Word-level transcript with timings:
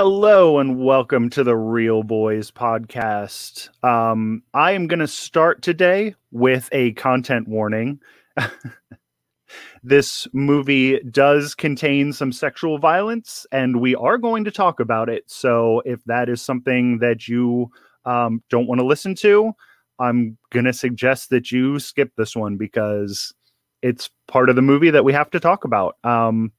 Hello 0.00 0.60
and 0.60 0.78
welcome 0.78 1.28
to 1.30 1.42
the 1.42 1.56
Reel 1.56 2.04
Boys 2.04 2.52
podcast. 2.52 3.68
Um, 3.84 4.44
I 4.54 4.70
am 4.70 4.86
going 4.86 5.00
to 5.00 5.08
start 5.08 5.60
today 5.60 6.14
with 6.30 6.68
a 6.70 6.92
content 6.92 7.48
warning. 7.48 8.00
this 9.82 10.28
movie 10.32 11.00
does 11.00 11.56
contain 11.56 12.12
some 12.12 12.30
sexual 12.30 12.78
violence, 12.78 13.44
and 13.50 13.80
we 13.80 13.96
are 13.96 14.18
going 14.18 14.44
to 14.44 14.52
talk 14.52 14.78
about 14.78 15.08
it. 15.08 15.24
So, 15.26 15.82
if 15.84 16.04
that 16.04 16.28
is 16.28 16.40
something 16.40 16.98
that 16.98 17.26
you 17.26 17.68
um, 18.04 18.40
don't 18.50 18.68
want 18.68 18.80
to 18.80 18.86
listen 18.86 19.16
to, 19.16 19.50
I'm 19.98 20.38
going 20.52 20.66
to 20.66 20.72
suggest 20.72 21.30
that 21.30 21.50
you 21.50 21.80
skip 21.80 22.12
this 22.14 22.36
one 22.36 22.56
because 22.56 23.34
it's 23.82 24.10
part 24.28 24.48
of 24.48 24.54
the 24.54 24.62
movie 24.62 24.90
that 24.90 25.04
we 25.04 25.12
have 25.12 25.30
to 25.30 25.40
talk 25.40 25.64
about. 25.64 25.96
Um, 26.04 26.52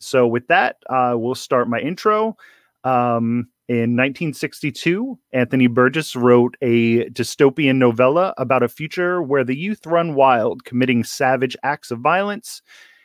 so, 0.00 0.26
with 0.26 0.48
that, 0.48 0.78
uh, 0.90 1.14
we'll 1.16 1.36
start 1.36 1.68
my 1.68 1.78
intro. 1.78 2.36
Um, 2.84 3.48
in 3.68 3.94
1962, 3.96 5.16
Anthony 5.32 5.68
Burgess 5.68 6.16
wrote 6.16 6.56
a 6.60 7.08
dystopian 7.10 7.76
novella 7.76 8.34
about 8.36 8.64
a 8.64 8.68
future 8.68 9.22
where 9.22 9.44
the 9.44 9.56
youth 9.56 9.86
run 9.86 10.14
wild, 10.14 10.64
committing 10.64 11.04
savage 11.04 11.56
acts 11.62 11.92
of 11.92 12.00
violence. 12.00 12.62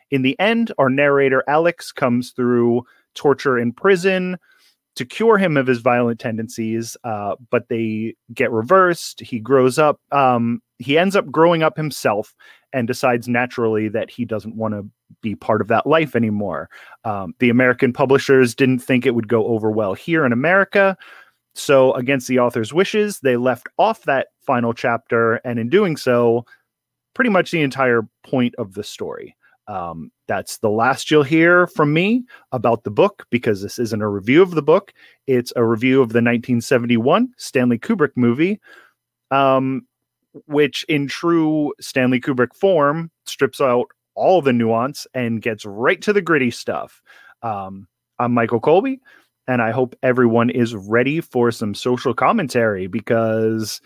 In 0.09 0.23
the 0.23 0.39
end, 0.39 0.71
our 0.79 0.89
narrator 0.89 1.43
Alex 1.47 1.91
comes 1.91 2.31
through 2.31 2.83
torture 3.13 3.59
in 3.59 3.73
prison 3.73 4.37
to 4.95 5.05
cure 5.05 5.37
him 5.37 5.57
of 5.57 5.67
his 5.67 5.79
violent 5.79 6.19
tendencies, 6.19 6.95
uh, 7.03 7.35
but 7.51 7.67
they 7.69 8.15
get 8.33 8.51
reversed. 8.51 9.19
He 9.19 9.39
grows 9.39 9.77
up. 9.77 9.99
Um, 10.11 10.61
he 10.79 10.97
ends 10.97 11.15
up 11.15 11.29
growing 11.29 11.63
up 11.63 11.77
himself 11.77 12.33
and 12.75 12.87
decides 12.87 13.29
naturally 13.29 13.87
that 13.87 14.11
he 14.11 14.25
doesn't 14.25 14.55
want 14.55 14.73
to 14.73 14.85
be 15.21 15.33
part 15.33 15.61
of 15.61 15.69
that 15.69 15.87
life 15.87 16.15
anymore. 16.15 16.69
Um, 17.05 17.33
the 17.39 17.49
American 17.49 17.93
publishers 17.93 18.53
didn't 18.53 18.79
think 18.79 19.05
it 19.05 19.15
would 19.15 19.29
go 19.29 19.47
over 19.47 19.71
well 19.71 19.93
here 19.93 20.25
in 20.25 20.33
America. 20.33 20.97
So, 21.55 21.93
against 21.93 22.27
the 22.27 22.39
author's 22.39 22.73
wishes, 22.73 23.21
they 23.21 23.37
left 23.37 23.69
off 23.79 24.03
that 24.03 24.27
final 24.41 24.73
chapter. 24.73 25.35
And 25.45 25.57
in 25.57 25.69
doing 25.69 25.95
so, 25.95 26.45
pretty 27.13 27.29
much 27.29 27.49
the 27.49 27.61
entire 27.61 28.01
point 28.25 28.53
of 28.57 28.73
the 28.73 28.83
story. 28.83 29.37
Um, 29.67 30.11
that's 30.27 30.57
the 30.57 30.69
last 30.69 31.09
you'll 31.09 31.23
hear 31.23 31.67
from 31.67 31.93
me 31.93 32.25
about 32.51 32.83
the 32.83 32.91
book 32.91 33.25
because 33.31 33.61
this 33.61 33.79
isn't 33.79 34.01
a 34.01 34.09
review 34.09 34.41
of 34.41 34.51
the 34.51 34.61
book. 34.61 34.93
It's 35.27 35.53
a 35.55 35.63
review 35.63 36.01
of 36.01 36.09
the 36.09 36.17
1971 36.17 37.29
Stanley 37.37 37.79
Kubrick 37.79 38.11
movie, 38.15 38.59
um, 39.31 39.87
which, 40.45 40.83
in 40.89 41.07
true 41.07 41.73
Stanley 41.79 42.19
Kubrick 42.19 42.55
form, 42.55 43.11
strips 43.25 43.61
out 43.61 43.87
all 44.15 44.41
the 44.41 44.53
nuance 44.53 45.07
and 45.13 45.41
gets 45.41 45.65
right 45.65 46.01
to 46.01 46.13
the 46.13 46.21
gritty 46.21 46.51
stuff. 46.51 47.01
Um, 47.41 47.87
I'm 48.19 48.33
Michael 48.33 48.59
Colby, 48.59 49.01
and 49.47 49.61
I 49.61 49.71
hope 49.71 49.95
everyone 50.03 50.49
is 50.49 50.75
ready 50.75 51.21
for 51.21 51.51
some 51.51 51.75
social 51.75 52.13
commentary 52.13 52.87
because 52.87 53.81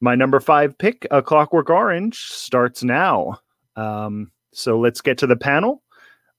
my 0.00 0.14
number 0.14 0.40
five 0.40 0.76
pick, 0.78 1.06
A 1.10 1.22
Clockwork 1.22 1.70
Orange, 1.70 2.18
starts 2.18 2.82
now. 2.82 3.40
Um, 3.76 4.30
so 4.52 4.78
let's 4.78 5.00
get 5.00 5.18
to 5.18 5.26
the 5.26 5.36
panel. 5.36 5.82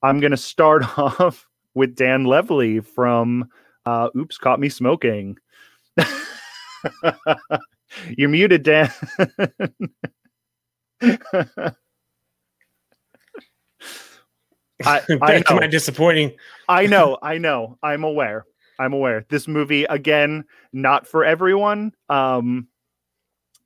I'm 0.01 0.19
going 0.19 0.31
to 0.31 0.37
start 0.37 0.83
off 0.97 1.47
with 1.73 1.95
Dan 1.95 2.25
Levely 2.25 2.85
from 2.85 3.49
uh, 3.85 4.09
Oops, 4.17 4.37
Caught 4.37 4.59
Me 4.59 4.69
Smoking. 4.69 5.37
You're 8.17 8.29
muted, 8.29 8.63
Dan. 8.63 8.91
I, 14.85 15.01
I 15.21 15.41
to 15.41 15.55
my 15.55 15.67
disappointing. 15.67 16.33
I 16.67 16.85
know, 16.85 17.17
I 17.23 17.37
know. 17.37 17.77
I'm 17.83 18.03
aware. 18.03 18.45
I'm 18.79 18.93
aware. 18.93 19.25
This 19.29 19.47
movie 19.47 19.83
again, 19.85 20.45
not 20.71 21.05
for 21.05 21.25
everyone. 21.25 21.91
Um, 22.07 22.67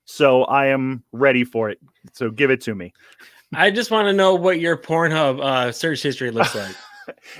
so 0.06 0.44
I 0.44 0.68
am 0.68 1.04
ready 1.12 1.44
for 1.44 1.70
it. 1.70 1.80
So 2.14 2.32
give 2.32 2.50
it 2.50 2.62
to 2.62 2.76
me. 2.76 2.94
I 3.56 3.70
just 3.70 3.92
want 3.92 4.08
to 4.08 4.14
know 4.14 4.34
what 4.34 4.60
your 4.60 4.76
Pornhub 4.76 5.40
uh, 5.40 5.72
search 5.72 6.02
history 6.02 6.32
looks 6.32 6.56
like. 6.56 6.76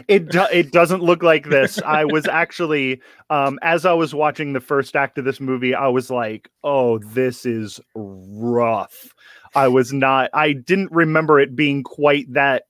It 0.07 0.29
do- 0.29 0.47
it 0.51 0.72
doesn't 0.72 1.03
look 1.03 1.24
like 1.24 1.50
this. 1.50 1.81
I 1.81 2.06
was 2.06 2.28
actually 2.28 3.01
um, 3.29 3.59
as 3.62 3.85
I 3.85 3.94
was 3.94 4.13
watching 4.13 4.53
the 4.53 4.59
first 4.59 4.96
act 4.96 5.18
of 5.18 5.25
this 5.25 5.40
movie, 5.40 5.75
I 5.75 5.88
was 5.88 6.09
like, 6.09 6.50
"Oh, 6.63 7.00
this 7.00 7.46
is 7.46 7.79
rough." 7.96 9.13
I 9.56 9.68
was 9.68 9.94
not. 9.94 10.29
I 10.34 10.53
didn't 10.53 10.91
remember 10.91 11.40
it 11.40 11.56
being 11.56 11.84
quite 11.84 12.31
that 12.34 12.63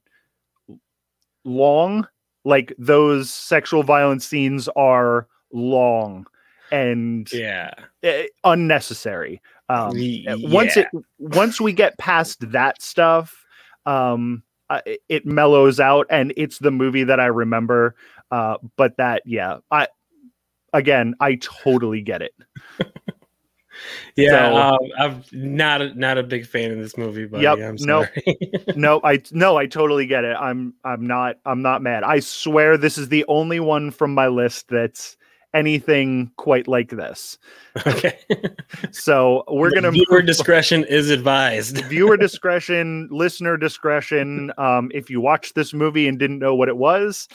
long. 1.44 2.08
Like 2.46 2.74
those 2.78 3.30
sexual 3.30 3.84
violence 3.84 4.26
scenes 4.26 4.68
are 4.76 5.28
long 5.54 6.28
and 6.72 7.32
yeah, 7.32 7.72
unnecessary. 8.44 9.42
Um, 9.70 9.96
yeah. 9.96 10.36
Once 10.40 10.76
it 10.76 10.88
once 11.20 11.62
we 11.62 11.72
get 11.72 11.98
past 11.98 12.52
that 12.52 12.82
stuff, 12.82 13.46
um, 13.86 14.44
uh, 14.74 14.82
it 15.10 15.26
mellows 15.26 15.80
out, 15.80 16.08
and 16.10 16.34
it's 16.38 16.60
the 16.60 16.72
movie 16.72 17.04
that 17.04 17.20
I 17.20 17.28
remember. 17.28 17.96
Uh, 18.32 18.58
but 18.76 18.98
that, 18.98 19.24
yeah, 19.26 19.58
I 19.70 19.88
again, 20.74 21.16
I 21.20 21.36
totally 21.36 22.02
get 22.02 22.22
it. 22.22 22.34
Yeah, 24.16 24.30
so, 24.30 24.56
um, 24.56 24.92
I'm 25.00 25.24
not 25.32 25.82
a, 25.82 26.00
not 26.00 26.20
a 26.20 26.24
big 26.24 26.46
fan 26.46 26.72
of 26.72 26.78
this 26.78 26.96
movie, 26.96 27.26
but 27.26 27.42
yep, 27.42 27.58
I'm 27.58 27.76
no, 27.80 28.06
no, 28.76 29.02
I 29.04 29.22
no, 29.32 29.58
I 29.58 29.66
totally 29.66 30.06
get 30.06 30.24
it. 30.24 30.38
I'm 30.40 30.76
I'm 30.84 31.08
not 31.08 31.38
I'm 31.46 31.64
not 31.64 31.82
mad. 31.82 32.04
I 32.04 32.20
swear 32.20 32.78
this 32.78 33.00
is 33.00 33.10
the 33.10 33.26
only 33.28 33.60
one 33.60 33.90
from 33.90 34.14
my 34.14 34.28
list 34.28 34.68
that's 34.70 35.18
anything 35.54 36.32
quite 36.38 36.68
like 36.68 36.90
this. 36.90 37.38
Okay. 37.86 38.18
so 38.92 39.44
we're 39.48 39.72
gonna 39.72 39.92
viewer 39.92 40.22
discretion 40.22 40.84
is 40.86 41.10
advised. 41.10 41.84
viewer 41.86 42.18
discretion, 42.18 43.08
listener 43.12 43.58
discretion. 43.58 44.52
Um, 44.58 44.92
if 44.94 45.10
you 45.10 45.22
watched 45.22 45.56
this 45.56 45.74
movie 45.74 46.08
and 46.08 46.18
didn't 46.18 46.40
know 46.40 46.56
what 46.56 46.70
it 46.70 46.78
was, 46.78 47.28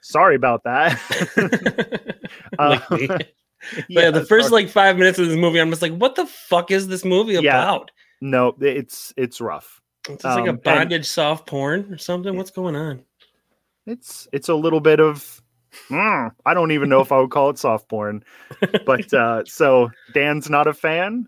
sorry 0.00 0.36
about 0.36 0.64
that. 0.64 1.00
uh, 2.58 2.78
yeah, 2.98 3.18
yeah, 3.88 4.10
the 4.10 4.24
first 4.24 4.52
like 4.52 4.68
five 4.68 4.96
minutes 4.96 5.18
of 5.18 5.28
this 5.28 5.36
movie, 5.36 5.60
I'm 5.60 5.70
just 5.70 5.82
like, 5.82 5.94
what 5.96 6.14
the 6.14 6.26
fuck 6.26 6.70
is 6.70 6.88
this 6.88 7.04
movie 7.04 7.34
yeah. 7.34 7.40
about? 7.40 7.90
No, 8.20 8.54
it's 8.60 9.12
it's 9.16 9.40
rough. 9.40 9.80
It's 10.08 10.24
um, 10.24 10.40
like 10.40 10.46
a 10.46 10.50
um, 10.50 10.56
bondage 10.56 11.06
soft 11.06 11.46
porn 11.46 11.92
or 11.92 11.98
something. 11.98 12.36
What's 12.36 12.50
going 12.50 12.76
on? 12.76 13.02
It's 13.86 14.28
it's 14.32 14.48
a 14.48 14.54
little 14.54 14.80
bit 14.80 15.00
of 15.00 15.42
mm, 15.88 16.30
I 16.46 16.54
don't 16.54 16.72
even 16.72 16.88
know 16.88 17.00
if 17.00 17.12
I 17.12 17.20
would 17.20 17.30
call 17.30 17.50
it 17.50 17.58
soft 17.58 17.88
porn. 17.88 18.24
But 18.86 19.12
uh 19.12 19.44
so 19.44 19.90
Dan's 20.12 20.50
not 20.50 20.66
a 20.66 20.74
fan. 20.74 21.26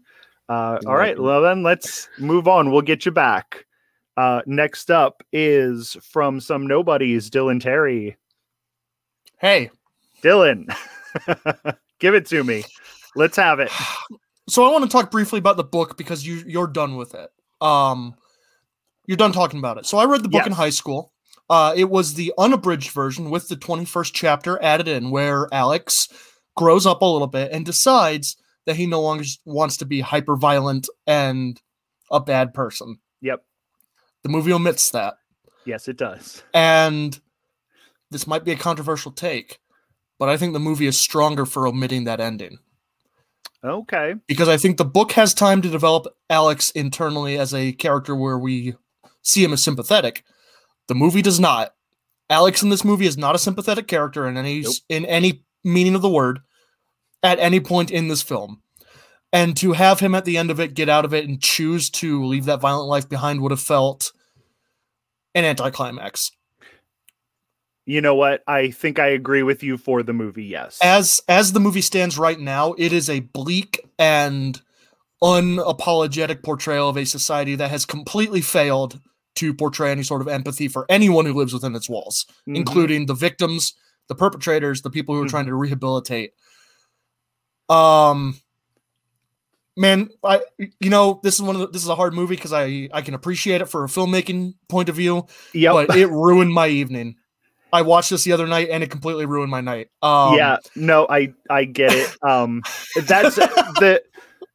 Uh 0.49 0.79
all 0.87 0.97
right, 0.97 1.19
well 1.19 1.43
then 1.43 1.63
let's 1.63 2.09
move 2.19 2.49
on. 2.49 2.71
We'll 2.71 2.83
get 2.83 3.07
you 3.07 3.13
back. 3.13 3.65
Uh 4.17 4.43
next 4.47 4.91
up 4.91 5.23
is 5.33 5.97
from 6.03 6.41
some 6.41 6.67
nobodies, 6.67 7.31
Dylan 7.31 7.61
Terry. 7.61 8.17
Hey. 9.39 9.71
Dylan. 10.23 10.75
Give 11.99 12.15
it 12.15 12.27
to 12.27 12.43
me. 12.45 12.65
Let's 13.15 13.37
have 13.37 13.61
it. 13.61 13.71
So 14.49 14.65
I 14.65 14.71
want 14.71 14.85
to 14.85 14.89
talk 14.89 15.11
briefly 15.11 15.41
about 15.41 15.57
the 15.57 15.65
book 15.65 15.97
because 15.97 16.25
you 16.25 16.45
you're 16.47 16.69
done 16.69 16.95
with 16.95 17.17
it. 17.17 17.31
Um, 17.61 18.15
you're 19.07 19.17
done 19.17 19.33
talking 19.33 19.59
about 19.59 19.77
it. 19.77 19.87
So 19.87 19.99
I 19.99 20.05
read 20.05 20.23
the 20.23 20.29
book 20.29 20.43
yes. 20.43 20.47
in 20.47 20.53
high 20.53 20.71
school. 20.71 21.13
Uh, 21.49 21.73
it 21.77 21.91
was 21.91 22.15
the 22.15 22.33
unabridged 22.39 22.91
version 22.91 23.31
with 23.31 23.49
the 23.49 23.57
21st 23.57 24.11
chapter 24.13 24.63
added 24.63 24.89
in, 24.89 25.11
where 25.11 25.49
Alex 25.53 26.09
grows 26.57 26.87
up 26.87 27.03
a 27.03 27.07
little 27.07 27.29
bit 27.29 27.53
and 27.53 27.65
decides 27.65 28.37
that 28.65 28.77
he 28.77 28.87
no 28.87 29.01
longer 29.01 29.25
wants 29.45 29.77
to 29.77 29.85
be 29.85 30.01
hyper 30.01 30.37
violent 30.37 30.89
and 31.07 31.61
a 32.11 32.21
bad 32.21 32.53
person. 32.53 32.99
Yep. 33.21 33.45
The 34.23 34.29
movie 34.29 34.53
omits 34.53 34.91
that. 34.91 35.15
Yes, 35.65 35.89
it 35.89 35.97
does. 35.97 36.43
And 36.53 37.19
this 38.11 38.27
might 38.27 38.45
be 38.45 38.53
a 38.53 38.57
controversial 38.57 39.13
take, 39.13 39.59
but 40.19 40.29
I 40.29 40.37
think 40.37 40.53
the 40.53 40.61
movie 40.61 40.87
is 40.87 40.99
stronger 40.99 41.47
for 41.47 41.67
omitting 41.67 42.05
that 42.05 42.21
ending. 42.21 42.59
Okay. 43.65 44.15
Because 44.27 44.49
I 44.49 44.57
think 44.57 44.77
the 44.77 44.85
book 44.85 45.13
has 45.13 45.35
time 45.35 45.63
to 45.63 45.69
develop 45.69 46.07
Alex 46.31 46.71
internally 46.71 47.39
as 47.39 47.53
a 47.53 47.73
character 47.73 48.15
where 48.15 48.39
we 48.39 48.75
see 49.23 49.43
him 49.43 49.53
as 49.53 49.63
sympathetic. 49.63 50.25
The 50.89 50.95
movie 50.95 51.23
does 51.23 51.41
not. 51.41 51.73
Alex 52.29 52.63
in 52.63 52.71
this 52.71 52.85
movie 52.85 53.07
is 53.07 53.17
not 53.17 53.35
a 53.35 53.39
sympathetic 53.39 53.87
character 53.87 54.27
in 54.27 54.37
any 54.37 54.61
nope. 54.61 54.75
in 54.89 55.05
any 55.05 55.45
meaning 55.65 55.95
of 55.95 56.03
the 56.03 56.09
word 56.09 56.41
at 57.23 57.39
any 57.39 57.61
point 57.61 57.91
in 57.91 58.09
this 58.09 58.23
film. 58.23 58.63
And 59.33 59.57
to 59.59 59.73
have 59.73 60.01
him 60.01 60.15
at 60.15 60.25
the 60.25 60.39
end 60.39 60.51
of 60.51 60.61
it 60.61 60.75
get 60.75 60.89
out 60.89 61.05
of 61.05 61.13
it 61.13 61.29
and 61.29 61.41
choose 61.41 61.91
to 61.91 62.25
leave 62.25 62.45
that 62.47 62.61
violent 62.61 62.89
life 62.89 63.09
behind 63.09 63.43
would 63.43 63.53
have 63.53 63.61
felt 63.61 64.13
an 65.35 65.45
anticlimax 65.45 66.31
you 67.87 68.01
know 68.01 68.17
what? 68.17 68.43
I 68.49 68.73
think 68.73 68.99
I 68.99 69.07
agree 69.07 69.45
with 69.45 69.63
you 69.63 69.79
for 69.79 70.03
the 70.03 70.13
movie. 70.13 70.45
Yes. 70.45 70.79
As 70.83 71.21
as 71.29 71.53
the 71.53 71.61
movie 71.61 71.81
stands 71.81 72.19
right 72.19 72.39
now, 72.39 72.75
it 72.77 72.93
is 72.93 73.09
a 73.09 73.21
bleak 73.21 73.81
and 73.97 74.61
unapologetic 75.23 76.43
portrayal 76.43 76.89
of 76.89 76.97
a 76.97 77.07
society 77.07 77.55
that 77.55 77.71
has 77.71 77.87
completely 77.87 78.41
failed 78.41 79.01
to 79.37 79.55
portray 79.55 79.91
any 79.91 80.03
sort 80.03 80.21
of 80.21 80.29
empathy 80.29 80.69
for 80.69 80.87
anyone 80.89 81.27
who 81.27 81.35
lives 81.35 81.53
within 81.53 81.75
its 81.75 81.89
walls, 81.89 82.27
mm-hmm. 82.43 82.57
including 82.57 83.07
the 83.07 83.15
victims, 83.15 83.75
the 84.09 84.15
perpetrators, 84.15 84.83
the 84.83 84.91
people 84.91 85.15
who 85.15 85.21
are 85.21 85.25
mm-hmm. 85.25 85.31
trying 85.31 85.47
to 85.47 85.55
rehabilitate. 85.55 86.33
Um, 87.69 88.41
man, 89.77 90.11
I 90.25 90.43
you 90.81 90.91
know 90.91 91.21
this 91.23 91.35
is 91.35 91.43
one 91.43 91.57
of 91.57 91.61
the, 91.61 91.69
this 91.69 91.83
is 91.83 91.89
a 91.89 91.97
hard 91.97 92.15
movie 92.15 92.37
because 92.37 92.53
I 92.53 92.89
I 92.93 93.03
can 93.03 93.15
appreciate 93.15 93.61
it 93.61 93.67
for 93.67 93.85
a 93.85 93.89
filmmaking 93.89 94.55
point 94.69 94.89
of 94.89 94.97
view. 94.97 95.27
Yeah, 95.53 95.73
but 95.73 95.97
it 95.97 96.09
ruined 96.09 96.53
my 96.53 96.69
evening. 96.69 97.17
I 97.73 97.83
watched 97.83 98.11
this 98.11 98.25
the 98.25 98.33
other 98.33 98.47
night 98.47 98.69
and 98.71 98.83
it 98.83 98.91
completely 98.91 99.27
ruined 99.27 99.51
my 99.51 99.61
night. 99.61 99.91
Um, 100.01 100.37
yeah, 100.37 100.59
no, 100.75 101.07
I 101.11 101.35
I 101.51 101.65
get 101.65 101.93
it. 101.93 102.17
Um, 102.23 102.63
that's 103.03 103.37
the 103.37 104.03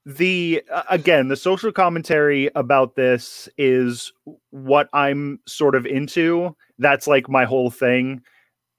the 0.06 0.64
again 0.90 1.28
the 1.28 1.36
social 1.36 1.72
commentary 1.72 2.50
about 2.56 2.96
this 2.96 3.48
is 3.58 4.12
what 4.50 4.90
I'm 4.94 5.40
sort 5.48 5.76
of 5.76 5.86
into. 5.86 6.56
That's 6.80 7.08
like 7.08 7.30
my 7.30 7.46
whole 7.46 7.70
thing, 7.70 8.22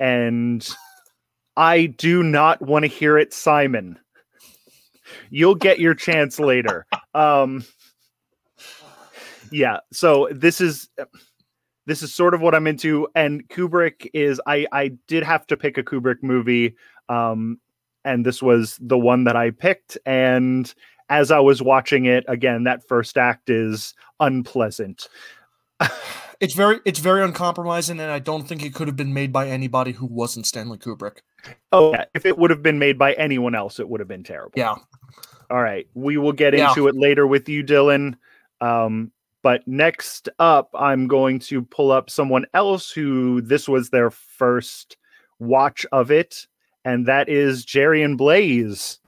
and 0.01 0.69
I 1.57 1.87
do 1.87 2.23
not 2.23 2.61
want 2.63 2.85
to 2.85 2.89
hear 2.89 3.19
it, 3.19 3.33
Simon. 3.33 3.99
You'll 5.31 5.55
get 5.55 5.79
your 5.79 5.95
chance 5.95 6.41
later. 6.41 6.87
Um, 7.15 7.65
yeah. 9.51 9.79
So 9.93 10.29
this 10.33 10.61
is 10.61 10.89
this 11.87 12.03
is 12.03 12.15
sort 12.15 12.35
of 12.35 12.41
what 12.41 12.55
I'm 12.55 12.67
into. 12.67 13.09
And 13.15 13.47
Kubrick 13.49 14.09
is 14.15 14.41
I 14.47 14.67
I 14.73 14.93
did 15.09 15.23
have 15.23 15.47
to 15.49 15.57
pick 15.57 15.79
a 15.79 15.83
Kubrick 15.83 16.23
movie. 16.23 16.75
Um, 17.09 17.61
and 18.05 18.27
this 18.27 18.43
was 18.43 18.79
the 18.81 18.99
one 18.99 19.25
that 19.25 19.37
I 19.37 19.51
picked. 19.51 19.99
And 20.07 20.73
as 21.13 21.31
I 21.31 21.41
was 21.41 21.61
watching 21.61 22.07
it, 22.07 22.25
again, 22.27 22.65
that 22.65 22.89
first 22.89 23.19
act 23.19 23.51
is 23.51 23.95
unpleasant. 24.19 25.09
it's 26.41 26.55
very 26.55 26.81
it's 26.87 27.01
very 27.01 27.23
uncompromising, 27.23 28.01
and 28.01 28.11
I 28.11 28.19
don't 28.19 28.49
think 28.49 28.65
it 28.65 28.73
could 28.73 28.89
have 28.89 28.97
been 28.97 29.13
made 29.13 29.31
by 29.31 29.47
anybody 29.47 29.93
who 29.93 30.07
wasn't 30.07 30.47
Stanley 30.47 30.79
Kubrick. 30.79 31.19
Oh, 31.71 31.93
yeah. 31.93 32.07
if 32.15 32.25
it 32.25 32.39
would 32.39 32.49
have 32.49 32.63
been 32.63 32.79
made 32.79 32.99
by 32.99 33.13
anyone 33.13 33.55
else, 33.55 33.79
it 33.79 33.91
would 33.91 34.01
have 34.01 34.09
been 34.09 34.25
terrible. 34.25 34.53
Yeah. 34.57 34.77
All 35.51 35.63
right, 35.63 35.87
we 35.93 36.17
will 36.17 36.33
get 36.33 36.57
yeah. 36.57 36.71
into 36.71 36.89
it 36.89 36.97
later 36.97 37.27
with 37.27 37.47
you, 37.47 37.63
Dylan. 37.63 38.15
Um, 38.63 39.13
but 39.43 39.69
next 39.69 40.31
up, 40.39 40.71
I'm 40.73 41.09
going 41.09 41.41
to 41.41 41.61
pull 41.61 41.93
up 41.93 42.09
someone 42.09 42.47
else 42.55 42.91
who 42.91 43.43
this 43.43 43.69
was 43.69 43.91
their 43.91 44.11
first 44.11 44.97
watch 45.41 45.85
of 45.93 46.11
it, 46.11 46.47
and 46.87 47.05
that 47.05 47.29
is 47.29 47.67
Jerry 47.67 48.03
and 48.03 48.17
Blaze. 48.17 48.99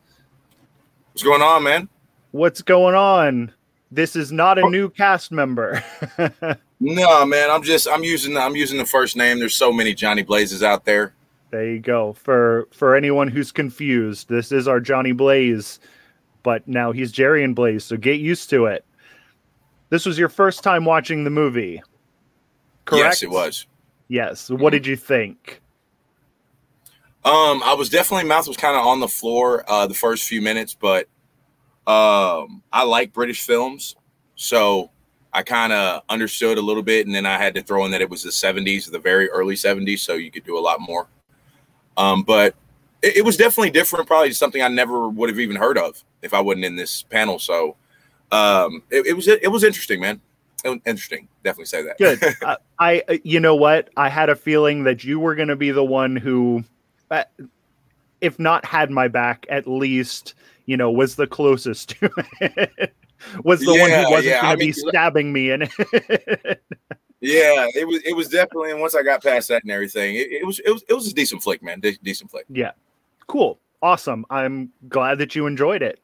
What's 1.13 1.23
going 1.23 1.41
on, 1.41 1.63
man? 1.63 1.89
What's 2.35 2.63
going 2.63 2.95
on? 2.95 3.53
This 3.91 4.17
is 4.17 4.33
not 4.33 4.59
a 4.59 4.63
oh. 4.63 4.69
new 4.69 4.91
cast 4.91 5.31
member. 5.31 5.85
no, 6.81 7.27
man. 7.27 7.51
I'm 7.51 7.63
just 7.63 7.87
I'm 7.89 8.03
using 8.03 8.37
I'm 8.37 8.57
using 8.57 8.79
the 8.79 8.85
first 8.85 9.17
name. 9.17 9.39
There's 9.39 9.57
so 9.57 9.73
many 9.73 9.95
Johnny 9.95 10.23
Blazes 10.23 10.63
out 10.63 10.85
there. 10.85 11.15
There 11.51 11.65
you 11.65 11.79
go. 11.79 12.15
For 12.15 12.67
for 12.73 12.97
anyone 12.97 13.29
who's 13.29 13.53
confused, 13.53 14.29
this 14.29 14.51
is 14.51 14.67
our 14.67 14.81
Johnny 14.81 15.13
Blaze 15.13 15.79
but 16.45 16.69
now 16.69 16.93
he's 16.93 17.11
Jerry 17.11 17.43
and 17.43 17.57
Blaze, 17.57 17.85
so 17.85 17.97
get 17.97 18.21
used 18.21 18.49
to 18.51 18.67
it. 18.67 18.85
This 19.89 20.07
was 20.07 20.17
your 20.17 20.29
first 20.29 20.63
time 20.63 20.85
watching 20.85 21.25
the 21.25 21.31
movie, 21.31 21.83
correct? 22.85 23.05
Yes, 23.05 23.23
it 23.25 23.31
was. 23.31 23.67
Yes. 24.07 24.51
What 24.51 24.71
did 24.71 24.87
you 24.87 24.95
think? 24.95 25.61
Um, 27.25 27.63
I 27.65 27.75
was 27.75 27.89
definitely 27.89 28.29
mouth 28.29 28.47
was 28.47 28.59
kind 28.59 28.77
of 28.77 28.87
on 28.87 29.01
the 29.01 29.09
floor 29.09 29.65
uh, 29.67 29.87
the 29.87 29.95
first 29.95 30.29
few 30.29 30.43
minutes, 30.43 30.77
but 30.79 31.09
um, 31.87 32.63
I 32.73 32.85
like 32.85 33.13
British 33.13 33.43
films, 33.43 33.97
so 34.37 34.91
I 35.33 35.43
kind 35.43 35.73
of 35.73 36.03
understood 36.09 36.59
a 36.59 36.63
little 36.63 36.83
bit, 36.83 37.07
and 37.07 37.15
then 37.15 37.27
I 37.27 37.37
had 37.37 37.55
to 37.57 37.63
throw 37.63 37.85
in 37.85 37.91
that 37.91 38.01
it 38.01 38.09
was 38.09 38.23
the 38.23 38.31
'70s, 38.31 38.91
the 38.91 38.99
very 38.99 39.29
early 39.31 39.55
'70s, 39.55 39.99
so 39.99 40.15
you 40.15 40.31
could 40.31 40.45
do 40.45 40.57
a 40.57 40.61
lot 40.61 40.81
more. 40.81 41.09
Um, 41.97 42.23
but 42.23 42.55
it, 43.03 43.19
it 43.19 43.25
was 43.25 43.37
definitely 43.37 43.71
different, 43.71 44.07
probably 44.07 44.33
something 44.33 44.63
I 44.63 44.69
never 44.69 45.09
would 45.09 45.29
have 45.29 45.39
even 45.39 45.57
heard 45.57 45.77
of 45.77 46.03
if 46.23 46.33
I 46.33 46.41
wasn't 46.41 46.65
in 46.65 46.77
this 46.77 47.03
panel. 47.03 47.39
So 47.39 47.77
um, 48.33 48.83
it, 48.91 49.07
it 49.07 49.13
was 49.13 49.29
it 49.29 49.51
was 49.51 49.65
interesting, 49.65 50.01
man. 50.01 50.21
Interesting, 50.65 51.29
definitely 51.43 51.67
say 51.67 51.83
that. 51.83 51.99
Good. 51.99 52.23
uh, 52.43 52.57
I, 52.79 53.21
you 53.23 53.39
know 53.39 53.55
what? 53.55 53.91
I 53.99 54.09
had 54.09 54.31
a 54.31 54.37
feeling 54.37 54.85
that 54.85 55.05
you 55.05 55.21
were 55.21 55.35
going 55.35 55.49
to 55.49 55.57
be 55.57 55.71
the 55.71 55.85
one 55.85 56.17
who, 56.17 56.65
uh, 57.11 57.25
if 58.23 58.39
not 58.39 58.65
had 58.65 58.91
my 58.91 59.09
back, 59.09 59.45
at 59.51 59.67
least 59.67 60.33
you 60.67 60.77
know 60.77 60.91
was 60.91 61.17
the 61.17 61.27
closest 61.27 61.91
to 61.91 62.11
it. 62.41 62.95
was 63.45 63.61
the 63.61 63.73
yeah, 63.73 63.81
one 63.81 63.91
who 63.91 64.11
wasn't 64.11 64.27
yeah. 64.27 64.43
going 64.43 64.59
to 64.59 64.59
be 64.59 64.73
stabbing 64.73 65.33
me 65.33 65.51
in 65.51 65.63
it. 65.63 65.71
yeah, 67.21 67.67
it 67.75 67.87
was. 67.87 68.01
It 68.05 68.15
was 68.15 68.29
definitely. 68.29 68.71
And 68.71 68.81
once 68.81 68.95
I 68.95 69.03
got 69.03 69.23
past 69.23 69.49
that 69.49 69.63
and 69.63 69.71
everything, 69.71 70.17
it, 70.17 70.31
it 70.31 70.47
was. 70.47 70.59
It 70.61 70.71
was. 70.71 70.83
It 70.89 70.95
was 70.95 71.09
a 71.09 71.15
decent 71.15 71.43
flick, 71.43 71.63
man. 71.63 71.81
De- 71.81 71.99
decent 72.03 72.31
flick. 72.31 72.47
Yeah. 72.49 72.73
Cool. 73.27 73.59
Awesome. 73.83 74.25
I'm 74.31 74.73
glad 74.89 75.19
that 75.19 75.35
you 75.35 75.47
enjoyed 75.47 75.83
it. 75.83 76.01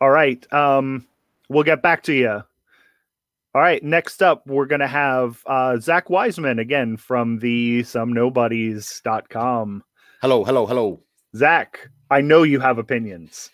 All 0.00 0.10
right. 0.10 0.50
Um, 0.52 1.06
we'll 1.48 1.64
get 1.64 1.82
back 1.82 2.04
to 2.04 2.12
you. 2.12 2.28
All 2.28 3.60
right. 3.60 3.82
Next 3.82 4.22
up, 4.22 4.46
we're 4.46 4.66
going 4.66 4.80
to 4.80 4.86
have 4.86 5.42
uh, 5.46 5.78
Zach 5.78 6.08
Wiseman 6.08 6.60
again 6.60 6.96
from 6.96 7.40
the 7.40 7.82
somenobodies.com. 7.82 9.84
Hello. 10.22 10.44
Hello. 10.44 10.66
Hello. 10.66 11.00
Zach, 11.34 11.90
I 12.10 12.20
know 12.20 12.42
you 12.42 12.60
have 12.60 12.78
opinions. 12.78 13.50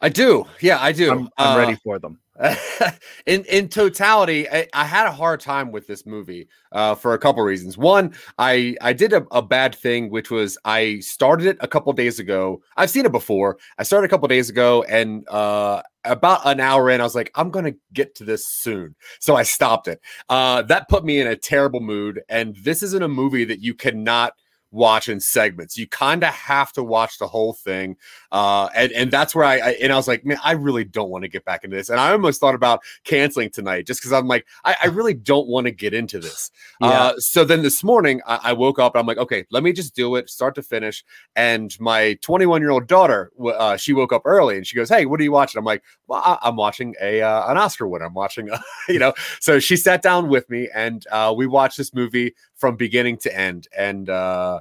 I 0.00 0.08
do. 0.08 0.44
Yeah, 0.60 0.78
I 0.80 0.92
do. 0.92 1.10
I'm, 1.10 1.28
I'm 1.38 1.56
uh, 1.56 1.58
ready 1.58 1.76
for 1.82 1.98
them. 1.98 2.20
in 3.26 3.44
in 3.46 3.68
totality, 3.68 4.48
I, 4.48 4.68
I, 4.72 4.84
had 4.84 5.08
a 5.08 5.12
hard 5.12 5.40
time 5.40 5.72
with 5.72 5.88
this 5.88 6.06
movie 6.06 6.46
uh, 6.70 6.94
for 6.94 7.14
a 7.14 7.18
couple 7.18 7.42
reasons. 7.42 7.76
One, 7.76 8.14
I 8.38 8.76
I 8.80 8.92
did 8.92 9.12
a, 9.12 9.26
a, 9.32 9.42
bad 9.42 9.74
thing, 9.74 10.08
which 10.08 10.30
was 10.30 10.56
I 10.64 11.00
started 11.00 11.46
it 11.46 11.56
a 11.60 11.66
couple 11.66 11.92
days 11.94 12.20
ago. 12.20 12.62
I've 12.76 12.90
seen 12.90 13.06
it 13.06 13.10
before. 13.10 13.58
I 13.76 13.82
started 13.82 14.06
a 14.06 14.08
couple 14.08 14.28
days 14.28 14.48
ago, 14.48 14.84
and 14.84 15.28
uh, 15.28 15.82
about 16.04 16.42
an 16.44 16.60
hour 16.60 16.90
in, 16.90 17.00
I 17.00 17.04
was 17.04 17.16
like, 17.16 17.32
I'm 17.34 17.50
gonna 17.50 17.74
get 17.92 18.14
to 18.16 18.24
this 18.24 18.46
soon, 18.46 18.94
so 19.18 19.34
I 19.34 19.42
stopped 19.42 19.88
it. 19.88 20.00
Uh, 20.28 20.62
that 20.62 20.88
put 20.88 21.04
me 21.04 21.20
in 21.20 21.26
a 21.26 21.34
terrible 21.34 21.80
mood, 21.80 22.20
and 22.28 22.54
this 22.62 22.84
isn't 22.84 23.02
a 23.02 23.08
movie 23.08 23.46
that 23.46 23.62
you 23.62 23.74
cannot 23.74 24.34
watch 24.70 25.08
in 25.08 25.20
segments. 25.20 25.76
You 25.76 25.86
kind 25.86 26.22
of 26.22 26.30
have 26.30 26.72
to 26.74 26.82
watch 26.82 27.18
the 27.18 27.26
whole 27.26 27.54
thing. 27.54 27.96
Uh, 28.30 28.68
and, 28.74 28.92
and 28.92 29.10
that's 29.10 29.34
where 29.34 29.44
I, 29.44 29.58
I, 29.58 29.70
and 29.82 29.92
I 29.92 29.96
was 29.96 30.08
like, 30.08 30.24
man, 30.24 30.38
I 30.44 30.52
really 30.52 30.84
don't 30.84 31.10
want 31.10 31.22
to 31.22 31.28
get 31.28 31.44
back 31.44 31.64
into 31.64 31.76
this. 31.76 31.88
And 31.88 31.98
I 31.98 32.12
almost 32.12 32.40
thought 32.40 32.54
about 32.54 32.82
canceling 33.04 33.50
tonight 33.50 33.86
just 33.86 34.00
because 34.00 34.12
I'm 34.12 34.28
like, 34.28 34.46
I, 34.64 34.76
I, 34.84 34.86
really 34.88 35.14
don't 35.14 35.48
want 35.48 35.66
to 35.66 35.70
get 35.70 35.94
into 35.94 36.18
this. 36.18 36.50
Yeah. 36.80 36.88
Uh, 36.88 37.18
so 37.18 37.44
then 37.44 37.62
this 37.62 37.82
morning 37.82 38.20
I, 38.24 38.38
I, 38.44 38.52
woke 38.52 38.78
up 38.78 38.94
and 38.94 39.00
I'm 39.00 39.06
like, 39.06 39.18
okay, 39.18 39.44
let 39.50 39.64
me 39.64 39.72
just 39.72 39.96
do 39.96 40.14
it 40.14 40.30
start 40.30 40.54
to 40.54 40.62
finish. 40.62 41.04
And 41.34 41.74
my 41.80 42.14
21 42.22 42.60
year 42.60 42.70
old 42.70 42.86
daughter, 42.86 43.32
uh, 43.44 43.76
she 43.76 43.92
woke 43.92 44.12
up 44.12 44.22
early 44.24 44.56
and 44.56 44.66
she 44.66 44.76
goes, 44.76 44.88
Hey, 44.88 45.04
what 45.04 45.18
are 45.18 45.24
you 45.24 45.32
watching? 45.32 45.58
I'm 45.58 45.64
like, 45.64 45.82
well, 46.06 46.22
I, 46.24 46.48
am 46.48 46.54
watching 46.54 46.94
a, 47.00 47.20
uh, 47.20 47.50
an 47.50 47.56
Oscar 47.56 47.88
winner. 47.88 48.04
I'm 48.04 48.14
watching, 48.14 48.48
you 48.88 49.00
know, 49.00 49.12
so 49.40 49.58
she 49.58 49.76
sat 49.76 50.02
down 50.02 50.28
with 50.28 50.48
me 50.48 50.68
and 50.72 51.04
uh, 51.10 51.34
we 51.36 51.48
watched 51.48 51.78
this 51.78 51.92
movie 51.92 52.34
from 52.58 52.76
beginning 52.76 53.16
to 53.18 53.36
end. 53.36 53.68
And, 53.76 54.08
uh, 54.10 54.60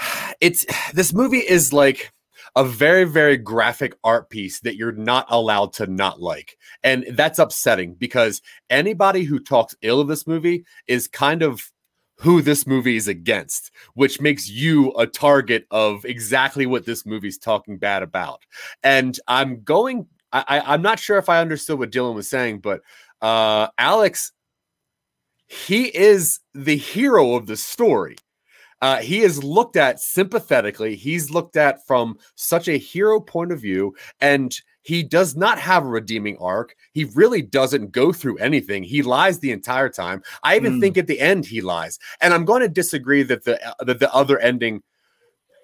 it's 0.40 0.64
this 0.94 1.12
movie 1.12 1.38
is 1.38 1.72
like 1.72 2.12
a 2.56 2.64
very 2.64 3.04
very 3.04 3.36
graphic 3.36 3.94
art 4.04 4.30
piece 4.30 4.60
that 4.60 4.76
you're 4.76 4.92
not 4.92 5.26
allowed 5.28 5.72
to 5.72 5.86
not 5.86 6.20
like 6.20 6.56
and 6.82 7.04
that's 7.12 7.38
upsetting 7.38 7.94
because 7.94 8.40
anybody 8.70 9.22
who 9.24 9.38
talks 9.38 9.74
ill 9.82 10.00
of 10.00 10.08
this 10.08 10.26
movie 10.26 10.64
is 10.86 11.08
kind 11.08 11.42
of 11.42 11.70
who 12.16 12.42
this 12.42 12.66
movie 12.66 12.96
is 12.96 13.06
against 13.06 13.70
which 13.94 14.20
makes 14.20 14.48
you 14.48 14.92
a 14.92 15.06
target 15.06 15.66
of 15.70 16.04
exactly 16.04 16.66
what 16.66 16.86
this 16.86 17.04
movie's 17.04 17.38
talking 17.38 17.76
bad 17.76 18.02
about 18.02 18.42
and 18.82 19.20
i'm 19.28 19.62
going 19.62 20.06
I, 20.32 20.62
i'm 20.66 20.82
not 20.82 20.98
sure 20.98 21.18
if 21.18 21.28
i 21.28 21.40
understood 21.40 21.78
what 21.78 21.90
dylan 21.90 22.14
was 22.14 22.28
saying 22.28 22.60
but 22.60 22.80
uh 23.20 23.68
alex 23.78 24.32
he 25.48 25.86
is 25.86 26.40
the 26.54 26.76
hero 26.76 27.34
of 27.34 27.46
the 27.46 27.56
story 27.56 28.16
uh, 28.80 28.98
he 28.98 29.20
is 29.20 29.42
looked 29.42 29.76
at 29.76 30.00
sympathetically. 30.00 30.94
He's 30.94 31.30
looked 31.30 31.56
at 31.56 31.84
from 31.86 32.18
such 32.36 32.68
a 32.68 32.78
hero 32.78 33.20
point 33.20 33.52
of 33.52 33.60
view, 33.60 33.94
and 34.20 34.56
he 34.82 35.02
does 35.02 35.36
not 35.36 35.58
have 35.58 35.84
a 35.84 35.88
redeeming 35.88 36.36
arc. 36.38 36.76
He 36.92 37.04
really 37.04 37.42
doesn't 37.42 37.90
go 37.90 38.12
through 38.12 38.38
anything. 38.38 38.84
He 38.84 39.02
lies 39.02 39.40
the 39.40 39.50
entire 39.50 39.88
time. 39.88 40.22
I 40.44 40.56
even 40.56 40.74
mm. 40.74 40.80
think 40.80 40.96
at 40.96 41.08
the 41.08 41.20
end 41.20 41.44
he 41.44 41.60
lies, 41.60 41.98
and 42.20 42.32
I'm 42.32 42.44
going 42.44 42.62
to 42.62 42.68
disagree 42.68 43.22
that 43.24 43.44
the 43.44 43.64
uh, 43.66 43.84
that 43.84 43.98
the 43.98 44.12
other 44.14 44.38
ending. 44.38 44.82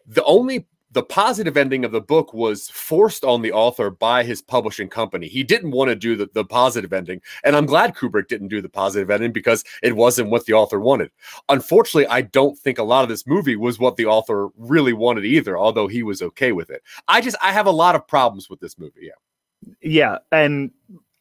The 0.07 0.25
only 0.25 0.67
the 0.95 1.03
positive 1.03 1.57
ending 1.57 1.85
of 1.85 1.93
the 1.93 2.01
book 2.01 2.33
was 2.33 2.71
forced 2.71 3.25
on 3.25 3.43
the 3.43 3.53
author 3.53 3.91
by 3.91 4.23
his 4.23 4.41
publishing 4.41 4.89
company. 4.89 5.29
He 5.29 5.43
didn't 5.43 5.73
want 5.73 5.89
to 5.89 5.97
do 5.97 6.17
the, 6.17 6.31
the 6.33 6.45
positive 6.45 6.93
ending. 6.93 7.21
And 7.43 7.57
I'm 7.57 7.67
glad 7.67 7.95
Kubrick 7.95 8.29
didn't 8.29 8.49
do 8.49 8.63
the 8.63 8.69
positive 8.69 9.11
ending 9.11 9.33
because 9.33 9.65
it 9.83 9.97
wasn't 9.97 10.31
what 10.31 10.47
the 10.47 10.53
author 10.53 10.81
wanted. 10.81 11.11
Unfortunately, 11.49 12.07
I 12.07 12.23
don't 12.23 12.59
think 12.59 12.79
a 12.79 12.85
lot 12.85 13.03
of 13.03 13.09
this 13.09 13.27
movie 13.27 13.57
was 13.57 13.79
what 13.79 13.97
the 13.97 14.07
author 14.07 14.49
really 14.57 14.93
wanted 14.93 15.25
either, 15.25 15.59
although 15.59 15.89
he 15.89 16.03
was 16.03 16.23
okay 16.23 16.53
with 16.53 16.71
it. 16.71 16.83
I 17.09 17.21
just, 17.21 17.37
I 17.43 17.53
have 17.53 17.67
a 17.67 17.73
lot 17.73 17.97
of 17.97 18.07
problems 18.07 18.49
with 18.49 18.61
this 18.61 18.79
movie. 18.79 19.11
Yeah. 19.11 19.73
Yeah. 19.83 20.19
And 20.31 20.71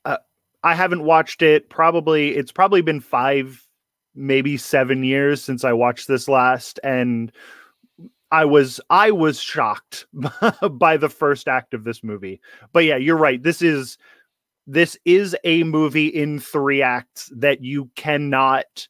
uh, 0.06 0.18
I 0.64 0.76
haven't 0.76 1.04
watched 1.04 1.42
it 1.42 1.70
probably, 1.70 2.36
it's 2.36 2.52
probably 2.52 2.82
been 2.82 3.02
five 3.02 3.68
maybe 4.16 4.58
seven 4.58 5.04
years 5.04 5.44
since 5.44 5.64
I 5.64 5.74
watched 5.74 6.08
this 6.08 6.28
last, 6.28 6.80
and 6.84 7.32
I 8.34 8.46
was 8.46 8.82
I 8.90 9.12
was 9.12 9.40
shocked 9.40 10.08
by 10.72 10.98
the 10.98 11.08
first 11.08 11.48
act 11.48 11.76
of 11.76 11.84
this 11.84 12.04
movie. 12.04 12.42
But 12.74 12.84
yeah, 12.84 12.98
you're 12.98 13.16
right. 13.16 13.42
This 13.42 13.62
is 13.62 14.00
this 14.66 14.98
is 15.06 15.36
a 15.44 15.64
movie 15.64 16.08
in 16.08 16.40
three 16.40 16.82
acts 16.82 17.32
that 17.36 17.64
you 17.64 17.92
cannot 17.96 18.88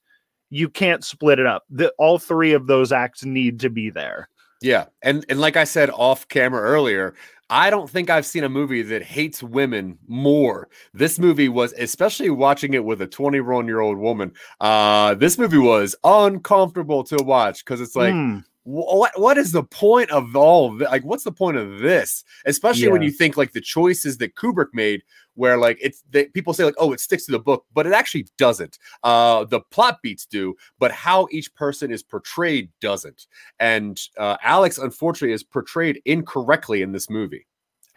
you 0.49 0.69
can't 0.69 1.03
split 1.03 1.39
it 1.39 1.45
up. 1.45 1.63
The, 1.69 1.91
all 1.97 2.19
three 2.19 2.53
of 2.53 2.67
those 2.67 2.93
acts 2.93 3.25
need 3.25 3.59
to 3.61 3.69
be 3.69 3.89
there. 3.89 4.29
Yeah, 4.61 4.85
and 5.01 5.25
and 5.27 5.41
like 5.41 5.57
I 5.57 5.65
said 5.65 5.89
off 5.89 6.25
camera 6.29 6.61
earlier, 6.61 7.13
I 7.49 7.69
don't 7.69 7.89
think 7.89 8.09
I've 8.09 8.25
seen 8.25 8.45
a 8.45 8.49
movie 8.49 8.81
that 8.83 9.03
hates 9.03 9.43
women 9.43 9.99
more. 10.07 10.69
This 10.93 11.19
movie 11.19 11.49
was, 11.49 11.73
especially 11.73 12.29
watching 12.29 12.75
it 12.75 12.85
with 12.85 13.01
a 13.01 13.07
21 13.07 13.67
year 13.67 13.81
old 13.81 13.97
woman. 13.97 14.31
Uh, 14.61 15.15
this 15.15 15.37
movie 15.37 15.57
was 15.57 15.97
uncomfortable 16.05 17.03
to 17.03 17.21
watch 17.25 17.65
because 17.65 17.81
it's 17.81 17.97
like, 17.97 18.13
mm 18.13 18.41
what 18.63 19.11
what 19.19 19.37
is 19.37 19.51
the 19.51 19.63
point 19.63 20.09
of 20.11 20.35
all 20.35 20.73
of 20.73 20.79
like 20.79 21.03
what's 21.03 21.23
the 21.23 21.31
point 21.31 21.57
of 21.57 21.79
this? 21.79 22.23
Especially 22.45 22.85
yeah. 22.85 22.91
when 22.91 23.01
you 23.01 23.11
think 23.11 23.35
like 23.35 23.51
the 23.51 23.61
choices 23.61 24.17
that 24.17 24.35
kubrick 24.35 24.69
made 24.73 25.03
where 25.35 25.57
like 25.57 25.77
it's 25.81 26.03
they, 26.11 26.25
people 26.27 26.53
say 26.53 26.63
like 26.63 26.75
oh 26.77 26.93
it 26.93 26.99
sticks 26.99 27.25
to 27.25 27.31
the 27.31 27.39
book 27.39 27.65
but 27.73 27.85
it 27.85 27.91
actually 27.93 28.25
doesn't. 28.37 28.79
Uh 29.03 29.43
the 29.43 29.59
plot 29.59 29.99
beats 30.01 30.25
do 30.25 30.55
but 30.79 30.91
how 30.91 31.27
each 31.31 31.53
person 31.55 31.91
is 31.91 32.01
portrayed 32.01 32.69
doesn't. 32.79 33.27
And 33.59 33.99
uh 34.17 34.37
alex 34.41 34.77
unfortunately 34.77 35.33
is 35.33 35.43
portrayed 35.43 36.01
incorrectly 36.05 36.81
in 36.81 36.93
this 36.93 37.09
movie. 37.09 37.45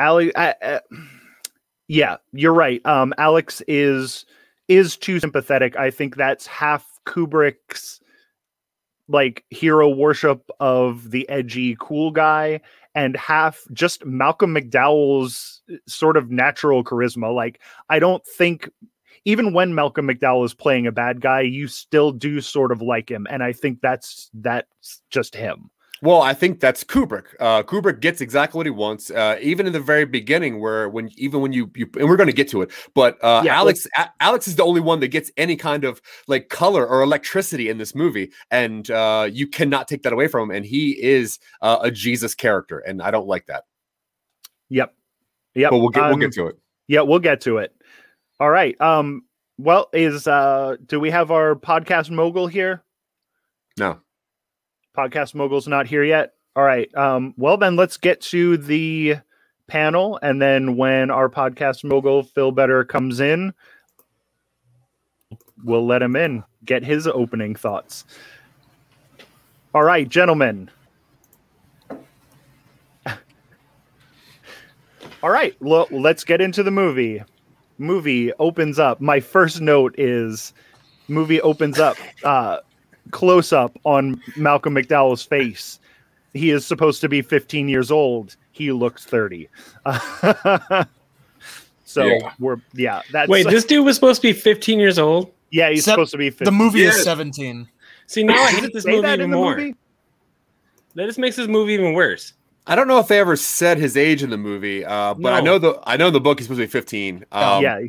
Alex 0.01 0.33
yeah 1.87 2.17
you're 2.33 2.55
right. 2.55 2.85
Um 2.85 3.15
alex 3.19 3.63
is 3.69 4.27
is 4.67 4.97
too 4.97 5.21
sympathetic. 5.21 5.77
I 5.77 5.93
think 5.93 6.17
that's 6.17 6.47
half 6.49 6.99
kubrick's 7.07 8.01
like 9.09 9.45
hero 9.51 9.89
worship 9.89 10.49
of 10.61 11.11
the 11.11 11.29
edgy 11.29 11.77
cool 11.79 12.11
guy 12.11 12.61
and 12.95 13.17
half 13.17 13.65
just 13.73 14.05
Malcolm 14.05 14.55
McDowell's 14.55 15.63
uh, 15.73 15.77
sort 15.87 16.17
of 16.17 16.31
natural 16.31 16.83
charisma. 16.83 17.35
Like 17.35 17.61
I 17.89 17.99
don't 17.99 18.27
think 18.27 18.71
even 19.25 19.53
when 19.53 19.75
Malcolm 19.75 20.09
McDowell 20.09 20.45
is 20.45 20.55
playing 20.55 20.87
a 20.87 20.93
bad 20.93 21.21
guy, 21.21 21.41
you 21.41 21.67
still 21.67 22.13
do 22.13 22.41
sort 22.41 22.73
of 22.73 22.83
like 22.83 23.11
him 23.11 23.27
and 23.31 23.43
I 23.43 23.53
think 23.53 23.81
that's 23.81 24.31
that's 24.35 25.03
just 25.11 25.35
him. 25.35 25.71
Well, 26.03 26.21
I 26.21 26.35
think 26.35 26.61
that's 26.61 26.85
Kubrick. 26.85 27.25
Uh, 27.41 27.63
Kubrick 27.63 28.01
gets 28.01 28.21
exactly 28.21 28.59
what 28.59 28.67
he 28.67 28.71
wants, 28.71 29.11
uh, 29.11 29.39
even 29.41 29.67
in 29.67 29.73
the 29.73 29.81
very 29.81 30.05
beginning, 30.05 30.61
where 30.61 30.89
when 30.89 31.11
even 31.17 31.41
when 31.41 31.53
you, 31.53 31.71
you 31.75 31.89
and 31.99 32.09
we're 32.09 32.17
going 32.17 32.27
to 32.29 32.35
get 32.35 32.49
to 32.51 32.63
it, 32.63 32.71
but 32.95 33.23
uh, 33.25 33.43
yeah, 33.45 33.57
Alex 33.57 33.87
a- 33.97 34.11
Alex 34.21 34.47
is 34.47 34.57
the 34.57 34.65
only 34.65 34.81
one 34.81 35.01
that 35.01 35.09
gets 35.09 35.31
any 35.37 35.57
kind 35.57 35.85
of 35.85 36.03
like 36.29 36.49
color 36.49 36.87
or 36.87 37.03
electricity 37.03 37.71
in 37.71 37.79
this 37.79 37.95
movie, 37.95 38.31
and 38.51 38.91
uh, 38.91 39.29
you 39.31 39.47
cannot 39.47 39.89
take 39.89 40.03
that 40.03 40.13
away 40.13 40.29
from 40.29 40.51
him. 40.51 40.57
And 40.57 40.67
he 40.67 40.91
is 41.03 41.39
uh, 41.63 41.79
a 41.81 41.91
Jesus 41.91 42.35
character, 42.35 42.81
and 42.81 43.01
I 43.01 43.11
don't 43.11 43.27
like 43.27 43.47
that. 43.47 43.65
Yep, 44.69 44.95
yep. 45.55 45.71
But 45.71 45.79
we'll 45.79 45.89
get 45.89 46.03
um, 46.05 46.11
we'll 46.11 46.19
get 46.19 46.33
to 46.33 46.47
it. 46.49 46.59
Yeah, 46.89 47.01
we'll 47.01 47.21
get 47.21 47.41
to 47.43 47.59
it. 47.59 47.75
All 48.39 48.51
right. 48.51 48.79
Um. 48.81 49.23
Well, 49.59 49.89
is 49.95 50.27
uh, 50.27 50.77
do 50.85 51.01
we 51.01 51.11
have 51.11 51.31
our 51.31 51.55
podcast 51.55 52.11
mogul 52.11 52.47
here? 52.47 52.85
No 53.79 54.01
podcast 54.97 55.35
mogul's 55.35 55.69
not 55.69 55.87
here 55.87 56.05
yet. 56.05 56.35
All 56.55 56.65
right. 56.65 56.93
Um, 56.97 57.35
well, 57.37 57.57
then 57.57 57.77
let's 57.77 57.97
get 57.97 58.21
to 58.23 58.57
the 58.57 59.17
panel. 59.67 60.19
And 60.23 60.41
then 60.41 60.77
when 60.77 61.11
our 61.11 61.29
podcast 61.29 61.85
mogul, 61.85 62.23
Phil 62.23 62.53
Better, 62.53 62.85
comes 62.85 63.21
in, 63.21 63.53
we'll 65.65 65.87
let 65.87 66.03
him 66.03 66.17
in, 66.17 66.45
get 66.65 66.83
his 66.83 67.07
opening 67.07 67.55
thoughts. 67.55 68.05
All 69.75 69.83
right, 69.83 70.09
gentlemen. 70.09 70.71
All 75.23 75.31
right, 75.31 75.55
well, 75.61 75.87
let's 75.91 76.25
get 76.25 76.41
into 76.41 76.63
the 76.63 76.71
movie. 76.71 77.23
Movie 77.79 78.33
opens 78.35 78.79
up. 78.79 79.03
My 79.03 79.21
first 79.21 79.61
note 79.61 79.95
is 79.99 80.55
movie 81.09 81.43
opens 81.43 81.79
up. 81.79 81.99
Uh, 82.25 82.61
close 83.11 83.53
up 83.53 83.79
on 83.85 84.21
Malcolm 84.37 84.75
McDowell's 84.75 85.23
face. 85.23 85.79
He 86.35 86.51
is 86.51 86.67
supposed 86.67 87.01
to 87.01 87.09
be 87.09 87.23
15 87.23 87.69
years 87.69 87.91
old. 87.91 88.37
He 88.53 88.73
looks 88.73 89.05
30. 89.05 89.49
so 91.85 92.05
yeah. 92.05 92.33
we're 92.39 92.61
yeah. 92.75 93.03
That's 93.13 93.29
wait. 93.29 93.47
This 93.49 93.65
dude 93.65 93.85
was 93.85 93.97
supposed 93.97 94.21
to 94.23 94.29
be 94.29 94.33
15 94.33 94.79
years 94.79 94.99
old. 94.99 95.33
Yeah, 95.51 95.71
he's 95.71 95.85
Se- 95.85 95.93
supposed 95.93 96.13
to 96.13 96.19
be. 96.19 96.31
15. 96.31 96.45
The 96.45 96.53
movie 96.53 96.83
is 96.83 97.03
17. 97.03 97.69
See 98.07 98.23
now 98.23 98.35
I 98.35 98.51
hate 98.51 98.73
this 98.73 98.87
movie 98.87 99.09
even 99.09 99.31
more. 99.31 99.57
Movie? 99.57 99.77
That 100.95 101.07
just 101.07 101.19
makes 101.19 101.37
this 101.37 101.49
movie 101.49 101.73
even 101.75 101.93
worse. 101.93 102.33
I 102.67 102.75
don't 102.75 102.89
know 102.89 102.99
if 102.99 103.09
they 103.09 103.21
ever 103.21 103.37
said 103.37 103.79
his 103.79 103.97
age 103.97 104.23
in 104.23 104.31
the 104.31 104.37
movie, 104.37 104.85
uh, 104.85 105.15
but 105.15 105.31
no. 105.31 105.33
I 105.33 105.41
know 105.41 105.59
the 105.59 105.81
I 105.85 105.97
know 105.97 106.11
the 106.11 106.21
book 106.21 106.39
he's 106.39 106.47
supposed 106.47 106.61
to 106.61 106.67
be 106.67 106.71
15. 106.71 107.25
Um, 107.31 107.63
yeah, 107.63 107.81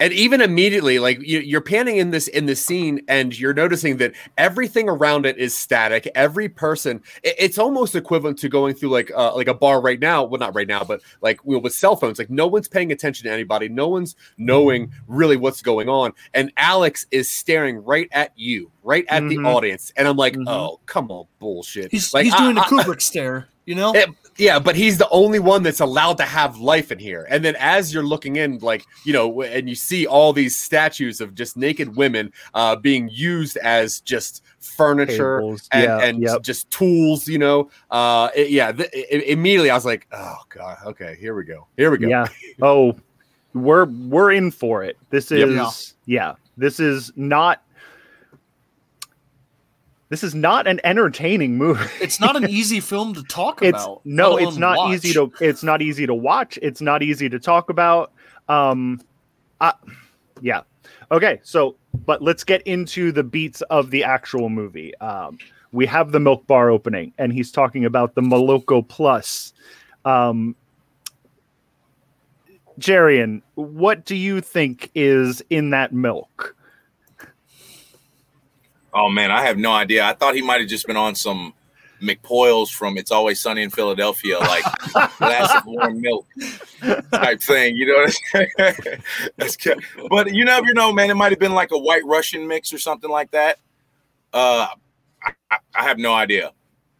and 0.00 0.12
even 0.12 0.40
immediately 0.40 0.98
like 0.98 1.20
you, 1.20 1.56
are 1.56 1.60
panning 1.60 1.96
in 1.96 2.10
this 2.10 2.28
in 2.28 2.46
this 2.46 2.64
scene 2.64 3.00
and 3.08 3.38
you're 3.38 3.54
noticing 3.54 3.96
that 3.98 4.12
everything 4.38 4.88
around 4.88 5.26
it 5.26 5.38
is 5.38 5.54
static. 5.54 6.10
Every 6.14 6.48
person 6.48 7.02
it, 7.22 7.34
it's 7.38 7.58
almost 7.58 7.94
equivalent 7.94 8.38
to 8.38 8.48
going 8.48 8.74
through 8.74 8.90
like 8.90 9.10
uh, 9.14 9.34
like 9.34 9.48
a 9.48 9.54
bar 9.54 9.80
right 9.80 10.00
now. 10.00 10.24
Well 10.24 10.38
not 10.38 10.54
right 10.54 10.68
now 10.68 10.84
but 10.84 11.00
like 11.20 11.40
you 11.44 11.52
know, 11.52 11.58
with 11.58 11.74
cell 11.74 11.96
phones 11.96 12.18
like 12.18 12.30
no 12.30 12.46
one's 12.46 12.68
paying 12.68 12.92
attention 12.92 13.24
to 13.24 13.32
anybody. 13.32 13.68
No 13.68 13.88
one's 13.88 14.16
knowing 14.38 14.92
really 15.06 15.36
what's 15.36 15.62
going 15.62 15.88
on. 15.88 16.12
And 16.32 16.52
alex 16.56 17.06
is 17.10 17.30
staring 17.30 17.82
right 17.84 18.08
at 18.12 18.32
you 18.36 18.70
right 18.82 19.04
at 19.08 19.22
mm-hmm. 19.22 19.42
the 19.42 19.48
audience. 19.48 19.92
And 19.96 20.08
i'm 20.08 20.16
like 20.16 20.34
mm-hmm. 20.34 20.48
oh 20.48 20.80
come 20.86 21.10
on 21.10 21.26
bullshit. 21.38 21.90
He's, 21.90 22.12
like, 22.14 22.24
he's 22.24 22.34
doing 22.34 22.58
I, 22.58 22.68
the 22.68 22.76
kubrick 22.76 22.96
I, 22.96 22.98
stare 22.98 23.48
you 23.66 23.74
know? 23.74 23.94
It, 23.94 24.08
yeah 24.38 24.58
but 24.58 24.76
he's 24.76 24.98
the 24.98 25.08
only 25.10 25.38
one 25.38 25.62
that's 25.62 25.80
allowed 25.80 26.16
to 26.16 26.24
have 26.24 26.58
life 26.58 26.90
in 26.90 26.98
here 26.98 27.26
and 27.30 27.44
then 27.44 27.54
as 27.58 27.92
you're 27.92 28.04
looking 28.04 28.36
in 28.36 28.58
like 28.58 28.84
you 29.04 29.12
know 29.12 29.42
and 29.42 29.68
you 29.68 29.74
see 29.74 30.06
all 30.06 30.32
these 30.32 30.56
statues 30.56 31.20
of 31.20 31.34
just 31.34 31.56
naked 31.56 31.96
women 31.96 32.32
uh 32.54 32.74
being 32.76 33.08
used 33.10 33.56
as 33.58 34.00
just 34.00 34.42
furniture 34.60 35.40
Tables. 35.40 35.68
and, 35.72 35.84
yeah, 35.84 35.98
and 35.98 36.22
yep. 36.22 36.42
just 36.42 36.70
tools 36.70 37.28
you 37.28 37.38
know 37.38 37.70
uh 37.90 38.28
it, 38.34 38.50
yeah 38.50 38.72
th- 38.72 38.90
it, 38.92 39.24
immediately 39.24 39.70
i 39.70 39.74
was 39.74 39.84
like 39.84 40.06
oh 40.12 40.36
god 40.48 40.78
okay 40.86 41.16
here 41.20 41.34
we 41.34 41.44
go 41.44 41.66
here 41.76 41.90
we 41.90 41.98
go 41.98 42.08
yeah 42.08 42.26
oh 42.62 42.96
we're 43.52 43.84
we're 43.84 44.32
in 44.32 44.50
for 44.50 44.82
it 44.82 44.96
this 45.10 45.30
is 45.30 45.54
yep. 45.54 45.72
yeah 46.06 46.34
this 46.56 46.80
is 46.80 47.12
not 47.16 47.62
this 50.08 50.22
is 50.22 50.34
not 50.34 50.66
an 50.66 50.80
entertaining 50.84 51.56
movie. 51.56 51.88
it's 52.00 52.20
not 52.20 52.36
an 52.36 52.48
easy 52.48 52.80
film 52.80 53.14
to 53.14 53.22
talk 53.24 53.62
it's, 53.62 53.82
about. 53.82 54.00
No, 54.04 54.36
it's 54.36 54.56
not 54.56 54.76
watch. 54.76 54.94
easy 54.94 55.12
to 55.14 55.32
it's 55.40 55.62
not 55.62 55.82
easy 55.82 56.06
to 56.06 56.14
watch. 56.14 56.58
It's 56.62 56.80
not 56.80 57.02
easy 57.02 57.28
to 57.28 57.38
talk 57.38 57.70
about. 57.70 58.12
Um 58.48 59.00
I, 59.60 59.72
yeah. 60.40 60.62
Okay, 61.10 61.40
so 61.42 61.76
but 62.06 62.22
let's 62.22 62.44
get 62.44 62.62
into 62.62 63.12
the 63.12 63.22
beats 63.22 63.62
of 63.62 63.90
the 63.90 64.04
actual 64.04 64.48
movie. 64.48 64.96
Um 64.98 65.38
we 65.72 65.86
have 65.86 66.12
the 66.12 66.20
milk 66.20 66.46
bar 66.46 66.70
opening 66.70 67.12
and 67.18 67.32
he's 67.32 67.50
talking 67.50 67.84
about 67.84 68.14
the 68.14 68.22
Moloko 68.22 68.86
Plus. 68.86 69.52
Um 70.04 70.54
Jarian, 72.78 73.40
what 73.54 74.04
do 74.04 74.16
you 74.16 74.40
think 74.40 74.90
is 74.94 75.42
in 75.48 75.70
that 75.70 75.92
milk? 75.92 76.56
Oh 78.94 79.08
man, 79.08 79.30
I 79.30 79.42
have 79.42 79.58
no 79.58 79.72
idea. 79.72 80.04
I 80.04 80.14
thought 80.14 80.34
he 80.34 80.42
might 80.42 80.60
have 80.60 80.68
just 80.68 80.86
been 80.86 80.96
on 80.96 81.14
some 81.14 81.52
McPoyles 82.00 82.70
from 82.70 82.96
It's 82.96 83.10
Always 83.10 83.40
Sunny 83.40 83.62
in 83.62 83.70
Philadelphia, 83.70 84.38
like 84.38 84.64
glass 85.18 85.54
of 85.56 85.66
warm 85.66 86.00
milk 86.00 86.26
type 87.12 87.40
thing. 87.40 87.76
You 87.76 87.86
know 87.86 87.94
what 87.94 88.16
I'm 88.60 88.74
saying? 89.38 89.80
But 90.10 90.32
you 90.32 90.44
never 90.44 90.72
know, 90.74 90.92
man. 90.92 91.10
It 91.10 91.14
might 91.14 91.32
have 91.32 91.38
been 91.38 91.54
like 91.54 91.72
a 91.72 91.78
White 91.78 92.04
Russian 92.04 92.46
mix 92.46 92.72
or 92.72 92.78
something 92.78 93.10
like 93.10 93.30
that. 93.32 93.58
Uh, 94.32 94.68
I, 95.50 95.58
I 95.74 95.82
have 95.82 95.98
no 95.98 96.12
idea. 96.14 96.52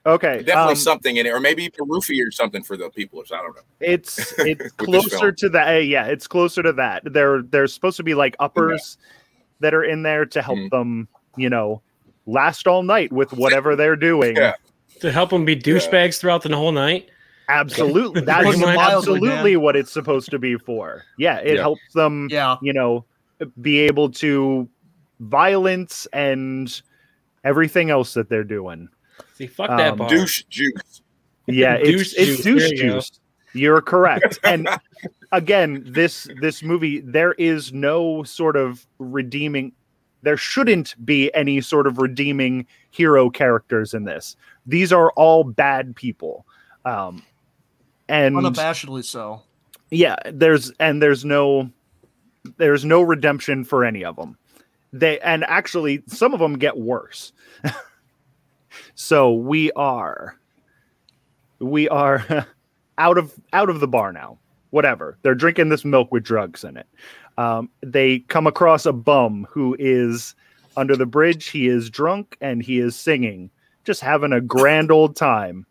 Okay, 0.06 0.42
definitely 0.42 0.72
um, 0.72 0.76
something 0.76 1.16
in 1.16 1.24
it, 1.24 1.30
or 1.30 1.40
maybe 1.40 1.70
Perufi 1.70 2.26
or 2.26 2.30
something 2.30 2.62
for 2.62 2.76
the 2.76 2.90
people. 2.90 3.22
I 3.32 3.36
don't 3.36 3.56
know. 3.56 3.62
It's 3.80 4.34
it's 4.38 4.72
closer 4.72 5.32
to 5.32 5.48
that. 5.50 5.86
Yeah, 5.86 6.06
it's 6.06 6.26
closer 6.26 6.62
to 6.62 6.72
that. 6.74 7.02
There, 7.06 7.42
there's 7.42 7.72
supposed 7.72 7.96
to 7.96 8.02
be 8.02 8.14
like 8.14 8.36
uppers 8.38 8.98
yeah. 9.00 9.06
that 9.60 9.74
are 9.74 9.84
in 9.84 10.02
there 10.02 10.26
to 10.26 10.42
help 10.42 10.58
mm-hmm. 10.58 10.76
them 10.76 11.08
you 11.36 11.50
know, 11.50 11.82
last 12.26 12.66
all 12.66 12.82
night 12.82 13.12
with 13.12 13.32
whatever 13.32 13.76
they're 13.76 13.96
doing. 13.96 14.36
Yeah. 14.36 14.54
To 15.00 15.10
help 15.10 15.30
them 15.30 15.44
be 15.44 15.56
douchebags 15.56 15.92
yeah. 15.92 16.20
throughout 16.20 16.42
the 16.42 16.56
whole 16.56 16.72
night. 16.72 17.10
Absolutely. 17.48 18.20
That's 18.24 18.62
absolutely 18.62 19.56
what 19.56 19.76
it's 19.76 19.92
supposed 19.92 20.30
to 20.30 20.38
be 20.38 20.56
for. 20.56 21.04
Yeah, 21.18 21.38
it 21.38 21.56
yeah. 21.56 21.60
helps 21.60 21.92
them, 21.94 22.28
yeah. 22.30 22.56
you 22.62 22.72
know, 22.72 23.04
be 23.60 23.80
able 23.80 24.10
to 24.12 24.68
violence 25.20 26.06
and 26.12 26.80
everything 27.42 27.90
else 27.90 28.14
that 28.14 28.28
they're 28.28 28.44
doing. 28.44 28.88
See, 29.34 29.46
fuck 29.46 29.68
that 29.68 29.92
um, 29.92 29.98
bar. 29.98 30.08
Douche 30.08 30.44
juice. 30.48 31.02
Yeah, 31.46 31.74
it's, 31.74 32.14
it's 32.14 32.42
douche 32.42 32.70
juice. 32.70 33.10
You're 33.52 33.82
correct. 33.82 34.38
and 34.44 34.68
again, 35.32 35.84
this 35.86 36.28
this 36.40 36.62
movie, 36.62 37.00
there 37.00 37.32
is 37.32 37.72
no 37.72 38.22
sort 38.22 38.56
of 38.56 38.86
redeeming 38.98 39.72
there 40.25 40.37
shouldn't 40.37 40.95
be 41.04 41.33
any 41.35 41.61
sort 41.61 41.87
of 41.87 41.99
redeeming 41.99 42.66
hero 42.90 43.31
characters 43.31 43.95
in 43.95 44.04
this. 44.04 44.37
These 44.66 44.93
are 44.93 45.12
all 45.12 45.45
bad 45.45 45.95
people. 45.95 46.47
Um, 46.85 47.23
and 48.09 48.35
unabashedly 48.35 49.04
so. 49.04 49.43
Yeah, 49.90 50.16
there's 50.33 50.73
and 50.81 51.00
there's 51.02 51.25
no 51.25 51.71
there's 52.57 52.85
no 52.85 53.02
redemption 53.02 53.64
for 53.64 53.85
any 53.85 54.04
of 54.04 54.16
them. 54.16 54.37
They 54.93 55.19
and 55.21 55.45
actually 55.45 56.02
some 56.07 56.35
of 56.35 56.40
them 56.40 56.59
get 56.59 56.76
worse. 56.76 57.33
so 58.95 59.33
we 59.33 59.71
are 59.73 60.38
we 61.59 61.88
are 61.88 62.47
out 62.99 63.19
of 63.19 63.35
out 63.52 63.71
of 63.71 63.81
the 63.81 63.88
bar 63.88 64.12
now. 64.12 64.38
Whatever. 64.71 65.16
They're 65.23 65.37
drinking 65.37 65.69
this 65.69 65.85
milk 65.85 66.11
with 66.11 66.25
drugs 66.25 66.64
in 66.64 66.76
it. 66.76 66.87
Um, 67.36 67.70
they 67.82 68.20
come 68.20 68.46
across 68.46 68.86
a 68.86 68.92
bum 68.92 69.46
who 69.50 69.76
is 69.78 70.34
under 70.76 70.96
the 70.96 71.06
bridge. 71.06 71.48
He 71.48 71.68
is 71.68 71.90
drunk 71.90 72.36
and 72.40 72.62
he 72.62 72.78
is 72.78 72.96
singing, 72.96 73.50
just 73.84 74.00
having 74.00 74.32
a 74.32 74.40
grand 74.40 74.90
old 74.90 75.16
time. 75.16 75.66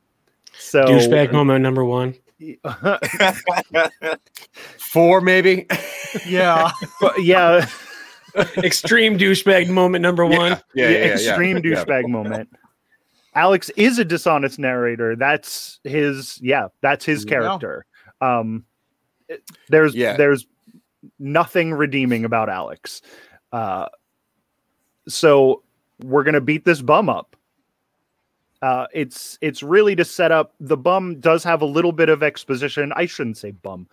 So 0.57 0.85
douchebag 0.85 1.31
moment 1.31 1.63
number 1.63 1.83
one. 1.83 2.15
Four, 4.77 5.21
maybe. 5.21 5.65
Yeah. 6.25 6.71
yeah. 7.17 7.67
extreme 8.57 9.17
douchebag 9.17 9.69
moment 9.69 10.01
number 10.01 10.25
one. 10.25 10.59
Yeah, 10.73 10.89
yeah, 10.89 10.89
yeah, 10.89 11.05
yeah 11.05 11.13
extreme 11.13 11.61
douchebag 11.61 12.09
moment. 12.09 12.49
Alex 13.35 13.69
is 13.71 13.99
a 13.99 14.05
dishonest 14.05 14.59
narrator. 14.59 15.15
That's 15.15 15.79
his. 15.83 16.39
Yeah, 16.41 16.67
that's 16.81 17.05
his 17.05 17.25
character. 17.25 17.85
Um, 18.21 18.65
there's 19.69 19.93
there's 19.93 20.45
nothing 21.19 21.73
redeeming 21.73 22.25
about 22.25 22.49
Alex. 22.49 23.01
Uh, 23.51 23.87
so 25.07 25.63
we're 26.03 26.23
gonna 26.23 26.41
beat 26.41 26.65
this 26.65 26.81
bum 26.81 27.09
up. 27.09 27.35
Uh, 28.61 28.87
it's 28.93 29.37
it's 29.41 29.61
really 29.61 29.95
to 29.95 30.05
set 30.05 30.31
up 30.31 30.53
the 30.59 30.77
bum 30.77 31.19
does 31.19 31.43
have 31.43 31.61
a 31.61 31.65
little 31.65 31.91
bit 31.91 32.09
of 32.09 32.23
exposition. 32.23 32.93
I 32.95 33.05
shouldn't 33.05 33.37
say 33.37 33.51
bum. 33.51 33.87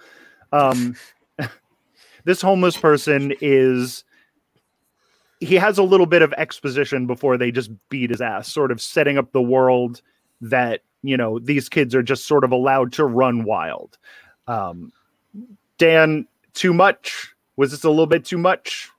Um, 0.52 0.94
this 2.24 2.40
homeless 2.40 2.76
person 2.76 3.34
is 3.40 4.04
he 5.40 5.56
has 5.56 5.78
a 5.78 5.82
little 5.82 6.06
bit 6.06 6.22
of 6.22 6.32
exposition 6.34 7.06
before 7.06 7.36
they 7.36 7.50
just 7.50 7.70
beat 7.88 8.10
his 8.10 8.20
ass, 8.20 8.52
sort 8.52 8.70
of 8.70 8.80
setting 8.80 9.18
up 9.18 9.32
the 9.32 9.42
world 9.42 10.02
that 10.40 10.82
you 11.02 11.16
know 11.16 11.38
these 11.38 11.68
kids 11.68 11.94
are 11.94 12.02
just 12.02 12.26
sort 12.26 12.44
of 12.44 12.52
allowed 12.52 12.92
to 12.92 13.04
run 13.04 13.44
wild. 13.44 13.98
Um, 14.46 14.92
Dan, 15.78 16.28
too 16.54 16.72
much? 16.72 17.34
Was 17.56 17.70
this 17.70 17.84
a 17.84 17.90
little 17.90 18.06
bit 18.06 18.24
too 18.24 18.38
much? 18.38 18.90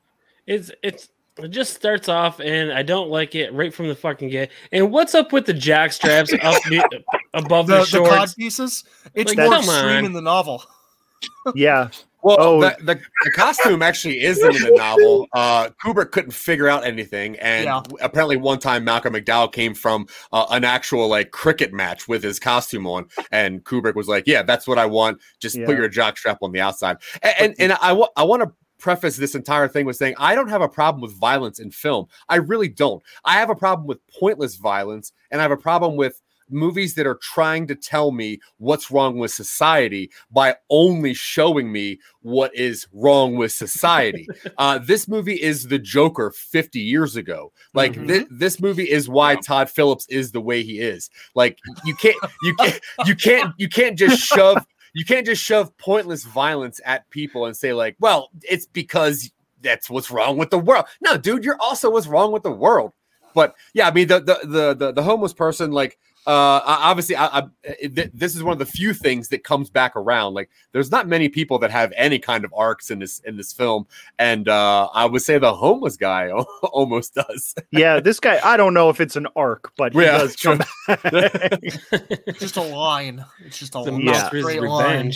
It's 0.48 0.72
it's 0.84 1.10
it 1.38 1.50
just 1.50 1.74
starts 1.74 2.10
off 2.10 2.40
and 2.40 2.72
I 2.72 2.84
don't 2.84 3.10
like 3.10 3.36
it 3.36 3.54
right 3.54 3.74
from 3.74 3.88
the 3.88 3.96
fucking 3.96 4.30
get. 4.30 4.52
And 4.72 4.92
what's 4.92 5.16
up 5.16 5.32
with 5.32 5.46
the 5.46 5.54
jack 5.54 5.94
straps 5.94 6.34
up 6.34 6.62
the, 6.70 7.04
above 7.34 7.68
the, 7.68 7.80
the 7.80 7.86
shorts? 7.86 8.10
The 8.10 8.16
cod 8.16 8.34
pieces? 8.38 8.84
It's 9.14 9.34
like, 9.34 9.50
more 9.50 9.58
extreme 9.58 10.06
in 10.06 10.14
the 10.14 10.22
novel. 10.22 10.64
yeah. 11.56 11.90
Well, 12.24 12.38
oh. 12.40 12.62
the, 12.62 12.76
the, 12.82 13.02
the, 13.24 13.32
costume 13.32 13.82
actually 13.82 14.22
is 14.22 14.44
in 14.44 14.52
the 14.52 14.74
novel. 14.76 15.28
Uh, 15.42 15.70
Kubrick 15.84 16.12
couldn't 16.12 16.32
figure 16.32 16.68
out 16.68 16.86
anything, 16.86 17.38
and 17.40 17.66
yeah. 17.66 17.82
apparently 18.02 18.38
one 18.38 18.60
time 18.60 18.84
Malcolm 18.84 19.14
McDowell 19.14 19.52
came 19.52 19.74
from 19.74 20.08
uh, 20.34 20.46
an 20.50 20.64
actual 20.64 21.08
like 21.08 21.32
cricket 21.32 21.74
match 21.74 22.08
with 22.08 22.22
his 22.22 22.40
costume 22.40 22.86
on, 22.86 23.08
and 23.32 23.64
Kubrick 23.64 23.96
was 23.96 24.08
like, 24.08 24.26
"Yeah, 24.28 24.44
that's 24.44 24.68
what 24.68 24.78
I 24.78 24.86
want. 24.86 25.20
Just 25.40 25.58
yeah. 25.58 25.66
put 25.66 25.78
your 25.78 25.88
jock 25.88 26.18
strap 26.18 26.40
on 26.42 26.52
the 26.52 26.60
outside." 26.60 26.98
And 27.22 27.36
and, 27.40 27.56
and 27.60 27.74
I, 27.74 27.90
w- 27.90 28.08
I 28.16 28.24
want 28.24 28.44
to 28.44 28.52
preface 28.82 29.16
this 29.16 29.36
entire 29.36 29.68
thing 29.68 29.86
with 29.86 29.96
saying 29.96 30.16
I 30.18 30.36
don't 30.36 30.50
have 30.50 30.62
a 30.62 30.68
problem 30.68 31.02
with 31.02 31.18
violence 31.18 31.60
in 31.60 31.72
film. 31.72 32.08
I 32.28 32.38
really 32.38 32.68
don't. 32.68 33.02
I 33.24 33.34
have 33.34 33.50
a 33.50 33.56
problem 33.56 33.88
with 33.88 34.06
pointless 34.08 34.56
violence, 34.56 35.14
and 35.30 35.40
I 35.40 35.44
have 35.44 35.52
a 35.52 35.58
problem 35.58 35.96
with 35.96 36.21
movies 36.52 36.96
that 36.96 37.08
are 37.08 37.20
trying 37.22 37.68
to 37.68 37.76
tell 37.76 38.12
me 38.12 38.40
what's 38.58 38.92
wrong 38.92 39.18
with 39.18 39.32
society 39.32 40.12
by 40.32 40.56
only 40.70 41.14
showing 41.14 41.72
me 41.72 42.00
what 42.22 42.54
is 42.56 42.88
wrong 42.94 43.36
with 43.36 43.52
society. 43.52 44.28
uh, 44.58 44.78
this 44.80 45.08
movie 45.08 45.42
is 45.42 45.68
the 45.68 45.80
Joker 45.80 46.32
50 46.32 46.80
years 46.80 47.16
ago. 47.16 47.52
Like 47.74 47.94
mm-hmm. 47.94 48.08
th- 48.08 48.28
this 48.30 48.60
movie 48.60 48.90
is 48.90 49.10
why 49.10 49.36
Todd 49.36 49.70
Phillips 49.70 50.06
is 50.08 50.32
the 50.32 50.42
way 50.42 50.64
he 50.64 50.80
is. 50.80 51.10
Like 51.36 51.60
you 51.86 51.96
can't 51.96 52.18
you 52.44 52.56
can't 52.60 52.80
you 53.06 53.16
can't 53.16 53.54
you 53.58 53.70
can't 53.70 53.98
just 53.98 54.22
shove 54.22 54.66
you 54.94 55.06
can't 55.06 55.26
just 55.26 55.44
shove 55.44 55.76
pointless 55.78 56.24
violence 56.24 56.82
at 56.86 57.10
people 57.10 57.46
and 57.46 57.56
say 57.56 57.74
like, 57.74 57.96
well, 58.00 58.30
it's 58.42 58.66
because 58.66 59.32
that's 59.62 59.90
what's 59.90 60.12
wrong 60.12 60.38
with 60.38 60.50
the 60.50 60.60
world. 60.60 60.86
No, 61.02 61.18
dude, 61.18 61.46
you're 61.46 61.62
also 61.62 61.92
what's 61.92 62.08
wrong 62.08 62.32
with 62.32 62.44
the 62.44 62.52
world. 62.52 62.94
But 63.34 63.56
yeah, 63.74 63.88
I 63.88 63.92
mean 63.92 64.08
the 64.08 64.20
the 64.20 64.40
the 64.44 64.74
the, 64.74 64.92
the 64.92 65.04
homeless 65.04 65.34
person 65.34 65.72
like 65.72 65.98
uh 66.28 66.62
obviously 66.66 67.16
I, 67.16 67.40
I 67.40 67.44
th- 67.88 68.12
this 68.14 68.36
is 68.36 68.44
one 68.44 68.54
of 68.54 68.60
the 68.60 68.66
few 68.66 68.94
things 68.94 69.30
that 69.30 69.44
comes 69.44 69.70
back 69.70 69.96
around. 69.96 70.34
Like 70.34 70.50
there's 70.72 70.92
not 70.92 71.08
many 71.08 71.30
people 71.30 71.58
that 71.60 71.72
have 71.72 71.92
any 71.96 72.20
kind 72.20 72.46
of 72.46 72.54
arcs 72.56 72.92
in 72.92 73.00
this 73.00 73.20
in 73.20 73.38
this 73.38 73.52
film. 73.52 73.88
And 74.20 74.48
uh 74.48 74.88
i 74.94 75.06
would 75.06 75.22
say 75.22 75.38
the 75.40 75.54
homeless 75.54 75.98
guy 75.98 76.30
almost 76.64 77.16
does. 77.16 77.56
Yeah 77.72 78.00
this 78.00 78.20
guy 78.20 78.40
i 78.44 78.56
don't 78.56 78.74
know 78.74 78.90
if 78.90 79.02
it's 79.02 79.16
an 79.16 79.28
arc 79.36 79.72
but 79.78 79.94
he 79.94 80.02
yeah, 80.02 80.18
does 80.20 80.36
come 80.36 80.60
back. 80.88 81.02
just 82.40 82.58
a 82.58 82.62
line. 82.62 83.26
It's 83.46 83.58
just 83.58 83.76
a 83.76 83.84
it's 83.86 84.04
yeah. 84.04 84.28
straight 84.28 84.62
line. 84.62 85.12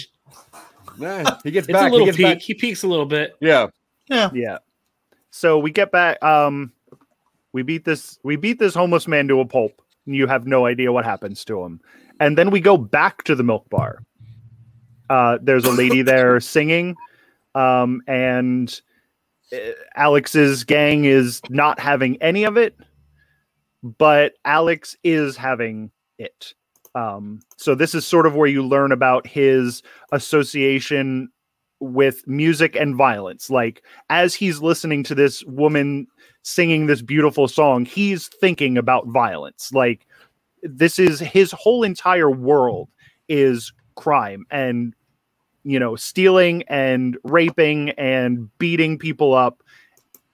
Yeah, 0.97 1.37
he 1.43 1.51
gets 1.51 1.67
it's 1.67 1.73
back 1.73 1.91
a 1.91 1.95
little 1.95 2.13
he, 2.13 2.23
peak. 2.23 2.41
he 2.41 2.53
peaks 2.53 2.83
a 2.83 2.87
little 2.87 3.05
bit. 3.05 3.35
Yeah. 3.39 3.67
Yeah. 4.07 4.29
Yeah. 4.33 4.57
So 5.29 5.59
we 5.59 5.71
get 5.71 5.91
back 5.91 6.23
um 6.23 6.71
we 7.51 7.61
beat 7.61 7.85
this 7.85 8.19
we 8.23 8.35
beat 8.35 8.59
this 8.59 8.73
homeless 8.73 9.07
man 9.07 9.27
to 9.27 9.39
a 9.39 9.45
pulp 9.45 9.81
you 10.05 10.27
have 10.27 10.45
no 10.45 10.65
idea 10.65 10.91
what 10.91 11.05
happens 11.05 11.43
to 11.45 11.63
him. 11.63 11.81
And 12.19 12.37
then 12.37 12.51
we 12.51 12.59
go 12.59 12.77
back 12.77 13.23
to 13.23 13.35
the 13.35 13.43
milk 13.43 13.69
bar. 13.69 14.03
Uh, 15.09 15.37
there's 15.41 15.65
a 15.65 15.71
lady 15.71 16.01
there 16.03 16.39
singing, 16.39 16.95
um, 17.53 18.01
and 18.07 18.81
uh, 19.53 19.57
Alex's 19.95 20.63
gang 20.63 21.05
is 21.05 21.41
not 21.49 21.79
having 21.79 22.21
any 22.21 22.43
of 22.43 22.57
it, 22.57 22.75
but 23.83 24.33
Alex 24.45 24.95
is 25.03 25.37
having 25.37 25.91
it. 26.17 26.53
Um, 26.95 27.41
so 27.57 27.75
this 27.75 27.93
is 27.93 28.07
sort 28.07 28.25
of 28.25 28.35
where 28.35 28.47
you 28.47 28.63
learn 28.63 28.91
about 28.91 29.27
his 29.27 29.83
association 30.11 31.29
with 31.81 32.25
music 32.25 32.75
and 32.75 32.95
violence. 32.95 33.49
Like 33.49 33.83
as 34.09 34.33
he's 34.33 34.61
listening 34.61 35.03
to 35.03 35.15
this 35.15 35.43
woman 35.43 36.07
singing 36.45 36.86
this 36.86 37.01
beautiful 37.01 37.47
song, 37.47 37.86
he's 37.86 38.27
thinking 38.27 38.77
about 38.77 39.08
violence. 39.08 39.71
Like 39.73 40.05
this 40.62 40.99
is 40.99 41.19
his 41.19 41.51
whole 41.51 41.84
entire 41.84 42.29
world 42.29 42.88
is 43.27 43.73
crime 43.95 44.45
and 44.51 44.93
you 45.63 45.79
know 45.79 45.95
stealing 45.95 46.63
and 46.67 47.17
raping 47.23 47.89
and 47.91 48.55
beating 48.60 48.99
people 48.99 49.34
up 49.34 49.63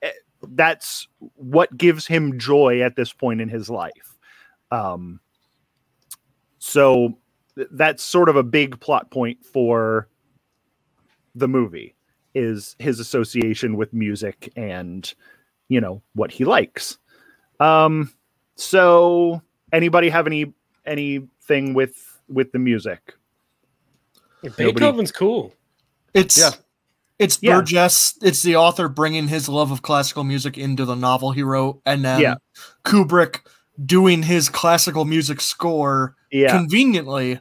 eh, 0.02 0.12
that's 0.50 1.08
what 1.36 1.78
gives 1.78 2.06
him 2.06 2.38
joy 2.38 2.82
at 2.82 2.95
this 2.97 3.13
point 3.13 3.39
in 3.39 3.47
his 3.47 3.69
life 3.69 4.17
um 4.71 5.19
so 6.58 7.17
that's 7.71 8.04
sort 8.04 8.28
of 8.28 8.36
a 8.36 8.43
big 8.43 8.78
plot 8.80 9.10
point 9.12 9.45
for 9.45 10.10
the 11.36 11.47
movie 11.47 11.95
is 12.34 12.76
his 12.80 13.00
association 13.00 13.78
with 13.78 13.93
music 13.93 14.52
and 14.56 15.13
you 15.71 15.79
know 15.79 16.01
what 16.13 16.31
he 16.31 16.43
likes 16.43 16.97
um 17.62 18.12
so 18.55 19.41
anybody 19.71 20.10
have 20.10 20.27
any 20.27 20.53
anything 20.86 21.73
with 21.73 22.19
with 22.27 22.51
the 22.51 22.60
music 22.60 23.15
beethoven's 24.57 25.12
cool 25.13 25.53
it's 26.13 26.38
yeah 26.38 26.51
it's 27.19 27.39
yeah. 27.41 27.55
burgess 27.55 28.17
it's 28.21 28.43
the 28.43 28.57
author 28.57 28.89
bringing 28.89 29.29
his 29.29 29.47
love 29.47 29.71
of 29.71 29.81
classical 29.81 30.25
music 30.25 30.57
into 30.57 30.84
the 30.84 30.95
novel 30.95 31.31
he 31.31 31.41
wrote 31.41 31.79
and 31.86 32.03
then 32.03 32.19
yeah. 32.19 32.36
kubrick 32.84 33.39
doing 33.86 34.23
his 34.23 34.49
classical 34.49 35.05
music 35.05 35.39
score 35.39 36.15
yeah. 36.31 36.51
conveniently 36.51 37.39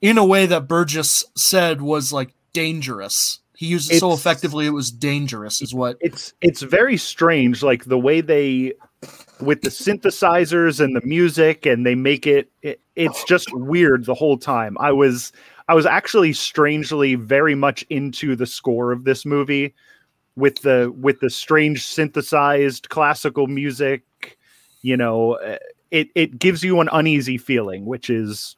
in 0.00 0.16
a 0.16 0.24
way 0.24 0.46
that 0.46 0.68
burgess 0.68 1.24
said 1.36 1.82
was 1.82 2.12
like 2.12 2.32
dangerous 2.52 3.40
he 3.64 3.70
used 3.70 3.90
it 3.90 3.94
it's, 3.94 4.00
so 4.00 4.12
effectively 4.12 4.66
it 4.66 4.70
was 4.70 4.90
dangerous 4.90 5.62
is 5.62 5.74
what 5.74 5.96
it's 6.00 6.34
it's 6.40 6.62
very 6.62 6.96
strange 6.96 7.62
like 7.62 7.84
the 7.84 7.98
way 7.98 8.20
they 8.20 8.72
with 9.40 9.62
the 9.62 9.70
synthesizers 9.70 10.80
and 10.82 10.94
the 10.96 11.04
music 11.04 11.66
and 11.66 11.84
they 11.84 11.94
make 11.94 12.26
it, 12.26 12.50
it 12.62 12.80
it's 12.96 13.24
just 13.24 13.48
weird 13.52 14.04
the 14.04 14.14
whole 14.14 14.38
time. 14.38 14.76
I 14.78 14.92
was 14.92 15.32
i 15.68 15.74
was 15.74 15.86
actually 15.86 16.32
strangely 16.32 17.14
very 17.14 17.54
much 17.54 17.82
into 17.90 18.36
the 18.36 18.46
score 18.46 18.92
of 18.92 19.04
this 19.04 19.24
movie 19.24 19.74
with 20.36 20.60
the 20.62 20.92
with 20.98 21.20
the 21.20 21.30
strange 21.30 21.86
synthesized 21.86 22.88
classical 22.90 23.46
music 23.46 24.38
you 24.82 24.96
know 24.96 25.34
uh, 25.36 25.56
it 25.90 26.08
it 26.14 26.38
gives 26.38 26.62
you 26.62 26.80
an 26.80 26.88
uneasy 26.92 27.38
feeling 27.38 27.86
which 27.86 28.10
is 28.10 28.56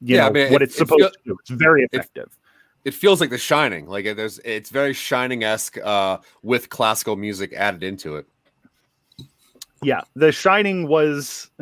you 0.00 0.16
yeah, 0.16 0.22
know 0.22 0.28
I 0.28 0.30
mean, 0.30 0.52
what 0.52 0.62
it's 0.62 0.76
supposed 0.76 1.12
to 1.12 1.18
do. 1.24 1.36
It's 1.40 1.50
very 1.50 1.84
effective 1.84 2.28
it 2.84 2.94
feels 2.94 3.20
like 3.20 3.30
The 3.30 3.38
Shining. 3.38 3.86
Like 3.86 4.04
it- 4.04 4.16
there's, 4.16 4.38
it's 4.44 4.70
very 4.70 4.92
Shining 4.94 5.44
esque 5.44 5.78
uh, 5.78 6.18
with 6.42 6.68
classical 6.70 7.16
music 7.16 7.52
added 7.52 7.82
into 7.82 8.16
it. 8.16 8.26
Yeah, 9.82 10.02
The 10.14 10.30
Shining 10.32 10.86
was 10.88 11.50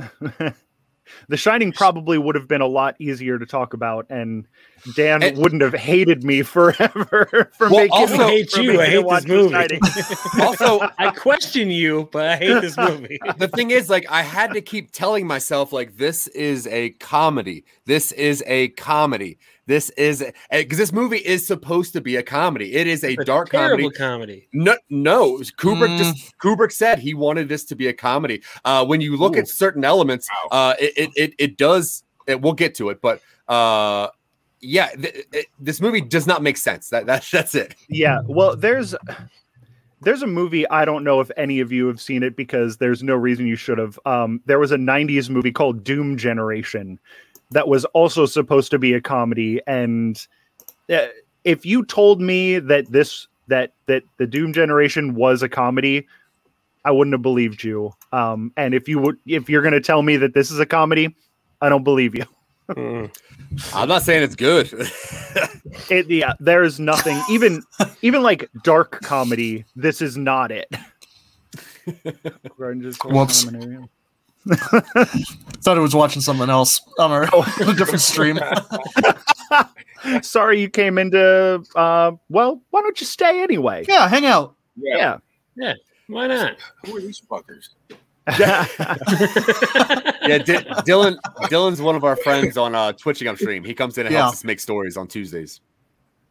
The 1.29 1.37
Shining 1.37 1.73
probably 1.73 2.19
would 2.19 2.35
have 2.35 2.47
been 2.49 2.61
a 2.61 2.67
lot 2.67 2.95
easier 3.01 3.39
to 3.39 3.47
talk 3.47 3.73
about 3.75 4.07
and 4.11 4.47
Dan 4.95 5.23
And- 5.23 5.37
wouldn't 5.39 5.63
have 5.63 5.75
hated 5.75 6.23
me 6.25 6.43
forever 6.57 7.51
for 7.57 7.69
Well, 7.69 7.71
making 7.71 7.91
also- 7.93 8.29
hate 8.29 8.51
for 8.53 8.61
you, 8.61 8.77
making 8.77 8.81
I 8.81 8.87
hate 8.87 9.81
this 9.81 10.25
movie. 10.31 10.43
Also, 10.43 10.81
I 10.99 11.11
question 11.11 11.71
you, 11.71 12.09
but 12.13 12.27
I 12.27 12.37
hate 12.37 12.61
this 12.61 12.77
movie. 12.77 13.19
the 13.39 13.49
thing 13.49 13.71
is, 13.71 13.89
like, 13.91 14.07
I 14.11 14.23
had 14.23 14.53
to 14.55 14.61
keep 14.61 14.93
telling 14.93 15.27
myself, 15.27 15.73
like, 15.73 15.97
this 15.97 16.27
is 16.29 16.67
a 16.69 16.91
comedy. 16.91 17.65
This 17.87 18.13
is 18.13 18.43
a 18.47 18.69
comedy. 18.69 19.39
This 19.71 19.89
is 19.91 20.25
because 20.51 20.79
this 20.79 20.93
movie 20.93 21.19
is 21.19 21.47
supposed 21.47 21.93
to 21.93 22.01
be 22.01 22.17
a 22.17 22.25
comedy. 22.25 22.75
It 22.75 22.89
is 22.89 23.05
a 23.05 23.13
It's 23.13 23.23
a 23.23 23.25
dark 23.25 23.51
comedy. 23.51 23.85
terrible 23.85 23.91
comedy. 23.97 24.49
No, 24.53 24.77
no. 24.89 25.39
Kubrick 25.59 25.97
just 25.97 26.37
Kubrick 26.39 26.73
said 26.73 26.99
he 26.99 27.15
wanted 27.15 27.49
this 27.49 27.65
to 27.67 27.77
be 27.77 27.87
a 27.87 27.93
comedy. 27.93 28.43
Uh, 28.65 28.85
when 28.85 29.01
you 29.01 29.17
look 29.17 29.37
Ooh. 29.37 29.39
at 29.39 29.47
certain 29.47 29.85
elements, 29.85 30.29
uh, 30.51 30.75
it, 30.81 30.93
it 30.97 31.11
it 31.15 31.35
it 31.39 31.57
does. 31.57 32.03
It, 32.27 32.41
we'll 32.41 32.55
get 32.55 32.75
to 32.77 32.89
it, 32.89 33.01
but 33.01 33.21
uh, 33.47 34.09
yeah, 34.61 34.89
th- 34.89 35.25
it, 35.33 35.47
this 35.61 35.81
movie 35.81 36.01
does 36.01 36.27
not 36.27 36.43
make 36.43 36.57
sense. 36.57 36.89
That 36.89 37.07
that 37.07 37.25
that's 37.31 37.55
it. 37.55 37.77
yeah, 37.89 38.23
well, 38.27 38.57
there's 38.57 38.97
there's 40.01 40.23
a 40.23 40.27
movie 40.27 40.69
I 40.69 40.85
don't 40.85 41.05
know 41.05 41.21
if 41.21 41.31
any 41.37 41.61
of 41.61 41.71
you 41.71 41.87
have 41.87 42.01
seen 42.01 42.25
it 42.25 42.35
because 42.35 42.79
there's 42.79 43.05
no 43.05 43.15
reason 43.15 43.47
you 43.47 43.55
should 43.55 43.79
have. 43.79 44.01
Um, 44.05 44.41
there 44.47 44.59
was 44.59 44.73
a 44.73 44.77
'90s 44.77 45.31
movie 45.31 45.53
called 45.53 45.85
Doom 45.85 46.17
Generation 46.17 46.99
that 47.51 47.69
was 47.69 47.85
also 47.87 48.27
supposed 48.27 48.71
to 48.71 48.79
be 48.79 48.93
a 48.95 49.01
comedy, 49.01 49.61
and 49.67 50.27
uh, 50.93 51.07
if 51.45 51.65
you 51.65 51.85
told 51.85 52.21
me 52.21 52.59
that 52.59 52.91
this 52.91 53.27
that 53.49 53.73
that 53.87 54.03
the 54.19 54.27
Doom 54.27 54.53
Generation 54.53 55.15
was 55.15 55.43
a 55.43 55.49
comedy, 55.49 56.07
I 56.85 56.91
wouldn't 56.91 57.15
have 57.15 57.23
believed 57.23 57.63
you. 57.63 57.93
Um, 58.13 58.53
and 58.57 58.75
if 58.75 58.89
you 58.89 58.99
would, 58.99 59.17
if 59.27 59.49
you're 59.49 59.63
going 59.63 59.75
to 59.75 59.81
tell 59.81 60.03
me 60.03 60.17
that 60.17 60.35
this 60.35 60.51
is 60.51 60.59
a 60.59 60.67
comedy, 60.67 61.15
I 61.61 61.69
don't 61.69 61.85
believe 61.85 62.15
you. 62.15 62.25
Mm. 62.71 63.13
I'm 63.75 63.89
not 63.89 64.03
saying 64.05 64.23
it's 64.23 64.37
good. 64.37 64.73
It, 65.91 66.09
yeah, 66.09 66.35
there's 66.39 66.79
nothing 66.79 67.21
even 67.29 67.65
even 68.01 68.23
like 68.23 68.49
dark 68.63 69.01
comedy. 69.03 69.65
This 69.75 70.01
is 70.01 70.17
not 70.17 70.53
it. 70.53 70.73
Whoops. 73.05 73.47
Thought 75.63 75.77
I 75.77 75.81
was 75.81 75.95
watching 75.95 76.23
something 76.23 76.49
else 76.49 76.81
on 76.99 77.11
our 77.13 77.25
on 77.35 77.69
a 77.69 77.75
different 77.75 78.01
stream. 78.01 78.39
Sorry, 80.23 80.61
you 80.61 80.69
came 80.71 80.97
into. 80.99 81.63
Uh, 81.75 82.13
well, 82.29 82.63
why 82.71 82.81
don't 82.83 82.99
you 83.01 83.07
stay 83.07 83.43
anyway? 83.43 83.85
Yeah, 83.89 84.09
hang 84.09 84.27
out. 84.27 84.55
Yeah. 84.77 85.19
Yeah, 85.57 85.75
why 86.07 86.27
not? 86.29 86.57
Who 86.87 86.97
are 86.97 87.01
these 87.01 87.21
fuckers? 87.21 87.69
yeah, 88.39 88.65
D- 90.39 90.65
Dylan 90.87 91.17
Dylan's 91.51 91.83
one 91.83 91.97
of 91.97 92.05
our 92.05 92.17
friends 92.17 92.57
on 92.57 92.75
uh, 92.75 92.93
Twitching 92.93 93.29
on 93.29 93.37
stream. 93.37 93.65
He 93.65 93.75
comes 93.75 93.99
in 93.99 94.07
and 94.07 94.13
Yeah. 94.13 94.23
helps 94.23 94.39
us 94.39 94.45
make 94.45 94.61
stories 94.61 94.97
on 94.97 95.09
Tuesdays. 95.09 95.61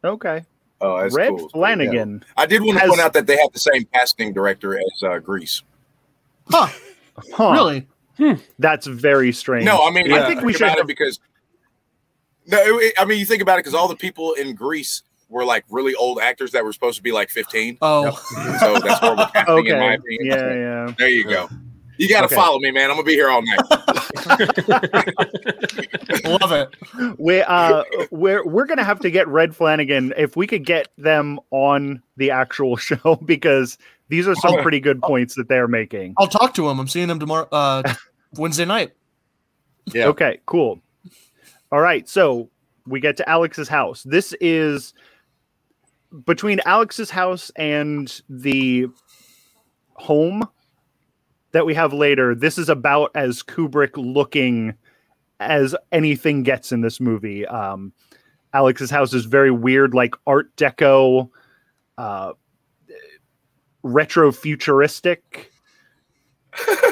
okay. 0.04 0.46
Oh, 0.82 1.02
that's 1.02 1.14
Red 1.14 1.30
cool. 1.32 1.42
Yeah. 1.42 1.48
Flanagan. 1.52 2.24
I 2.38 2.46
did 2.46 2.62
want 2.64 2.78
to 2.78 2.80
has- 2.80 2.90
point 2.90 3.02
out 3.02 3.12
that 3.14 3.28
they 3.28 3.36
have 3.38 3.52
the 3.52 3.60
same 3.60 3.84
casting 3.94 4.32
director 4.34 4.80
as 4.80 5.04
uh, 5.04 5.20
Grease. 5.20 5.62
Huh, 6.50 6.70
Huh. 7.34 7.52
really? 7.52 7.88
That's 8.60 8.88
very 8.88 9.32
strange. 9.32 9.66
No, 9.66 9.86
I 9.86 9.92
mean, 9.92 10.12
I 10.12 10.24
I 10.24 10.28
think 10.28 10.42
we 10.42 10.54
should 10.54 10.68
have- 10.68 10.80
it 10.80 10.88
because 10.88 11.20
no, 12.48 12.58
it- 12.80 12.94
I 12.98 13.06
mean, 13.06 13.20
you 13.20 13.26
think 13.26 13.42
about 13.42 13.56
it 13.60 13.60
because 13.60 13.76
all 13.76 13.88
the 13.88 13.96
people 13.96 14.34
in 14.34 14.56
Grease 14.56 15.04
were 15.30 15.46
like 15.46 15.64
really 15.70 15.94
old 15.96 16.20
actors 16.20 16.52
that 16.52 16.64
were 16.66 16.74
supposed 16.74 16.98
to 16.98 17.04
be 17.04 17.12
like 17.12 17.30
15. 17.30 17.78
Oh, 17.82 18.12
So 18.60 18.80
that's 18.80 19.00
horrible 19.00 19.26
casting, 19.28 19.68
in 19.68 19.78
my 19.80 19.86
Okay. 19.86 19.96
opinion. 19.96 20.26
Yeah, 20.26 20.54
yeah. 20.88 20.94
There 20.98 21.08
you 21.10 21.24
go. 21.24 21.48
You 21.98 22.08
got 22.10 22.22
to 22.22 22.26
Okay. 22.28 22.36
follow 22.36 22.60
me, 22.60 22.72
man. 22.72 22.90
I'm 22.90 22.96
gonna 22.96 23.04
be 23.06 23.14
here 23.14 23.30
all 23.30 23.42
night. 23.42 23.60
love 26.26 26.52
it. 26.52 27.20
We 27.20 27.42
uh 27.42 27.84
we're 28.12 28.46
we're 28.46 28.66
gonna 28.66 28.84
have 28.84 29.00
to 29.02 29.12
get 29.12 29.28
Red 29.28 29.56
Flanagan 29.56 30.14
if 30.18 30.36
we 30.36 30.48
could 30.48 30.66
get 30.66 30.88
them 30.98 31.40
on 31.52 32.02
the 32.18 32.32
actual 32.32 32.78
show 32.78 33.20
because 33.26 33.78
these 34.08 34.28
are 34.28 34.36
some 34.36 34.56
Oh. 34.56 34.62
pretty 34.62 34.80
good 34.80 35.02
points 35.02 35.36
that 35.36 35.48
they're 35.50 35.68
making. 35.68 36.14
I'll 36.18 36.28
talk 36.28 36.54
to 36.56 36.70
him. 36.70 36.80
I'm 36.80 36.88
seeing 36.88 37.10
him 37.10 37.20
tomorrow, 37.20 37.48
uh, 37.52 37.84
Wednesday 38.34 38.66
night. 38.66 38.92
Yeah. 39.94 40.08
Okay, 40.08 40.40
cool. 40.46 40.80
All 41.72 41.82
right, 41.82 42.08
so 42.08 42.50
we 42.86 43.00
get 43.00 43.18
to 43.18 43.30
Alex's 43.30 43.68
house. 43.68 44.04
This 44.04 44.34
is 44.42 44.94
between 46.26 46.60
Alex's 46.66 47.10
house 47.10 47.52
and 47.56 48.22
the 48.30 48.88
home 49.94 50.48
that 51.52 51.66
we 51.66 51.74
have 51.74 51.94
later. 51.94 52.36
This 52.36 52.58
is 52.58 52.70
about 52.70 53.12
as 53.16 53.44
Kubrick 53.44 53.92
looking 53.96 54.74
as 55.40 55.76
anything 55.92 56.44
gets 56.44 56.72
in 56.72 56.82
this 56.82 57.00
movie. 57.00 57.46
Um, 57.46 57.94
Alex's 58.54 58.90
house 58.90 59.14
is 59.14 59.26
very 59.26 59.52
weird, 59.52 59.94
like 59.94 60.16
Art 60.26 60.56
Deco, 60.56 61.30
uh, 61.98 62.34
retro 63.84 64.32
futuristic. 64.32 65.52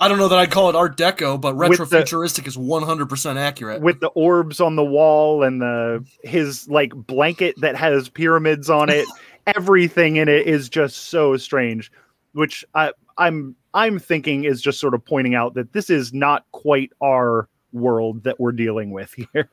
I 0.00 0.08
don't 0.08 0.18
know 0.18 0.28
that 0.28 0.38
I'd 0.38 0.50
call 0.50 0.68
it 0.70 0.76
Art 0.76 0.96
Deco, 0.96 1.40
but 1.40 1.52
the- 1.52 1.58
retrofuturistic 1.58 2.46
is 2.46 2.56
100% 2.56 3.36
accurate. 3.36 3.80
with 3.80 4.00
the 4.00 4.08
orbs 4.08 4.60
on 4.60 4.76
the 4.76 4.84
wall 4.84 5.42
and 5.42 5.60
the 5.60 6.04
his 6.22 6.68
like 6.68 6.92
blanket 6.94 7.54
that 7.60 7.76
has 7.76 8.08
pyramids 8.08 8.68
on 8.70 8.90
it 8.90 9.06
everything 9.46 10.16
in 10.16 10.28
it 10.28 10.46
is 10.46 10.68
just 10.68 11.08
so 11.08 11.36
strange 11.36 11.92
which 12.32 12.64
I, 12.74 12.92
i'm 13.18 13.54
i'm 13.74 13.98
thinking 13.98 14.44
is 14.44 14.62
just 14.62 14.80
sort 14.80 14.94
of 14.94 15.04
pointing 15.04 15.34
out 15.34 15.52
that 15.54 15.74
this 15.74 15.90
is 15.90 16.14
not 16.14 16.46
quite 16.52 16.90
our 17.02 17.48
world 17.72 18.24
that 18.24 18.40
we're 18.40 18.52
dealing 18.52 18.90
with 18.90 19.14
here 19.32 19.50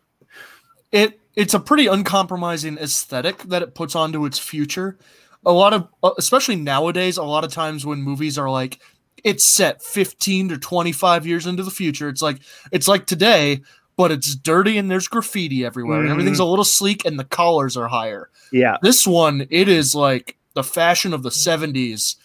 it 0.93 1.19
it's 1.35 1.53
a 1.53 1.59
pretty 1.59 1.87
uncompromising 1.87 2.77
aesthetic 2.77 3.39
that 3.43 3.61
it 3.61 3.75
puts 3.75 3.95
onto 3.95 4.25
its 4.25 4.37
future. 4.37 4.97
A 5.45 5.51
lot 5.51 5.73
of, 5.73 5.87
uh, 6.03 6.11
especially 6.17 6.55
nowadays, 6.57 7.17
a 7.17 7.23
lot 7.23 7.43
of 7.43 7.51
times 7.53 7.85
when 7.85 8.01
movies 8.01 8.37
are 8.37 8.49
like, 8.49 8.79
it's 9.23 9.47
set 9.53 9.81
15 9.81 10.49
to 10.49 10.57
25 10.57 11.25
years 11.27 11.45
into 11.47 11.63
the 11.63 11.71
future. 11.71 12.09
It's 12.09 12.21
like 12.21 12.39
it's 12.71 12.87
like 12.87 13.05
today, 13.05 13.61
but 13.97 14.11
it's 14.11 14.35
dirty 14.35 14.77
and 14.77 14.89
there's 14.89 15.07
graffiti 15.07 15.65
everywhere. 15.65 15.99
and 15.99 16.07
Mhm. 16.09 16.11
Everything's 16.11 16.39
a 16.39 16.45
little 16.45 16.65
sleek 16.65 17.05
and 17.05 17.19
the 17.19 17.23
collars 17.25 17.75
are 17.77 17.87
higher. 17.87 18.29
yeah 18.51 18.77
This 18.81 19.05
one, 19.07 19.47
it 19.49 19.67
is 19.67 19.93
like 19.95 20.37
the 20.55 20.63
fashion 20.63 21.13
of 21.13 21.23
the 21.23 21.31
70s 21.31 22.15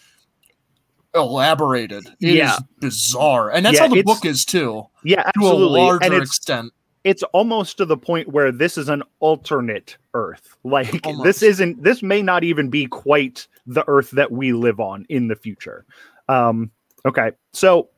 elaborated. 1.15 2.05
It 2.19 2.29
is 2.29 2.35
Yeah. 2.35 2.57
bizarre. 2.79 3.49
And 3.51 3.65
that's 3.65 3.75
Yeah, 3.75 3.87
how 3.87 3.93
the 3.93 4.03
book 4.03 4.25
is 4.25 4.45
too, 4.45 4.85
yeah 5.03 5.29
to 5.39 5.47
a 5.47 5.53
larger 5.53 6.03
and 6.05 6.13
it's 6.13 6.29
extent. 6.37 6.73
it's 7.03 7.23
almost 7.33 7.77
to 7.77 7.85
the 7.85 7.97
point 7.97 8.27
where 8.27 8.51
this 8.51 8.77
is 8.77 8.89
an 8.89 9.01
alternate 9.19 9.97
earth 10.13 10.57
like 10.63 10.99
Almost. 11.05 11.23
this 11.23 11.41
isn't 11.43 11.81
this 11.83 12.03
may 12.03 12.21
not 12.21 12.43
even 12.43 12.69
be 12.69 12.85
quite 12.87 13.47
the 13.65 13.83
earth 13.87 14.11
that 14.11 14.31
we 14.31 14.51
live 14.53 14.79
on 14.79 15.05
in 15.09 15.27
the 15.27 15.35
future 15.35 15.85
um 16.27 16.69
okay 17.07 17.31
so 17.53 17.89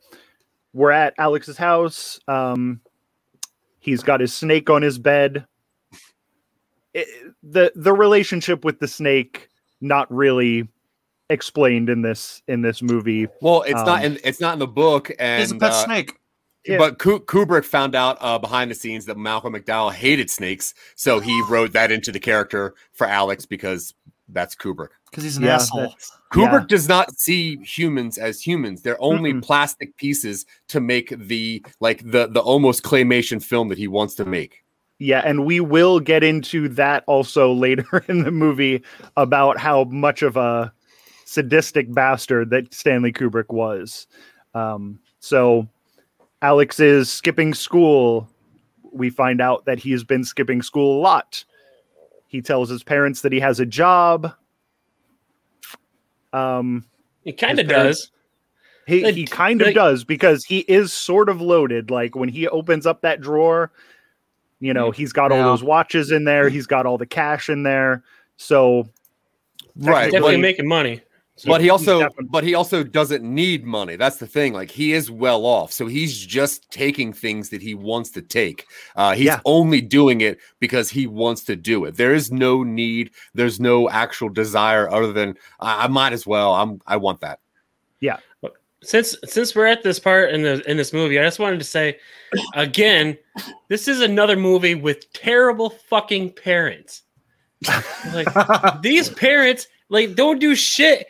we're 0.72 0.90
at 0.90 1.12
alex's 1.18 1.56
house 1.58 2.18
um 2.28 2.80
he's 3.80 4.02
got 4.02 4.20
his 4.20 4.32
snake 4.32 4.70
on 4.70 4.82
his 4.82 4.98
bed 4.98 5.44
It- 6.94 7.08
the 7.42 7.72
the 7.74 7.92
relationship 7.92 8.64
with 8.64 8.78
the 8.78 8.88
snake 8.88 9.48
not 9.80 10.12
really 10.12 10.68
explained 11.28 11.88
in 11.88 12.02
this 12.02 12.42
in 12.48 12.62
this 12.62 12.82
movie 12.82 13.26
Well, 13.40 13.62
it's 13.62 13.72
not 13.74 14.00
Um, 14.04 14.12
in 14.12 14.18
it's 14.24 14.40
not 14.40 14.54
in 14.54 14.58
the 14.58 14.66
book, 14.66 15.10
and 15.18 15.40
He's 15.40 15.52
a 15.52 15.56
pet 15.56 15.70
uh, 15.72 15.84
snake. 15.84 16.14
Yeah. 16.66 16.76
But 16.76 16.98
Ku- 16.98 17.20
Kubrick 17.20 17.64
found 17.64 17.94
out 17.94 18.18
uh, 18.20 18.38
behind 18.38 18.70
the 18.70 18.74
scenes 18.74 19.06
that 19.06 19.16
Malcolm 19.16 19.54
McDowell 19.54 19.92
hated 19.92 20.28
snakes, 20.28 20.74
so 20.96 21.20
he 21.20 21.40
wrote 21.48 21.72
that 21.72 21.90
into 21.90 22.12
the 22.12 22.20
character 22.20 22.74
for 22.92 23.06
Alex 23.06 23.46
because 23.46 23.94
that's 24.28 24.54
Kubrick. 24.54 24.88
Because 25.10 25.24
he's 25.24 25.36
an 25.36 25.44
Yeah, 25.44 25.54
asshole. 25.56 25.94
Kubrick 26.32 26.60
Yeah. 26.62 26.66
does 26.68 26.88
not 26.88 27.10
see 27.18 27.56
humans 27.58 28.16
as 28.18 28.40
humans. 28.40 28.82
They're 28.82 29.00
only 29.02 29.32
Mm-mm. 29.32 29.42
plastic 29.42 29.96
pieces 29.96 30.46
to 30.68 30.80
make 30.80 31.12
the 31.18 31.64
like 31.80 32.08
the 32.08 32.28
the 32.28 32.40
almost 32.40 32.82
claymation 32.84 33.42
film 33.42 33.68
that 33.68 33.78
he 33.78 33.88
wants 33.88 34.14
to 34.16 34.24
make. 34.24 34.62
Yeah, 35.00 35.22
and 35.24 35.44
we 35.46 35.60
will 35.60 35.98
get 35.98 36.22
into 36.22 36.68
that 36.70 37.02
also 37.06 37.52
later 37.66 38.04
in 38.08 38.22
the 38.22 38.30
movie 38.30 38.82
about 39.16 39.58
how 39.58 39.84
much 39.84 40.22
of 40.22 40.36
a 40.36 40.72
sadistic 41.24 41.92
bastard 41.92 42.50
that 42.50 42.72
Stanley 42.74 43.12
Kubrick 43.12 43.48
was. 43.50 44.06
Um, 44.54 44.98
so 45.20 45.66
Alex 46.42 46.78
is 46.80 47.10
skipping 47.10 47.54
school. 47.54 48.28
We 48.92 49.10
find 49.10 49.40
out 49.40 49.64
that 49.64 49.78
he's 49.78 50.04
been 50.04 50.24
skipping 50.24 50.62
school 50.62 50.98
a 50.98 51.00
lot. 51.00 51.44
He 52.26 52.40
tells 52.42 52.68
his 52.68 52.82
parents 52.82 53.22
that 53.22 53.32
he 53.32 53.40
has 53.40 53.58
a 53.60 53.66
job. 53.66 54.32
Um, 56.32 56.84
It 57.24 57.38
kind 57.38 57.58
of 57.58 57.68
does. 57.68 58.10
he, 58.86 59.02
Like- 59.04 59.14
he 59.14 59.24
kind 59.26 59.60
of 59.60 59.68
like- 59.68 59.74
does 59.74 60.04
because 60.04 60.44
he 60.44 60.60
is 60.60 60.92
sort 60.92 61.28
of 61.28 61.40
loaded. 61.40 61.90
Like 61.90 62.14
when 62.16 62.28
he 62.28 62.46
opens 62.48 62.86
up 62.86 63.02
that 63.02 63.20
drawer, 63.20 63.70
You 64.62 64.74
know, 64.74 64.90
he's 64.90 65.12
got 65.14 65.32
all 65.32 65.42
those 65.42 65.62
watches 65.62 66.10
in 66.10 66.24
there. 66.24 66.50
He's 66.50 66.66
got 66.66 66.84
all 66.84 66.98
the 66.98 67.06
cash 67.06 67.48
in 67.48 67.62
there. 67.62 68.02
So 68.36 68.88
Right. 69.76 70.10
Definitely 70.12 70.36
But, 70.36 70.40
making 70.42 70.68
money. 70.68 71.00
But 71.46 71.60
he 71.60 71.70
also 71.70 72.00
definitely- 72.00 72.26
but 72.30 72.44
he 72.44 72.54
also 72.54 72.82
doesn't 72.82 73.22
need 73.22 73.64
money. 73.64 73.96
That's 73.96 74.16
the 74.16 74.26
thing. 74.26 74.52
Like 74.52 74.70
he 74.70 74.92
is 74.92 75.10
well 75.10 75.44
off. 75.46 75.72
So 75.72 75.86
he's 75.86 76.18
just 76.18 76.70
taking 76.70 77.12
things 77.12 77.48
that 77.50 77.62
he 77.62 77.74
wants 77.74 78.10
to 78.10 78.22
take. 78.22 78.66
Uh 78.96 79.14
he's 79.14 79.26
Yeah. 79.26 79.40
only 79.44 79.80
doing 79.80 80.20
it 80.20 80.38
because 80.58 80.90
he 80.90 81.06
wants 81.06 81.44
to 81.44 81.56
do 81.56 81.84
it. 81.84 81.96
There 81.96 82.14
is 82.14 82.30
no 82.32 82.62
need, 82.62 83.10
there's 83.34 83.60
no 83.60 83.88
actual 83.90 84.28
desire 84.28 84.90
other 84.90 85.12
than 85.12 85.36
I, 85.60 85.84
I 85.84 85.88
might 85.88 86.12
as 86.12 86.26
well. 86.26 86.54
I'm 86.54 86.80
I 86.86 86.96
want 86.96 87.20
that. 87.20 87.40
Yeah. 88.00 88.18
Since 88.82 89.14
since 89.26 89.54
we're 89.54 89.66
at 89.66 89.82
this 89.82 89.98
part 89.98 90.30
in 90.32 90.40
the 90.42 90.62
in 90.70 90.76
this 90.78 90.92
movie, 90.94 91.18
I 91.18 91.22
just 91.24 91.38
wanted 91.38 91.58
to 91.58 91.64
say 91.66 91.98
again, 92.54 93.18
this 93.68 93.88
is 93.88 94.00
another 94.00 94.36
movie 94.36 94.74
with 94.74 95.12
terrible 95.12 95.68
fucking 95.68 96.32
parents. 96.32 97.02
Like 98.14 98.26
these 98.82 99.10
parents, 99.10 99.68
like 99.90 100.14
don't 100.14 100.38
do 100.38 100.54
shit 100.54 101.06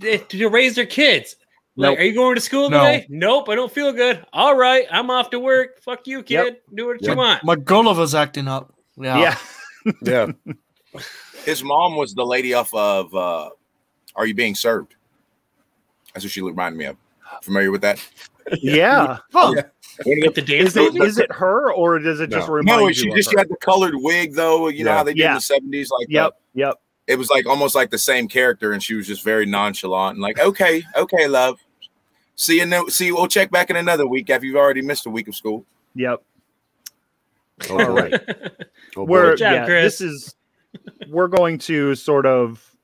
to 0.00 0.18
to 0.18 0.48
raise 0.48 0.74
their 0.74 0.86
kids. 0.86 1.36
Like, 1.76 1.98
are 1.98 2.02
you 2.02 2.14
going 2.14 2.34
to 2.34 2.40
school 2.42 2.68
No. 2.68 2.78
today? 2.84 3.06
Nope, 3.08 3.48
I 3.48 3.54
don't 3.54 3.72
feel 3.72 3.92
good. 3.92 4.24
All 4.34 4.54
right, 4.56 4.86
I'm 4.90 5.10
off 5.10 5.30
to 5.30 5.38
work. 5.38 5.80
Fuck 5.82 6.06
you, 6.06 6.22
kid. 6.22 6.34
Yep. 6.44 6.62
Do 6.74 6.86
what 6.88 7.00
Yep. 7.02 7.10
you 7.10 7.16
want. 7.16 7.44
Magolova's 7.44 8.14
acting 8.14 8.48
up. 8.48 8.74
Yeah. 8.98 9.18
yeah. 9.18 9.36
Yeah. 10.02 10.26
His 11.46 11.62
mom 11.64 11.96
was 11.96 12.12
the 12.12 12.24
lady 12.26 12.52
off 12.52 12.74
of 12.74 13.14
uh, 13.14 13.48
Are 14.14 14.26
You 14.26 14.34
Being 14.34 14.54
Served? 14.54 14.94
That's 16.12 16.22
what 16.24 16.32
she 16.32 16.42
reminded 16.42 16.76
me 16.76 16.84
of. 16.84 16.96
Familiar 17.42 17.70
with 17.70 17.80
that? 17.80 18.06
Yeah. 18.60 19.18
Huh. 19.32 19.54
With 20.04 20.34
the 20.34 20.42
dance 20.42 20.70
Is 20.70 20.76
it 20.76 20.92
movie? 20.92 21.06
is 21.06 21.18
it 21.18 21.32
her 21.32 21.72
or 21.72 21.98
does 21.98 22.20
it 22.20 22.28
just 22.30 22.48
No. 22.48 22.54
remind 22.54 22.80
No, 22.80 22.88
you? 22.88 22.94
she 22.94 23.08
of 23.08 23.16
just 23.16 23.32
her? 23.32 23.38
had 23.38 23.48
the 23.48 23.56
colored 23.56 23.94
wig 23.96 24.34
though. 24.34 24.68
You 24.68 24.84
know 24.84 24.92
how 24.92 25.02
they 25.04 25.12
did 25.14 25.20
Yeah. 25.20 25.28
in 25.30 25.34
the 25.36 25.40
seventies, 25.40 25.90
like 25.90 26.08
Yep. 26.10 26.32
the- 26.54 26.60
Yep. 26.60 26.74
It 27.10 27.18
was 27.18 27.28
like 27.28 27.44
almost 27.44 27.74
like 27.74 27.90
the 27.90 27.98
same 27.98 28.28
character, 28.28 28.72
and 28.72 28.80
she 28.80 28.94
was 28.94 29.04
just 29.04 29.24
very 29.24 29.44
nonchalant 29.44 30.14
and 30.14 30.22
like, 30.22 30.38
okay, 30.38 30.84
okay, 30.96 31.26
love. 31.26 31.58
See 32.36 32.58
you. 32.60 32.66
No, 32.66 32.86
see, 32.86 33.10
we'll 33.10 33.26
check 33.26 33.50
back 33.50 33.68
in 33.68 33.74
another 33.74 34.06
week 34.06 34.30
after 34.30 34.46
you've 34.46 34.54
already 34.56 34.80
missed 34.80 35.06
a 35.06 35.10
week 35.10 35.26
of 35.26 35.34
school. 35.34 35.66
Yep. 35.96 36.22
Oh, 37.68 37.78
All 37.78 38.08
Oh, 38.96 39.04
we're 39.04 39.34
job, 39.34 39.52
yeah, 39.52 39.66
Chris. 39.66 39.98
this 39.98 40.00
is 40.00 40.34
we're 41.08 41.26
going 41.26 41.58
to 41.58 41.96
sort 41.96 42.26
of 42.26 42.76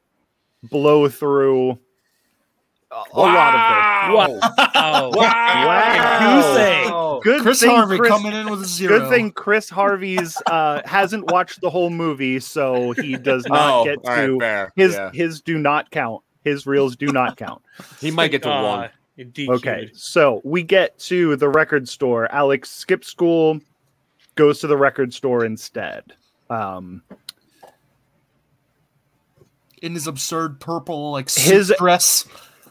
blow 0.65 1.09
through 1.09 1.79
a, 2.97 3.17
a 3.17 3.21
lot 3.21 3.55
of 3.55 4.15
Wow. 4.15 4.41
Oh, 4.75 5.17
Wow. 5.17 6.43
Goose 6.43 6.59
egg. 6.59 6.85
this. 6.85 7.25
Good 7.25 7.43
Chris 7.43 7.61
thing 7.61 7.71
Harvey 7.71 7.97
Chris, 7.99 8.09
coming 8.11 8.33
in 8.33 8.51
with 8.51 8.63
a 8.63 8.65
zero. 8.67 8.99
Good 9.01 9.09
thing 9.11 9.31
Chris 9.33 9.69
Harvey's 9.71 10.37
uh, 10.47 10.81
hasn't 10.85 11.31
watched 11.33 11.61
the 11.61 11.71
whole 11.71 11.91
movie, 11.91 12.39
so 12.41 12.93
he 12.93 13.17
does 13.17 13.47
not 13.49 13.81
Oh, 13.81 13.85
get 13.85 14.03
to 14.05 14.39
fair. 14.39 14.73
his 14.77 14.95
Yeah. 14.95 15.11
his 15.13 15.41
do 15.41 15.59
not 15.59 15.91
count. 15.91 16.23
His 16.45 16.67
reels 16.67 16.95
do 16.97 17.07
not 17.09 17.37
count. 17.37 17.63
He 18.01 18.11
might 18.11 18.29
get 18.29 18.43
to 18.45 18.49
Ah, 18.51 18.63
one. 18.63 18.91
you 19.17 19.53
Okay, 19.55 19.91
so 19.95 20.41
we 20.45 20.63
get 20.63 20.99
to 21.01 21.37
the 21.37 21.49
record 21.49 21.89
store. 21.89 22.31
Alex 22.33 22.71
skips 22.71 23.09
school, 23.09 23.61
goes 24.37 24.61
to 24.61 24.67
the 24.67 24.77
record 24.77 25.13
store 25.13 25.45
instead. 25.45 26.05
Um, 26.49 27.03
in 29.83 29.95
his 29.95 30.07
absurd 30.07 30.61
purple 30.61 31.11
like 31.13 31.31
His- 31.31 31.73
dress. 31.79 32.25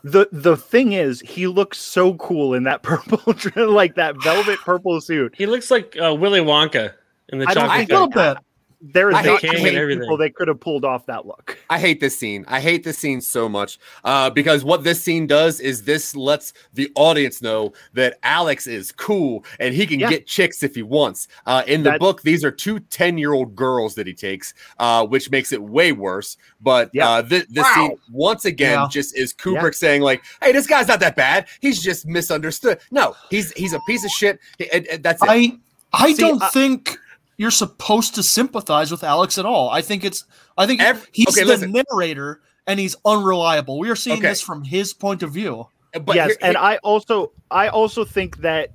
The 0.05 0.29
the 0.31 0.55
thing 0.55 0.93
is, 0.93 1.19
he 1.21 1.47
looks 1.47 1.79
so 1.79 2.13
cool 2.15 2.53
in 2.53 2.63
that 2.63 2.83
purple, 2.83 3.19
like 3.73 3.95
that 3.95 4.15
velvet 4.23 4.59
purple 4.59 5.01
suit. 5.01 5.33
He 5.35 5.47
looks 5.47 5.71
like 5.71 5.97
uh, 5.99 6.13
Willy 6.13 6.41
Wonka 6.41 6.93
in 7.29 7.39
the 7.39 7.47
I 7.49 7.53
chocolate 7.55 7.89
little 7.89 8.11
factory. 8.11 8.33
bit. 8.35 8.43
There 8.81 9.09
is 9.09 9.13
not 9.13 9.25
hate- 9.25 9.39
too 9.41 9.63
many 9.63 9.75
everything. 9.77 10.01
people 10.01 10.17
that 10.17 10.35
could 10.35 10.47
have 10.47 10.59
pulled 10.59 10.85
off 10.85 11.05
that 11.07 11.25
look. 11.25 11.57
I 11.69 11.79
hate 11.79 11.99
this 11.99 12.17
scene. 12.17 12.45
I 12.47 12.59
hate 12.59 12.83
this 12.83 12.97
scene 12.97 13.21
so 13.21 13.49
much 13.49 13.79
uh, 14.03 14.29
because 14.29 14.63
what 14.63 14.83
this 14.83 15.01
scene 15.01 15.27
does 15.27 15.59
is 15.59 15.83
this 15.83 16.15
lets 16.15 16.53
the 16.73 16.91
audience 16.95 17.41
know 17.41 17.73
that 17.93 18.17
Alex 18.23 18.67
is 18.67 18.91
cool 18.91 19.43
and 19.59 19.73
he 19.73 19.87
can 19.87 19.99
Yeah. 19.99 20.09
get 20.09 20.27
chicks 20.27 20.61
if 20.63 20.75
he 20.75 20.83
wants. 20.83 21.27
Uh, 21.45 21.63
in 21.67 21.83
the 21.83 21.91
That- 21.91 21.99
book, 21.99 22.21
these 22.21 22.43
are 22.43 22.51
two 22.51 22.79
10 22.79 23.17
year 23.17 23.33
old 23.33 23.55
girls 23.55 23.95
that 23.95 24.07
he 24.07 24.13
takes, 24.13 24.53
uh, 24.79 25.05
which 25.05 25.31
makes 25.31 25.51
it 25.51 25.61
way 25.61 25.91
worse. 25.91 26.37
But 26.61 26.89
Yeah. 26.93 27.09
uh, 27.09 27.23
thi- 27.23 27.45
this 27.49 27.63
Wow. 27.63 27.73
scene, 27.75 27.97
once 28.11 28.45
again, 28.45 28.79
Yeah. 28.79 28.87
just 28.89 29.17
is 29.17 29.33
Kubrick 29.33 29.75
saying, 29.75 30.01
like, 30.01 30.23
hey, 30.41 30.51
this 30.51 30.67
guy's 30.67 30.87
not 30.87 30.99
that 30.99 31.15
bad. 31.15 31.47
He's 31.61 31.81
just 31.81 32.05
misunderstood. 32.05 32.79
No, 32.91 33.15
he's 33.29 33.51
he's 33.53 33.73
a 33.73 33.79
piece 33.87 34.03
of 34.03 34.11
shit. 34.11 34.39
And- 34.73 34.85
and 34.87 35.03
that's 35.03 35.21
it. 35.23 35.29
I 35.29 35.57
I 35.93 36.11
See, 36.13 36.21
don't 36.21 36.43
I- 36.43 36.49
think 36.49 36.97
you're 37.37 37.51
supposed 37.51 38.15
to 38.15 38.23
sympathize 38.23 38.91
with 38.91 39.03
Alex 39.03 39.37
at 39.37 39.45
all. 39.45 39.69
I 39.69 39.81
think 39.81 40.03
it's 40.03 40.25
I 40.57 40.65
think 40.65 40.81
Ev- 40.81 41.07
he's 41.11 41.27
okay, 41.29 41.41
the 41.41 41.47
listen. 41.47 41.73
narrator 41.91 42.41
and 42.67 42.79
he's 42.79 42.95
unreliable. 43.05 43.77
We 43.79 43.89
are 43.89 43.95
seeing 43.95 44.19
Okay. 44.19 44.29
this 44.29 44.41
from 44.41 44.63
his 44.63 44.93
point 44.93 45.21
of 45.23 45.31
view. 45.31 45.67
Uh, 45.93 45.99
but 45.99 46.15
yes, 46.15 46.29
here- 46.29 46.37
and 46.41 46.57
I 46.57 46.77
also 46.77 47.31
I 47.51 47.67
also 47.67 48.05
think 48.05 48.37
that 48.37 48.71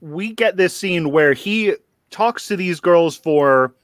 we 0.00 0.32
get 0.32 0.56
this 0.56 0.76
scene 0.76 1.10
where 1.10 1.32
he 1.32 1.74
talks 2.10 2.46
to 2.48 2.56
these 2.56 2.80
girls 2.80 3.16
for 3.16 3.74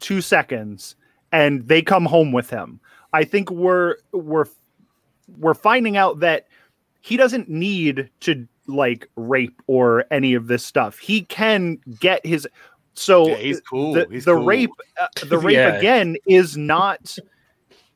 two 0.00 0.20
seconds 0.20 0.96
and 1.32 1.66
they 1.68 1.82
come 1.82 2.04
home 2.06 2.32
with 2.32 2.48
him. 2.50 2.80
I 3.12 3.24
think 3.24 3.50
we're 3.50 3.96
we're 4.12 4.46
we're 5.38 5.54
finding 5.54 5.96
out 5.96 6.20
that 6.20 6.46
he 7.02 7.16
doesn't 7.16 7.48
need 7.48 8.10
to 8.20 8.46
like 8.66 9.08
rape 9.16 9.60
or 9.66 10.04
any 10.10 10.34
of 10.34 10.46
this 10.46 10.64
stuff. 10.64 10.98
He 10.98 11.22
can 11.22 11.78
get 11.98 12.24
his 12.24 12.46
so 12.94 13.28
Yeah, 13.28 13.34
he's 13.36 13.60
cool. 13.60 13.94
the, 13.94 14.06
he's 14.10 14.24
the 14.24 14.34
cool. 14.34 14.44
rape 14.44 14.70
uh, 15.00 15.06
the 15.26 15.38
rape 15.46 15.54
Yeah. 15.56 15.74
again 15.76 16.16
is 16.26 16.56
not 16.56 17.16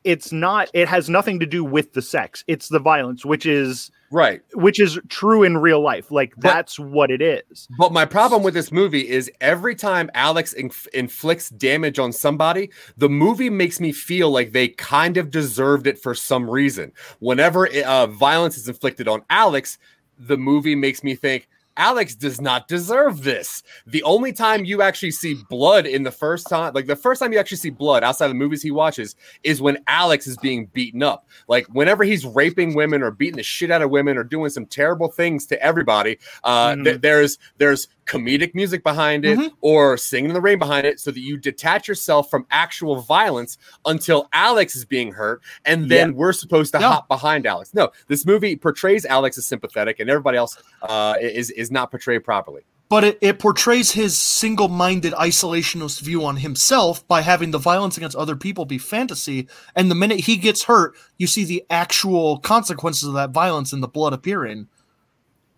it's 0.05 0.33
not 0.33 0.71
it 0.75 0.87
has 0.87 1.09
nothing 1.09 1.41
to 1.41 1.47
do 1.47 1.65
with 1.65 1.93
the 1.95 2.03
sex 2.03 2.45
it's 2.47 2.69
the 2.69 2.79
violence 2.79 3.25
which 3.25 3.47
is 3.47 3.91
Right. 4.11 4.43
which 4.55 4.79
is 4.79 4.99
true 5.09 5.43
in 5.43 5.57
real 5.59 5.81
life 5.81 6.11
like 6.13 6.35
But- 6.37 6.43
that's 6.43 6.79
what 6.79 7.11
it 7.11 7.21
is 7.23 7.67
But 7.79 7.93
my 7.93 8.05
problem 8.05 8.43
with 8.45 8.55
this 8.55 8.71
movie 8.71 9.09
is 9.09 9.31
every 9.41 9.75
time 9.75 10.11
Alex 10.15 10.53
inf- 10.53 10.87
inflicts 10.95 11.49
damage 11.51 11.99
on 11.99 12.13
somebody, 12.13 12.71
the 12.97 13.09
movie 13.09 13.51
makes 13.51 13.81
me 13.81 13.91
feel 13.93 14.31
like 14.31 14.53
they 14.53 14.69
kind 14.69 15.17
of 15.17 15.31
deserved 15.33 15.87
it 15.89 15.99
for 15.99 16.15
some 16.15 16.49
reason. 16.49 16.93
Whenever 17.19 17.67
uh, 17.85 18.07
violence 18.07 18.57
is 18.57 18.69
inflicted 18.69 19.09
on 19.09 19.23
Alex, 19.31 19.79
the 20.19 20.37
movie 20.37 20.77
makes 20.77 21.03
me 21.03 21.17
think 21.17 21.49
Alex 21.77 22.15
does 22.15 22.41
not 22.41 22.69
deserve 22.69 23.23
this. 23.25 23.63
The 23.87 24.03
only 24.05 24.33
time 24.33 24.65
you 24.65 24.83
actually 24.83 25.11
see 25.11 25.37
blood 25.49 25.87
in 25.87 26.03
the 26.03 26.11
first 26.11 26.49
time, 26.49 26.73
like 26.75 26.87
the 26.87 26.97
first 26.97 27.21
time 27.21 27.33
you 27.33 27.39
actually 27.39 27.57
see 27.59 27.71
blood 27.71 28.03
outside 28.05 28.27
of 28.27 28.31
the 28.31 28.35
movies 28.37 28.63
he 28.63 28.71
watches, 28.71 29.17
is 29.43 29.61
when 29.61 29.79
Alex 29.87 30.27
is 30.27 30.37
being 30.39 30.67
beaten 30.67 31.03
up. 31.03 31.27
Like 31.49 31.67
whenever 31.69 32.05
he's 32.05 32.25
raping 32.25 32.75
women 32.75 33.03
or 33.03 33.11
beating 33.11 33.37
the 33.37 33.43
shit 33.43 33.71
out 33.71 33.83
of 33.83 33.91
women 33.91 34.17
or 34.17 34.25
doing 34.25 34.51
some 34.51 34.67
terrible 34.67 35.09
things 35.09 35.47
to 35.47 35.61
everybody, 35.63 36.19
uh, 36.45 36.75
th- 36.77 36.97
Mhm. 36.97 37.01
there's 37.03 37.39
there's 37.59 37.89
comedic 38.07 38.55
music 38.55 38.83
behind 38.83 39.25
it 39.25 39.39
Mhm. 39.39 39.51
or 39.61 39.97
singing 39.97 40.31
in 40.31 40.35
the 40.35 40.41
rain 40.41 40.59
behind 40.59 40.87
it, 40.87 41.01
so 41.01 41.11
that 41.11 41.21
you 41.21 41.37
detach 41.37 41.89
yourself 41.89 42.31
from 42.31 42.47
actual 42.51 43.01
violence 43.01 43.59
until 43.87 44.29
Alex 44.33 44.77
is 44.77 44.85
being 44.85 45.13
hurt, 45.13 45.41
and 45.65 45.91
then 45.91 46.15
we're 46.15 46.33
supposed 46.33 46.73
to 46.75 46.81
Yeah. 46.81 46.89
hop 46.89 47.09
behind 47.09 47.47
Alex. 47.47 47.71
No, 47.75 47.91
this 48.09 48.27
movie 48.27 48.57
portrays 48.57 49.05
Alex 49.05 49.39
as 49.39 49.47
sympathetic, 49.47 50.01
and 50.01 50.11
everybody 50.11 50.39
else 50.39 50.57
uh, 50.83 51.15
is 51.21 51.51
is 51.51 51.71
not 51.71 51.91
portrayed 51.91 52.25
properly. 52.25 52.63
But 52.91 53.03
it, 53.03 53.19
it 53.23 53.39
portrays 53.39 53.93
his 53.93 54.17
single 54.19 54.69
minded 54.69 55.15
isolationist 55.15 56.01
view 56.03 56.25
on 56.25 56.37
himself 56.37 57.07
by 57.09 57.23
having 57.23 57.51
the 57.51 57.59
violence 57.59 57.97
against 57.97 58.15
other 58.15 58.37
people 58.37 58.67
be 58.67 58.77
fantasy. 58.79 59.49
And 59.75 59.91
the 59.91 59.95
minute 59.95 60.21
he 60.21 60.37
gets 60.37 60.65
hurt, 60.65 60.95
you 61.19 61.27
see 61.27 61.45
the 61.45 61.65
actual 61.71 62.39
consequences 62.39 63.09
of 63.09 63.15
that 63.15 63.31
violence 63.31 63.73
in 63.73 63.81
the 63.81 63.89
blood 63.89 64.13
appearing. 64.13 64.69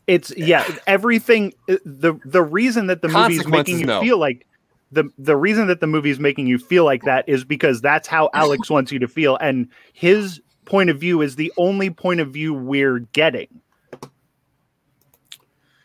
It's 0.06 0.32
yeah 0.36 0.64
everything 0.86 1.52
uh, 1.68 1.76
the 1.84 2.14
the 2.24 2.42
reason 2.42 2.86
that 2.86 3.02
the 3.02 3.08
movie's 3.08 3.46
making 3.46 3.78
you 3.78 3.86
no. 3.86 4.00
feel 4.00 4.18
like 4.18 4.46
the 4.92 5.08
the 5.18 5.36
reason 5.36 5.66
that 5.66 5.80
the 5.80 5.86
movie's 5.86 6.20
making 6.20 6.46
you 6.46 6.58
feel 6.58 6.84
like 6.84 7.02
that 7.02 7.28
is 7.28 7.44
because 7.44 7.80
that's 7.80 8.06
how 8.06 8.30
alex 8.34 8.70
wants 8.70 8.92
you 8.92 8.98
to 8.98 9.08
feel 9.08 9.36
and 9.36 9.68
his 9.92 10.40
point 10.64 10.90
of 10.90 10.98
view 10.98 11.22
is 11.22 11.36
the 11.36 11.52
only 11.56 11.90
point 11.90 12.20
of 12.20 12.32
view 12.32 12.54
we're 12.54 13.00
getting 13.12 13.48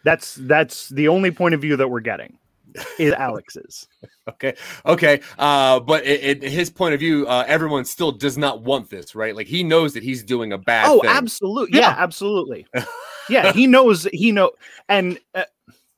that's 0.03 0.36
that's 0.41 0.89
the 0.89 1.07
only 1.07 1.31
point 1.31 1.53
of 1.53 1.62
view 1.62 1.75
that 1.75 1.88
we're 1.89 1.99
getting 1.99 2.38
is 2.97 3.13
alex's 3.17 3.88
Okay, 4.27 4.53
okay, 4.86 5.19
uh, 5.39 5.79
but 5.79 6.05
it, 6.05 6.43
it, 6.43 6.51
his 6.51 6.69
point 6.69 6.93
of 6.93 6.99
view, 6.99 7.27
uh, 7.27 7.43
everyone 7.47 7.86
still 7.86 8.12
does 8.12 8.38
not 8.38 8.62
want 8.62 8.89
this, 8.89 9.15
right? 9.15 9.36
Like 9.36 9.47
he 9.47 9.63
knows 9.63 9.93
that 9.93 10.03
he's 10.03 10.23
doing 10.23 10.53
a 10.53 10.60
bad. 10.60 10.86
oh 10.88 11.01
thing. 11.01 11.10
absolutely 11.10 11.79
yeah, 11.79 11.89
Yeah. 11.89 11.95
absolutely 11.97 12.67
yeah 13.31 13.51
he 13.51 13.65
knows 13.67 14.03
he 14.13 14.31
know 14.31 14.51
and 14.89 15.19
uh, 15.35 15.43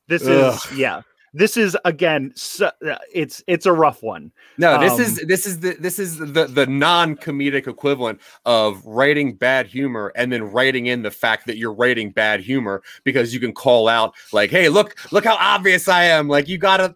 this 0.08 0.24
Ugh. 0.24 0.54
is 0.54 0.78
yeah 0.78 1.02
this 1.34 1.58
is 1.58 1.76
again 1.84 2.32
so, 2.36 2.70
uh, 2.88 2.98
it's 3.12 3.44
it's 3.48 3.66
a 3.66 3.74
rough 3.74 4.04
one 4.04 4.32
No, 4.58 4.80
this 4.80 4.94
Um, 4.94 5.02
is 5.02 5.16
this 5.26 5.46
is 5.48 5.60
the 5.60 5.74
this 5.80 5.98
is 5.98 6.20
the 6.20 6.46
the 6.46 6.68
non 6.68 7.16
comedic 7.18 7.68
equivalent 7.68 8.22
of 8.46 8.86
writing 8.86 9.34
bad 9.34 9.66
humor 9.66 10.12
and 10.16 10.32
then 10.32 10.44
writing 10.44 10.86
in 10.88 11.02
the 11.02 11.10
fact 11.10 11.48
that 11.48 11.58
you're 11.58 11.74
writing 11.74 12.12
bad 12.12 12.40
humor 12.42 12.84
because 13.04 13.34
you 13.34 13.40
can 13.40 13.52
call 13.52 13.88
out 13.88 14.14
like, 14.32 14.52
"Hey, 14.52 14.70
look 14.70 14.96
look 15.12 15.26
how 15.26 15.38
obvious 15.40 15.88
I 15.88 16.04
am!" 16.04 16.28
Like 16.28 16.48
you 16.48 16.60
gotta 16.60 16.94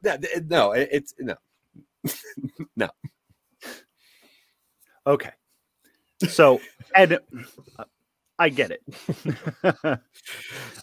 no, 0.48 0.74
it- 0.74 0.90
it's 0.92 1.14
no. 1.20 1.36
No. 2.76 2.90
Okay 5.08 5.32
so 6.30 6.60
and 6.96 7.14
uh, 7.78 7.84
i 8.40 8.50
get 8.50 8.72
it 8.72 8.84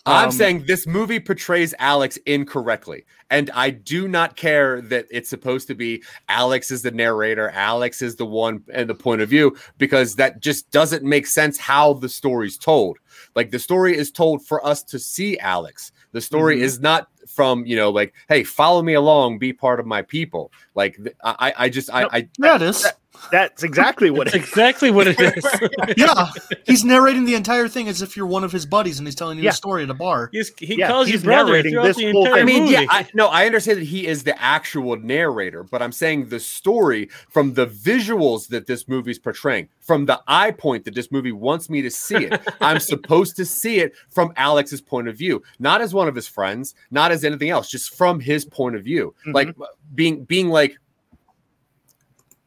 I'm 0.06 0.26
Um, 0.26 0.30
saying 0.32 0.64
this 0.66 0.86
movie 0.86 1.18
portrays 1.20 1.74
Alex 1.78 2.16
incorrectly. 2.26 3.04
And 3.30 3.50
I 3.54 3.70
do 3.70 4.06
not 4.08 4.36
care 4.36 4.80
that 4.82 5.06
it's 5.10 5.28
supposed 5.30 5.66
to 5.68 5.74
be 5.74 6.02
Alex 6.28 6.70
is 6.70 6.82
the 6.82 6.90
narrator, 6.90 7.50
Alex 7.50 8.00
is 8.02 8.16
the 8.16 8.26
one 8.26 8.62
and 8.72 8.88
the 8.88 8.94
point 8.94 9.20
of 9.22 9.28
view, 9.28 9.56
because 9.78 10.14
that 10.16 10.40
just 10.40 10.70
doesn't 10.70 11.02
make 11.04 11.26
sense 11.26 11.58
how 11.58 11.94
the 11.94 12.08
story's 12.08 12.56
told. 12.58 12.98
Like 13.34 13.50
the 13.50 13.58
story 13.58 13.96
is 13.96 14.10
told 14.10 14.46
for 14.46 14.64
us 14.66 14.82
to 14.84 14.98
see 14.98 15.38
Alex. 15.38 15.92
The 16.12 16.20
story 16.20 16.58
Mhm. 16.58 16.62
is 16.62 16.80
not 16.80 17.08
from, 17.26 17.64
you 17.66 17.76
know, 17.76 17.90
like, 17.90 18.14
hey, 18.28 18.44
follow 18.44 18.82
me 18.82 18.94
along, 18.94 19.38
be 19.38 19.52
part 19.52 19.80
of 19.80 19.86
my 19.86 20.02
people. 20.02 20.52
Like 20.74 20.98
I, 21.24 21.52
I 21.56 21.68
just, 21.68 21.90
I, 21.92 22.02
No. 22.02 22.08
I, 22.12 22.28
Yeah, 22.38 22.56
it 22.56 22.62
is. 22.62 22.86
That's 23.30 23.62
exactly 23.62 24.10
what 24.10 24.26
That's 24.26 24.36
it 24.36 24.48
exactly 24.48 24.90
what 24.90 25.06
it 25.06 25.20
is. 25.20 25.44
Yeah, 25.96 26.30
he's 26.66 26.84
narrating 26.84 27.24
the 27.24 27.34
entire 27.34 27.68
thing 27.68 27.88
as 27.88 28.02
if 28.02 28.16
you're 28.16 28.26
one 28.26 28.44
of 28.44 28.52
his 28.52 28.66
buddies 28.66 28.98
and 28.98 29.06
he's 29.06 29.14
telling 29.14 29.38
you 29.38 29.44
Yeah. 29.44 29.50
a 29.50 29.54
story 29.54 29.82
at 29.84 29.90
a 29.90 29.94
bar. 29.94 30.28
He's, 30.32 30.52
he 30.58 30.76
Yeah, 30.76 30.88
calls 30.88 31.08
you 31.08 31.12
he's 31.14 31.22
brother 31.24 31.52
narrating 31.52 31.74
this 31.74 31.96
the 31.96 32.12
whole 32.12 32.26
entire 32.26 32.34
thing. 32.34 32.42
I 32.42 32.44
mean, 32.44 32.62
movie. 32.64 32.72
yeah, 32.72 32.86
I, 32.88 33.06
no, 33.14 33.28
I 33.28 33.46
understand 33.46 33.78
that 33.78 33.86
he 33.86 34.06
is 34.06 34.24
the 34.24 34.40
actual 34.40 34.96
narrator, 34.96 35.62
but 35.62 35.82
I'm 35.82 35.92
saying 35.92 36.28
the 36.28 36.40
story 36.40 37.08
from 37.28 37.54
the 37.54 37.66
visuals 37.66 38.48
that 38.48 38.66
this 38.66 38.88
movie's 38.88 39.18
portraying, 39.18 39.68
from 39.80 40.06
the 40.06 40.20
eye 40.26 40.50
point 40.50 40.84
that 40.84 40.94
this 40.94 41.12
movie 41.12 41.32
wants 41.32 41.70
me 41.70 41.82
to 41.82 41.90
see 41.90 42.16
it. 42.16 42.40
I'm 42.60 42.80
supposed 42.80 43.36
to 43.36 43.44
see 43.44 43.78
it 43.78 43.94
from 44.10 44.32
Alex's 44.36 44.80
point 44.80 45.08
of 45.08 45.16
view, 45.16 45.42
not 45.58 45.80
as 45.80 45.94
one 45.94 46.08
of 46.08 46.14
his 46.14 46.26
friends, 46.26 46.74
not 46.90 47.12
as 47.12 47.24
anything 47.24 47.50
else, 47.50 47.70
just 47.70 47.94
from 47.94 48.20
his 48.20 48.44
point 48.44 48.76
of 48.76 48.84
view, 48.84 49.14
like 49.26 49.48
mm-hmm. 49.48 49.62
being 49.94 50.24
being 50.24 50.48
like 50.48 50.76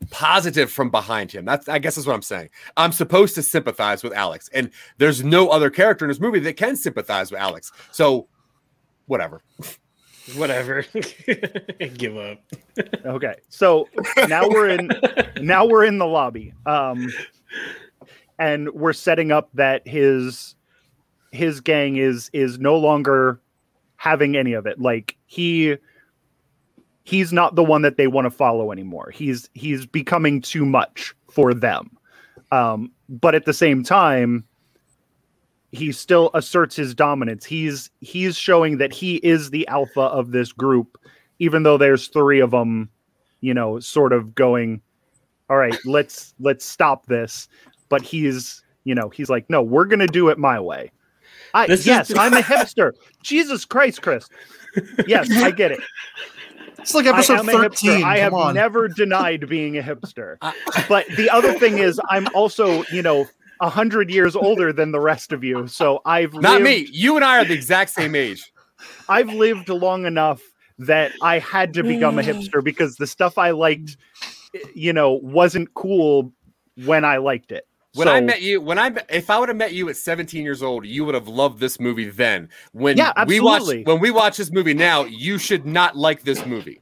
positive 0.09 0.71
from 0.71 0.89
behind 0.89 1.31
him. 1.31 1.45
That's 1.45 1.67
I 1.67 1.79
guess 1.79 1.95
that's 1.95 2.07
what 2.07 2.13
I'm 2.13 2.21
saying. 2.21 2.49
I'm 2.77 2.91
supposed 2.91 3.35
to 3.35 3.43
sympathize 3.43 4.03
with 4.03 4.13
Alex, 4.13 4.49
and 4.53 4.71
there's 4.97 5.23
no 5.23 5.49
other 5.49 5.69
character 5.69 6.05
in 6.05 6.09
this 6.09 6.19
movie 6.19 6.39
that 6.39 6.57
can 6.57 6.75
sympathize 6.75 7.31
with 7.31 7.39
Alex. 7.39 7.71
So, 7.91 8.27
whatever. 9.07 9.41
Whatever. 10.35 10.85
Give 11.97 12.17
up. 12.17 12.39
okay 13.05 13.35
so 13.49 13.87
now 14.27 14.47
we're 14.47 14.67
in 14.69 14.89
now 15.41 15.65
we're 15.65 15.85
in 15.85 15.97
the 15.97 16.05
lobby 16.05 16.53
um 16.65 17.07
and 18.37 18.69
we're 18.73 18.93
setting 18.93 19.31
up 19.31 19.49
that 19.53 19.87
his 19.87 20.55
his 21.31 21.61
gang 21.61 21.95
is 21.95 22.29
is 22.33 22.59
no 22.59 22.77
longer 22.77 23.39
having 23.95 24.35
any 24.35 24.53
of 24.53 24.65
it 24.67 24.79
like 24.79 25.15
he 25.25 25.75
he's 27.07 27.31
not 27.31 27.55
the 27.55 27.63
one 27.63 27.83
that 27.83 27.95
they 27.95 28.07
want 28.07 28.25
to 28.25 28.29
follow 28.29 28.69
anymore. 28.73 29.09
He's 29.13 29.49
he's 29.53 29.85
becoming 29.85 30.41
too 30.41 30.65
much 30.65 31.15
for 31.31 31.53
them. 31.53 31.89
Um 32.51 32.91
but 33.07 33.33
at 33.33 33.45
the 33.45 33.53
same 33.53 33.81
time 33.83 34.43
he 35.71 35.91
still 35.93 36.29
asserts 36.33 36.75
his 36.75 36.93
dominance. 36.93 37.45
He's 37.45 37.89
he's 38.01 38.35
showing 38.35 38.77
that 38.79 38.91
he 38.91 39.15
is 39.17 39.49
the 39.51 39.65
alpha 39.69 40.01
of 40.01 40.31
this 40.31 40.51
group 40.51 40.97
even 41.39 41.63
though 41.63 41.77
there's 41.77 42.09
three 42.09 42.41
of 42.41 42.51
them 42.51 42.89
you 43.39 43.53
know 43.53 43.79
sort 43.79 44.11
of 44.11 44.35
going 44.35 44.81
all 45.49 45.57
right 45.57 45.77
let's 45.85 46.33
let's 46.39 46.65
stop 46.65 47.05
this. 47.05 47.47
But 47.87 48.01
he's 48.01 48.63
you 48.83 48.95
know 48.95 49.07
he's 49.07 49.29
like 49.29 49.49
no 49.49 49.63
we're 49.63 49.85
gonna 49.85 50.07
do 50.07 50.27
it 50.27 50.37
my 50.37 50.59
way. 50.59 50.91
I 51.53 51.67
This 51.67 51.81
is- 51.81 51.87
yes 51.87 52.13
i'm 52.17 52.33
a 52.33 52.41
hipster. 52.41 52.91
Jesus 53.23 53.63
christ 53.63 54.01
chris. 54.01 54.27
Yes 55.07 55.31
i 55.31 55.49
get 55.51 55.71
it 55.71 55.79
It's 56.79 56.93
like 56.93 57.05
I 57.05 57.09
episode 57.09 57.39
am 57.39 57.45
13. 57.45 58.03
I 58.03 58.19
have 58.19 58.33
on. 58.33 58.53
never 58.53 58.87
denied 58.87 59.47
being 59.49 59.77
a 59.77 59.81
hipster. 59.81 60.37
But 60.87 61.07
the 61.17 61.29
other 61.29 61.53
thing 61.53 61.79
is, 61.79 61.99
I'm 62.09 62.27
also, 62.33 62.83
you 62.91 63.01
know, 63.01 63.27
a 63.59 63.69
hundred 63.69 64.09
years 64.09 64.35
older 64.35 64.71
than 64.71 64.91
the 64.91 64.99
rest 64.99 65.33
of 65.33 65.43
you. 65.43 65.67
So 65.67 66.01
I've 66.05 66.33
Not 66.33 66.61
lived, 66.61 66.63
me. 66.63 66.87
You 66.91 67.15
and 67.15 67.25
I 67.25 67.39
are 67.39 67.45
the 67.45 67.53
exact 67.53 67.91
same 67.91 68.15
age. 68.15 68.51
I've 69.09 69.29
lived 69.29 69.69
long 69.69 70.05
enough 70.05 70.41
that 70.79 71.11
I 71.21 71.39
had 71.39 71.73
to 71.73 71.83
become 71.83 72.19
a 72.19 72.21
mm. 72.21 72.25
hipster 72.25 72.63
because 72.63 72.97
the 72.97 73.07
stuff 73.07 73.37
I 73.37 73.51
liked, 73.51 73.97
you 74.75 74.93
know, 74.93 75.13
wasn't 75.13 75.73
cool 75.73 76.31
when 76.85 77.03
I 77.03 77.17
liked 77.17 77.51
it. 77.51 77.67
When 77.97 78.07
I 78.07 78.21
met 78.21 78.41
you, 78.41 78.61
when 78.61 78.77
I 78.79 78.91
if 79.09 79.29
I 79.29 79.39
would 79.39 79.49
have 79.49 79.57
met 79.57 79.73
you 79.73 79.89
at 79.89 79.97
17 79.97 80.43
years 80.43 80.61
old, 80.61 80.85
you 80.85 81.03
would 81.05 81.15
have 81.15 81.27
loved 81.27 81.59
this 81.59 81.79
movie 81.79 82.09
then. 82.09 82.49
When 82.71 82.97
Yeah, 82.97 83.11
we 83.25 83.39
watch 83.39 83.61
absolutely. 83.61 83.83
when 83.83 83.99
we 83.99 84.11
watch 84.11 84.37
this 84.37 84.51
movie 84.51 84.73
now, 84.73 85.05
you 85.05 85.37
should 85.37 85.65
not 85.65 85.95
like 85.97 86.23
this 86.23 86.45
movie. 86.45 86.81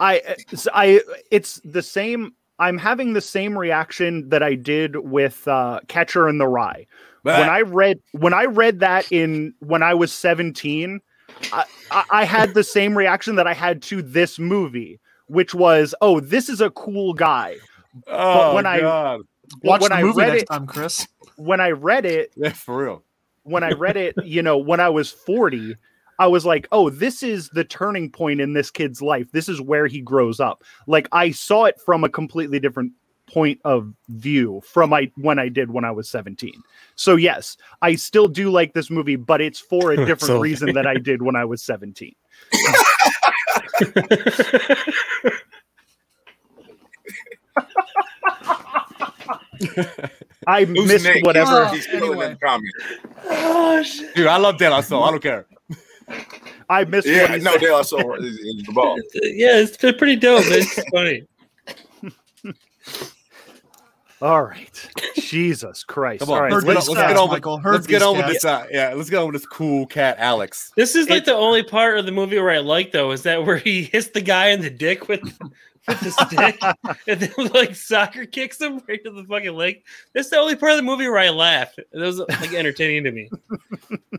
I 0.00 0.36
I 0.72 1.00
it's 1.30 1.60
the 1.64 1.82
same 1.82 2.34
I'm 2.58 2.78
having 2.78 3.12
the 3.12 3.20
same 3.20 3.56
reaction 3.58 4.28
that 4.28 4.42
I 4.42 4.54
did 4.54 4.96
with 4.96 5.46
uh 5.48 5.80
Catcher 5.88 6.28
in 6.28 6.38
the 6.38 6.46
Rye. 6.48 6.86
When 7.22 7.48
I 7.48 7.60
read 7.62 7.98
when 8.12 8.32
I 8.34 8.44
read 8.44 8.80
that 8.80 9.10
in 9.10 9.52
when 9.58 9.82
I 9.82 9.94
was 9.94 10.12
17, 10.12 11.00
I, 11.52 11.64
I 11.90 12.04
I 12.10 12.24
had 12.24 12.54
the 12.54 12.62
same 12.62 12.96
reaction 12.96 13.34
that 13.36 13.46
I 13.48 13.54
had 13.54 13.82
to 13.82 14.00
this 14.00 14.38
movie, 14.38 15.00
which 15.26 15.52
was, 15.54 15.92
oh, 16.00 16.20
this 16.20 16.48
is 16.48 16.60
a 16.60 16.70
cool 16.70 17.14
guy. 17.14 17.56
oh, 18.06 18.54
when 18.54 18.64
I- 18.66 18.80
God. 18.80 19.22
Watch 19.62 19.80
when 19.82 19.90
the 19.90 19.96
I 19.96 20.02
movie 20.02 20.20
read 20.20 20.28
next 20.28 20.42
it- 20.42 20.46
time, 20.46 20.66
Chris. 20.66 21.06
When 21.36 21.60
I 21.60 21.70
read 21.70 22.06
it, 22.06 22.32
yeah, 22.36 22.50
for 22.52 22.84
real. 22.84 23.04
when 23.42 23.62
I 23.62 23.70
read 23.72 23.96
it, 23.96 24.14
you 24.24 24.42
know, 24.42 24.56
when 24.58 24.80
I 24.80 24.88
was 24.88 25.10
40, 25.10 25.76
I 26.18 26.26
was 26.26 26.46
like, 26.46 26.66
oh, 26.72 26.88
this 26.88 27.22
is 27.22 27.50
the 27.50 27.64
turning 27.64 28.10
point 28.10 28.40
in 28.40 28.54
this 28.54 28.70
kid's 28.70 29.02
life. 29.02 29.30
This 29.32 29.48
is 29.48 29.60
where 29.60 29.86
he 29.86 30.00
grows 30.00 30.40
up. 30.40 30.62
Like 30.86 31.08
I 31.12 31.30
saw 31.30 31.64
it 31.66 31.78
from 31.84 32.04
a 32.04 32.08
completely 32.08 32.58
different 32.58 32.92
point 33.28 33.60
of 33.64 33.92
view 34.08 34.62
from 34.64 34.92
I 34.94 35.10
when 35.16 35.38
I 35.38 35.48
did 35.48 35.70
when 35.70 35.84
I 35.84 35.90
was 35.90 36.08
17. 36.08 36.52
So 36.94 37.16
yes, 37.16 37.56
I 37.82 37.96
still 37.96 38.28
do 38.28 38.50
like 38.50 38.72
this 38.72 38.88
movie, 38.88 39.16
but 39.16 39.40
it's 39.40 39.58
for 39.60 39.90
a 39.92 39.96
different 40.06 40.20
So- 40.22 40.40
reason 40.40 40.72
that 40.74 40.86
I 40.86 40.94
did 41.02 41.20
when 41.22 41.36
I 41.36 41.44
was 41.44 41.62
17. 41.62 42.14
I 50.46 50.64
Who's 50.64 50.88
missed 50.88 51.04
Nick? 51.04 51.24
whatever. 51.24 51.64
Oh, 51.64 51.66
He's 51.68 51.86
killing 51.86 52.10
anyway. 52.22 52.26
in 52.30 52.38
the 52.40 52.62
oh, 53.28 53.82
shit. 53.82 54.14
Dude, 54.14 54.26
I 54.26 54.36
love 54.36 54.58
De 54.58 54.68
La 54.68 54.80
Soul. 54.80 55.02
I 55.04 55.10
don't 55.10 55.22
care. 55.22 55.46
I 56.68 56.84
missed 56.84 57.06
Yeah, 57.06 57.32
he 57.36 57.42
no, 57.42 57.52
said. 57.52 57.60
they 57.60 57.68
also 57.68 58.14
is, 58.14 58.38
is 58.38 58.62
the 58.64 58.72
ball. 58.72 58.96
Yeah, 59.22 59.56
it's 59.58 59.76
pretty 59.76 60.16
dope. 60.16 60.44
It's 60.46 60.80
funny. 60.90 61.26
All 64.22 64.44
right. 64.44 64.88
Jesus 65.14 65.84
Christ. 65.84 66.20
Come 66.20 66.30
on, 66.30 66.36
All 66.36 66.42
right. 66.44 66.52
let's, 66.52 66.64
Heard 66.64 66.74
get, 66.74 66.80
these 66.80 66.88
on- 66.88 66.94
let's 66.94 67.08
get 67.08 67.16
on 67.18 67.22
with 67.28 67.32
Michael. 67.32 67.60
Let's 67.64 67.86
get 67.86 68.02
on 68.02 68.16
with 68.16 68.26
this. 68.28 68.44
Uh, 68.46 68.66
yeah, 68.70 68.94
let's 68.94 69.10
get 69.10 69.18
on 69.18 69.26
with 69.26 69.34
this 69.34 69.46
cool 69.46 69.86
cat, 69.86 70.16
Alex. 70.18 70.72
This 70.76 70.94
is 70.96 71.10
like 71.10 71.18
It- 71.22 71.26
the 71.26 71.34
only 71.34 71.62
part 71.62 71.98
of 71.98 72.06
the 72.06 72.12
movie 72.12 72.38
where 72.38 72.50
I 72.50 72.58
like 72.58 72.92
though 72.92 73.10
is 73.10 73.22
that 73.24 73.44
where 73.44 73.58
he 73.58 73.82
hits 73.84 74.08
the 74.08 74.22
guy 74.22 74.48
in 74.48 74.62
the 74.62 74.70
dick 74.70 75.08
with 75.08 75.20
with 75.88 76.00
the 76.00 76.10
stick 76.10 76.58
and 77.06 77.20
then 77.20 77.32
like 77.52 77.74
soccer 77.74 78.26
kicks 78.26 78.60
him 78.60 78.80
right 78.88 79.02
to 79.04 79.10
the 79.10 79.24
fucking 79.24 79.54
leg. 79.54 79.82
That's 80.14 80.30
the 80.30 80.36
only 80.38 80.56
part 80.56 80.72
of 80.72 80.78
the 80.78 80.82
movie 80.82 81.08
where 81.08 81.18
I 81.18 81.30
laughed. 81.30 81.78
It 81.78 81.88
was 81.92 82.18
like 82.18 82.52
entertaining 82.54 83.04
to 83.04 83.12
me. 83.12 83.30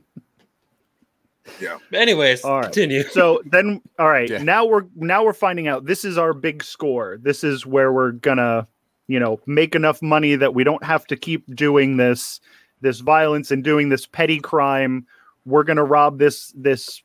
Yeah. 1.61 1.78
Anyways, 1.93 2.43
All 2.43 2.57
right. 2.57 2.63
continue. 2.65 3.03
so 3.03 3.41
then 3.45 3.82
all 3.97 4.09
right 4.09 4.30
Yeah. 4.30 4.39
now 4.39 4.65
we're 4.65 4.84
now 4.95 5.24
we're 5.24 5.32
finding 5.34 5.68
out 5.68 5.86
this 5.86 6.03
is 6.03 6.18
our 6.18 6.34
big 6.34 6.61
score 6.61 7.18
this 7.22 7.41
is 7.43 7.65
where 7.65 7.91
we're 7.93 8.11
gonna 8.11 8.68
you 9.07 9.18
know 9.20 9.39
make 9.47 9.74
enough 9.74 10.01
money 10.01 10.36
that 10.36 10.53
we 10.53 10.63
don't 10.65 10.84
have 10.84 11.07
to 11.07 11.15
keep 11.15 11.45
doing 11.55 11.95
this 11.97 12.41
this 12.82 12.99
violence 12.99 13.49
and 13.49 13.63
doing 13.63 13.88
this 13.89 14.05
petty 14.05 14.39
crime 14.39 15.07
we're 15.45 15.63
gonna 15.63 15.86
rob 15.86 16.20
this 16.20 16.53
this 16.55 17.01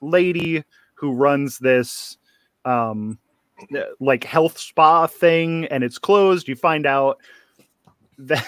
lady 0.00 0.62
who 0.94 1.12
runs 1.12 1.58
this 1.60 2.18
um 2.64 3.18
like 4.00 4.24
health 4.24 4.58
spa 4.58 5.06
thing 5.06 5.66
and 5.66 5.84
it's 5.84 5.98
closed 5.98 6.48
you 6.48 6.56
find 6.56 6.86
out 6.86 7.18
that 8.18 8.46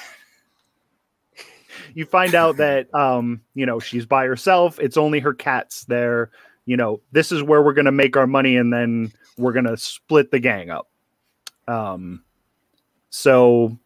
you 1.95 2.05
find 2.05 2.35
out 2.35 2.57
that 2.57 2.93
um 2.95 3.41
you 3.55 3.67
know 3.67 3.79
she's 3.79 4.07
by 4.07 4.27
herself 4.27 4.79
it's 4.81 4.97
only 4.97 5.21
her 5.21 5.35
cats 5.35 5.85
there 5.85 6.31
you 6.67 6.77
know 6.77 7.01
this 7.13 7.33
is 7.33 7.43
where 7.43 7.63
we're 7.63 7.75
to 7.85 7.93
make 7.93 8.17
our 8.17 8.27
money 8.27 8.57
and 8.57 8.73
then 8.73 9.13
we're 9.37 9.53
to 9.65 9.77
split 9.77 10.31
the 10.31 10.39
gang 10.39 10.71
up 10.71 10.89
um 11.69 12.23
so 13.11 13.77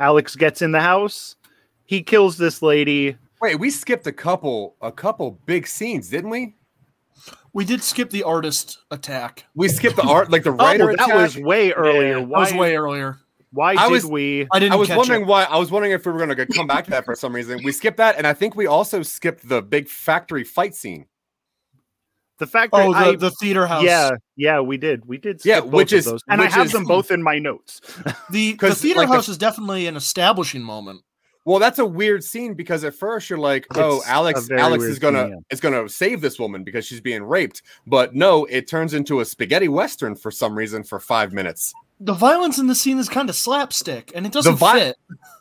alex 0.00 0.36
gets 0.36 0.62
in 0.62 0.72
the 0.72 0.80
house 0.80 1.36
he 1.84 2.02
kills 2.02 2.38
this 2.38 2.62
lady 2.62 3.16
Wait, 3.40 3.54
we 3.54 3.70
skipped 3.70 4.06
a 4.06 4.12
couple 4.12 4.74
a 4.82 4.90
couple 4.90 5.38
big 5.46 5.66
scenes, 5.66 6.08
didn't 6.08 6.30
we? 6.30 6.56
We 7.52 7.64
did 7.64 7.82
skip 7.82 8.10
the 8.10 8.22
artist 8.24 8.78
attack. 8.90 9.46
We 9.54 9.68
skipped 9.68 9.96
the 9.96 10.02
art, 10.02 10.30
like 10.30 10.42
the 10.44 10.50
Oh, 10.52 10.54
writer. 10.56 10.86
that 10.86 10.94
attack. 10.94 11.14
was 11.14 11.36
way 11.36 11.72
earlier. 11.72 12.18
Yeah, 12.18 12.24
Why, 12.24 12.40
was 12.40 12.52
way 12.54 12.76
earlier. 12.76 13.18
why 13.50 13.72
I 13.74 13.84
did 13.88 13.92
was- 13.92 14.06
we? 14.06 14.46
I 14.52 14.58
didn't 14.58 14.72
I 14.74 14.76
was 14.76 14.88
wondering 14.90 15.22
it. 15.22 15.26
why. 15.26 15.44
I 15.44 15.56
was 15.56 15.70
wondering 15.70 15.92
if 15.92 16.04
we 16.06 16.12
were 16.12 16.18
going 16.24 16.36
to 16.36 16.46
come 16.46 16.66
back 16.66 16.84
to 16.84 16.90
that 16.92 17.04
for 17.04 17.14
some 17.16 17.34
reason. 17.34 17.60
We 17.64 17.72
skipped 17.72 17.96
that, 17.96 18.16
and 18.16 18.26
I 18.26 18.34
think 18.34 18.54
we 18.56 18.66
also 18.66 19.02
skipped 19.02 19.48
the 19.48 19.62
big 19.62 19.88
factory 19.88 20.44
fight 20.44 20.74
scene. 20.74 21.06
The 22.38 22.46
fact 22.46 22.70
that 22.72 22.86
Oh, 22.86 22.92
the, 22.92 22.98
I, 22.98 23.16
the 23.16 23.30
theater 23.32 23.66
house. 23.66 23.82
yeah, 23.82 24.10
yeah, 24.36 24.60
we 24.60 24.76
did. 24.76 25.04
We 25.06 25.18
did. 25.18 25.40
Yeah, 25.44 25.56
skip 25.56 25.64
both 25.64 25.72
which 25.74 25.92
of 25.92 25.98
is- 25.98 26.04
those. 26.04 26.20
and 26.28 26.40
I 26.40 26.46
have 26.48 26.66
is- 26.66 26.72
them 26.72 26.84
both 26.84 27.10
in 27.10 27.20
my 27.22 27.40
notes. 27.40 27.80
The, 28.04 28.12
the 28.52 28.54
'Cause, 28.54 28.80
theater 28.80 29.00
like, 29.00 29.08
the- 29.08 29.14
house 29.14 29.28
is 29.28 29.38
definitely 29.38 29.88
an 29.88 29.96
establishing 29.96 30.62
moment. 30.62 31.00
Well, 31.48 31.58
that's 31.58 31.78
a 31.78 31.86
weird 31.86 32.22
scene 32.22 32.52
because 32.52 32.84
at 32.84 32.94
first 32.94 33.30
you're 33.30 33.38
like, 33.38 33.66
"Oh, 33.74 33.96
It's 33.96 34.06
a 34.06 34.10
Alex, 34.10 34.50
Alex 34.50 34.84
is 34.84 34.98
gonna 34.98 35.22
scene, 35.24 35.30
yeah. 35.30 35.36
is 35.54 35.60
gonna 35.60 35.88
save 35.88 36.20
this 36.20 36.38
woman 36.38 36.62
because 36.62 36.84
she's 36.84 37.00
being 37.00 37.22
raped." 37.22 37.62
But 37.86 38.14
no, 38.14 38.44
it 38.44 38.68
turns 38.68 38.92
into 38.92 39.20
a 39.20 39.24
spaghetti 39.24 39.68
western 39.68 40.14
for 40.14 40.30
some 40.30 40.54
reason 40.54 40.82
for 40.84 41.00
five 41.00 41.32
minutes. 41.32 41.72
The 42.00 42.12
violence 42.12 42.58
in 42.58 42.66
the 42.66 42.74
scene 42.74 42.98
is 42.98 43.08
kind 43.08 43.30
of 43.30 43.34
slapstick, 43.34 44.12
and 44.14 44.26
it 44.26 44.30
doesn't 44.32 44.56
vi- 44.56 44.78
fit. 44.78 44.96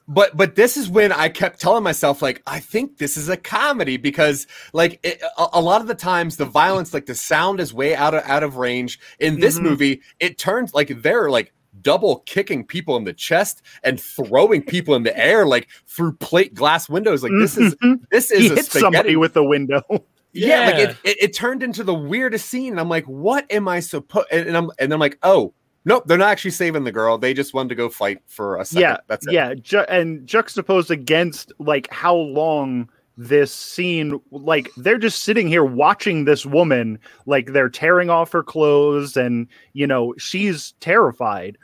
But 0.07 0.37
but 0.37 0.55
this 0.55 0.77
is 0.77 0.87
when 0.87 1.11
I 1.11 1.27
kept 1.27 1.59
telling 1.59 1.83
myself 1.83 2.21
like, 2.21 2.41
I 2.47 2.61
think 2.61 2.97
this 2.99 3.17
is 3.17 3.27
a 3.27 3.35
comedy 3.35 3.97
because 3.97 4.47
like 4.71 5.01
it, 5.03 5.21
a, 5.37 5.47
a 5.53 5.61
lot 5.61 5.81
of 5.81 5.87
the 5.87 5.93
times 5.95 6.37
the 6.37 6.45
violence, 6.45 6.93
like 6.93 7.05
the 7.05 7.15
sound 7.15 7.59
is 7.59 7.73
way 7.73 7.93
out 7.95 8.13
of 8.13 8.23
out 8.23 8.43
of 8.43 8.55
range. 8.55 8.97
In 9.19 9.41
this 9.41 9.59
Mhm. 9.59 9.63
movie, 9.63 10.01
it 10.21 10.37
turns 10.37 10.73
like 10.73 11.01
they're 11.03 11.29
like 11.29 11.51
double 11.81 12.19
kicking 12.25 12.65
people 12.65 12.95
in 12.97 13.03
the 13.03 13.13
chest 13.13 13.61
and 13.83 13.99
throwing 13.99 14.61
people 14.61 14.95
in 14.95 15.03
the 15.03 15.17
air 15.17 15.45
like 15.45 15.67
through 15.85 16.13
plate 16.13 16.53
glass 16.53 16.87
windows. 16.89 17.23
Like 17.23 17.33
this 17.39 17.57
is 17.57 17.75
Mhm. 17.75 17.99
this 18.11 18.31
is 18.31 18.39
he 18.39 18.47
a 18.47 18.55
hit 18.55 18.65
spaghetti 18.65 18.79
somebody 18.79 19.15
with 19.15 19.33
the 19.33 19.43
window. 19.43 19.81
yeah, 20.33 20.65
like 20.65 20.75
it, 20.75 20.89
it, 21.03 21.17
it 21.21 21.33
turned 21.33 21.63
into 21.63 21.83
the 21.83 21.93
weirdest 21.93 22.47
scene 22.47 22.71
and 22.73 22.79
i'm 22.79 22.89
like 22.89 23.05
what 23.05 23.49
am 23.51 23.67
i 23.67 23.79
supposed 23.79 24.27
and, 24.31 24.47
and 24.47 24.57
i'm 24.57 24.69
and 24.77 24.93
i'm 24.93 24.99
like 24.99 25.17
oh 25.23 25.51
nope 25.85 26.03
they're 26.05 26.17
not 26.17 26.29
actually 26.29 26.51
saving 26.51 26.83
the 26.83 26.91
girl 26.91 27.17
they 27.17 27.33
just 27.33 27.53
wanted 27.55 27.69
to 27.69 27.75
go 27.75 27.89
fight 27.89 28.19
for 28.27 28.57
a 28.57 28.65
second 28.65 28.81
yeah, 28.81 28.97
that's 29.07 29.25
it 29.25 29.33
yeah, 29.33 29.53
ju- 29.55 29.85
and 29.89 30.27
juxtaposed 30.27 30.91
against 30.91 31.51
like 31.59 31.91
how 31.91 32.13
long 32.13 32.87
this 33.15 33.51
scene 33.51 34.19
like 34.29 34.69
they're 34.77 34.99
just 34.99 35.23
sitting 35.23 35.47
here 35.47 35.63
watching 35.63 36.25
this 36.25 36.45
woman 36.45 36.99
like 37.25 37.51
they're 37.53 37.69
tearing 37.69 38.11
off 38.11 38.31
her 38.31 38.43
clothes 38.43 39.17
and 39.17 39.47
you 39.73 39.87
know 39.87 40.13
she's 40.19 40.73
terrified 40.81 41.57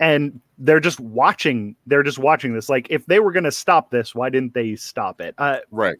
and 0.00 0.40
they're 0.58 0.80
just 0.80 0.98
watching 0.98 1.76
they're 1.86 2.02
just 2.02 2.18
watching 2.18 2.52
this. 2.54 2.68
Like 2.68 2.88
if 2.90 3.06
they 3.06 3.20
were 3.20 3.30
going 3.32 3.44
to 3.44 3.52
stop 3.52 3.90
this 3.90 4.14
why 4.14 4.30
didn't 4.30 4.54
they 4.54 4.74
stop 4.76 5.20
it? 5.20 5.34
Uh 5.38 5.58
right. 5.70 5.96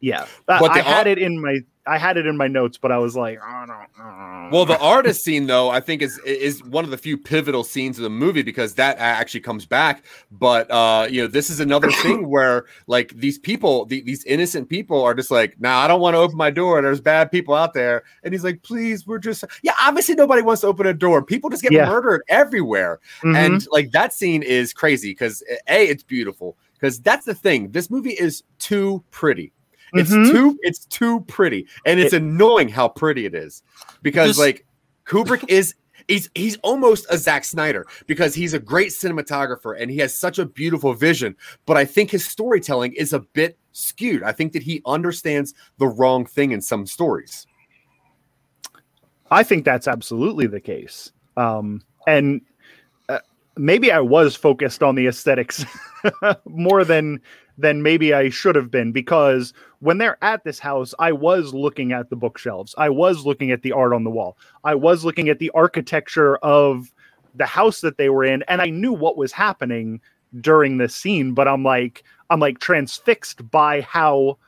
yeah. 0.00 0.26
I- 0.48 0.58
But 0.60 0.70
i 0.72 0.78
had 0.82 1.06
it 1.06 1.18
in 1.18 1.40
my 1.40 1.60
i 1.86 1.98
had 1.98 2.16
it 2.16 2.26
in 2.26 2.36
my 2.36 2.48
notes 2.48 2.78
but 2.78 2.90
i 2.92 2.98
was 2.98 3.14
like 3.16 3.38
I 3.42 3.66
don't, 3.66 4.06
uh, 4.06 4.48
well 4.52 4.64
the 4.64 4.78
artist 4.78 5.24
scene 5.24 5.46
though 5.46 5.70
i 5.70 5.80
think 5.80 6.02
is 6.02 6.18
is 6.20 6.62
one 6.64 6.84
of 6.84 6.90
the 6.90 6.96
few 6.98 7.16
pivotal 7.18 7.64
scenes 7.64 7.98
of 7.98 8.02
the 8.02 8.10
movie 8.10 8.42
because 8.42 8.74
that 8.74 8.96
actually 8.98 9.40
comes 9.40 9.66
back. 9.66 10.04
But 10.30 10.70
uh 10.70 11.06
you 11.10 11.20
know 11.22 11.26
this 11.28 11.50
is 11.50 11.60
another 11.60 11.90
thing 12.02 12.28
where 12.28 12.66
like 12.86 13.10
these 13.14 13.38
people 13.38 13.84
the, 13.86 14.00
these 14.02 14.24
innocent 14.24 14.68
people 14.68 15.02
are 15.02 15.14
just 15.14 15.30
like 15.30 15.60
nah 15.60 15.78
i 15.80 15.86
don't 15.88 16.00
want 16.00 16.14
to 16.14 16.18
open 16.18 16.36
my 16.36 16.50
door. 16.50 16.80
There's 16.82 17.00
bad 17.00 17.30
people 17.30 17.54
out 17.54 17.74
there. 17.74 18.04
And 18.22 18.32
he's 18.32 18.44
like 18.44 18.62
please 18.62 19.06
we're 19.06 19.18
just 19.18 19.44
yeah 19.62 19.74
obviously 19.80 20.14
nobody 20.14 20.42
wants 20.42 20.62
to 20.62 20.66
open 20.68 20.86
a 20.86 20.94
door. 20.94 21.22
People 21.22 21.50
just 21.50 21.62
get 21.62 21.72
Yeah. 21.72 21.86
murdered 21.86 22.22
everywhere. 22.28 23.00
Mhm. 23.22 23.36
and 23.36 23.66
like 23.70 23.90
that 23.92 24.12
scene 24.14 24.42
is 24.42 24.72
crazy 24.72 25.10
because 25.10 25.42
a 25.68 25.88
it's 25.90 26.02
beautiful 26.02 26.56
because 26.74 27.00
that's 27.00 27.24
the 27.26 27.34
thing. 27.34 27.70
This 27.70 27.90
movie 27.90 28.12
is 28.12 28.42
too 28.58 29.02
pretty 29.10 29.52
it's 29.92 30.10
Mhm. 30.10 30.30
too 30.32 30.58
it's 30.62 30.86
too 30.86 31.20
pretty 31.28 31.66
and 31.86 32.00
it's 32.00 32.12
annoying 32.12 32.68
how 32.68 32.88
pretty 32.88 33.26
it 33.26 33.34
is 33.34 33.62
because 34.02 34.30
This- 34.30 34.38
like 34.38 34.66
kubrick 35.06 35.44
is 35.48 35.74
he's 36.08 36.30
he's 36.34 36.56
almost 36.62 37.06
a 37.10 37.18
Zack 37.18 37.44
Snyder 37.44 37.86
because 38.06 38.34
he's 38.34 38.54
a 38.54 38.58
great 38.58 38.88
cinematographer 38.88 39.80
and 39.80 39.90
he 39.90 39.98
has 39.98 40.14
such 40.14 40.38
a 40.38 40.46
beautiful 40.46 40.94
vision 40.94 41.36
but 41.66 41.76
i 41.76 41.84
think 41.84 42.10
his 42.10 42.26
storytelling 42.26 42.92
is 42.94 43.12
a 43.12 43.20
bit 43.20 43.58
skewed 43.72 44.22
i 44.22 44.32
think 44.32 44.52
that 44.52 44.62
he 44.62 44.82
understands 44.86 45.54
the 45.78 45.86
wrong 45.86 46.24
thing 46.26 46.52
in 46.52 46.60
some 46.60 46.86
stories 46.86 47.46
I 49.30 49.42
think 49.42 49.64
that's 49.64 49.88
absolutely 49.88 50.46
the 50.46 50.60
case. 50.60 51.10
Um, 51.36 51.82
and 52.06 52.42
uh, 53.08 53.18
maybe 53.56 53.90
I 53.90 53.98
was 53.98 54.36
focused 54.36 54.82
on 54.82 54.94
the 54.94 55.06
aesthetics 55.08 55.64
more 56.44 56.84
than 56.84 57.20
than 57.58 57.82
maybe 57.82 58.12
I 58.12 58.30
should 58.30 58.56
have 58.56 58.70
been 58.70 58.92
because 58.92 59.52
when 59.80 59.98
they're 59.98 60.22
at 60.22 60.44
this 60.44 60.58
house, 60.58 60.94
I 60.98 61.12
was 61.12 61.54
looking 61.54 61.92
at 61.92 62.10
the 62.10 62.16
bookshelves. 62.16 62.74
I 62.78 62.88
was 62.88 63.24
looking 63.24 63.50
at 63.50 63.62
the 63.62 63.72
art 63.72 63.92
on 63.92 64.04
the 64.04 64.10
wall. 64.10 64.36
I 64.64 64.74
was 64.74 65.04
looking 65.04 65.28
at 65.28 65.38
the 65.38 65.50
architecture 65.54 66.36
of 66.38 66.92
the 67.34 67.46
house 67.46 67.80
that 67.80 67.96
they 67.96 68.08
were 68.08 68.24
in 68.24 68.42
and 68.48 68.62
I 68.62 68.66
knew 68.66 68.92
what 68.92 69.16
was 69.16 69.32
happening 69.32 70.00
during 70.40 70.78
this 70.78 70.94
scene, 70.94 71.32
but 71.32 71.46
I'm 71.46 71.62
like 71.62 72.04
I'm 72.30 72.40
like 72.40 72.58
transfixed 72.58 73.48
by 73.50 73.82
how 73.82 74.38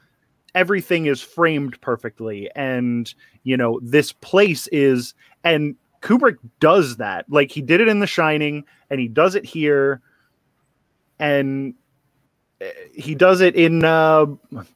everything 0.55 1.07
is 1.07 1.21
framed 1.21 1.81
perfectly 1.83 2.51
and 2.57 3.13
you 3.45 3.57
know 3.57 3.79
this 3.83 4.13
place 4.13 4.67
is 4.69 5.13
and 5.45 5.77
kubrick 6.01 6.39
does 6.61 6.97
that 6.97 7.27
like 7.29 7.51
he 7.51 7.61
did 7.61 7.81
it 7.81 7.89
in 7.89 8.01
the 8.01 8.07
shining 8.07 8.65
and 8.89 8.99
he 8.99 9.07
does 9.07 9.35
it 9.35 9.45
here 9.45 10.01
and 11.19 11.75
he 12.95 13.15
does 13.15 13.41
it 13.41 13.55
in 13.55 13.85
uh 13.85 14.25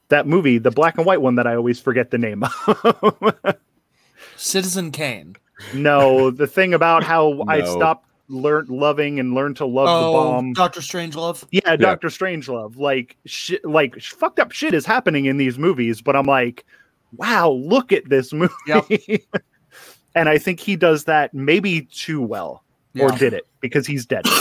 that 0.09 0.27
movie 0.27 0.59
the 0.59 0.71
black 0.71 0.97
and 0.99 1.07
white 1.07 1.21
one 1.23 1.37
that 1.37 1.47
i 1.47 1.55
always 1.55 1.81
forget 1.81 2.11
the 2.11 2.19
name 2.19 2.43
of 2.45 3.55
Citizen 4.37 4.91
Kane. 4.91 5.37
no 5.75 6.31
the 6.31 6.47
thing 6.47 6.75
about 6.75 7.03
how 7.05 7.43
i 7.49 7.63
stopped 7.63 8.07
learned 8.29 8.69
loving 8.69 9.19
and 9.19 9.35
learned 9.35 9.57
to 9.57 9.67
love 9.67 9.87
the 9.87 10.09
Oh, 10.09 10.13
bomb 10.13 10.53
Doctor 10.53 10.81
Strangelove. 10.81 11.45
Yeah, 11.51 11.75
Doctor 11.77 12.09
Strangelove. 12.09 12.77
Like 12.77 13.17
shit, 13.27 13.65
like 13.65 13.99
sh- 14.01 14.13
fucked 14.13 14.39
up 14.39 14.53
shit 14.53 14.73
is 14.73 14.87
happening 14.87 15.25
in 15.27 15.37
these 15.37 15.59
movies, 15.59 16.01
but 16.01 16.15
I'm 16.15 16.27
like, 16.27 16.65
wow, 17.17 17.51
look 17.51 17.91
at 17.91 18.09
this 18.09 18.33
movie. 18.35 18.55
Yep. 18.69 18.85
and 20.15 20.29
I 20.29 20.39
think 20.39 20.61
he 20.61 20.77
does 20.77 21.05
that 21.07 21.35
maybe 21.35 21.83
too 21.91 22.23
well, 22.23 22.63
or 22.99 23.11
did 23.13 23.35
it? 23.35 23.47
Because 23.61 23.87
he's 23.87 24.07
dead. 24.07 24.25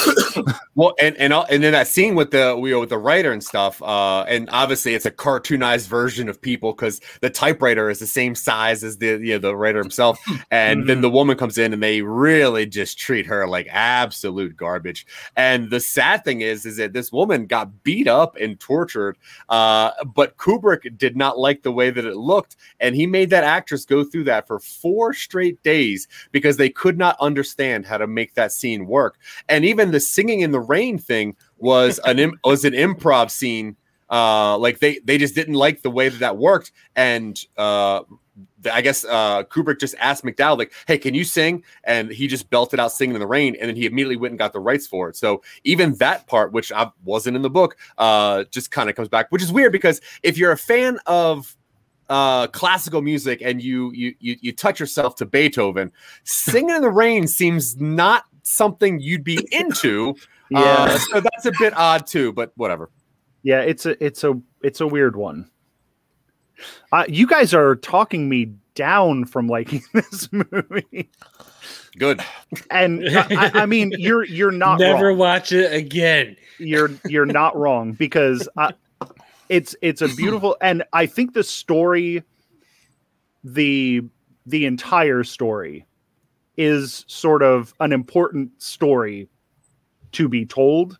Well, 0.75 0.93
and 0.97 1.17
and 1.17 1.33
and 1.33 1.61
then 1.61 1.73
that 1.73 1.89
scene 1.89 2.15
with 2.15 2.31
the 2.31 2.55
you 2.55 2.71
know, 2.71 2.79
with 2.79 2.87
the 2.87 2.97
writer 2.97 3.33
and 3.33 3.43
stuff, 3.43 3.81
uh, 3.81 4.21
and 4.29 4.49
obviously 4.49 4.93
it's 4.93 5.05
a 5.05 5.11
cartoonized 5.11 5.87
version 5.87 6.29
of 6.29 6.41
people 6.41 6.71
because 6.71 7.01
the 7.19 7.29
typewriter 7.29 7.89
is 7.89 7.99
the 7.99 8.07
same 8.07 8.33
size 8.33 8.81
as 8.81 8.99
the 8.99 9.19
you 9.21 9.33
know 9.33 9.39
the 9.39 9.57
writer 9.57 9.79
himself, 9.79 10.17
and 10.51 10.87
then 10.87 11.01
the 11.01 11.09
woman 11.09 11.35
comes 11.35 11.57
in 11.57 11.73
and 11.73 11.83
they 11.83 12.01
really 12.01 12.65
just 12.65 12.97
treat 12.97 13.25
her 13.25 13.45
like 13.45 13.67
absolute 13.69 14.55
garbage. 14.55 15.05
And 15.35 15.69
the 15.69 15.81
sad 15.81 16.23
thing 16.23 16.39
is, 16.39 16.65
is 16.65 16.77
that 16.77 16.93
this 16.93 17.11
woman 17.11 17.45
got 17.45 17.83
beat 17.83 18.07
up 18.07 18.37
and 18.39 18.57
tortured, 18.57 19.17
uh, 19.49 19.91
but 20.15 20.37
Kubrick 20.37 20.97
did 20.97 21.17
not 21.17 21.37
like 21.37 21.63
the 21.63 21.73
way 21.73 21.89
that 21.89 22.05
it 22.05 22.15
looked, 22.15 22.55
and 22.79 22.95
he 22.95 23.05
made 23.05 23.31
that 23.31 23.43
actress 23.43 23.83
go 23.83 24.05
through 24.05 24.23
that 24.25 24.47
for 24.47 24.59
four 24.59 25.13
straight 25.13 25.61
days 25.61 26.07
because 26.31 26.55
they 26.55 26.69
could 26.69 26.97
not 26.97 27.17
understand 27.19 27.85
how 27.85 27.97
to 27.97 28.07
make 28.07 28.35
that 28.39 28.51
scene 28.51 28.87
work. 28.87 29.17
And 29.47 29.65
even 29.65 29.91
the 29.91 29.99
singing 29.99 30.41
in 30.41 30.51
the 30.51 30.59
rain 30.59 30.97
thing 30.97 31.35
was 31.57 31.99
an 32.05 32.19
Im- 32.19 32.39
was 32.43 32.65
an 32.65 32.73
improv 32.73 33.29
scene. 33.29 33.75
Uh, 34.09 34.57
like 34.57 34.79
they 34.79 34.99
they 35.03 35.19
just 35.19 35.35
didn't 35.35 35.53
like 35.53 35.83
the 35.83 35.91
way 35.91 36.09
that 36.09 36.17
that 36.17 36.37
worked, 36.37 36.71
and 36.95 37.45
uh, 37.57 38.01
I 38.71 38.81
guess 38.81 39.05
uh, 39.05 39.43
Kubrick 39.43 39.79
just 39.79 39.95
asked 39.99 40.23
McDowell 40.23 40.57
like, 40.57 40.73
"Hey, 40.87 40.97
can 40.97 41.13
you 41.13 41.23
sing?" 41.23 41.63
And 41.83 42.09
he 42.09 42.27
just 42.27 42.49
belted 42.49 42.79
out 42.79 42.91
"Singing 42.91 43.15
in 43.15 43.19
the 43.19 43.27
Rain," 43.27 43.55
and 43.59 43.69
then 43.69 43.75
he 43.75 43.85
immediately 43.85 44.17
went 44.17 44.31
and 44.31 44.39
got 44.39 44.53
the 44.53 44.59
rights 44.59 44.87
for 44.87 45.09
it. 45.09 45.15
So 45.15 45.41
even 45.63 45.95
that 45.95 46.27
part, 46.27 46.51
which 46.51 46.71
I 46.71 46.89
wasn't 47.03 47.35
in 47.35 47.41
the 47.41 47.49
book, 47.49 47.77
uh, 47.97 48.45
just 48.45 48.71
kind 48.71 48.89
of 48.89 48.95
comes 48.95 49.09
back, 49.09 49.27
which 49.29 49.43
is 49.43 49.51
weird 49.51 49.71
because 49.71 50.01
if 50.23 50.37
you're 50.37 50.51
a 50.51 50.57
fan 50.57 50.99
of 51.05 51.55
uh 52.09 52.47
classical 52.47 53.01
music 53.01 53.41
and 53.43 53.61
you 53.61 53.91
you 53.93 54.13
you, 54.19 54.35
you 54.41 54.51
touch 54.51 54.79
yourself 54.79 55.15
to 55.15 55.25
beethoven 55.25 55.91
singing 56.23 56.75
in 56.75 56.81
the 56.81 56.89
rain 56.89 57.27
seems 57.27 57.79
not 57.79 58.25
something 58.43 58.99
you'd 58.99 59.23
be 59.23 59.47
into 59.51 60.15
yeah, 60.49 60.59
uh, 60.59 60.97
so 60.97 61.21
that's 61.21 61.45
a 61.45 61.51
bit 61.59 61.73
odd 61.77 62.07
too 62.07 62.31
but 62.33 62.51
whatever 62.55 62.89
yeah, 63.43 63.61
it's 63.61 63.85
a 63.85 64.03
it's 64.03 64.23
a 64.25 64.33
it's 64.63 64.81
a 64.81 64.87
weird 64.87 65.15
one. 65.15 65.49
Uh, 66.91 67.05
you 67.07 67.25
guys 67.25 67.53
are 67.53 67.77
talking 67.77 68.27
me 68.27 68.51
down 68.75 69.23
from 69.23 69.47
liking 69.47 69.81
this 69.93 70.27
movie, 70.33 71.09
good 71.97 72.19
and 72.69 73.07
I, 73.17 73.27
I- 73.29 73.61
I 73.61 73.65
mean 73.65 73.93
you're 73.97 74.25
you're 74.25 74.51
not 74.51 74.79
Never 74.81 75.07
wrong. 75.09 75.17
watch 75.19 75.53
it 75.53 75.71
again. 75.73 76.35
you're 76.57 76.89
you're 77.07 77.25
not 77.25 77.55
wrong 77.55 77.93
because 77.93 78.49
I, 78.57 78.73
it's 79.49 79.75
it's 79.81 80.01
a 80.01 80.07
beautiful 80.15 80.55
and 80.61 80.83
I 80.93 81.05
think 81.05 81.33
the 81.33 81.43
story 81.43 82.23
the 83.43 84.01
the 84.45 84.65
entire 84.65 85.23
story 85.23 85.85
is 86.57 87.05
sort 87.07 87.43
of 87.43 87.73
an 87.79 87.91
important 87.91 88.61
story 88.61 89.29
to 90.11 90.27
be 90.27 90.45
told 90.45 90.97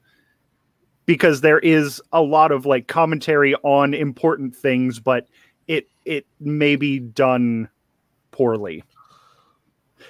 because 1.06 1.42
there 1.42 1.60
is 1.60 2.02
a 2.14 2.22
lot 2.22 2.52
of 2.52 2.66
like 2.66 2.88
commentary 2.88 3.56
on 3.64 3.94
important 3.94 4.56
things 4.56 5.00
but 5.00 5.28
it 5.68 5.88
it 6.04 6.26
may 6.40 6.76
be 6.76 7.00
done 7.00 7.70
poorly, 8.40 8.84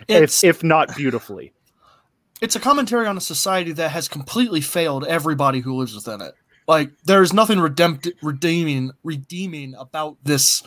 It's 0.07 0.43
if 0.43 0.57
if 0.57 0.63
not 0.63 0.95
beautifully. 0.95 1.51
it's 2.41 2.55
a 2.55 2.59
commentary 2.59 3.07
on 3.07 3.17
a 3.17 3.21
society 3.21 3.73
that 3.73 3.91
has 3.91 4.07
completely 4.07 4.61
failed 4.61 5.05
everybody 5.05 5.59
who 5.59 5.75
lives 5.75 5.95
within 5.95 6.21
it. 6.21 6.33
Like 6.69 6.91
there's 7.03 7.33
nothing 7.33 7.57
redempt- 7.57 8.13
redeeming 8.21 8.91
redeeming 9.03 9.73
about 9.73 10.17
this 10.23 10.61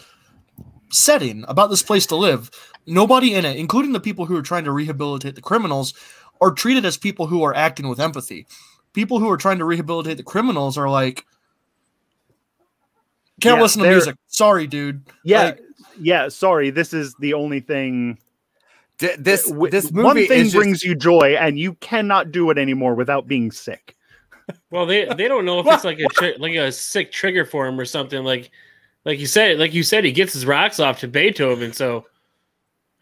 setting, 0.91 1.45
about 1.47 1.71
this 1.71 1.85
place 1.85 2.07
to 2.07 2.17
live. 2.17 2.51
Nobody 2.89 3.35
in 3.35 3.45
it, 3.45 3.57
including 3.57 3.93
the 3.93 4.01
people 4.01 4.27
who 4.27 4.37
are 4.37 4.43
trying 4.43 4.65
to 4.65 4.73
rehabilitate 4.73 5.37
the 5.37 5.41
criminals, 5.41 5.95
are 6.41 6.51
treated 6.51 6.85
as 6.85 6.97
people 6.97 7.29
who 7.29 7.45
are 7.45 7.55
acting 7.55 7.87
with 7.89 8.01
empathy. 8.01 8.49
People 8.93 9.21
who 9.21 9.31
are 9.31 9.37
trying 9.37 9.59
to 9.59 9.65
rehabilitate 9.65 10.17
the 10.17 10.25
criminals 10.25 10.77
are 10.77 10.91
like 10.91 11.25
can't 13.41 13.59
Yeah, 13.59 13.63
listen 13.63 13.85
to 13.85 13.89
music. 13.89 14.17
Sorry, 14.27 14.67
dude. 14.67 15.05
Yeah, 15.25 15.43
Like, 15.45 15.61
yeah. 16.01 16.29
Sorry, 16.29 16.71
this 16.71 16.93
is 16.93 17.15
the 17.21 17.35
only 17.35 17.61
thing. 17.61 18.19
This 18.99 19.53
this 19.71 19.93
movie 19.93 20.03
one 20.05 20.17
thing 20.17 20.33
is 20.33 20.43
just- 20.47 20.57
brings 20.57 20.83
you 20.83 20.97
joy, 20.97 21.37
and 21.39 21.61
you 21.61 21.75
cannot 21.75 22.33
do 22.33 22.51
it 22.51 22.59
anymore 22.59 22.97
without 22.97 23.29
being 23.29 23.53
sick. 23.53 23.97
Well, 24.70 24.86
they 24.86 25.05
they 25.05 25.28
don't 25.28 25.45
know 25.45 25.61
if 25.61 25.66
it's 25.66 25.84
like 25.84 25.99
a 25.99 26.09
tri- 26.09 26.34
like 26.38 26.55
a 26.55 26.72
sick 26.72 27.12
trigger 27.12 27.45
for 27.45 27.66
him 27.66 27.78
or 27.78 27.84
something. 27.84 28.24
Like 28.24 28.51
like 29.05 29.18
you 29.18 29.26
said, 29.26 29.59
like 29.59 29.74
you 29.74 29.82
said, 29.82 30.05
he 30.05 30.12
gets 30.12 30.32
his 30.32 30.47
rocks 30.47 30.80
off 30.80 31.01
to 31.01 31.09
Beethoven. 31.09 31.72
So 31.72 32.07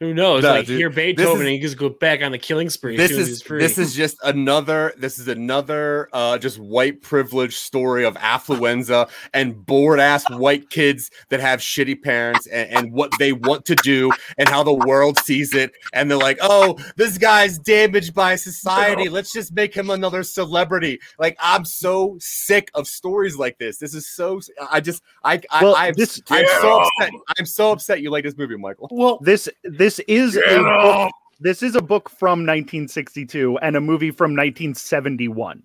who 0.00 0.14
knows? 0.14 0.42
No, 0.42 0.50
like 0.52 0.66
dude, 0.66 0.78
hear 0.78 0.88
this 0.88 0.96
Beethoven 1.16 1.34
is- 1.36 1.40
and 1.42 1.48
he 1.50 1.58
just 1.60 1.76
go 1.76 1.90
back 1.90 2.22
on 2.22 2.32
the 2.32 2.38
killing 2.38 2.70
spree. 2.70 2.96
this 2.96 3.10
is 3.10 3.42
this 3.42 3.76
is 3.76 3.94
just 3.94 4.16
another 4.24 4.94
this 4.96 5.18
is 5.18 5.28
another 5.28 6.08
uh 6.14 6.38
just 6.38 6.58
white 6.58 7.02
privilege 7.02 7.56
story 7.56 8.04
of 8.06 8.14
affluenza 8.14 9.10
and 9.34 9.66
bored 9.66 10.00
ass 10.00 10.24
white 10.30 10.70
kids 10.70 11.10
that 11.28 11.38
have 11.40 11.60
shitty 11.60 12.00
parents 12.02 12.46
and, 12.46 12.70
and 12.70 12.92
what 12.92 13.12
they 13.18 13.32
want 13.32 13.66
to 13.66 13.74
do 13.76 14.10
and 14.38 14.48
how 14.48 14.62
the 14.62 14.72
world 14.72 15.18
sees 15.18 15.54
it. 15.54 15.72
And 15.92 16.10
they're 16.10 16.16
like 16.16 16.38
oh 16.40 16.78
this 16.96 17.18
guy's 17.18 17.58
damaged 17.58 18.14
by 18.14 18.36
society. 18.36 19.10
Let's 19.10 19.32
just 19.34 19.52
make 19.52 19.74
him 19.74 19.90
another 19.90 20.22
celebrity. 20.22 20.98
Like 21.18 21.36
i'm 21.40 21.66
so 21.66 22.16
sick 22.20 22.70
of 22.74 22.86
stories 22.88 23.36
like 23.36 23.58
this. 23.58 23.76
This 23.76 23.94
is 23.94 24.06
so 24.08 24.40
i 24.70 24.80
just 24.80 25.02
i, 25.24 25.38
I 25.50 25.62
Well, 25.62 25.74
i'm, 25.76 25.92
this- 25.92 26.22
I'm 26.30 26.46
so 26.62 26.80
upset. 26.80 27.10
I'm 27.38 27.44
so 27.46 27.72
upset 27.72 28.00
you 28.00 28.10
like 28.10 28.24
this 28.24 28.38
movie 28.38 28.56
michael. 28.56 28.88
Well, 28.90 29.18
This 29.20 29.46
this 29.64 29.89
is 30.00 30.36
a 30.36 30.40
Get 30.40 30.58
book, 30.58 30.66
off! 30.66 31.10
this 31.40 31.62
is 31.62 31.74
a 31.74 31.82
book 31.82 32.08
from 32.08 32.40
1962 32.40 33.58
and 33.58 33.76
a 33.76 33.80
movie 33.80 34.10
from 34.10 34.32
1971. 34.32 35.62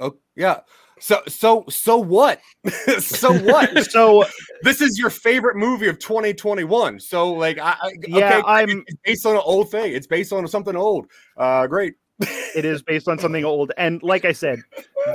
oh 0.00 0.16
yeah 0.36 0.60
so 1.00 1.20
so 1.28 1.64
so 1.68 1.96
what 1.98 2.40
so 2.98 3.32
what 3.42 3.84
So 3.90 4.24
this 4.62 4.80
is 4.80 4.98
your 4.98 5.10
favorite 5.10 5.56
movie 5.56 5.88
of 5.88 5.98
2021. 5.98 7.00
So 7.00 7.32
like 7.32 7.58
I, 7.58 7.74
I 7.80 7.92
Yeah, 8.06 8.16
okay, 8.38 8.42
I'm- 8.46 8.84
it's 8.86 8.98
based 9.04 9.26
on 9.26 9.34
an 9.34 9.42
old 9.44 9.70
thing. 9.70 9.92
It's 9.92 10.06
based 10.06 10.32
on 10.32 10.46
something 10.48 10.76
old. 10.76 11.06
Uh 11.36 11.66
great. 11.66 11.94
it 12.20 12.64
is 12.64 12.80
based 12.80 13.08
on 13.08 13.18
something 13.18 13.44
old 13.44 13.72
and 13.76 14.00
like 14.04 14.24
i 14.24 14.30
said 14.30 14.60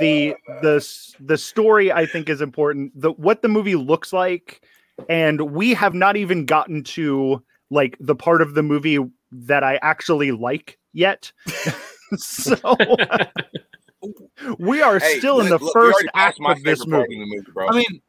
the 0.00 0.34
the 0.60 0.86
the 1.18 1.38
story 1.38 1.90
i 1.90 2.04
think 2.04 2.28
is 2.28 2.42
important 2.42 2.92
the 2.94 3.12
what 3.12 3.40
the 3.40 3.48
movie 3.48 3.74
looks 3.74 4.12
like 4.12 4.60
and 5.08 5.40
we 5.40 5.72
have 5.72 5.94
not 5.94 6.16
even 6.16 6.44
gotten 6.44 6.84
to 6.84 7.42
like 7.70 7.96
the 8.00 8.14
part 8.14 8.42
of 8.42 8.54
the 8.54 8.62
movie 8.62 8.98
that 9.32 9.62
i 9.64 9.78
actually 9.82 10.32
like 10.32 10.78
yet 10.92 11.32
so 12.16 12.56
we 14.58 14.80
are 14.82 14.98
Hey, 14.98 15.18
still 15.18 15.40
in 15.40 15.48
the 15.48 15.52
look, 15.58 15.62
look, 15.62 15.72
first 15.74 16.06
act 16.14 16.38
of 16.44 16.62
this 16.62 16.84
part 16.84 17.08
movie 17.08 17.22
of 17.22 17.28
the 17.28 17.36
movie, 17.36 17.50
bro. 17.52 17.68
I 17.68 17.72
mean, 17.72 18.00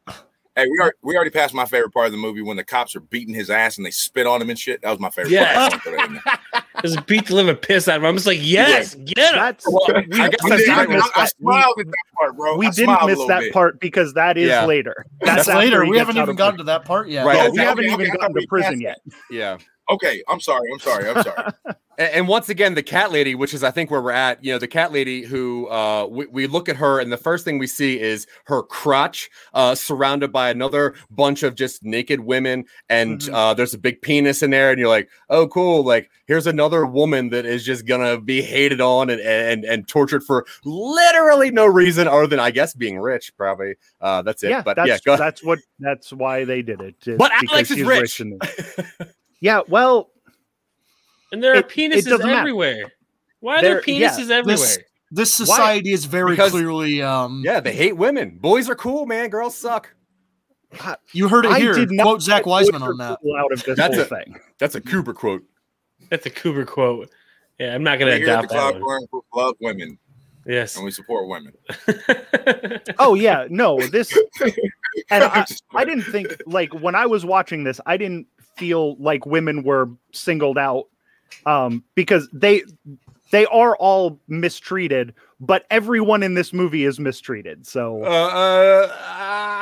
hey, 0.56 0.66
we 0.70 0.78
already, 0.80 0.96
we 1.02 1.14
already 1.14 1.30
passed 1.30 1.52
my 1.54 1.66
favorite 1.66 1.92
part 1.92 2.06
of 2.06 2.12
the 2.12 2.18
movie 2.18 2.40
when 2.42 2.56
the 2.56 2.64
cops 2.64 2.96
are 2.96 3.00
beating 3.00 3.34
his 3.34 3.50
ass 3.50 3.76
and 3.76 3.84
they 3.86 3.90
spit 3.90 4.26
on 4.26 4.40
him 4.40 4.48
and 4.50 4.58
shit. 4.58 4.80
That 4.82 4.90
was 4.90 4.98
my 5.00 5.10
favorite 5.10 5.32
Yeah. 5.32 5.68
part. 5.68 6.64
I 6.84 6.88
wanna 6.88 6.90
throw 6.90 6.90
that 6.90 6.90
in 6.90 6.90
there. 6.90 6.96
just 6.96 7.06
beat 7.06 7.26
the 7.26 7.34
living 7.34 7.56
piss 7.56 7.88
out 7.88 7.96
of 7.96 8.02
him. 8.02 8.08
I'm 8.08 8.14
just 8.16 8.26
like, 8.26 8.38
yes, 8.40 8.94
get 8.94 9.18
him. 9.18 9.34
that's 9.36 9.66
Well, 9.66 9.86
we, 9.86 9.94
I 10.20 10.28
guess 10.28 10.40
that's 10.48 10.64
didn't 10.64 10.90
miss 10.90 11.02
I, 11.14 11.22
I 11.22 11.24
that. 11.24 11.32
We- 11.40 11.82
at 11.82 11.86
that 11.86 11.94
part, 12.18 12.36
bro. 12.36 12.56
we 12.56 12.66
I 12.66 12.70
didn't 12.70 13.06
miss 13.06 13.26
that 13.28 13.40
bit. 13.40 13.52
part 13.52 13.80
because 13.80 14.14
that 14.14 14.36
is 14.38 14.48
Yeah. 14.48 14.64
later 14.66 15.06
that's 15.20 15.48
after 15.48 15.58
later. 15.60 15.86
We 15.86 15.98
haven't 15.98 16.16
even 16.16 16.36
gotten 16.36 16.58
to 16.58 16.64
that 16.64 16.84
part 16.84 17.08
yet. 17.08 17.24
Right. 17.26 17.36
Yeah, 17.36 17.42
Okay, 17.44 17.50
we 17.52 17.58
haven't 17.58 17.84
okay, 17.84 17.92
even 17.94 18.06
okay, 18.08 18.16
gotten 18.18 18.34
to 18.40 18.46
prison 18.48 18.80
yet 18.80 18.98
Yeah. 19.30 19.58
Okay, 19.90 20.22
I'm 20.28 20.40
sorry. 20.40 20.70
I'm 20.72 20.78
sorry. 20.78 21.08
I'm 21.10 21.22
sorry. 21.22 21.52
And, 21.98 22.10
and 22.14 22.26
once 22.28 22.48
again, 22.48 22.74
the 22.74 22.82
cat 22.82 23.12
lady, 23.12 23.34
which 23.34 23.52
is 23.52 23.62
I 23.62 23.70
think 23.70 23.90
where 23.90 24.00
we're 24.00 24.12
at, 24.12 24.42
you 24.42 24.50
know, 24.50 24.58
the 24.58 24.66
cat 24.66 24.92
lady 24.94 25.24
who 25.24 25.68
uh 25.68 26.06
we, 26.10 26.24
we 26.24 26.46
look 26.46 26.70
at 26.70 26.76
her 26.76 26.98
and 26.98 27.12
the 27.12 27.18
first 27.18 27.44
thing 27.44 27.58
we 27.58 27.66
see 27.66 28.00
is 28.00 28.26
her 28.46 28.62
crotch 28.62 29.28
uh 29.52 29.74
surrounded 29.74 30.32
by 30.32 30.48
another 30.48 30.94
bunch 31.10 31.42
of 31.42 31.54
just 31.54 31.84
naked 31.84 32.20
women 32.20 32.64
and 32.88 33.20
Mhm. 33.20 33.34
uh 33.34 33.52
there's 33.52 33.74
a 33.74 33.78
big 33.78 34.00
penis 34.00 34.42
in 34.42 34.48
there 34.52 34.70
and 34.70 34.78
you're 34.78 34.88
like, 34.88 35.10
"Oh 35.28 35.46
cool, 35.48 35.84
like 35.84 36.10
here's 36.26 36.46
another 36.46 36.86
woman 36.86 37.28
that 37.28 37.44
is 37.44 37.62
just 37.62 37.84
going 37.86 38.00
to 38.00 38.18
be 38.22 38.40
hated 38.40 38.80
on 38.80 39.10
and, 39.10 39.20
and 39.20 39.62
and 39.66 39.86
tortured 39.86 40.22
for 40.24 40.46
literally 40.64 41.50
no 41.50 41.66
reason 41.66 42.08
other 42.08 42.26
than 42.26 42.40
I 42.40 42.52
guess 42.52 42.72
being 42.72 43.00
rich 43.00 43.36
probably. 43.36 43.74
Uh 44.00 44.22
that's 44.22 44.42
it. 44.42 44.48
yeah, 44.48 44.62
but 44.62 44.76
that's 44.76 44.88
yeah, 44.88 44.96
go 45.04 45.18
that's 45.18 45.44
what 45.44 45.58
that's 45.78 46.10
why 46.10 46.44
they 46.46 46.62
did 46.62 46.80
it. 46.80 47.18
But 47.18 47.32
Alex 47.50 47.70
is 47.70 47.76
she's 47.76 47.86
rich. 47.86 48.22
and- 49.42 49.44
yeah, 49.44 49.60
well, 49.68 50.10
And 51.32 51.42
there 51.42 51.52
are 51.52 51.56
It- 51.56 51.66
it 51.66 51.68
penises 51.70 52.04
doesn't 52.04 52.26
matter. 52.26 52.40
everywhere. 52.40 52.92
Why 53.40 53.56
are 53.56 53.62
there, 53.62 53.82
There- 53.86 53.94
yeah, 53.94 54.10
penises 54.10 54.30
everywhere? 54.30 54.56
This 54.56 54.78
this 55.10 55.32
society 55.34 55.92
is 55.92 56.04
very 56.04 56.32
Because- 56.32 56.50
clearly 56.52 57.00
um 57.02 57.42
Yeah, 57.44 57.60
they 57.60 57.72
hate 57.74 57.96
women. 57.96 58.38
Boys 58.38 58.68
are 58.68 58.74
cool, 58.74 59.06
man. 59.06 59.30
Girls 59.30 59.54
suck. 59.56 59.94
you 61.12 61.28
heard 61.28 61.44
it 61.46 61.50
I 61.52 61.58
here. 61.60 61.72
did 61.74 61.90
not 61.90 62.04
Quote 62.04 62.22
Zach 62.22 62.44
get 62.44 62.46
Wiseman 62.50 62.82
on 62.82 62.96
that. 62.98 63.18
cool 63.22 63.36
out 63.36 63.52
of 63.52 63.62
this 63.62 63.76
That's 63.76 63.94
whole 63.96 64.04
a- 64.04 64.08
thing. 64.08 64.38
That's 64.58 64.74
a 64.74 64.80
Kubrick 64.80 65.16
quote. 65.16 65.42
That's 66.10 66.24
a 66.26 66.30
Kubrick 66.30 66.66
quote. 66.66 67.10
Yeah, 67.58 67.74
I'm 67.74 67.82
not 67.82 67.98
gonna 67.98 68.16
here 68.16 68.24
adopt 68.24 68.48
that 68.50 68.74
Cloud 68.74 68.82
one. 68.82 69.06
Love 69.34 69.56
women 69.60 69.98
Yes. 70.46 70.76
and 70.76 70.84
we 70.84 70.90
support 70.90 71.28
women. 71.28 71.52
Oh 72.98 73.14
yeah, 73.14 73.46
no, 73.48 73.78
this 73.80 74.16
and 75.10 75.24
I, 75.24 75.46
I 75.74 75.84
didn't 75.84 76.04
think 76.04 76.36
like 76.46 76.72
when 76.74 76.94
I 76.94 77.06
was 77.06 77.24
watching 77.24 77.64
this, 77.64 77.80
I 77.86 77.96
didn't 77.96 78.26
feel 78.56 78.96
like 78.96 79.26
women 79.26 79.62
were 79.62 79.88
singled 80.12 80.58
out 80.58 80.84
um 81.46 81.82
because 81.94 82.28
they 82.32 82.62
they 83.32 83.46
are 83.46 83.74
all 83.76 84.20
mistreated, 84.28 85.14
but 85.42 85.66
everyone 85.70 86.22
in 86.22 86.34
this 86.34 86.52
movie 86.52 86.84
is 86.84 87.00
mistreated. 87.00 87.66
So 87.66 88.04
Uh, 88.04 88.06
uh, 88.06 88.96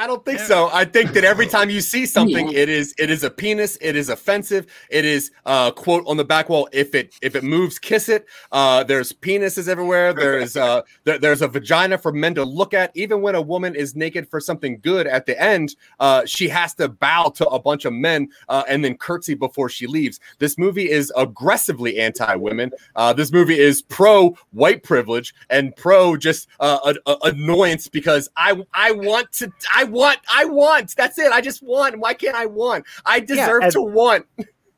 I 0.00 0.06
don't 0.06 0.22
think 0.26 0.38
so. 0.40 0.68
I 0.72 0.84
think 0.84 1.12
that 1.12 1.24
every 1.24 1.46
time 1.56 1.70
you 1.70 1.80
see 1.80 2.04
something, 2.04 2.52
it 2.52 2.68
is 2.68 2.94
it 2.98 3.10
is 3.10 3.24
a 3.24 3.30
penis. 3.30 3.78
It 3.80 3.96
is 3.96 4.10
offensive. 4.10 4.66
It 4.90 5.06
is 5.06 5.30
uh, 5.46 5.70
quote 5.70 6.04
on 6.06 6.18
the 6.18 6.24
back 6.24 6.50
wall. 6.50 6.68
If 6.72 6.94
it 6.94 7.14
if 7.22 7.34
it 7.34 7.44
moves, 7.44 7.78
kiss 7.78 8.10
it. 8.10 8.26
Uh, 8.52 8.84
there's 8.84 9.10
penises 9.10 9.68
everywhere. 9.68 10.12
There 10.12 10.38
is 10.38 10.54
uh, 10.54 10.82
there, 11.04 11.18
there's 11.18 11.40
a 11.40 11.48
vagina 11.48 11.96
for 11.96 12.12
men 12.12 12.34
to 12.34 12.44
look 12.44 12.74
at. 12.74 12.94
Even 12.94 13.22
when 13.22 13.34
a 13.34 13.40
woman 13.40 13.74
is 13.74 13.96
naked 13.96 14.28
for 14.28 14.38
something 14.38 14.80
good 14.80 15.06
at 15.06 15.24
the 15.24 15.40
end, 15.40 15.76
uh, 15.98 16.26
she 16.26 16.46
has 16.50 16.74
to 16.74 16.88
bow 16.88 17.30
to 17.36 17.48
a 17.48 17.58
bunch 17.58 17.86
of 17.86 17.94
men 17.94 18.28
uh, 18.50 18.64
and 18.68 18.84
then 18.84 18.98
curtsy 18.98 19.34
before 19.34 19.70
she 19.70 19.86
leaves. 19.86 20.20
This 20.40 20.58
movie 20.58 20.90
is 20.90 21.10
aggressively 21.16 21.98
anti-women. 21.98 22.70
Uh, 22.96 23.14
this 23.14 23.32
movie 23.32 23.58
is 23.58 23.80
pro 23.80 24.36
white 24.50 24.82
privilege 24.82 25.34
and 25.48 25.69
pro 25.76 26.16
just 26.16 26.48
uh, 26.60 26.94
a, 27.06 27.10
a- 27.10 27.18
annoyance 27.24 27.88
because 27.88 28.28
I 28.36 28.62
I 28.74 28.92
want 28.92 29.32
to 29.32 29.50
I 29.74 29.84
want 29.84 30.18
I 30.32 30.44
want 30.44 30.94
that's 30.96 31.18
it 31.18 31.30
I 31.32 31.40
just 31.40 31.62
want 31.62 31.98
why 31.98 32.14
can't 32.14 32.36
I 32.36 32.46
want 32.46 32.84
I 33.06 33.20
deserve 33.20 33.62
and- 33.64 33.72
to 33.72 33.82
want 33.82 34.26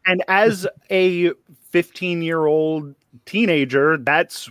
and 0.06 0.22
as 0.28 0.66
a 0.90 1.30
15 1.70 2.22
year 2.22 2.44
old 2.46 2.94
teenager, 3.24 3.96
that's 3.98 4.50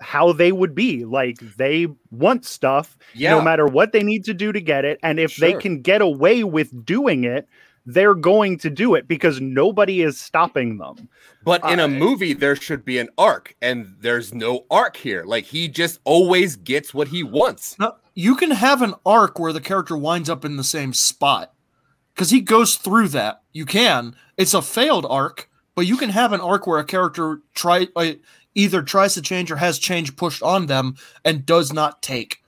how 0.00 0.32
they 0.32 0.52
would 0.52 0.74
be. 0.74 1.04
Like 1.04 1.38
they 1.56 1.86
want 2.10 2.44
stuff 2.44 2.96
yeah 3.14 3.30
no 3.30 3.42
matter 3.42 3.66
what 3.66 3.92
they 3.92 4.02
need 4.02 4.24
to 4.24 4.34
do 4.34 4.52
to 4.52 4.60
get 4.60 4.84
it. 4.84 4.98
And 5.02 5.18
if 5.20 5.36
they 5.36 5.52
can 5.54 5.82
get 5.82 6.00
away 6.00 6.44
with 6.44 6.84
doing 6.84 7.24
it, 7.24 7.48
they're 7.86 8.14
going 8.14 8.58
to 8.58 8.70
do 8.70 8.94
it 8.94 9.08
because 9.08 9.40
nobody 9.40 10.02
is 10.02 10.20
stopping 10.20 10.78
them. 10.78 11.08
but 11.44 11.62
in 11.70 11.78
a 11.78 11.88
movie 11.88 12.32
there 12.34 12.56
should 12.56 12.84
be 12.84 12.98
an 12.98 13.08
arc 13.16 13.54
and 13.62 13.94
there's 14.00 14.34
no 14.34 14.64
arc 14.70 14.96
here 14.96 15.24
like 15.24 15.44
he 15.44 15.68
just 15.68 15.98
always 16.04 16.56
gets 16.56 16.92
what 16.92 17.08
he 17.08 17.22
wants 17.22 17.78
No, 17.78 17.94
you 18.14 18.34
can 18.36 18.50
have 18.50 18.82
an 18.82 18.94
arc 19.06 19.38
where 19.38 19.52
the 19.52 19.60
character 19.60 19.96
winds 19.96 20.28
up 20.28 20.44
in 20.44 20.56
the 20.56 20.64
same 20.64 20.92
spot 20.92 21.52
because 22.14 22.30
he 22.30 22.40
goes 22.40 22.74
through 22.74 23.08
that. 23.08 23.42
You 23.52 23.64
can. 23.64 24.16
It's 24.36 24.52
a 24.54 24.60
failed 24.60 25.06
arc, 25.08 25.48
but 25.76 25.86
you 25.86 25.96
can 25.96 26.10
have 26.10 26.32
an 26.32 26.40
arc 26.40 26.66
where 26.66 26.80
a 26.80 26.84
character 26.84 27.40
try 27.54 27.86
uh, 27.94 28.14
either 28.56 28.82
tries 28.82 29.14
to 29.14 29.22
change 29.22 29.52
or 29.52 29.56
has 29.56 29.78
change 29.78 30.16
pushed 30.16 30.42
on 30.42 30.66
them 30.66 30.96
and 31.24 31.46
does 31.46 31.72
not 31.72 32.02
take. 32.02 32.42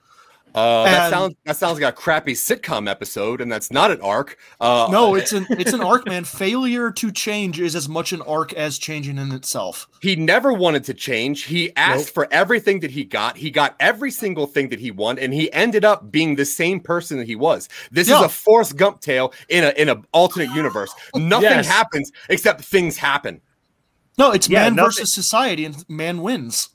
Uh, 0.53 0.83
that 0.83 1.09
sounds 1.09 1.35
that 1.45 1.55
sounds 1.55 1.79
like 1.79 1.93
a 1.93 1.95
crappy 1.95 2.33
sitcom 2.33 2.89
episode, 2.89 3.39
and 3.41 3.51
that's 3.51 3.71
not 3.71 3.89
an 3.91 4.01
arc. 4.01 4.37
Uh, 4.59 4.87
no, 4.91 5.15
it's 5.15 5.31
an 5.31 5.45
it's 5.51 5.73
an 5.73 5.81
arc, 5.81 6.05
man. 6.05 6.23
Failure 6.25 6.91
to 6.91 7.11
change 7.11 7.59
is 7.59 7.75
as 7.75 7.87
much 7.87 8.11
an 8.11 8.21
arc 8.23 8.51
as 8.53 8.77
changing 8.77 9.17
in 9.17 9.31
itself. 9.31 9.87
he 10.01 10.15
never 10.15 10.51
wanted 10.51 10.83
to 10.83 10.93
change. 10.93 11.43
He 11.43 11.75
asked 11.75 12.07
Nope. 12.07 12.13
for 12.13 12.27
everything 12.31 12.81
that 12.81 12.91
he 12.91 13.03
got. 13.05 13.37
He 13.37 13.49
got 13.51 13.75
every 13.79 14.11
single 14.11 14.45
thing 14.47 14.69
that 14.69 14.79
he 14.79 14.91
wanted, 14.91 15.23
and 15.23 15.33
he 15.33 15.51
ended 15.53 15.85
up 15.85 16.11
being 16.11 16.35
the 16.35 16.45
same 16.45 16.79
person 16.79 17.17
that 17.17 17.27
he 17.27 17.35
was. 17.35 17.69
This 17.91 18.07
is 18.09 18.13
a 18.19 18.27
Forrest 18.29 18.75
Gump 18.75 18.99
tale 19.01 19.33
in 19.47 19.63
a 19.63 19.69
in 19.71 19.87
an 19.89 20.03
alternate 20.11 20.53
universe. 20.53 20.93
Nothing 21.15 21.49
Yes. 21.49 21.67
happens 21.67 22.11
except 22.29 22.61
things 22.65 22.97
happen. 22.97 23.41
No, 24.17 24.31
it's 24.31 24.49
Yeah, 24.49 24.63
man 24.63 24.75
nothing- 24.75 24.87
versus 24.89 25.13
society, 25.15 25.63
and 25.63 25.85
man 25.89 26.21
wins, 26.21 26.69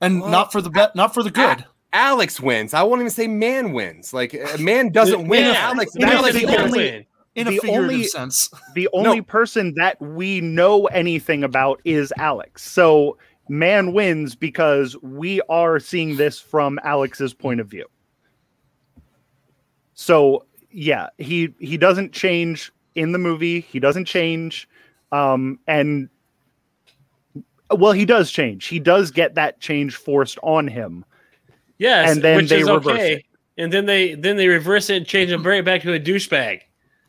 and 0.00 0.22
Well, 0.22 0.30
not 0.30 0.52
for 0.52 0.62
the 0.62 0.70
bet, 0.70 0.96
not 0.96 1.12
for 1.12 1.22
the 1.22 1.30
good. 1.30 1.66
Alex 1.94 2.40
wins. 2.40 2.74
I 2.74 2.82
won't 2.82 3.00
even 3.00 3.10
say 3.10 3.26
man 3.28 3.72
wins. 3.72 4.12
Like 4.12 4.34
a 4.34 4.58
man 4.58 4.90
doesn't 4.90 5.28
win. 5.28 5.44
Yeah, 5.46 5.52
Alex, 5.70 5.92
that's 5.94 6.12
Alex 6.12 6.36
the 6.36 6.44
wins. 6.46 6.58
only- 6.58 6.78
win. 6.78 7.06
In 7.36 7.48
a 7.48 7.50
The 7.50 7.58
figurative 7.58 7.90
only- 7.90 8.04
sense, 8.04 8.48
the 8.76 8.88
only 8.92 9.20
person 9.20 9.74
that 9.76 10.00
we 10.00 10.40
know 10.40 10.86
anything 10.86 11.42
about 11.42 11.80
is 11.84 12.12
Alex. 12.16 12.62
So 12.62 13.16
man 13.48 13.92
wins 13.92 14.36
because 14.36 14.96
we 15.02 15.40
are 15.48 15.80
seeing 15.80 16.16
this 16.16 16.38
from 16.38 16.78
Alex's 16.84 17.34
point 17.34 17.58
of 17.60 17.66
view. 17.66 17.86
So 19.94 20.46
yeah, 20.70 21.08
he 21.18 21.54
he 21.58 21.76
doesn't 21.76 22.12
change 22.12 22.72
in 22.94 23.10
the 23.12 23.18
movie. 23.18 23.60
He 23.60 23.80
doesn't 23.80 24.04
change, 24.04 24.68
um, 25.10 25.58
and 25.66 26.08
well, 27.70 27.92
he 27.92 28.04
does 28.04 28.30
change. 28.30 28.66
He 28.66 28.78
does 28.78 29.10
get 29.10 29.34
that 29.34 29.60
change 29.60 29.96
forced 29.96 30.38
on 30.42 30.68
him. 30.68 31.04
Yes, 31.84 32.10
And 32.12 32.22
then 32.22 32.36
which 32.38 32.48
they 32.48 32.60
is 32.60 32.68
reverse 32.70 32.86
okay. 32.94 33.12
it. 33.14 33.24
And 33.58 33.72
then 33.72 33.84
they 33.86 34.14
then 34.14 34.36
they 34.36 34.48
reverse 34.48 34.88
it 34.90 34.96
and 34.96 35.06
change 35.06 35.30
him 35.30 35.42
right 35.46 35.64
back 35.64 35.82
to 35.82 35.92
a 35.92 36.00
douchebag. 36.00 36.60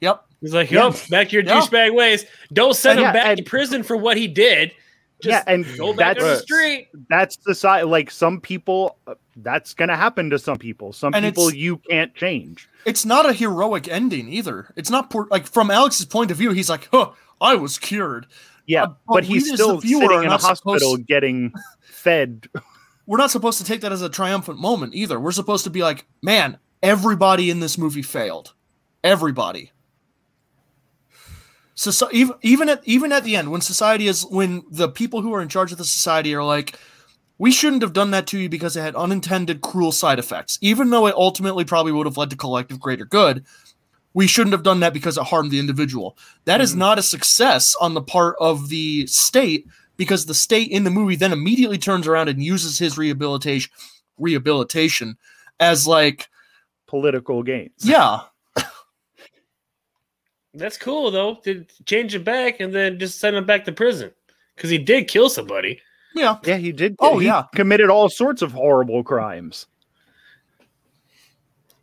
yep. 0.02 0.24
He's 0.42 0.54
like, 0.54 0.70
Yeah. 0.70 0.86
"Yup, 0.88 0.96
back 1.10 1.30
to 1.30 1.34
your 1.34 1.44
Yeah. 1.44 1.62
douchebag 1.62 1.96
ways. 1.96 2.26
Don't 2.54 2.76
send 2.76 3.00
And 3.00 3.08
him 3.08 3.16
yeah, 3.16 3.24
back 3.24 3.38
to 3.38 3.44
prison 3.44 3.84
for 3.84 3.96
what 3.98 4.18
he 4.18 4.28
did. 4.28 4.72
Just 5.24 5.32
yeah, 5.48 5.54
and 5.54 5.66
go 5.78 5.94
back 5.94 6.18
that's 6.18 6.24
on 6.24 6.30
the 6.32 6.38
street." 6.40 6.90
that's 7.10 7.38
the 7.38 7.56
side. 7.56 7.84
Like 7.84 8.12
some 8.12 8.42
people, 8.42 8.98
uh, 9.08 9.16
that's 9.38 9.74
gonna 9.74 9.96
happen 9.96 10.30
to 10.32 10.38
some 10.38 10.58
people. 10.58 10.92
Some 10.94 11.14
And 11.16 11.24
people 11.26 11.54
you 11.54 11.78
can't 11.90 12.14
change. 12.14 12.68
It's 12.86 13.06
not 13.06 13.28
a 13.28 13.34
heroic 13.34 13.88
ending 13.88 14.28
either. 14.30 14.72
It's 14.76 14.90
not 14.92 15.10
poor, 15.10 15.28
like 15.32 15.48
from 15.48 15.72
Alex's 15.72 16.06
point 16.06 16.30
of 16.32 16.38
view. 16.38 16.52
He's 16.52 16.70
like, 16.70 16.90
"Huh, 16.92 17.12
I 17.42 17.56
was 17.56 17.80
cured." 17.80 18.28
Yeah, 18.68 18.84
Uh, 18.84 18.88
but 18.88 18.98
but 19.08 19.24
he's 19.24 19.46
we 19.46 19.52
as 19.54 19.58
the 19.58 19.64
still 19.64 19.82
sitting 19.82 20.02
in 20.02 20.12
a 20.12 20.24
not 20.28 20.42
supposed- 20.42 20.64
hospital 20.66 20.98
getting 20.98 21.54
fed. 21.82 22.48
We're 23.06 23.18
not 23.18 23.32
supposed 23.32 23.60
to 23.60 23.64
take 23.64 23.82
that 23.82 23.92
as 23.92 24.02
a 24.02 24.10
triumphant 24.10 24.60
moment 24.60 24.96
either. 24.96 25.20
We're 25.20 25.32
supposed 25.32 25.64
to 25.66 25.70
be 25.70 25.84
like, 25.84 26.06
"Man, 26.22 26.58
everybody 26.82 27.50
in 27.50 27.60
this 27.60 27.78
movie 27.78 28.02
failed. 28.02 28.54
Everybody." 29.04 29.72
So, 31.76 31.92
so 31.92 32.10
even 32.12 32.36
even 32.42 32.70
at 32.70 32.82
even 32.86 33.12
at 33.12 33.24
the 33.24 33.36
end, 33.36 33.52
when 33.52 33.62
society 33.62 34.08
is 34.08 34.26
when 34.26 34.64
the 34.70 34.90
people 34.90 35.22
who 35.22 35.34
are 35.34 35.42
in 35.42 35.50
charge 35.50 35.72
of 35.72 35.78
the 35.78 35.86
society 35.86 36.34
are 36.34 36.44
like, 36.44 36.80
we 37.38 37.52
shouldn't 37.52 37.82
have 37.82 37.94
done 37.94 38.12
that 38.12 38.28
to 38.28 38.40
you 38.40 38.48
because 38.50 38.78
it 38.78 38.82
had 38.82 38.96
unintended 38.96 39.62
cruel 39.62 39.92
side 39.92 40.18
effects, 40.18 40.58
even 40.62 40.90
though 40.90 41.06
it 41.06 41.16
ultimately 41.16 41.66
probably 41.66 41.92
would 41.92 42.06
have 42.06 42.18
led 42.18 42.30
to 42.30 42.38
collective 42.38 42.80
greater 42.80 43.06
good. 43.06 43.46
We 44.14 44.28
shouldn't 44.28 44.54
have 44.54 44.64
done 44.64 44.80
that 44.80 44.94
because 44.94 45.18
it 45.18 45.26
harmed 45.26 45.52
the 45.52 45.60
individual. 45.60 46.18
That 46.46 46.62
is 46.62 46.74
Mhm. 46.74 46.78
not 46.78 47.00
a 47.00 47.04
success 47.04 47.76
on 47.82 47.94
the 47.94 48.02
part 48.02 48.38
of 48.40 48.70
the 48.70 49.06
state 49.08 49.68
because 49.98 50.26
the 50.26 50.34
state 50.34 50.70
in 50.72 50.84
the 50.84 50.90
movie 50.90 51.16
then 51.16 51.32
immediately 51.34 51.78
turns 51.78 52.08
around 52.08 52.30
and 52.30 52.44
uses 52.44 52.78
his 52.78 52.98
rehabilitation 52.98 53.72
rehabilitation 54.18 55.18
as 55.60 55.88
like, 55.88 56.28
political 56.88 57.44
gains. 57.44 57.72
yeah, 57.84 58.22
That's 60.54 60.78
cool 60.78 61.12
though. 61.12 61.36
To 61.44 61.66
change 61.86 62.16
him 62.16 62.24
back 62.24 62.60
and 62.62 62.74
then 62.74 62.98
just 62.98 63.20
send 63.20 63.36
him 63.36 63.46
back 63.46 63.66
to 63.66 63.72
prison 63.72 64.12
because 64.56 64.70
he 64.70 64.78
did 64.78 65.08
kill 65.08 65.30
somebody. 65.30 65.82
yeah, 66.16 66.38
Yeah, 66.46 66.58
he 66.58 66.72
did. 66.72 66.96
Oh, 67.00 67.20
he 67.20 67.28
yeah. 67.28 67.44
committed 67.54 67.90
all 67.90 68.08
sorts 68.10 68.42
of 68.42 68.54
horrible 68.54 69.04
crimes. 69.04 69.68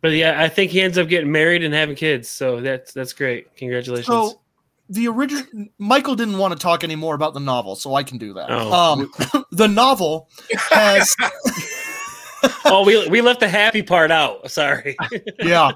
But 0.01 0.13
yeah, 0.13 0.41
I 0.41 0.49
think 0.49 0.71
he 0.71 0.81
ends 0.81 0.97
up 0.97 1.07
getting 1.07 1.31
married 1.31 1.63
and 1.63 1.73
having 1.73 1.95
kids. 1.95 2.27
So 2.27 2.59
that's 2.59 2.93
that's 2.93 3.13
great. 3.13 3.55
Congratulations. 3.55 4.07
So 4.07 4.41
the 4.89 5.07
original 5.07 5.43
Michael 5.77 6.15
didn't 6.15 6.37
want 6.37 6.53
to 6.53 6.59
talk 6.59 6.83
anymore 6.83 7.15
about 7.15 7.33
the 7.33 7.39
novel, 7.39 7.75
so 7.75 7.95
I 7.95 8.03
can 8.03 8.17
do 8.17 8.33
that. 8.33 8.47
Oh. 8.49 8.73
Um, 8.73 9.45
the 9.51 9.67
novel 9.67 10.29
has 10.69 11.15
oh, 12.65 12.83
we 12.85 13.07
we 13.07 13.21
left 13.21 13.39
the 13.39 13.47
happy 13.47 13.81
part 13.81 14.11
out. 14.11 14.49
Sorry. 14.51 14.95
yeah, 15.39 15.71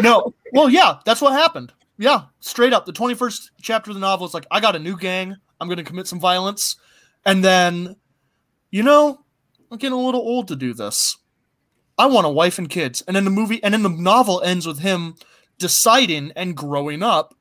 no, 0.00 0.34
well, 0.52 0.68
yeah, 0.68 0.98
that's 1.04 1.20
what 1.20 1.32
happened. 1.32 1.72
Yeah, 1.98 2.22
straight 2.40 2.72
up, 2.72 2.86
the 2.86 2.92
twenty 2.92 3.14
first 3.14 3.50
chapter 3.60 3.90
of 3.90 3.94
the 3.94 4.00
novel 4.00 4.26
is 4.26 4.34
like, 4.34 4.46
I 4.50 4.60
got 4.60 4.76
a 4.76 4.78
new 4.78 4.96
gang. 4.96 5.36
I'm 5.60 5.68
going 5.68 5.78
to 5.78 5.84
commit 5.84 6.06
some 6.06 6.20
violence, 6.20 6.76
and 7.26 7.42
then, 7.42 7.96
you 8.70 8.82
know, 8.82 9.24
I'm 9.70 9.78
getting 9.78 9.98
a 9.98 10.00
little 10.00 10.20
old 10.20 10.48
to 10.48 10.56
do 10.56 10.72
this. 10.72 11.16
I 11.98 12.06
want 12.06 12.28
a 12.28 12.30
wife 12.30 12.58
and 12.58 12.70
kids, 12.70 13.02
and 13.06 13.16
then 13.16 13.24
the 13.24 13.30
movie, 13.30 13.62
and 13.62 13.74
then 13.74 13.82
the 13.82 13.88
novel 13.88 14.40
ends 14.42 14.66
with 14.66 14.78
him 14.78 15.16
deciding 15.58 16.30
and 16.36 16.56
growing 16.56 17.02
up 17.02 17.34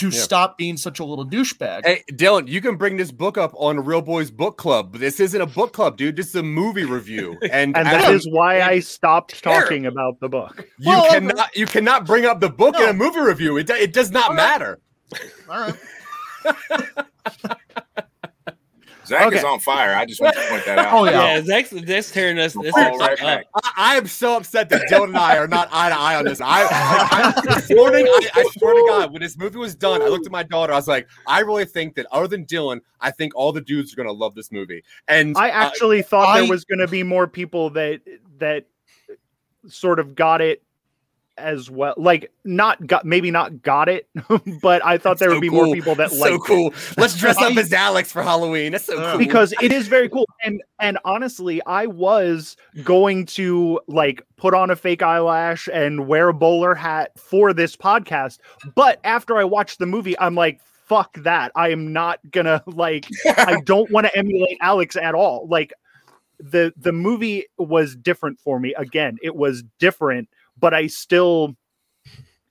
to 0.00 0.08
Yeah. 0.08 0.20
stop 0.20 0.58
being 0.58 0.76
such 0.76 0.98
a 1.00 1.04
little 1.04 1.26
douchebag. 1.26 1.82
Hey, 1.84 2.02
Dylan, 2.12 2.46
you 2.48 2.60
can 2.60 2.76
bring 2.76 2.96
this 2.96 3.10
book 3.12 3.38
up 3.38 3.52
on 3.56 3.84
Reel 3.84 4.02
Boys 4.02 4.30
Book 4.30 4.56
Club. 4.58 4.98
This 4.98 5.20
isn't 5.20 5.40
a 5.40 5.46
book 5.46 5.72
club, 5.72 5.96
dude. 5.96 6.16
This 6.16 6.28
is 6.28 6.34
a 6.34 6.42
movie 6.42 6.84
review, 6.84 7.38
and, 7.42 7.76
And 7.76 7.88
as 7.88 8.02
that 8.04 8.10
a- 8.10 8.14
is 8.14 8.28
why 8.30 8.60
I 8.62 8.80
stopped 8.80 9.42
Terrible. 9.42 9.62
talking 9.62 9.86
about 9.86 10.20
the 10.20 10.28
book. 10.28 10.66
you 10.78 10.88
Well, 10.88 11.08
cannot 11.10 11.56
you 11.56 11.66
cannot 11.66 12.04
bring 12.06 12.26
up 12.26 12.40
the 12.40 12.50
book 12.50 12.76
in 12.76 12.88
a 12.88 12.92
movie 12.92 13.20
review. 13.20 13.56
It, 13.56 13.70
it 13.70 13.92
does 13.92 14.10
not 14.10 14.30
All 14.30 14.36
right. 14.36 14.36
matter. 14.36 14.80
All 15.48 15.60
right. 15.60 15.74
Zach 19.10 19.32
is 19.32 19.44
on 19.44 19.60
fire. 19.60 19.94
I 19.94 20.06
just 20.06 20.20
want 20.20 20.36
to 20.36 20.42
point 20.48 20.64
that 20.66 20.78
out. 20.78 20.92
Oh, 20.92 21.04
yeah. 21.04 21.36
yeah, 21.36 21.42
Zach's, 21.42 21.70
Zach's 21.70 22.10
tearing 22.12 22.38
us. 22.38 22.54
This 22.54 22.74
right, 22.74 23.20
up. 23.20 23.44
I, 23.54 23.72
I 23.76 23.96
am 23.96 24.06
so 24.06 24.36
upset 24.36 24.68
that 24.70 24.88
Dylan 24.88 25.08
and 25.08 25.16
I 25.18 25.36
are 25.36 25.48
not 25.48 25.68
eye 25.72 25.88
to 25.88 25.98
eye 25.98 26.16
on 26.16 26.24
this. 26.24 26.40
I, 26.40 26.62
I, 26.62 26.68
I 26.70 27.56
this 27.56 27.70
morning, 27.70 28.06
I, 28.06 28.28
I 28.36 28.44
swear 28.56 28.74
to 28.74 28.84
God, 28.88 29.12
when 29.12 29.20
this 29.20 29.36
movie 29.36 29.58
was 29.58 29.74
done, 29.74 30.00
I 30.00 30.06
looked 30.06 30.26
at 30.26 30.32
my 30.32 30.44
daughter. 30.44 30.72
I 30.72 30.76
was 30.76 30.88
like, 30.88 31.08
I 31.26 31.40
really 31.40 31.64
think 31.64 31.96
that 31.96 32.06
other 32.12 32.28
than 32.28 32.46
Dylan, 32.46 32.80
I 33.00 33.10
think 33.10 33.34
all 33.34 33.52
the 33.52 33.60
dudes 33.60 33.92
are 33.92 33.96
gonna 33.96 34.12
love 34.12 34.34
this 34.34 34.52
movie. 34.52 34.82
And 35.08 35.36
I 35.36 35.50
uh, 35.50 35.52
actually 35.52 36.02
thought 36.02 36.28
I- 36.28 36.40
there 36.40 36.48
was 36.50 36.64
going 36.64 36.78
to 36.78 36.88
be 36.88 37.02
more 37.02 37.26
people 37.26 37.70
that 37.70 38.00
that 38.38 38.66
sort 39.68 39.98
of 39.98 40.14
got 40.14 40.40
it 40.40 40.62
as 41.40 41.70
well. 41.70 41.94
Like 41.96 42.32
not 42.44 42.86
got 42.86 43.04
maybe 43.04 43.30
not 43.30 43.62
got 43.62 43.88
it, 43.88 44.08
but 44.62 44.84
I 44.84 44.98
thought 44.98 45.18
there 45.18 45.30
so 45.30 45.34
would 45.34 45.40
be 45.40 45.48
cool. 45.48 45.66
more 45.66 45.74
people 45.74 45.94
that 45.96 46.10
That's 46.10 46.20
liked 46.20 46.32
so 46.32 46.38
cool. 46.40 46.74
Let's 46.96 47.16
dress 47.16 47.36
up 47.38 47.52
um, 47.52 47.58
as 47.58 47.72
Alex 47.72 48.12
for 48.12 48.22
Halloween. 48.22 48.72
That's 48.72 48.84
so 48.84 48.98
uh, 48.98 49.10
cool. 49.12 49.18
because 49.18 49.54
it 49.60 49.72
is 49.72 49.88
very 49.88 50.08
cool 50.08 50.26
and 50.42 50.62
and 50.78 50.98
honestly 51.04 51.60
i 51.66 51.86
was 51.86 52.56
going 52.82 53.26
to 53.26 53.80
like 53.86 54.26
put 54.36 54.54
on 54.54 54.70
a 54.70 54.76
fake 54.76 55.02
eyelash 55.02 55.68
and 55.72 56.06
wear 56.06 56.28
a 56.28 56.34
bowler 56.34 56.74
hat 56.74 57.10
for 57.18 57.52
this 57.52 57.76
podcast 57.76 58.38
but 58.74 59.00
after 59.04 59.36
i 59.36 59.44
watched 59.44 59.78
the 59.78 59.86
movie 59.86 60.18
i'm 60.18 60.34
like 60.34 60.60
fuck 60.86 61.14
that 61.22 61.52
i 61.54 61.68
am 61.68 61.92
not 61.92 62.18
gonna 62.30 62.62
like 62.66 63.06
i 63.36 63.60
don't 63.64 63.90
want 63.90 64.06
to 64.06 64.16
emulate 64.16 64.58
alex 64.60 64.96
at 64.96 65.14
all 65.14 65.46
like 65.48 65.72
the 66.38 66.72
the 66.76 66.92
movie 66.92 67.44
was 67.58 67.94
different 67.94 68.40
for 68.40 68.58
me 68.58 68.74
again 68.74 69.18
it 69.22 69.36
was 69.36 69.62
different 69.78 70.28
but 70.60 70.74
i 70.74 70.86
still 70.86 71.56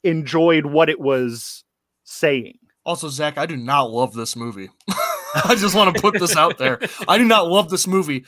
enjoyed 0.04 0.66
what 0.66 0.90
it 0.90 1.00
was 1.00 1.64
saying 2.04 2.58
Also, 2.86 3.08
Zach, 3.10 3.38
I 3.38 3.46
do 3.46 3.56
not 3.58 3.92
love 3.92 4.14
this 4.14 4.36
movie. 4.36 4.70
I 5.46 5.54
just 5.54 5.76
want 5.76 5.96
to 5.96 6.02
put 6.02 6.20
this 6.20 6.36
out 6.36 6.58
there. 6.58 6.80
I 7.08 7.20
do 7.20 7.24
not 7.26 7.48
love 7.48 7.70
this 7.70 7.86
movie, 7.86 8.26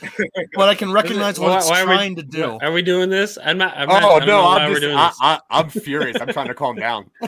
but 0.54 0.68
I 0.68 0.76
can 0.76 0.92
recognize 0.92 1.40
what 1.40 1.50
Why- 1.50 1.56
it's 1.58 1.68
why 1.68 1.80
are 1.80 1.86
we- 1.88 1.94
trying 1.94 2.14
to 2.16 2.22
do. 2.22 2.58
Are 2.62 2.70
we 2.70 2.80
doing 2.82 3.10
this? 3.10 3.38
I'm 3.42 3.58
not. 3.58 3.76
I'm 3.76 3.90
oh, 3.90 3.92
not 3.92 4.02
oh 4.04 4.14
I 4.14 4.18
don't 4.20 4.28
no, 4.28 4.42
why 4.42 4.58
I'm 4.58 4.70
just 4.70 4.82
doing 4.82 4.96
I. 4.96 5.10
I, 5.20 5.40
I'm 5.50 5.68
furious. 5.68 6.16
I'm 6.20 6.28
trying 6.28 6.46
to 6.46 6.54
calm 6.54 6.76
down. 6.76 7.10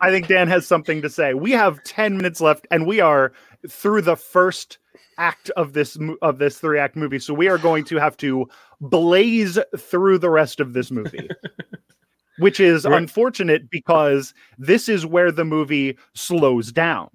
I 0.00 0.10
think 0.10 0.28
Dan 0.28 0.48
has 0.48 0.66
something 0.66 1.02
to 1.02 1.10
say. 1.10 1.34
We 1.34 1.50
have 1.50 1.82
10 1.84 2.16
minutes 2.16 2.40
left 2.40 2.66
and 2.70 2.86
we 2.86 3.00
are 3.00 3.32
through 3.68 4.02
the 4.02 4.16
first 4.16 4.78
act 5.18 5.50
of 5.50 5.72
this 5.72 5.96
of 6.22 6.38
this 6.38 6.58
three 6.58 6.78
act 6.78 6.96
movie. 6.96 7.18
So 7.18 7.34
we 7.34 7.48
are 7.48 7.58
going 7.58 7.84
to 7.84 7.96
have 7.96 8.16
to 8.18 8.48
blaze 8.80 9.58
through 9.76 10.18
the 10.18 10.30
rest 10.30 10.60
of 10.60 10.72
this 10.72 10.90
movie. 10.90 11.28
Which 12.38 12.60
is 12.60 12.84
Right. 12.84 13.00
unfortunate 13.00 13.70
because 13.70 14.32
this 14.58 14.88
is 14.88 15.04
where 15.04 15.30
the 15.30 15.44
movie 15.44 15.98
slows 16.14 16.72
down. 16.72 17.08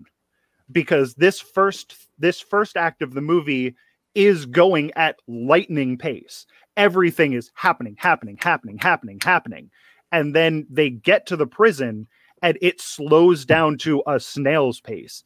Because 0.71 1.15
this 1.15 1.39
first 1.39 1.95
this 2.19 2.39
first 2.39 2.77
act 2.77 3.01
of 3.01 3.13
the 3.13 3.21
movie 3.21 3.75
is 4.15 4.45
going 4.45 4.91
at 4.95 5.17
lightning 5.27 5.97
pace. 5.97 6.45
Everything 6.75 7.33
is 7.33 7.51
happening, 7.55 7.95
happening, 7.97 8.37
happening, 8.39 8.77
happening, 8.77 9.19
happening. 9.23 9.69
And 10.11 10.35
then 10.35 10.65
they 10.69 10.89
get 10.89 11.25
to 11.27 11.35
the 11.35 11.47
prison 11.47 12.07
and 12.41 12.57
it 12.61 12.79
slows 12.79 13.45
down 13.45 13.77
to 13.79 14.03
a 14.07 14.19
snail's 14.19 14.79
pace. 14.79 15.23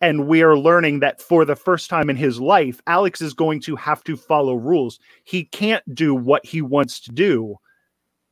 And 0.00 0.28
we 0.28 0.42
are 0.42 0.56
learning 0.56 1.00
that 1.00 1.20
for 1.20 1.44
the 1.44 1.56
first 1.56 1.90
time 1.90 2.08
in 2.08 2.16
his 2.16 2.40
life, 2.40 2.80
Alex 2.86 3.20
is 3.20 3.34
going 3.34 3.60
to 3.62 3.76
have 3.76 4.04
to 4.04 4.16
follow 4.16 4.54
rules. 4.54 5.00
He 5.24 5.44
can't 5.44 5.82
do 5.94 6.14
what 6.14 6.44
he 6.46 6.62
wants 6.62 7.00
to 7.00 7.12
do. 7.12 7.56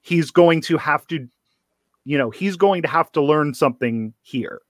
He's 0.02 0.30
going 0.30 0.60
to 0.62 0.78
have 0.78 1.06
to, 1.08 1.28
you 2.04 2.18
know, 2.18 2.30
he's 2.30 2.56
going 2.56 2.82
to 2.82 2.88
have 2.88 3.10
to 3.12 3.22
learn 3.22 3.54
something 3.54 4.14
here. 4.22 4.60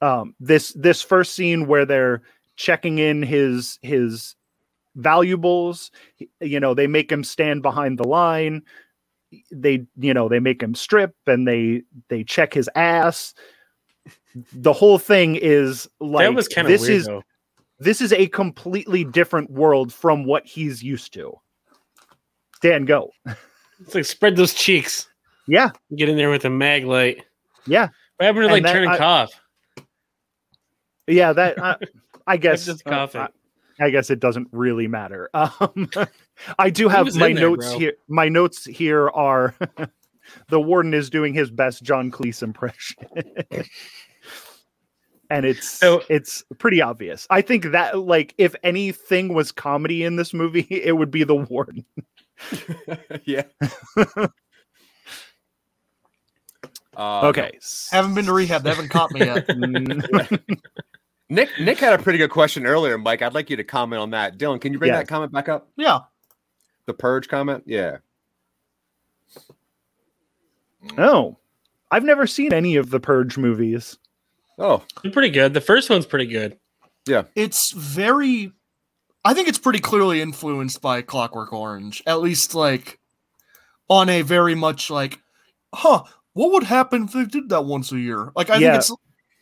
Um, 0.00 0.34
this 0.40 0.72
this 0.74 1.02
first 1.02 1.34
scene 1.34 1.66
where 1.66 1.84
they're 1.84 2.22
checking 2.56 2.98
in 2.98 3.22
his 3.22 3.78
his 3.82 4.34
valuables, 4.96 5.90
you 6.40 6.58
know, 6.58 6.74
they 6.74 6.88
make 6.88 7.10
him 7.10 7.22
stand 7.22 7.62
behind 7.62 7.98
the 7.98 8.06
line. 8.06 8.62
They, 9.52 9.86
you 9.96 10.14
know, 10.14 10.28
they 10.28 10.40
make 10.40 10.62
him 10.62 10.74
strip 10.74 11.14
and 11.26 11.46
they 11.46 11.82
they 12.08 12.24
check 12.24 12.54
his 12.54 12.68
ass 12.74 13.34
the 14.52 14.72
whole 14.72 14.98
thing 14.98 15.36
is 15.36 15.88
like 16.00 16.26
that 16.26 16.34
was 16.34 16.48
kind 16.48 16.66
of 16.66 16.70
this 16.72 16.82
weird. 16.82 16.92
is 16.94 17.06
though. 17.06 17.22
this 17.78 18.00
is 18.00 18.12
a 18.12 18.26
completely 18.28 19.04
different 19.04 19.50
world 19.50 19.92
from 19.92 20.24
what 20.24 20.46
he's 20.46 20.82
used 20.82 21.12
to. 21.14 21.34
Dan, 22.62 22.84
go. 22.84 23.10
It's 23.80 23.94
like 23.94 24.04
spread 24.04 24.36
those 24.36 24.54
cheeks. 24.54 25.08
Yeah, 25.46 25.70
Get 25.96 26.08
in 26.08 26.16
there 26.16 26.30
with 26.30 26.44
a 26.44 26.50
mag 26.50 26.84
light. 26.84 27.24
yeah, 27.66 27.88
What 28.16 28.26
happened 28.26 28.44
to 28.48 28.52
like 28.52 28.62
that- 28.64 28.72
turning 28.72 28.90
I- 28.90 28.98
cough? 28.98 29.30
yeah. 31.06 31.32
That 31.32 31.58
uh, 31.58 31.76
I 32.26 32.36
guess. 32.38 32.66
just 32.66 32.86
uh. 32.86 33.06
I, 33.14 33.28
I 33.80 33.90
guess 33.90 34.10
it 34.10 34.18
doesn't 34.20 34.48
really 34.52 34.88
matter. 34.88 35.30
Um, 35.60 35.88
I 36.58 36.70
do 36.70 36.88
have 36.88 37.14
my 37.16 37.32
there, 37.32 37.48
notes 37.50 37.70
bro? 37.70 37.78
here. 37.78 37.92
My 38.08 38.28
notes 38.28 38.64
here 38.64 39.08
are 39.10 39.54
the 40.48 40.60
warden 40.60 40.94
is 40.94 41.10
doing 41.10 41.34
his 41.34 41.50
best 41.50 41.82
John 41.82 42.10
Cleese 42.12 42.42
impression. 42.44 42.96
And 45.30 45.44
it's 45.44 45.68
So- 45.68 46.02
it's 46.08 46.42
pretty 46.58 46.80
obvious. 46.80 47.26
I 47.30 47.42
think 47.42 47.66
that 47.72 47.98
like 47.98 48.34
if 48.38 48.54
anything 48.62 49.34
was 49.34 49.52
comedy 49.52 50.02
in 50.04 50.16
this 50.16 50.32
movie, 50.32 50.66
it 50.70 50.96
would 50.96 51.10
be 51.10 51.24
the 51.24 51.34
warden. 51.36 51.84
yeah. 53.24 53.42
Uh, 56.96 57.20
Okay. 57.28 57.52
Haven't 57.92 58.14
been 58.14 58.24
to 58.26 58.32
rehab. 58.32 58.62
They 58.64 58.70
haven't 58.70 58.88
caught 58.88 59.12
me 59.12 59.20
yet. 59.20 59.46
Nick 61.30 61.50
Nick 61.60 61.78
had 61.78 61.92
a 61.92 62.02
pretty 62.02 62.18
good 62.18 62.30
question 62.30 62.66
earlier, 62.66 62.96
Mike. 62.98 63.22
I'd 63.22 63.34
like 63.34 63.50
you 63.50 63.56
to 63.56 63.64
comment 63.64 64.00
on 64.00 64.10
that. 64.10 64.38
Dylan, 64.38 64.60
can 64.60 64.72
you 64.72 64.78
bring 64.78 64.90
Yes. 64.90 65.00
that 65.02 65.08
comment 65.08 65.30
back 65.30 65.48
up? 65.48 65.68
Yeah. 65.76 66.00
The 66.86 66.94
purge 66.94 67.28
comment? 67.28 67.64
Yeah. 67.66 67.98
Oh, 70.96 71.36
I've 71.90 72.04
never 72.04 72.26
seen 72.26 72.52
any 72.52 72.76
of 72.76 72.90
the 72.90 73.00
Purge 73.00 73.36
movies. 73.36 73.98
Oh, 74.58 74.82
They're 75.02 75.12
pretty 75.12 75.30
good. 75.30 75.54
The 75.54 75.60
first 75.60 75.88
one's 75.90 76.06
pretty 76.06 76.26
good. 76.26 76.58
Yeah. 77.06 77.24
It's 77.34 77.72
very 77.72 78.52
I 79.24 79.34
think 79.34 79.48
it's 79.48 79.58
pretty 79.58 79.80
clearly 79.80 80.20
influenced 80.20 80.80
by 80.80 81.02
Clockwork 81.02 81.52
Orange. 81.52 82.02
At 82.06 82.20
least 82.20 82.54
like 82.54 82.98
on 83.90 84.08
a 84.08 84.22
very 84.22 84.54
much 84.54 84.90
like, 84.90 85.20
huh, 85.74 86.04
what 86.34 86.52
would 86.52 86.62
happen 86.64 87.04
if 87.04 87.12
they 87.12 87.24
did 87.24 87.48
that 87.50 87.64
once 87.64 87.92
a 87.92 87.98
year? 87.98 88.32
Like 88.36 88.50
I 88.50 88.56
Yeah. 88.58 88.72
think 88.72 88.80
it's 88.82 88.92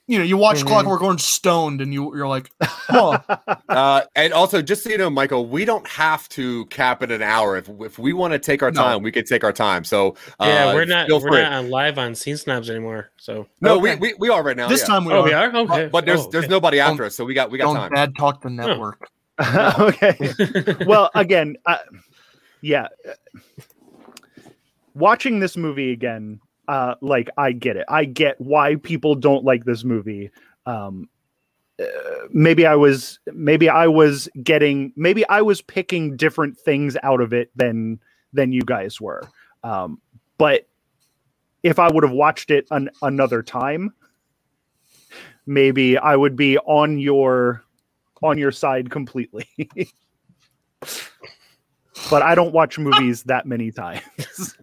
you 0.09 0.19
know, 0.19 0.25
you 0.25 0.37
watch 0.37 0.59
Mhm. 0.59 0.67
Clockwork 0.69 1.03
Orange 1.03 1.23
stoned 1.23 1.81
and 1.81 1.93
you 1.93 2.15
you're 2.17 2.29
like, 2.29 2.51
huh. 2.63 3.19
uh, 3.69 4.03
and 4.15 4.33
also 4.33 4.63
just 4.63 4.85
so 4.85 4.91
you 4.91 4.99
know, 4.99 5.11
Michael, 5.11 5.47
we 5.47 5.65
don't 5.65 5.87
have 5.89 6.29
to 6.31 6.65
cap 6.67 7.03
it 7.03 7.11
an 7.11 7.23
hour. 7.23 7.57
If 7.57 7.69
if 7.81 7.99
we 7.99 8.13
want 8.13 8.33
to 8.33 8.39
take 8.39 8.63
our 8.63 8.71
No. 8.71 8.83
time, 8.83 9.03
we 9.03 9.11
can 9.11 9.25
take 9.25 9.43
our 9.43 9.53
time. 9.53 9.83
So 9.85 10.15
Yeah, 10.41 10.67
uh, 10.69 10.75
we're 10.75 10.85
not 10.85 11.09
feel 11.09 11.21
we're 11.21 11.29
free. 11.29 11.43
not 11.43 11.53
on 11.53 11.71
live 11.71 11.99
on 11.99 12.15
Scene 12.15 12.37
Snobs 12.37 12.71
anymore. 12.71 13.11
So 13.17 13.47
No, 13.61 13.79
Okay. 13.79 13.97
we, 13.97 14.13
we 14.13 14.15
we 14.19 14.29
are 14.29 14.43
right 14.43 14.57
now. 14.57 14.69
this 14.69 14.81
yeah. 14.83 14.87
time 14.87 15.05
we 15.05 15.13
oh, 15.13 15.21
are. 15.21 15.25
we 15.25 15.33
are 15.33 15.57
okay. 15.57 15.89
But 15.91 16.07
there's 16.07 16.21
Oh, 16.21 16.31
there's 16.31 16.45
okay. 16.45 16.51
nobody 16.53 16.77
Don't- 16.79 16.93
after 16.93 17.05
us, 17.05 17.17
so 17.17 17.25
we 17.25 17.35
got 17.35 17.51
we 17.51 17.59
got 17.59 17.65
Don't 17.65 17.77
time. 17.77 17.91
bad 17.91 18.13
talk 18.17 18.43
the 18.43 18.51
network. 18.51 19.09
okay. 19.79 20.17
well, 20.87 21.11
again, 21.15 21.57
uh, 21.67 21.77
yeah. 22.63 22.89
Watching 24.95 25.41
this 25.41 25.57
movie 25.59 25.93
again, 25.93 26.41
uh, 26.69 26.95
like 27.01 27.29
I 27.37 27.53
get 27.53 27.77
it. 27.77 27.85
I 27.89 28.05
get 28.05 28.41
why 28.41 28.77
people 28.77 29.15
don't 29.15 29.45
like 29.45 29.65
this 29.65 29.85
movie. 29.85 30.31
Um, 30.67 31.09
uh, 31.81 31.85
maybe 32.31 32.67
I 32.67 32.75
was, 32.75 33.19
maybe 33.33 33.69
I 33.69 33.87
was 33.87 34.29
getting, 34.43 34.93
maybe 34.97 35.29
I 35.29 35.43
was 35.43 35.63
picking 35.63 36.17
different 36.17 36.59
things 36.59 36.97
out 37.03 37.21
of 37.21 37.33
it 37.33 37.51
than 37.57 38.01
than 38.33 38.53
you 38.53 38.63
guys 38.63 39.01
were. 39.01 39.23
Um, 39.65 40.01
but 40.39 40.69
if 41.63 41.79
I 41.79 41.91
would 41.91 42.05
have 42.05 42.13
watched 42.13 42.51
it 42.51 42.67
an, 42.71 42.91
another 43.03 43.43
time, 43.43 43.93
maybe 45.47 45.99
I 45.99 46.17
would 46.17 46.37
be 46.37 46.59
on 46.59 46.99
your 46.99 47.63
on 48.23 48.39
your 48.39 48.53
side 48.53 48.91
completely. 48.91 49.49
but 52.11 52.23
I 52.23 52.35
don't 52.35 52.53
watch 52.53 52.79
oh. 52.79 52.83
movies 52.83 53.23
that 53.25 53.47
many 53.47 53.71
times. 53.73 54.03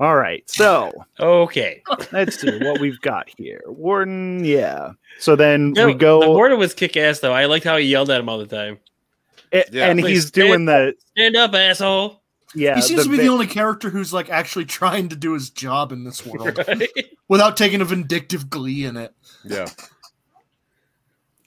All 0.00 0.16
right. 0.16 0.42
So 0.50 0.92
okay. 1.18 1.82
let's 2.12 2.38
see 2.40 2.58
what 2.58 2.80
we've 2.80 3.00
got 3.00 3.28
here. 3.36 3.62
Warden, 3.66 4.44
yeah. 4.44 4.90
So 5.18 5.36
then 5.36 5.72
No, 5.72 5.86
we 5.86 5.92
The 5.94 5.98
go 5.98 6.32
warden 6.32 6.58
was 6.58 6.74
kick 6.74 6.96
ass 6.96 7.20
though. 7.20 7.32
I 7.32 7.46
liked 7.46 7.64
how 7.64 7.76
he 7.78 7.86
yelled 7.86 8.10
at 8.10 8.20
him 8.20 8.28
all 8.28 8.38
the 8.38 8.46
time. 8.46 8.78
a- 9.52 9.64
Yeah. 9.72 9.86
and 9.88 10.00
Like, 10.02 10.10
he's 10.10 10.26
stand 10.28 10.48
doing 10.48 10.64
the 10.66 10.94
Stand 11.16 11.36
up, 11.36 11.54
asshole. 11.54 12.22
yeah. 12.54 12.74
he 12.74 12.82
seems 12.82 13.04
to 13.04 13.08
be 13.08 13.16
vi- 13.16 13.22
the 13.22 13.28
only 13.30 13.46
character 13.46 13.88
who's 13.88 14.12
like 14.12 14.28
actually 14.28 14.64
trying 14.80 15.08
to 15.08 15.16
do 15.16 15.32
his 15.32 15.48
job 15.48 15.92
in 15.92 16.04
this 16.04 16.26
world 16.26 16.58
Right? 16.68 16.90
without 17.28 17.56
taking 17.56 17.80
a 17.80 17.84
vindictive 17.86 18.50
glee 18.50 18.84
in 18.84 18.96
it. 18.98 19.14
Yeah, 19.44 19.68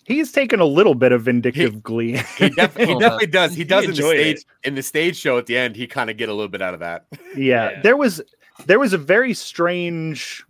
he's 0.09 0.31
taken 0.33 0.59
a 0.59 0.65
little 0.65 0.95
bit 0.95 1.13
of 1.13 1.21
vindictive 1.21 1.81
glee. 1.81 2.17
he, 2.37 2.49
def- 2.49 2.75
he 2.75 2.85
definitely 2.95 3.27
does. 3.27 3.51
He 3.51 3.57
he 3.59 3.63
does 3.63 3.85
in 3.85 3.91
the 3.91 3.95
stage 3.95 4.37
it. 4.37 4.45
in 4.65 4.75
the 4.75 4.83
stage 4.83 5.15
show 5.15 5.37
at 5.37 5.45
the 5.45 5.55
end. 5.55 5.77
He 5.77 5.87
kind 5.87 6.09
of 6.09 6.17
get 6.17 6.27
a 6.27 6.33
little 6.33 6.49
bit 6.49 6.61
out 6.61 6.73
of 6.73 6.81
that. 6.81 7.05
yeah, 7.37 7.69
Yeah. 7.71 7.81
there 7.81 7.95
was 7.95 8.21
there 8.65 8.79
was 8.79 8.91
a 8.91 8.97
very 8.97 9.33
strange 9.33 10.43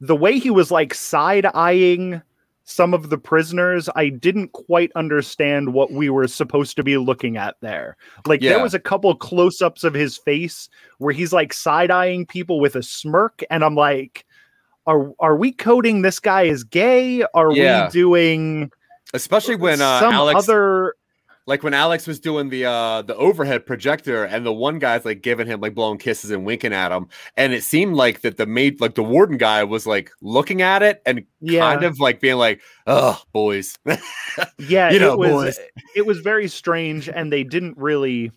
the 0.00 0.14
way 0.14 0.38
he 0.38 0.50
was 0.50 0.70
like 0.70 0.94
side 0.94 1.46
eyeing 1.54 2.22
some 2.62 2.92
of 2.94 3.08
the 3.10 3.16
prisoners 3.18 3.88
i 3.96 4.08
didn't 4.10 4.52
quite 4.52 4.92
understand 4.94 5.72
what 5.72 5.90
we 5.90 6.08
were 6.10 6.28
supposed 6.28 6.76
to 6.76 6.84
be 6.84 6.98
looking 6.98 7.36
at 7.38 7.56
there 7.62 7.96
like 8.26 8.40
there 8.42 8.62
was 8.62 8.74
a 8.74 8.78
couple 8.78 9.12
close-ups 9.16 9.82
of 9.84 9.94
his 9.94 10.18
face 10.18 10.68
where 10.98 11.12
he's 11.14 11.32
like 11.32 11.52
side 11.54 11.90
eyeing 11.90 12.26
people 12.26 12.60
with 12.60 12.76
a 12.76 12.82
smirk 12.82 13.42
and 13.50 13.64
i'm 13.64 13.74
like 13.74 14.24
are 14.86 15.10
are 15.18 15.34
we 15.34 15.50
coding 15.50 16.02
this 16.02 16.20
guy 16.20 16.46
as 16.46 16.62
gay 16.62 17.24
are 17.34 17.50
Yeah. 17.52 17.86
we 17.86 17.90
doing 17.90 18.70
Especially 19.14 19.56
when 19.56 19.80
uh, 19.80 20.00
some 20.00 20.12
Alex 20.12 20.48
other 20.48 20.94
like 21.48 21.62
when 21.62 21.72
Alex 21.72 22.06
was 22.06 22.20
doing 22.20 22.50
the 22.50 22.66
uh 22.66 23.02
the 23.02 23.16
overhead 23.16 23.64
projector 23.64 24.24
and 24.24 24.44
the 24.44 24.52
one 24.52 24.78
guy's 24.78 25.04
like 25.04 25.22
giving 25.22 25.46
him 25.46 25.60
like 25.60 25.74
blowing 25.74 25.98
kisses 25.98 26.30
and 26.30 26.44
winking 26.44 26.74
at 26.74 26.92
him 26.92 27.08
and 27.36 27.54
it 27.54 27.64
seemed 27.64 27.94
like 27.94 28.20
that 28.20 28.36
the 28.36 28.46
maid 28.46 28.80
like 28.80 28.94
the 28.94 29.02
warden 29.02 29.38
guy 29.38 29.64
was 29.64 29.86
like 29.86 30.10
looking 30.20 30.60
at 30.60 30.82
it 30.82 31.00
and 31.06 31.24
yeah 31.40 31.72
kind 31.72 31.84
of 31.84 31.98
like 31.98 32.20
being 32.20 32.36
like 32.36 32.60
oh 32.86 33.20
boys 33.32 33.78
yeah 34.58 34.90
you 34.90 35.00
know, 35.00 35.14
it 35.14 35.18
was 35.18 35.30
boys. 35.30 35.58
it 35.96 36.06
was 36.06 36.18
very 36.20 36.46
strange 36.46 37.08
and 37.08 37.32
they 37.32 37.42
didn't 37.42 37.76
really 37.78 38.30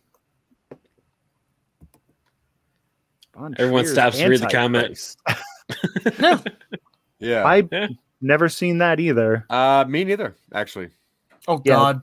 Von 3.36 3.56
Everyone 3.58 3.88
stops 3.88 4.18
to 4.18 4.28
read 4.28 4.42
the 4.42 4.48
comment. 4.48 4.98
Antichrist. 5.28 6.48
yeah 7.20 7.46
I 7.46 7.64
Yeah. 7.72 7.88
Never 8.22 8.50
seen 8.50 8.78
that 8.80 9.00
either. 9.00 9.46
uh 9.50 9.86
me 9.88 10.04
neither 10.04 10.36
actually 10.54 10.90
Oh 11.48 11.62
Yeah. 11.66 11.76
God. 11.76 12.02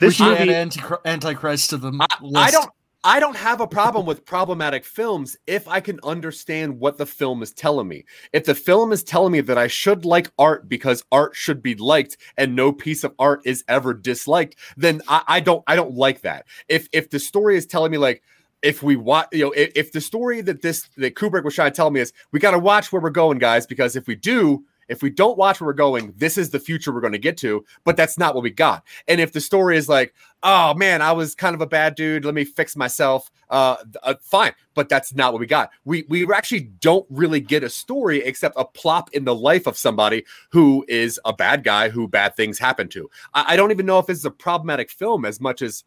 This 0.00 0.18
we 0.18 0.24
should 0.26 0.36
add 0.36 0.48
anti- 0.48 0.82
Antichrist 1.04 1.70
to 1.70 1.76
the 1.76 1.92
I, 2.00 2.06
list. 2.22 2.36
I 2.36 2.50
don't 2.50 2.70
I 3.02 3.18
don't 3.18 3.36
have 3.36 3.62
a 3.62 3.66
problem 3.66 4.04
with 4.04 4.26
problematic 4.26 4.84
films 4.84 5.34
if 5.46 5.66
I 5.66 5.80
can 5.80 5.98
understand 6.04 6.78
what 6.78 6.98
the 6.98 7.06
film 7.06 7.42
is 7.42 7.52
telling 7.52 7.88
me. 7.88 8.04
If 8.34 8.44
the 8.44 8.54
film 8.54 8.92
is 8.92 9.02
telling 9.02 9.32
me 9.32 9.40
that 9.40 9.56
I 9.56 9.68
should 9.68 10.04
like 10.04 10.30
art 10.38 10.68
because 10.68 11.02
art 11.10 11.34
should 11.34 11.62
be 11.62 11.74
liked 11.74 12.18
and 12.36 12.54
no 12.54 12.72
piece 12.72 13.02
of 13.02 13.14
art 13.18 13.40
is 13.46 13.64
ever 13.68 13.94
disliked, 13.94 14.56
then 14.76 15.00
I, 15.08 15.22
I 15.26 15.40
don't 15.40 15.64
I 15.66 15.76
don't 15.76 15.94
like 15.94 16.20
that. 16.22 16.46
If 16.68 16.88
if 16.92 17.08
the 17.10 17.18
story 17.18 17.56
is 17.56 17.66
telling 17.66 17.90
me 17.90 17.98
like 17.98 18.22
if 18.62 18.82
we 18.82 18.96
watch, 18.96 19.28
you 19.32 19.46
know, 19.46 19.52
if, 19.52 19.72
if 19.74 19.92
the 19.92 20.02
story 20.02 20.42
that 20.42 20.60
this 20.60 20.88
that 20.98 21.14
Kubrick 21.14 21.44
was 21.44 21.54
trying 21.54 21.72
to 21.72 21.76
tell 21.76 21.90
me 21.90 22.00
is 22.00 22.12
we 22.32 22.40
got 22.40 22.50
to 22.50 22.58
watch 22.58 22.92
where 22.92 23.00
we're 23.00 23.08
going, 23.08 23.38
guys, 23.38 23.66
because 23.66 23.96
if 23.96 24.06
we 24.06 24.14
do, 24.14 24.64
if 24.90 25.02
we 25.02 25.08
don't 25.08 25.38
watch 25.38 25.60
where 25.60 25.66
we're 25.66 25.72
going, 25.74 26.12
this 26.16 26.36
is 26.36 26.50
the 26.50 26.58
future 26.58 26.92
we're 26.92 27.00
going 27.00 27.12
to 27.12 27.18
get 27.18 27.36
to. 27.38 27.64
But 27.84 27.96
that's 27.96 28.18
not 28.18 28.34
what 28.34 28.42
we 28.42 28.50
got. 28.50 28.84
And 29.06 29.20
if 29.20 29.32
the 29.32 29.40
story 29.40 29.76
is 29.76 29.88
like, 29.88 30.14
oh 30.42 30.74
man, 30.74 31.00
I 31.00 31.12
was 31.12 31.34
kind 31.34 31.54
of 31.54 31.60
a 31.60 31.66
bad 31.66 31.94
dude, 31.94 32.24
let 32.24 32.34
me 32.34 32.44
fix 32.44 32.76
myself, 32.76 33.30
uh, 33.50 33.76
uh 34.02 34.14
fine. 34.20 34.52
But 34.74 34.88
that's 34.88 35.14
not 35.14 35.32
what 35.32 35.40
we 35.40 35.46
got. 35.46 35.70
We 35.84 36.04
we 36.08 36.26
actually 36.32 36.60
don't 36.80 37.06
really 37.08 37.40
get 37.40 37.62
a 37.62 37.68
story 37.68 38.18
except 38.24 38.54
a 38.58 38.64
plop 38.64 39.10
in 39.12 39.24
the 39.24 39.34
life 39.34 39.66
of 39.66 39.78
somebody 39.78 40.24
who 40.50 40.84
is 40.88 41.20
a 41.24 41.32
bad 41.32 41.64
guy 41.64 41.88
who 41.88 42.08
bad 42.08 42.34
things 42.36 42.58
happen 42.58 42.88
to. 42.88 43.08
I, 43.32 43.54
I 43.54 43.56
don't 43.56 43.70
even 43.70 43.86
know 43.86 43.98
if 43.98 44.06
this 44.06 44.18
is 44.18 44.24
a 44.24 44.30
problematic 44.30 44.90
film 44.90 45.24
as 45.24 45.40
much 45.40 45.62
as 45.62 45.84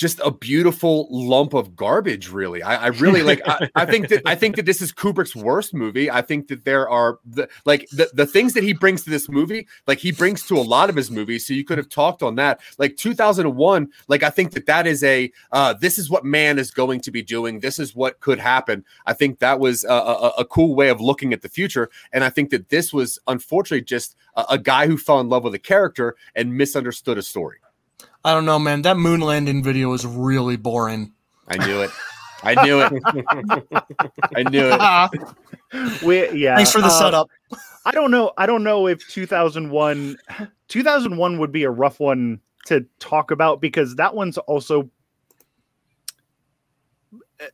just 0.00 0.18
a 0.24 0.30
beautiful 0.30 1.06
lump 1.10 1.52
of 1.52 1.76
garbage. 1.76 2.30
Really, 2.30 2.62
I, 2.62 2.84
I 2.84 2.86
really 2.86 3.22
like. 3.22 3.42
I, 3.46 3.68
I, 3.74 3.84
think 3.84 4.08
that 4.08 4.22
I 4.24 4.34
think 4.34 4.56
that 4.56 4.64
this 4.64 4.80
is 4.80 4.92
Kubrick's 4.92 5.36
worst 5.36 5.74
movie. 5.74 6.10
I 6.10 6.22
think 6.22 6.48
that 6.48 6.64
there 6.64 6.88
are 6.88 7.18
the 7.26 7.50
like 7.66 7.86
the, 7.92 8.08
the 8.14 8.24
things 8.24 8.54
that 8.54 8.64
he 8.64 8.72
brings 8.72 9.04
to 9.04 9.10
this 9.10 9.28
movie, 9.28 9.68
like 9.86 9.98
he 9.98 10.10
brings 10.10 10.46
to 10.46 10.56
a 10.56 10.62
lot 10.62 10.88
of 10.88 10.96
his 10.96 11.10
movies. 11.10 11.46
So 11.46 11.52
you 11.52 11.64
could 11.64 11.76
have 11.76 11.90
talked 11.90 12.22
on 12.22 12.36
that. 12.36 12.60
Like 12.78 12.96
2001, 12.96 13.90
like 14.08 14.22
I 14.22 14.30
think 14.30 14.52
that 14.52 14.64
that 14.64 14.86
is 14.86 15.04
a 15.04 15.30
uh, 15.52 15.74
this 15.74 15.98
is 15.98 16.08
what 16.08 16.24
man 16.24 16.58
is 16.58 16.70
going 16.70 17.02
to 17.02 17.10
be 17.10 17.20
doing. 17.20 17.60
This 17.60 17.78
is 17.78 17.94
what 17.94 18.20
could 18.20 18.38
happen. 18.38 18.86
I 19.04 19.12
think 19.12 19.38
that 19.40 19.60
was 19.60 19.84
a, 19.84 19.92
a, 19.92 20.28
a 20.38 20.44
cool 20.46 20.74
way 20.74 20.88
of 20.88 21.02
looking 21.02 21.34
at 21.34 21.42
the 21.42 21.50
future, 21.50 21.90
and 22.14 22.24
I 22.24 22.30
think 22.30 22.48
that 22.50 22.70
this 22.70 22.90
was 22.94 23.18
unfortunately 23.26 23.84
just 23.84 24.16
a, 24.34 24.46
a 24.52 24.58
guy 24.58 24.86
who 24.86 24.96
fell 24.96 25.20
in 25.20 25.28
love 25.28 25.44
with 25.44 25.52
a 25.54 25.58
character 25.58 26.16
and 26.34 26.56
misunderstood 26.56 27.18
a 27.18 27.22
story. 27.22 27.58
I 28.24 28.34
don't 28.34 28.44
know, 28.44 28.58
man. 28.58 28.82
That 28.82 28.96
moon 28.96 29.20
landing 29.20 29.62
video 29.62 29.92
is 29.92 30.06
really 30.06 30.56
boring. 30.56 31.12
I 31.48 31.64
knew 31.66 31.82
it. 31.82 31.90
I 32.42 32.64
knew 32.64 32.80
it. 32.80 32.92
I 34.36 34.42
knew 34.44 34.70
it. 34.72 35.20
We, 36.04 36.28
yeah. 36.32 36.56
Thanks 36.56 36.72
for 36.72 36.80
the 36.80 36.88
uh, 36.88 36.98
setup. 36.98 37.28
I 37.84 37.92
don't 37.92 38.10
know. 38.10 38.32
I 38.36 38.46
don't 38.46 38.64
know 38.64 38.88
if 38.88 39.06
2001 39.06 40.16
2001 40.66 41.38
would 41.38 41.52
be 41.52 41.62
a 41.62 41.70
rough 41.70 42.00
one 42.00 42.40
to 42.66 42.84
talk 42.98 43.30
about 43.30 43.60
because 43.60 43.94
that 43.96 44.16
one's 44.16 44.36
also 44.36 44.90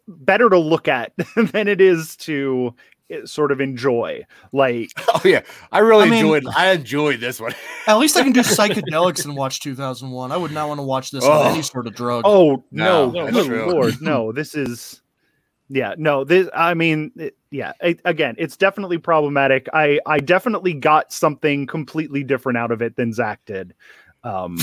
better 0.08 0.48
to 0.48 0.58
look 0.58 0.88
at 0.88 1.12
than 1.36 1.68
it 1.68 1.80
is 1.80 2.16
to 2.16 2.74
sort 3.24 3.52
of 3.52 3.60
enjoy. 3.60 4.24
Like 4.52 4.90
Oh 5.08 5.20
yeah, 5.24 5.42
I 5.72 5.78
really 5.80 6.04
I 6.04 6.10
mean- 6.10 6.18
enjoyed. 6.24 6.44
I 6.56 6.72
enjoyed 6.72 7.20
this 7.20 7.40
one. 7.40 7.54
At 7.86 7.98
least 7.98 8.16
I 8.16 8.22
can 8.22 8.32
do 8.32 8.40
psychedelics 8.40 9.24
and 9.24 9.36
watch 9.36 9.60
2001. 9.60 10.32
I 10.32 10.36
would 10.36 10.52
not 10.52 10.68
want 10.68 10.78
to 10.78 10.82
watch 10.82 11.10
this 11.10 11.24
Oh. 11.24 11.30
on 11.32 11.52
any 11.52 11.62
sort 11.62 11.86
of 11.86 11.94
drug. 11.94 12.22
oh 12.24 12.64
no, 12.70 13.10
No, 13.10 13.26
good 13.26 13.34
that's 13.34 13.46
true. 13.46 13.70
lord, 13.72 14.02
no. 14.02 14.32
This 14.36 14.54
is 14.54 15.00
yeah, 15.68 15.94
no. 15.98 16.22
This 16.24 16.48
I 16.54 16.74
mean, 16.74 17.10
it, 17.16 17.36
yeah. 17.50 17.72
a- 17.82 17.98
again, 18.04 18.36
it's 18.38 18.56
definitely 18.56 18.98
problematic. 18.98 19.68
I 19.72 19.98
I 20.06 20.18
definitely 20.20 20.74
got 20.74 21.12
something 21.12 21.66
completely 21.66 22.22
different 22.22 22.56
out 22.58 22.70
of 22.70 22.82
it 22.82 22.94
than 22.96 23.12
Zach 23.12 23.40
did. 23.46 23.74
Um 24.24 24.58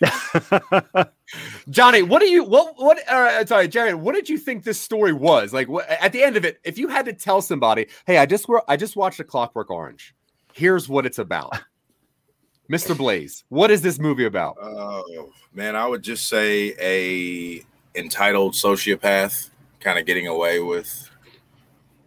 Johnny, 1.70 2.02
what 2.02 2.20
do 2.20 2.26
you 2.26 2.44
what 2.44 2.74
what? 2.76 2.98
Uh, 3.08 3.44
sorry, 3.46 3.68
Jared, 3.68 3.96
what 3.96 4.14
did 4.14 4.28
you 4.28 4.38
think 4.38 4.64
this 4.64 4.80
story 4.80 5.12
was? 5.12 5.52
Like 5.52 5.68
what, 5.68 5.88
at 5.88 6.12
the 6.12 6.22
end 6.22 6.36
of 6.36 6.44
it, 6.44 6.60
if 6.64 6.78
you 6.78 6.88
had 6.88 7.04
to 7.06 7.12
tell 7.12 7.40
somebody, 7.42 7.86
"Hey, 8.06 8.18
I 8.18 8.26
just 8.26 8.46
I 8.68 8.76
just 8.76 8.96
watched 8.96 9.20
A 9.20 9.24
Clockwork 9.24 9.70
Orange. 9.70 10.14
Here's 10.52 10.88
what 10.88 11.06
it's 11.06 11.18
about." 11.18 11.58
Mr. 12.70 12.96
Blaze, 12.96 13.44
what 13.50 13.70
is 13.70 13.82
this 13.82 13.98
movie 13.98 14.24
about? 14.24 14.56
Oh 14.60 15.30
man, 15.52 15.76
I 15.76 15.86
would 15.86 16.02
just 16.02 16.28
say 16.28 16.74
a 16.80 17.62
entitled 17.98 18.54
sociopath, 18.54 19.50
kind 19.80 19.98
of 19.98 20.06
getting 20.06 20.26
away 20.26 20.60
with 20.60 21.10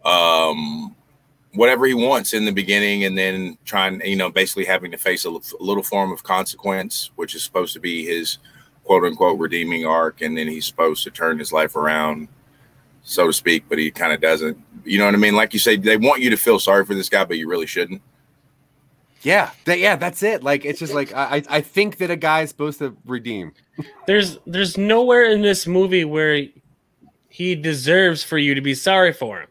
um 0.04 0.96
whatever 1.54 1.86
he 1.86 1.94
wants 1.94 2.32
in 2.34 2.44
the 2.44 2.52
beginning, 2.52 3.04
and 3.04 3.16
then 3.16 3.58
trying, 3.64 4.00
you 4.04 4.16
know, 4.16 4.30
basically 4.30 4.64
having 4.64 4.90
to 4.90 4.98
face 4.98 5.24
a 5.24 5.30
little 5.30 5.82
form 5.82 6.12
of 6.12 6.22
consequence, 6.22 7.10
which 7.16 7.34
is 7.34 7.42
supposed 7.42 7.72
to 7.74 7.80
be 7.80 8.04
his 8.04 8.38
quote 8.84 9.04
unquote 9.04 9.38
redeeming 9.38 9.86
arc, 9.86 10.20
and 10.22 10.36
then 10.36 10.48
he's 10.48 10.66
supposed 10.66 11.04
to 11.04 11.10
turn 11.10 11.38
his 11.38 11.52
life 11.52 11.76
around, 11.76 12.28
so 13.02 13.26
to 13.26 13.32
speak, 13.32 13.64
but 13.68 13.78
he 13.78 13.90
kind 13.90 14.12
of 14.12 14.20
doesn't. 14.20 14.58
You 14.84 14.98
know 14.98 15.04
what 15.04 15.14
I 15.14 15.18
mean? 15.18 15.34
Like 15.34 15.52
you 15.52 15.58
say, 15.58 15.76
they 15.76 15.96
want 15.96 16.22
you 16.22 16.30
to 16.30 16.36
feel 16.36 16.58
sorry 16.58 16.84
for 16.84 16.94
this 16.94 17.08
guy, 17.08 17.24
but 17.24 17.38
you 17.38 17.48
really 17.48 17.66
shouldn't. 17.66 18.02
Yeah, 19.22 19.50
that, 19.64 19.78
yeah, 19.78 19.96
that's 19.96 20.22
it. 20.22 20.42
Like 20.42 20.64
it's 20.64 20.78
just 20.78 20.94
like 20.94 21.12
I 21.12 21.36
I 21.36 21.42
I 21.56 21.60
think 21.60 21.98
that 21.98 22.10
a 22.10 22.16
guy 22.16 22.42
is 22.42 22.50
supposed 22.50 22.78
to 22.78 22.96
redeem. 23.04 23.52
There's 24.06 24.38
there's 24.46 24.78
nowhere 24.78 25.24
in 25.24 25.42
this 25.42 25.66
movie 25.66 26.04
where 26.04 26.46
he 27.28 27.54
deserves 27.54 28.22
for 28.22 28.38
you 28.38 28.54
to 28.54 28.60
be 28.60 28.74
sorry 28.74 29.12
for 29.12 29.40
him. 29.40 29.48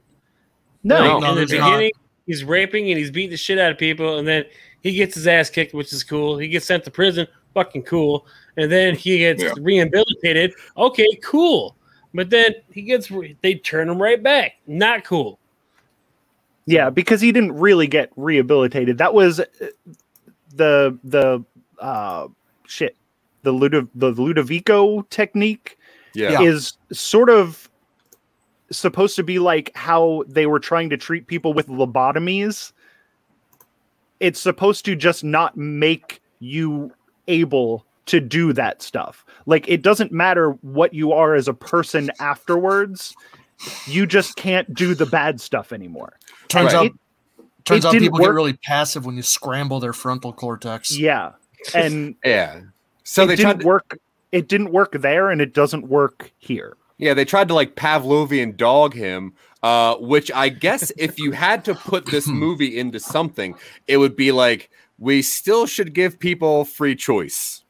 No, 0.87 0.99
Like, 0.99 1.21
no, 1.21 1.29
in 1.29 1.35
the 1.35 1.45
there's 1.45 1.51
not. 1.59 1.65
beginning, 1.71 1.91
he's 2.25 2.43
raping 2.43 2.89
and 2.89 2.97
he's 2.97 3.11
beating 3.11 3.31
the 3.31 3.37
shit 3.37 3.59
out 3.59 3.71
of 3.71 3.77
people, 3.77 4.17
and 4.19 4.27
then 4.27 4.45
he 4.81 4.93
gets 4.93 5.15
his 5.15 5.27
ass 5.27 5.49
kicked, 5.49 5.73
which 5.73 5.91
is 5.93 6.03
cool. 6.03 6.37
He 6.37 6.47
gets 6.47 6.65
sent 6.65 6.83
to 6.85 6.91
prison, 6.91 7.27
fucking 7.53 7.83
cool. 7.83 8.25
And 8.57 8.71
then 8.71 8.95
he 8.95 9.19
gets 9.19 9.43
Yeah. 9.43 9.53
rehabilitated. 9.59 10.53
Okay, 10.77 11.07
cool. 11.23 11.75
But 12.13 12.29
then 12.29 12.55
he 12.71 12.81
gets 12.81 13.11
re- 13.11 13.35
they 13.41 13.55
turn 13.55 13.89
him 13.89 14.01
right 14.01 14.21
back. 14.21 14.53
Not 14.65 15.03
cool. 15.03 15.39
Yeah, 16.65 16.89
because 16.89 17.21
he 17.21 17.31
didn't 17.31 17.53
really 17.53 17.87
get 17.87 18.11
rehabilitated. 18.15 18.97
That 18.97 19.13
was 19.13 19.39
uh, 19.39 19.45
the 20.55 20.97
the 21.03 21.43
uh 21.79 22.27
shit. 22.65 22.95
The 23.43 23.51
Ludo, 23.51 23.87
the 23.95 24.11
Ludovico 24.11 25.07
technique 25.09 25.77
Yeah. 26.13 26.31
Yeah. 26.31 26.41
is 26.41 26.77
sort 26.91 27.29
of 27.29 27.66
supposed 28.71 29.15
to 29.15 29.23
be 29.23 29.39
like 29.39 29.71
how 29.75 30.23
they 30.27 30.45
were 30.45 30.59
trying 30.59 30.89
to 30.89 30.97
treat 30.97 31.27
people 31.27 31.53
with 31.53 31.67
lobotomies. 31.67 32.71
It's 34.19 34.39
supposed 34.39 34.85
to 34.85 34.95
just 34.95 35.23
not 35.23 35.55
make 35.57 36.21
you 36.39 36.91
able 37.27 37.85
to 38.07 38.19
do 38.19 38.53
that 38.53 38.81
stuff. 38.81 39.25
Like 39.45 39.67
it 39.67 39.81
doesn't 39.81 40.11
matter 40.11 40.51
what 40.61 40.93
you 40.93 41.11
are 41.11 41.35
as 41.35 41.47
a 41.47 41.53
person 41.53 42.09
afterwards. 42.19 43.15
You 43.85 44.05
just 44.05 44.35
can't 44.35 44.71
do 44.73 44.95
the 44.95 45.05
bad 45.05 45.41
stuff 45.41 45.71
anymore. 45.73 46.17
Turns 46.47 46.73
Right. 46.73 46.91
out, 46.91 46.99
turns 47.65 47.83
it 47.83 47.87
out 47.87 47.91
didn't 47.91 48.05
people 48.05 48.19
get 48.19 48.31
really 48.31 48.53
passive 48.53 49.05
when 49.05 49.15
you 49.15 49.23
scramble 49.23 49.79
their 49.79 49.93
frontal 49.93 50.31
cortex. 50.33 50.97
Yeah. 50.97 51.33
And 51.73 52.15
Yeah. 52.25 52.61
So 53.03 53.23
it 53.23 53.27
they 53.27 53.35
didn't. 53.35 53.59
To, 53.59 53.67
work 53.67 53.99
it 54.31 54.47
didn't 54.47 54.71
work 54.71 54.93
there 54.93 55.29
and 55.29 55.41
it 55.41 55.53
doesn't 55.53 55.87
work 55.87 56.31
here. 56.37 56.75
Yeah, 56.97 57.13
they 57.13 57.25
tried 57.25 57.47
to 57.49 57.53
like 57.53 57.75
Pavlovian 57.75 58.55
dog 58.57 58.93
him. 58.93 59.33
Uh, 59.63 59.95
which 59.95 60.31
I 60.31 60.49
guess 60.49 60.91
if 60.97 61.17
you 61.17 61.31
had 61.31 61.65
to 61.65 61.73
put 61.73 62.05
this 62.05 62.27
movie 62.43 62.77
into 62.77 62.99
something, 62.99 63.55
it 63.87 63.97
would 63.97 64.15
be 64.15 64.31
like 64.31 64.69
we 64.99 65.23
still 65.23 65.65
should 65.65 65.93
give 65.95 66.19
people 66.19 66.63
free 66.63 66.95
choice. 66.95 67.63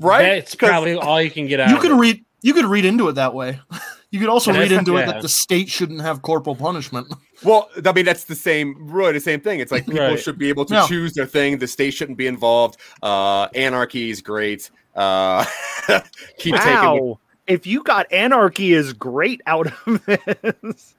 Right? 0.00 0.38
It's 0.38 0.54
probably 0.54 0.94
all 0.94 1.20
you 1.22 1.30
can 1.30 1.46
get 1.46 1.60
out. 1.60 1.70
You 1.70 1.76
of 1.76 1.82
could 1.82 1.90
it. 1.92 1.94
read 1.94 2.24
you 2.42 2.54
could 2.54 2.64
read 2.64 2.84
into 2.84 3.08
it 3.08 3.14
that 3.14 3.34
way. 3.34 3.60
You 4.10 4.18
could 4.20 4.30
also 4.30 4.54
read 4.54 4.72
into 4.72 4.96
it 4.96 5.04
that 5.04 5.20
the 5.20 5.28
state 5.28 5.68
shouldn't 5.68 6.00
have 6.00 6.22
corporal 6.22 6.56
punishment. 6.56 7.12
Well, 7.44 7.68
I 7.84 7.92
mean, 7.92 8.06
that's 8.06 8.24
the 8.24 8.34
same, 8.34 8.74
really 8.90 9.12
the 9.12 9.20
same 9.20 9.40
thing. 9.40 9.60
It's 9.60 9.70
like 9.70 9.84
people 9.84 10.00
Right. 10.00 10.18
should 10.18 10.38
be 10.38 10.48
able 10.48 10.64
to 10.64 10.74
Yeah. 10.74 10.86
choose 10.88 11.12
their 11.12 11.26
thing. 11.26 11.58
The 11.58 11.66
state 11.68 11.92
shouldn't 11.92 12.16
be 12.16 12.26
involved. 12.26 12.78
Uh, 13.02 13.44
anarchy 13.54 14.08
is 14.10 14.22
great. 14.22 14.70
Uh, 14.98 15.44
keep 16.38 16.54
taking. 16.54 16.72
Wow. 16.72 17.20
If 17.46 17.66
you 17.66 17.82
got 17.82 18.12
anarchy 18.12 18.72
is 18.74 18.92
great 18.92 19.40
out 19.46 19.68
of 19.86 20.04
this, 20.06 20.94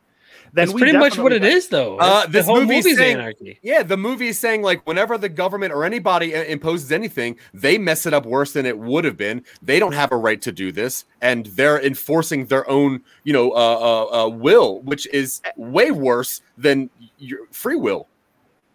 then 0.51 0.65
That's 0.67 0.73
pretty 0.73 0.97
much 0.97 1.17
what 1.17 1.31
it 1.31 1.43
is, 1.43 1.67
though. 1.67 1.97
Uh, 1.97 2.25
the 2.25 2.31
this 2.31 2.45
whole 2.47 2.61
movie's 2.61 2.85
movie's 2.85 2.97
saying- 2.97 3.17
anarchy. 3.17 3.59
Yeah, 3.61 3.83
the 3.83 3.97
movie 3.97 4.29
is 4.29 4.39
saying 4.39 4.63
like 4.63 4.87
whenever 4.87 5.17
the 5.17 5.29
government 5.29 5.73
or 5.73 5.83
anybody 5.83 6.35
uh, 6.35 6.43
imposes 6.43 6.91
anything, 6.91 7.37
they 7.53 7.77
mess 7.77 8.05
it 8.07 8.13
up 8.15 8.25
worse 8.25 8.53
than 8.53 8.65
it 8.65 8.79
would 8.79 9.05
have 9.05 9.17
been. 9.17 9.43
They 9.61 9.77
don't 9.77 9.93
have 9.93 10.11
a 10.11 10.17
right 10.17 10.41
to 10.41 10.51
do 10.51 10.71
this, 10.71 11.05
and 11.21 11.45
they're 11.47 11.79
enforcing 11.79 12.45
their 12.45 12.67
own, 12.69 13.01
you 13.23 13.33
know, 13.33 13.51
uh, 13.51 13.55
uh, 13.55 14.25
uh, 14.25 14.29
will, 14.29 14.79
which 14.81 15.05
is 15.13 15.41
way 15.55 15.91
worse 15.91 16.41
than 16.57 16.89
your 17.19 17.41
free 17.51 17.75
will. 17.75 18.07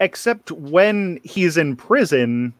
Except 0.00 0.52
when 0.52 1.18
he's 1.24 1.56
in 1.56 1.74
prison, 1.76 2.52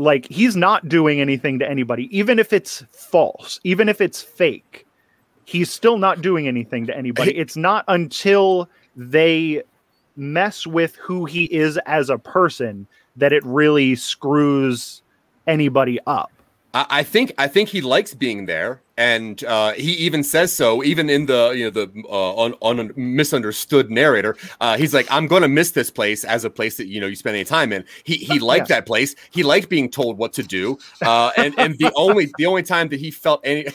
like 0.00 0.26
he's 0.30 0.56
not 0.56 0.88
doing 0.88 1.20
anything 1.20 1.58
to 1.58 1.68
anybody, 1.68 2.08
even 2.16 2.38
if 2.38 2.54
it's 2.54 2.82
false, 2.90 3.60
even 3.64 3.88
if 3.88 4.00
it's 4.00 4.22
fake. 4.22 4.86
He's 5.44 5.70
still 5.70 5.98
not 5.98 6.22
doing 6.22 6.48
anything 6.48 6.86
to 6.86 6.96
anybody. 6.96 7.36
It's 7.36 7.56
not 7.56 7.84
until 7.86 8.68
they 8.96 9.62
mess 10.16 10.66
with 10.66 10.94
who 10.96 11.26
he 11.26 11.44
is 11.44 11.78
as 11.86 12.08
a 12.08 12.16
person 12.16 12.86
that 13.16 13.32
it 13.32 13.44
really 13.44 13.94
screws 13.94 15.02
anybody 15.46 15.98
up. 16.06 16.32
I, 16.74 16.86
I 16.90 17.02
think 17.02 17.32
I 17.38 17.48
think 17.48 17.68
he 17.68 17.80
likes 17.80 18.14
being 18.14 18.46
there, 18.46 18.82
and 18.96 19.42
uh, 19.44 19.72
he 19.72 19.92
even 19.94 20.22
says 20.22 20.54
so. 20.54 20.82
Even 20.82 21.10
in 21.10 21.26
the 21.26 21.52
you 21.56 21.64
know 21.64 21.70
the 21.70 21.90
uh, 22.08 22.34
on 22.34 22.54
on 22.60 22.80
a 22.80 22.84
misunderstood 22.98 23.90
narrator, 23.90 24.36
uh, 24.60 24.76
he's 24.76 24.94
like, 24.94 25.06
"I'm 25.10 25.26
going 25.26 25.42
to 25.42 25.48
miss 25.48 25.72
this 25.72 25.90
place 25.90 26.24
as 26.24 26.44
a 26.44 26.50
place 26.50 26.76
that 26.76 26.86
you 26.86 27.00
know 27.00 27.06
you 27.06 27.16
spend 27.16 27.36
any 27.36 27.44
time 27.44 27.72
in." 27.72 27.84
He 28.04 28.16
he 28.16 28.38
liked 28.52 28.68
that 28.68 28.86
place. 28.86 29.14
He 29.30 29.42
liked 29.42 29.68
being 29.68 29.90
told 29.90 30.18
what 30.18 30.32
to 30.34 30.42
do, 30.42 30.78
uh, 31.02 31.32
and 31.36 31.58
and 31.58 31.78
the 31.78 31.92
only 31.96 32.30
the 32.38 32.46
only 32.46 32.62
time 32.62 32.88
that 32.88 33.00
he 33.00 33.10
felt 33.10 33.40
any 33.44 33.66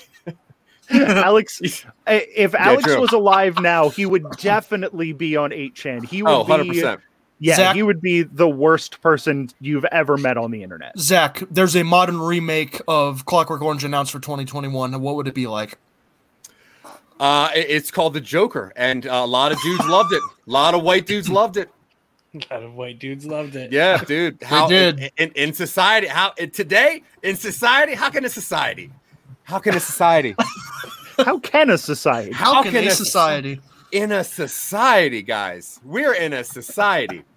Alex, 0.91 1.61
if 2.07 2.55
Alex 2.55 2.83
true. 2.83 3.01
was 3.01 3.11
alive 3.11 3.59
now, 3.59 3.89
he 3.89 4.05
would 4.05 4.29
definitely 4.37 5.13
be 5.13 5.35
on 5.35 5.49
8chan. 5.49 6.05
He 6.05 6.21
would 6.21 6.31
oh 6.31 6.39
100 6.39 6.63
be 6.63 6.69
percent. 6.69 7.01
Yeah, 7.39 7.55
Zach- 7.55 7.75
he 7.75 7.83
would 7.83 7.99
be 8.01 8.23
the 8.23 8.47
worst 8.47 9.01
person 9.01 9.49
you've 9.59 9.85
ever 9.85 10.17
met 10.17 10.37
on 10.37 10.51
the 10.51 10.63
internet. 10.63 10.97
Zach, 10.97 11.43
there's 11.51 11.75
a 11.75 11.83
modern 11.83 12.19
remake 12.19 12.81
of 12.87 13.25
Clockwork 13.25 13.61
Orange 13.61 13.83
announced 13.83 14.11
for 14.13 14.19
2021. 14.19 14.99
What 15.01 15.15
would 15.15 15.27
it 15.27 15.33
be 15.33 15.47
like? 15.47 15.77
Uh, 17.19 17.49
it's 17.53 17.91
called 17.91 18.13
the 18.13 18.21
Joker, 18.21 18.73
and 18.75 19.07
uh, 19.07 19.11
a 19.23 19.25
lot 19.25 19.51
of 19.51 19.61
dudes 19.61 19.85
loved 19.87 20.13
it. 20.13 20.21
A 20.47 20.51
lot 20.51 20.73
of 20.75 20.83
white 20.83 21.05
dudes 21.05 21.29
loved 21.29 21.57
it. 21.57 21.69
A 22.33 22.53
lot 22.53 22.63
of 22.63 22.73
white 22.73 22.99
dudes 22.99 23.25
loved 23.25 23.55
it. 23.55 23.71
Yeah, 23.71 23.97
dude. 24.03 24.41
How 24.43 24.67
did. 24.67 24.99
In, 24.99 25.09
in, 25.17 25.31
in 25.35 25.53
society? 25.53 26.07
How 26.07 26.31
today 26.31 27.03
in 27.23 27.37
society? 27.37 27.93
How 27.95 28.09
can 28.09 28.25
a 28.25 28.29
society? 28.29 28.91
How 29.43 29.59
can 29.59 29.75
a 29.75 29.79
society? 29.79 30.35
How 31.17 31.39
can 31.39 31.69
a 31.69 31.77
society? 31.77 32.33
How, 32.33 32.55
How 32.55 32.63
can, 32.63 32.73
can 32.73 32.83
a 32.83 32.87
a- 32.87 32.91
society? 32.91 33.61
In 33.95 34.11
a 34.11 34.23
society, 34.23 35.21
guys. 35.21 35.79
We're 35.83 36.13
in 36.13 36.33
a 36.33 36.43
society. 36.43 37.23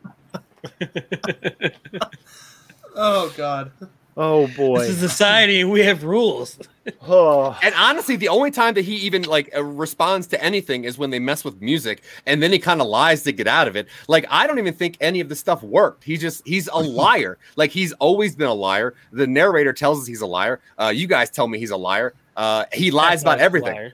Oh 3.00 3.32
God. 3.36 3.70
Oh 4.16 4.48
boy. 4.48 4.80
This 4.80 4.88
is 4.88 4.98
society. 4.98 5.62
We 5.62 5.82
have 5.84 6.02
rules. 6.02 6.58
oh. 7.06 7.56
And 7.62 7.72
honestly, 7.76 8.16
the 8.16 8.26
only 8.28 8.50
time 8.50 8.74
that 8.74 8.84
he 8.84 8.96
even 8.96 9.22
like 9.22 9.50
uh, 9.56 9.62
responds 9.62 10.26
to 10.28 10.42
anything 10.42 10.82
is 10.82 10.98
when 10.98 11.10
they 11.10 11.20
mess 11.20 11.44
with 11.44 11.60
music, 11.62 12.02
and 12.26 12.42
then 12.42 12.50
he 12.50 12.58
kind 12.58 12.80
of 12.80 12.88
lies 12.88 13.22
to 13.22 13.32
get 13.32 13.46
out 13.46 13.68
of 13.68 13.76
it. 13.76 13.86
Like 14.08 14.26
I 14.30 14.48
don't 14.48 14.58
even 14.58 14.74
think 14.74 14.96
any 15.00 15.20
of 15.20 15.28
the 15.28 15.36
stuff 15.36 15.62
worked. 15.62 16.02
He 16.02 16.16
just 16.16 16.44
he's 16.44 16.66
a 16.72 16.78
liar. 16.80 17.38
like 17.54 17.70
he's 17.70 17.92
always 17.94 18.34
been 18.34 18.48
a 18.48 18.54
liar. 18.54 18.94
The 19.12 19.28
narrator 19.28 19.72
tells 19.72 20.00
us 20.00 20.06
he's 20.08 20.22
a 20.22 20.26
liar. 20.26 20.58
Uh, 20.76 20.92
you 20.92 21.06
guys 21.06 21.30
tell 21.30 21.46
me 21.46 21.60
he's 21.60 21.70
a 21.70 21.76
liar. 21.76 22.14
Uh, 22.36 22.64
he 22.72 22.90
lies 22.90 23.22
about 23.22 23.38
everything. 23.38 23.76
Liar. 23.76 23.92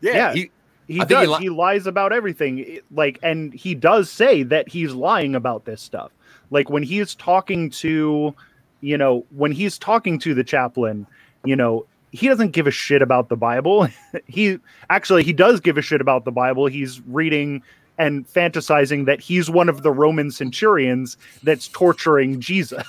Yeah, 0.00 0.12
Yeah. 0.14 0.32
he, 0.34 0.50
He 0.88 1.00
I 1.00 1.04
think 1.04 1.20
he 1.20 1.26
does. 1.26 1.38
He, 1.38 1.48
lies 1.50 1.86
about 1.86 2.12
everything. 2.12 2.80
Like, 2.90 3.18
and 3.22 3.52
he 3.52 3.74
does 3.74 4.10
say 4.10 4.42
that 4.44 4.68
he's 4.68 4.94
lying 4.94 5.34
about 5.34 5.66
this 5.66 5.82
stuff. 5.82 6.10
Like 6.50 6.70
when 6.70 6.82
he's 6.82 7.14
talking 7.14 7.70
to, 7.70 8.34
you 8.80 8.98
know, 8.98 9.26
when 9.30 9.52
he's 9.52 9.78
talking 9.78 10.18
to 10.20 10.34
the 10.34 10.42
chaplain, 10.42 11.06
you 11.44 11.54
know, 11.56 11.84
he 12.10 12.26
doesn't 12.26 12.52
give 12.52 12.66
a 12.66 12.70
shit 12.70 13.02
about 13.02 13.28
the 13.28 13.36
Bible. 13.36 13.86
he 14.26 14.58
actually 14.88 15.22
he 15.24 15.32
does 15.34 15.60
give 15.60 15.76
a 15.76 15.82
shit 15.82 16.00
about 16.00 16.24
the 16.24 16.32
Bible. 16.32 16.66
He's 16.66 17.00
reading 17.06 17.62
and 17.98 18.26
fantasizing 18.26 19.06
that 19.06 19.20
he's 19.20 19.50
one 19.50 19.68
of 19.68 19.82
the 19.82 19.90
Roman 19.90 20.30
centurions 20.30 21.16
that's 21.42 21.68
torturing 21.68 22.40
Jesus. 22.40 22.86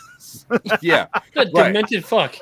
yeah. 0.81 1.07
Good 1.33 1.49
Right. 1.53 1.73
demented 1.73 2.05
fuck. 2.05 2.35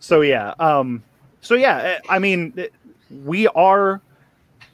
so 0.00 0.20
yeah 0.20 0.54
um 0.58 1.02
so 1.42 1.54
yeah 1.54 1.78
eh, 1.78 1.98
i 2.08 2.18
mean 2.18 2.54
eh, 2.56 2.68
we 3.24 3.46
are 3.48 4.00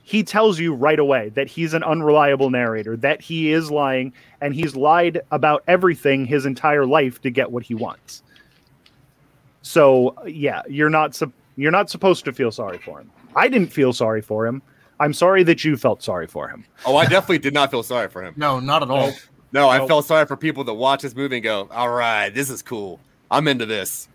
he 0.05 0.23
tells 0.23 0.59
you 0.59 0.73
right 0.73 0.99
away 1.01 1.29
that 1.31 1.49
he's 1.49 1.75
an 1.75 1.83
unreliable 1.83 2.49
narrator 2.51 2.97
that 2.97 3.21
he 3.21 3.51
is 3.53 3.71
lying 3.71 4.13
and 4.41 4.55
he's 4.55 4.77
lied 4.77 5.21
about 5.33 5.63
everything 5.67 6.25
his 6.25 6.47
entire 6.47 6.87
life 6.87 7.21
to 7.21 7.31
get 7.31 7.51
what 7.51 7.63
he 7.65 7.75
wants 7.75 8.23
so 9.63 10.15
yeah 10.27 10.63
you're 10.69 10.91
not 10.91 11.15
sup- 11.15 11.33
you're 11.57 11.73
not 11.73 11.91
supposed 11.91 12.25
to 12.25 12.33
feel 12.33 12.51
sorry 12.53 12.79
for 12.79 13.01
him 13.01 13.11
i 13.37 13.49
didn't 13.49 13.73
feel 13.73 13.93
sorry 13.93 14.23
for 14.23 14.47
him 14.47 14.63
i'm 15.01 15.13
sorry 15.13 15.43
that 15.43 15.65
you 15.65 15.77
felt 15.77 16.03
sorry 16.03 16.27
for 16.27 16.49
him 16.49 16.65
Oh, 16.87 16.97
I 16.97 17.05
definitely 17.07 17.39
did 17.39 17.55
not 17.55 17.71
feel 17.71 17.83
sorry 17.83 18.09
for 18.09 18.23
him. 18.23 18.35
No, 18.37 18.61
not 18.61 18.83
at 18.85 18.91
all. 18.91 19.13
No, 19.53 19.69
I 19.69 19.79
Nope. 19.79 19.89
felt 19.89 20.07
sorry 20.07 20.27
for 20.27 20.37
people 20.37 20.63
that 20.65 20.75
watch 20.75 21.03
this 21.03 21.15
movie 21.17 21.37
and 21.37 21.43
go, 21.43 21.69
"All 21.73 21.91
right, 21.91 22.31
this 22.31 22.49
is 22.51 22.63
cool. 22.63 23.01
I'm 23.31 23.49
into 23.49 23.67
this. 23.67 24.09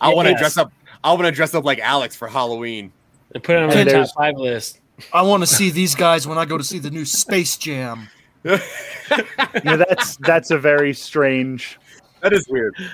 I 0.00 0.14
want 0.14 0.26
to 0.26 0.30
yes. 0.30 0.40
dress 0.40 0.56
up. 0.56 0.72
I 1.04 1.12
want 1.12 1.26
to 1.26 1.30
dress 1.30 1.54
up 1.54 1.64
like 1.64 1.78
Alex 1.78 2.16
for 2.16 2.26
Halloween." 2.26 2.92
And 3.34 3.42
put 3.42 3.56
it 3.56 3.62
on 3.62 3.68
my 3.68 3.84
top 3.84 4.08
five 4.16 4.36
list. 4.36 4.80
I 5.12 5.22
want 5.22 5.42
to 5.42 5.46
see 5.46 5.70
these 5.70 5.94
guys 5.94 6.26
when 6.26 6.38
I 6.38 6.44
go 6.44 6.58
to 6.58 6.64
see 6.64 6.78
the 6.78 6.90
new 6.90 7.04
Space 7.04 7.56
Jam. 7.56 8.08
yeah 8.44 9.76
that's 9.76 10.16
that's 10.16 10.50
a 10.50 10.58
very 10.58 10.92
strange 10.92 11.78
That 12.20 12.32
is 12.34 12.46
weird. 12.48 12.74
Yeah, 12.78 12.88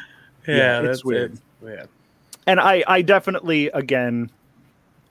Yeah, 0.47 0.79
it's 0.81 0.87
that's 0.87 1.05
weird. 1.05 1.33
it. 1.35 1.41
Yeah. 1.65 1.85
and 2.47 2.61
I, 2.61 2.85
I 2.87 3.03
definitely 3.03 3.67
again 3.71 4.31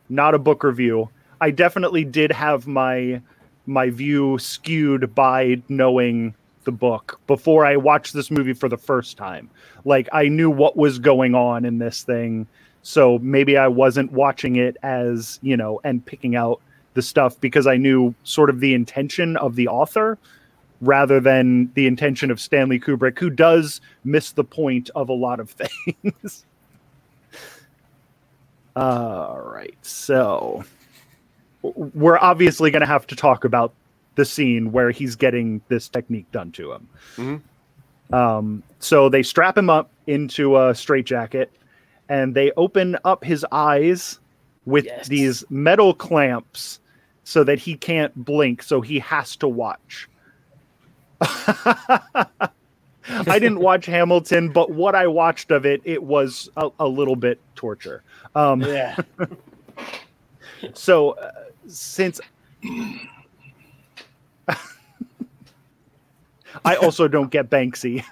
not 0.08 0.34
a 0.34 0.40
book 0.40 0.64
review 0.64 1.10
i 1.42 1.52
definitely 1.52 2.06
did 2.06 2.32
have 2.32 2.68
my 2.68 3.22
my 3.66 3.90
view 3.90 4.38
skewed 4.40 5.14
by 5.14 5.62
knowing 5.68 6.34
the 6.64 6.72
book 6.72 7.20
before 7.28 7.66
i 7.66 7.76
watched 7.76 8.14
this 8.14 8.32
movie 8.32 8.54
for 8.54 8.70
the 8.70 8.78
first 8.78 9.18
time 9.18 9.50
like 9.84 10.08
i 10.14 10.28
knew 10.30 10.50
what 10.50 10.78
was 10.78 11.00
going 11.00 11.36
on 11.36 11.66
in 11.66 11.80
this 11.80 12.04
thing 12.04 12.48
so 12.90 13.20
maybe 13.20 13.58
i 13.58 13.68
wasn't 13.68 14.12
watching 14.12 14.56
it 14.56 14.76
as 14.84 15.40
you 15.42 15.56
know 15.56 15.80
and 15.84 16.06
picking 16.06 16.36
out 16.36 16.60
the 16.94 17.02
stuff 17.02 17.40
because 17.40 17.68
i 17.68 17.78
knew 17.78 18.14
sort 18.24 18.50
of 18.50 18.60
the 18.60 18.74
intention 18.74 19.38
of 19.38 19.56
the 19.56 19.68
author 19.68 20.18
rather 20.82 21.20
than 21.20 21.72
the 21.74 21.86
intention 21.86 22.32
of 22.32 22.40
stanley 22.40 22.80
kubrick 22.80 23.20
who 23.20 23.30
does 23.30 23.82
miss 24.04 24.32
the 24.32 24.44
point 24.44 24.90
of 24.96 25.10
a 25.10 25.14
lot 25.14 25.40
of 25.40 25.50
things 26.02 26.46
all 28.80 29.42
right. 29.42 29.76
So 29.82 30.64
we're 31.62 32.18
obviously 32.18 32.72
going 32.72 32.80
to 32.80 32.88
have 32.88 33.06
to 33.08 33.16
talk 33.16 33.44
about 33.44 33.74
the 34.16 34.24
scene 34.24 34.72
where 34.72 34.92
he's 34.92 35.18
getting 35.18 35.62
this 35.68 35.90
technique 35.90 36.32
done 36.32 36.52
to 36.54 36.72
him. 36.72 36.90
Mhm. 37.18 37.42
Um, 38.14 38.64
so 38.80 39.10
they 39.10 39.22
strap 39.22 39.58
him 39.58 39.70
up 39.70 39.90
into 40.08 40.58
a 40.58 40.74
straitjacket 40.74 41.52
and 42.10 42.36
they 42.36 42.52
open 42.58 42.98
up 43.06 43.24
his 43.24 43.46
eyes 43.52 44.20
with 44.66 44.86
Yes. 44.86 45.08
these 45.08 45.44
metal 45.50 45.94
clamps 45.94 46.80
so 47.24 47.44
that 47.44 47.60
he 47.60 47.76
can't 47.76 48.14
blink. 48.26 48.62
So 48.64 48.82
he 48.82 49.00
has 49.00 49.36
to 49.38 49.48
watch. 49.48 50.10
I 51.22 52.50
didn't 53.28 53.60
watch 53.62 53.86
Hamilton, 53.86 54.50
but 54.50 54.72
what 54.72 54.96
I 54.96 55.08
watched 55.08 55.52
of 55.52 55.66
it, 55.66 55.82
it 55.86 56.04
was 56.04 56.50
a, 56.58 56.70
a 56.80 56.88
little 56.88 57.16
bit 57.16 57.40
torture. 57.56 58.04
Um, 58.36 58.62
Yeah. 58.62 58.96
so 60.74 61.12
uh, 61.12 61.32
since 61.68 62.20
I 66.66 66.76
also 66.76 67.08
don't 67.08 67.30
get 67.32 67.50
Banksy. 67.50 68.04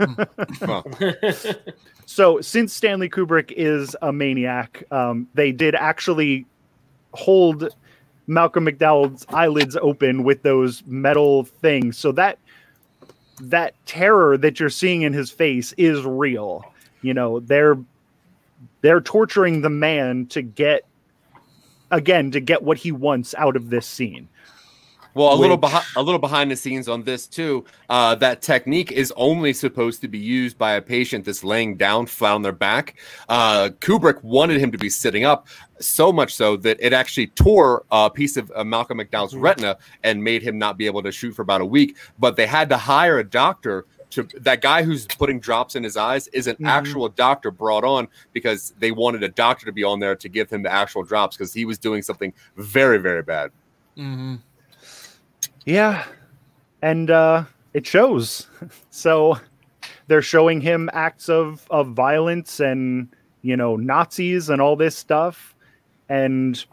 So 2.08 2.40
since 2.40 2.74
Stanley 2.74 3.10
Kubrick 3.10 3.52
is 3.52 3.94
a 4.02 4.14
maniac, 4.14 4.86
um, 4.92 5.28
they 5.34 5.52
did 5.52 5.76
actually 5.76 6.46
hold 7.12 7.76
Malcolm 8.28 8.66
McDowell's 8.66 9.26
eyelids 9.28 9.76
open 9.76 10.24
with 10.24 10.42
those 10.42 10.82
metal 10.86 11.44
things. 11.44 11.98
So 11.98 12.14
that 12.14 12.40
that 13.42 13.74
terror 13.86 14.38
that 14.38 14.58
you're 14.58 14.70
seeing 14.70 15.02
in 15.02 15.12
his 15.12 15.30
face 15.30 15.74
is 15.74 16.06
real. 16.06 16.64
You 17.02 17.14
know, 17.14 17.42
they're 17.42 17.78
they're 18.80 19.02
torturing 19.02 19.62
the 19.62 19.70
man 19.70 20.28
to 20.28 20.42
get 20.42 20.86
again 21.92 22.32
to 22.32 22.40
get 22.40 22.64
what 22.64 22.78
he 22.78 22.94
wants 22.94 23.36
out 23.36 23.58
of 23.58 23.70
this 23.70 23.86
scene. 23.86 24.30
Well, 25.18 25.34
a 25.34 25.36
little 25.36 25.56
Which- 25.58 25.62
behind 25.62 25.86
a 25.96 26.02
little 26.04 26.20
behind 26.20 26.52
the 26.52 26.56
scenes 26.56 26.88
on 26.88 27.04
this 27.04 27.28
too. 27.28 27.66
Uh, 27.90 28.16
that 28.16 28.42
technique 28.42 28.92
is 28.92 29.12
only 29.18 29.52
supposed 29.54 30.00
to 30.02 30.08
be 30.08 30.18
used 30.20 30.58
by 30.58 30.74
a 30.74 30.82
patient 30.82 31.26
that's 31.26 31.44
laying 31.44 31.76
down, 31.76 32.06
flat 32.06 32.34
on 32.36 32.42
their 32.44 32.52
back. 32.52 32.96
Uh, 33.28 33.70
Kubrick 33.80 34.24
wanted 34.24 34.60
him 34.62 34.72
to 34.72 34.78
be 34.78 34.90
sitting 34.90 35.26
up, 35.26 35.48
so 35.80 36.12
much 36.12 36.36
so 36.36 36.56
that 36.58 36.78
it 36.80 36.94
actually 36.94 37.28
tore 37.28 37.84
a 37.92 38.10
piece 38.10 38.38
of 38.38 38.52
uh, 38.56 38.64
Malcolm 38.64 39.00
McDowell's 39.00 39.36
retina 39.36 39.78
and 40.04 40.24
made 40.24 40.42
him 40.44 40.58
not 40.58 40.78
be 40.78 40.86
able 40.86 41.02
to 41.04 41.12
shoot 41.12 41.34
for 41.34 41.42
about 41.42 41.62
a 41.62 41.66
week. 41.66 41.98
But 42.20 42.36
they 42.36 42.46
had 42.48 42.70
to 42.70 42.78
hire 42.78 43.18
a 43.20 43.24
doctor. 43.24 43.86
To, 44.12 44.24
that 44.40 44.62
guy 44.62 44.84
who's 44.84 45.06
putting 45.06 45.42
drops 45.42 45.76
in 45.76 45.84
his 45.84 45.98
eyes 45.98 46.30
is 46.30 46.48
an 46.48 46.56
Mhm. 46.62 46.68
actual 46.68 47.10
doctor 47.10 47.52
brought 47.52 47.84
on 47.84 48.08
because 48.32 48.74
they 48.80 48.92
wanted 48.92 49.22
a 49.22 49.28
doctor 49.28 49.66
to 49.66 49.74
be 49.74 49.84
on 49.84 50.00
there 50.00 50.16
to 50.16 50.30
give 50.30 50.50
him 50.50 50.64
the 50.64 50.72
actual 50.72 51.04
drops 51.04 51.36
because 51.36 51.54
he 51.54 51.66
was 51.66 51.78
doing 51.78 52.02
something 52.02 52.32
very 52.56 53.00
very 53.00 53.22
bad. 53.22 53.52
hmm 53.98 54.36
Yeah. 55.68 56.06
And 56.82 57.12
uh 57.12 57.44
it 57.74 57.86
shows. 57.86 58.48
So 58.90 59.38
they're 60.08 60.24
showing 60.24 60.60
him 60.62 60.90
acts 60.94 61.30
of 61.30 61.68
of 61.70 61.90
violence 61.90 62.60
and 62.60 63.10
you 63.44 63.56
know 63.56 63.76
Nazis 63.76 64.50
and 64.50 64.60
all 64.60 64.76
this 64.76 64.98
stuff 64.98 65.54
and 66.10 66.66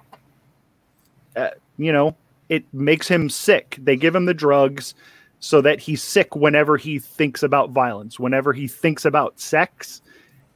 uh, 1.37 1.51
you 1.77 1.93
know 1.93 2.17
it 2.49 2.65
makes 2.73 3.09
him 3.09 3.29
sick. 3.29 3.77
They 3.83 3.97
give 3.97 4.15
him 4.15 4.25
the 4.25 4.33
drugs 4.33 4.95
so 5.41 5.61
that 5.61 5.81
he's 5.81 6.03
sick 6.03 6.35
whenever 6.35 6.79
he 6.79 6.99
thinks 6.99 7.43
about 7.43 7.71
violence, 7.71 8.19
whenever 8.19 8.55
he 8.55 8.67
thinks 8.69 9.05
about 9.05 9.39
sex 9.39 10.01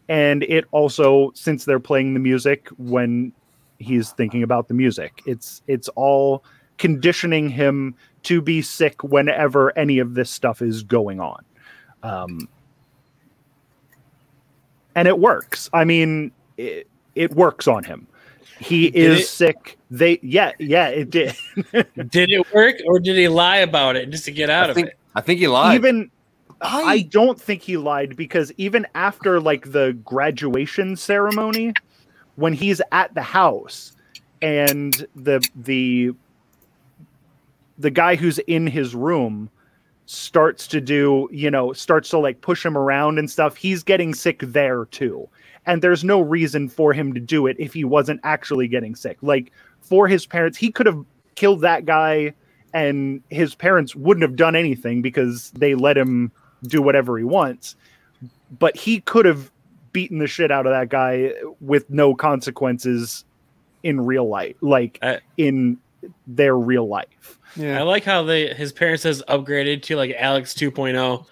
and 0.08 0.44
it 0.44 0.64
also 0.70 1.32
since 1.34 1.64
they're 1.66 1.80
playing 1.80 2.14
the 2.14 2.20
music 2.20 2.68
when 2.78 3.32
he's 3.78 4.12
thinking 4.12 4.42
about 4.42 4.68
the 4.68 4.74
music. 4.74 5.20
It's 5.26 5.60
it's 5.66 5.88
all 5.90 6.44
conditioning 6.78 7.48
him 7.50 7.94
to 8.24 8.40
be 8.40 8.62
sick 8.62 9.02
whenever 9.02 9.76
any 9.78 9.98
of 9.98 10.14
this 10.14 10.30
stuff 10.30 10.62
is 10.62 10.82
going 10.82 11.20
on. 11.20 11.44
Um, 12.02 12.48
and 14.94 15.06
it 15.08 15.18
works. 15.18 15.70
I 15.72 15.84
mean, 15.84 16.32
it, 16.56 16.88
it 17.14 17.32
works 17.32 17.68
on 17.68 17.84
him. 17.84 18.06
He 18.60 18.90
Did 18.90 19.12
is 19.12 19.20
it? 19.20 19.26
sick. 19.26 19.78
They, 19.90 20.18
yeah, 20.22 20.52
yeah, 20.58 20.88
it 20.88 21.10
did. 21.10 21.34
did 21.72 22.30
it 22.30 22.52
work 22.52 22.76
or 22.86 22.98
did 22.98 23.16
he 23.16 23.28
lie 23.28 23.58
about 23.58 23.96
it 23.96 24.10
just 24.10 24.24
to 24.24 24.32
get 24.32 24.50
out 24.50 24.66
I 24.66 24.68
of 24.70 24.74
think 24.74 24.88
it? 24.88 24.98
I 25.14 25.20
think 25.20 25.38
he 25.40 25.46
lied. 25.46 25.76
even 25.76 26.10
I 26.60 26.82
I 26.82 27.02
don't 27.02 27.40
think 27.40 27.62
he 27.62 27.76
lied 27.76 28.16
because 28.16 28.52
even 28.56 28.86
after 28.94 29.40
like 29.40 29.70
the 29.72 29.96
graduation 30.04 30.96
ceremony, 30.96 31.72
when 32.36 32.52
he's 32.52 32.80
at 32.92 33.14
the 33.14 33.22
house 33.22 33.92
and 34.42 35.06
the 35.14 35.46
the 35.54 36.12
the 37.78 37.90
guy 37.90 38.16
who's 38.16 38.38
in 38.40 38.66
his 38.66 38.94
room 38.94 39.48
starts 40.06 40.66
to 40.68 40.80
do, 40.80 41.28
you 41.30 41.50
know, 41.50 41.72
starts 41.72 42.10
to 42.10 42.18
like 42.18 42.40
push 42.40 42.64
him 42.64 42.76
around 42.76 43.18
and 43.18 43.30
stuff, 43.30 43.56
he's 43.56 43.82
getting 43.82 44.14
sick 44.14 44.40
there 44.40 44.86
too. 44.86 45.28
And 45.66 45.82
there's 45.82 46.02
no 46.02 46.20
reason 46.20 46.68
for 46.68 46.92
him 46.92 47.12
to 47.12 47.20
do 47.20 47.46
it 47.46 47.56
if 47.58 47.74
he 47.74 47.84
wasn't 47.84 48.20
actually 48.24 48.68
getting 48.68 48.94
sick. 48.94 49.18
Like 49.20 49.52
for 49.80 50.08
his 50.08 50.24
parents, 50.24 50.56
he 50.56 50.72
could 50.72 50.86
have 50.86 51.04
killed 51.34 51.60
that 51.60 51.84
guy 51.84 52.32
and 52.72 53.22
his 53.30 53.54
parents 53.54 53.94
wouldn't 53.94 54.22
have 54.22 54.36
done 54.36 54.56
anything 54.56 55.02
because 55.02 55.50
they 55.50 55.74
let 55.74 55.96
him 55.96 56.32
do 56.64 56.80
whatever 56.82 57.18
he 57.18 57.24
wants. 57.24 57.76
But 58.58 58.76
he 58.76 59.00
could 59.00 59.26
have 59.26 59.50
beaten 59.92 60.18
the 60.18 60.26
shit 60.26 60.50
out 60.50 60.66
of 60.66 60.72
that 60.72 60.88
guy 60.88 61.32
with 61.60 61.88
no 61.90 62.14
consequences 62.14 63.24
in 63.82 64.04
real 64.04 64.28
life, 64.28 64.56
like 64.60 64.98
I- 65.02 65.20
in 65.36 65.78
their 66.26 66.56
real 66.56 66.86
life. 66.88 67.38
Yeah, 67.56 67.78
I 67.78 67.82
like 67.82 68.04
how 68.04 68.22
they 68.24 68.52
his 68.54 68.72
parents 68.72 69.02
has 69.04 69.22
upgraded 69.28 69.82
to 69.84 69.96
like 69.96 70.14
Alex 70.18 70.54
2.0. 70.54 71.26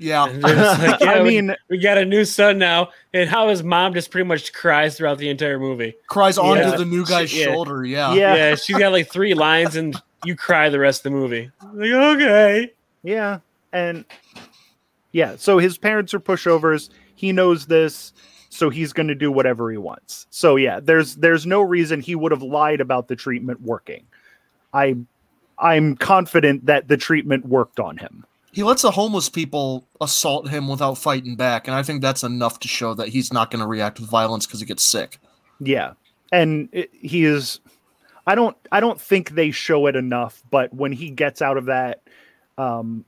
Yeah. 0.00 0.28
And 0.28 0.42
they're 0.44 0.54
just 0.54 0.80
like, 0.82 1.00
yeah, 1.00 1.10
I 1.12 1.22
we- 1.22 1.28
mean, 1.28 1.56
we 1.68 1.78
got 1.78 1.98
a 1.98 2.04
new 2.04 2.24
son 2.24 2.58
now, 2.58 2.90
and 3.12 3.28
how 3.28 3.48
his 3.48 3.62
mom 3.64 3.94
just 3.94 4.10
pretty 4.10 4.26
much 4.28 4.52
cries 4.52 4.96
throughout 4.96 5.18
the 5.18 5.28
entire 5.28 5.58
movie. 5.58 5.94
Cries 6.06 6.38
onto 6.38 6.62
Yeah. 6.62 6.76
the 6.76 6.84
new 6.84 7.04
guy's 7.04 7.36
Yeah. 7.36 7.46
shoulder. 7.46 7.84
Yeah. 7.84 8.14
Yeah. 8.14 8.34
Yeah, 8.36 8.54
she's 8.54 8.78
got 8.78 8.92
like 8.92 9.10
three 9.10 9.34
lines, 9.34 9.74
and 9.76 10.00
you 10.24 10.36
cry 10.36 10.68
the 10.68 10.78
rest 10.78 11.00
of 11.00 11.12
the 11.12 11.18
movie. 11.18 11.50
Like, 11.74 11.90
okay, 11.90 12.72
Yeah. 13.02 13.40
And 13.72 14.04
yeah, 15.12 15.36
so 15.36 15.58
his 15.58 15.78
parents 15.78 16.14
are 16.14 16.20
pushovers. 16.20 16.90
He 17.14 17.32
knows 17.32 17.66
this, 17.66 18.12
so 18.58 18.70
he's 18.70 18.92
going 18.92 19.08
to 19.08 19.14
do 19.14 19.30
whatever 19.30 19.70
he 19.70 19.78
wants. 19.78 20.26
So 20.30 20.56
yeah, 20.56 20.80
there's 20.80 21.16
there's 21.16 21.46
no 21.46 21.62
reason 21.62 22.00
he 22.00 22.14
would 22.14 22.32
have 22.32 22.42
lied 22.42 22.80
about 22.80 23.08
the 23.08 23.16
treatment 23.16 23.62
working. 23.62 24.04
I 24.74 24.96
I'm 25.58 25.96
confident 25.96 26.66
that 26.66 26.88
the 26.88 26.96
treatment 26.96 27.46
worked 27.46 27.78
on 27.78 27.96
him. 27.98 28.26
He 28.50 28.62
lets 28.64 28.82
the 28.82 28.90
homeless 28.90 29.28
people 29.28 29.86
assault 30.00 30.48
him 30.48 30.66
without 30.66 30.98
fighting 30.98 31.36
back, 31.36 31.68
and 31.68 31.76
I 31.76 31.82
think 31.82 32.02
that's 32.02 32.24
enough 32.24 32.58
to 32.60 32.68
show 32.68 32.94
that 32.94 33.08
he's 33.08 33.32
not 33.32 33.50
going 33.50 33.60
to 33.60 33.66
react 33.68 34.00
with 34.00 34.10
violence 34.10 34.46
because 34.46 34.60
he 34.60 34.66
gets 34.66 34.82
sick. 34.82 35.20
Yeah. 35.60 35.92
And 36.32 36.68
it, 36.72 36.90
he 36.92 37.24
is 37.24 37.60
I 38.26 38.34
don't 38.34 38.56
I 38.72 38.80
don't 38.80 39.00
think 39.00 39.30
they 39.30 39.52
show 39.52 39.86
it 39.86 39.94
enough, 39.94 40.42
but 40.50 40.74
when 40.74 40.92
he 40.92 41.10
gets 41.10 41.40
out 41.40 41.56
of 41.56 41.66
that 41.66 42.02
um 42.56 43.04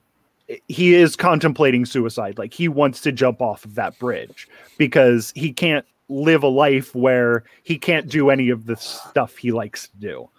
he 0.68 0.94
is 0.94 1.16
contemplating 1.16 1.84
suicide. 1.84 2.38
Like 2.38 2.54
he 2.54 2.68
wants 2.68 3.00
to 3.02 3.12
jump 3.12 3.40
off 3.40 3.64
of 3.64 3.74
that 3.74 3.98
bridge 3.98 4.48
because 4.78 5.32
he 5.34 5.52
can't 5.52 5.86
live 6.08 6.42
a 6.42 6.48
life 6.48 6.94
where 6.94 7.44
he 7.62 7.78
can't 7.78 8.08
do 8.08 8.30
any 8.30 8.50
of 8.50 8.66
the 8.66 8.76
stuff 8.76 9.36
he 9.36 9.52
likes 9.52 9.88
to 9.88 9.96
do. 9.98 10.30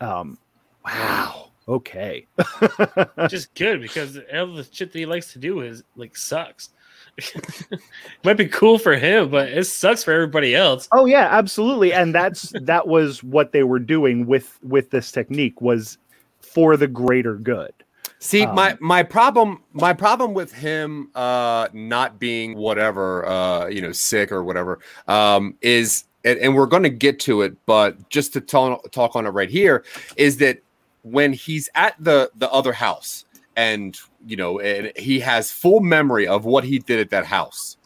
Um 0.00 0.38
wow. 0.84 1.50
Okay. 1.66 2.26
just 3.28 3.54
good 3.54 3.80
because 3.80 4.18
all 4.34 4.54
the 4.54 4.66
shit 4.70 4.92
that 4.92 4.98
he 4.98 5.06
likes 5.06 5.32
to 5.32 5.38
do 5.38 5.60
is 5.60 5.82
like 5.96 6.16
sucks. 6.16 6.70
Might 8.24 8.34
be 8.34 8.46
cool 8.46 8.78
for 8.78 8.96
him, 8.96 9.30
but 9.30 9.48
it 9.48 9.64
sucks 9.64 10.04
for 10.04 10.12
everybody 10.12 10.54
else. 10.54 10.88
Oh 10.92 11.04
yeah, 11.04 11.28
absolutely. 11.30 11.92
And 11.92 12.14
that's 12.14 12.52
that 12.62 12.86
was 12.86 13.22
what 13.22 13.52
they 13.52 13.64
were 13.64 13.80
doing 13.80 14.26
with 14.26 14.58
with 14.62 14.90
this 14.90 15.10
technique 15.10 15.60
was 15.60 15.98
for 16.40 16.76
the 16.76 16.86
greater 16.86 17.34
good. 17.34 17.72
See, 18.20 18.42
Um, 18.42 18.54
my 18.54 18.76
my 18.80 19.02
problem 19.02 19.62
my 19.72 19.92
problem 19.92 20.34
with 20.34 20.52
him 20.52 21.10
uh 21.14 21.68
not 21.72 22.18
being 22.18 22.56
whatever 22.56 23.24
uh 23.26 23.66
you 23.68 23.80
know 23.80 23.92
sick 23.92 24.32
or 24.32 24.42
whatever 24.42 24.80
um 25.06 25.54
is 25.62 26.04
and, 26.24 26.38
and 26.40 26.54
we're 26.56 26.66
going 26.66 26.82
to 26.82 26.88
get 26.90 27.20
to 27.20 27.42
it 27.42 27.56
but 27.64 28.08
just 28.10 28.32
to 28.32 28.40
talk 28.40 28.90
talk 28.90 29.14
on 29.14 29.24
it 29.24 29.30
right 29.30 29.50
here 29.50 29.84
is 30.16 30.38
that 30.38 30.58
when 31.02 31.32
he's 31.32 31.68
at 31.76 31.94
the 32.00 32.28
the 32.36 32.50
other 32.50 32.72
house 32.72 33.24
and 33.56 33.98
you 34.26 34.36
know 34.36 34.58
and 34.58 34.92
he 34.96 35.20
has 35.20 35.52
full 35.52 35.78
memory 35.80 36.26
of 36.26 36.44
what 36.44 36.64
he 36.64 36.80
did 36.80 36.98
at 36.98 37.10
that 37.10 37.24
house 37.24 37.76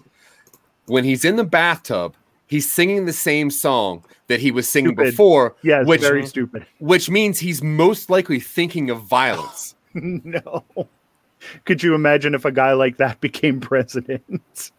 when 0.87 1.05
he's 1.05 1.27
in 1.27 1.37
the 1.37 1.45
bathtub 1.45 2.15
he's 2.47 2.71
singing 2.73 3.05
the 3.05 3.13
same 3.13 3.51
song 3.51 4.03
that 4.29 4.41
he 4.41 4.51
was 4.51 4.67
singing 4.67 4.93
Stupid. 4.93 5.11
before 5.11 5.57
Yeah, 5.63 5.83
Which- 5.83 6.01
very 6.01 6.25
stupid. 6.27 6.65
which 6.79 7.11
means 7.11 7.39
he's 7.39 7.63
most 7.63 8.09
likely 8.09 8.41
thinking 8.41 8.89
of 8.89 9.03
violence 9.03 9.75
no. 10.25 10.65
Could 11.65 11.83
you 11.83 11.95
imagine 11.95 12.35
if 12.35 12.45
a 12.45 12.53
guy 12.53 12.73
like 12.73 12.99
that 12.99 13.21
became 13.21 13.61
president? 13.61 14.71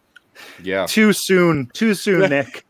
yeah 0.62 0.86
too 0.86 1.12
soon. 1.12 1.70
Too 1.74 1.94
soon, 1.94 2.30
Nick. 2.30 2.64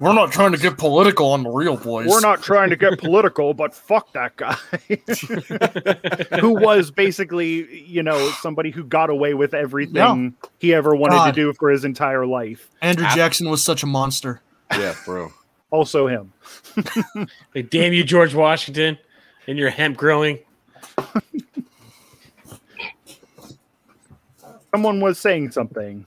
We're 0.00 0.12
not 0.12 0.32
trying 0.32 0.52
to 0.52 0.58
get 0.58 0.76
political 0.76 1.32
on 1.32 1.42
the 1.42 1.50
Reel 1.50 1.76
Boys. 1.76 2.08
We're 2.08 2.20
not 2.20 2.42
trying 2.42 2.68
to 2.70 2.76
get 2.76 2.98
political, 2.98 3.54
but 3.54 3.74
fuck 3.74 4.12
that 4.12 4.36
guy. 4.36 4.56
who 6.40 6.52
was 6.52 6.90
basically, 6.90 7.84
you 7.86 8.02
know, 8.02 8.30
somebody 8.42 8.70
who 8.70 8.84
got 8.84 9.08
away 9.08 9.32
with 9.34 9.54
everything 9.54 10.34
he 10.58 10.74
ever 10.74 10.94
wanted 10.94 11.16
God. 11.16 11.26
to 11.26 11.32
do 11.32 11.54
for 11.54 11.70
his 11.70 11.84
entire 11.86 12.26
life. 12.26 12.68
Andrew 12.82 13.06
Ab- 13.06 13.16
Jackson 13.16 13.48
was 13.48 13.62
such 13.62 13.82
a 13.82 13.86
monster. 13.86 14.42
yeah 14.72 14.94
bro 15.06 15.32
Also 15.70 16.06
him. 16.06 16.32
Like, 17.54 17.70
damn 17.70 17.94
you, 17.94 18.04
George 18.04 18.34
Washington, 18.34 18.98
and 19.46 19.58
your 19.58 19.70
hemp 19.70 19.96
growing. 19.96 20.38
Someone 24.72 25.00
was 25.00 25.18
saying 25.18 25.50
something. 25.50 26.06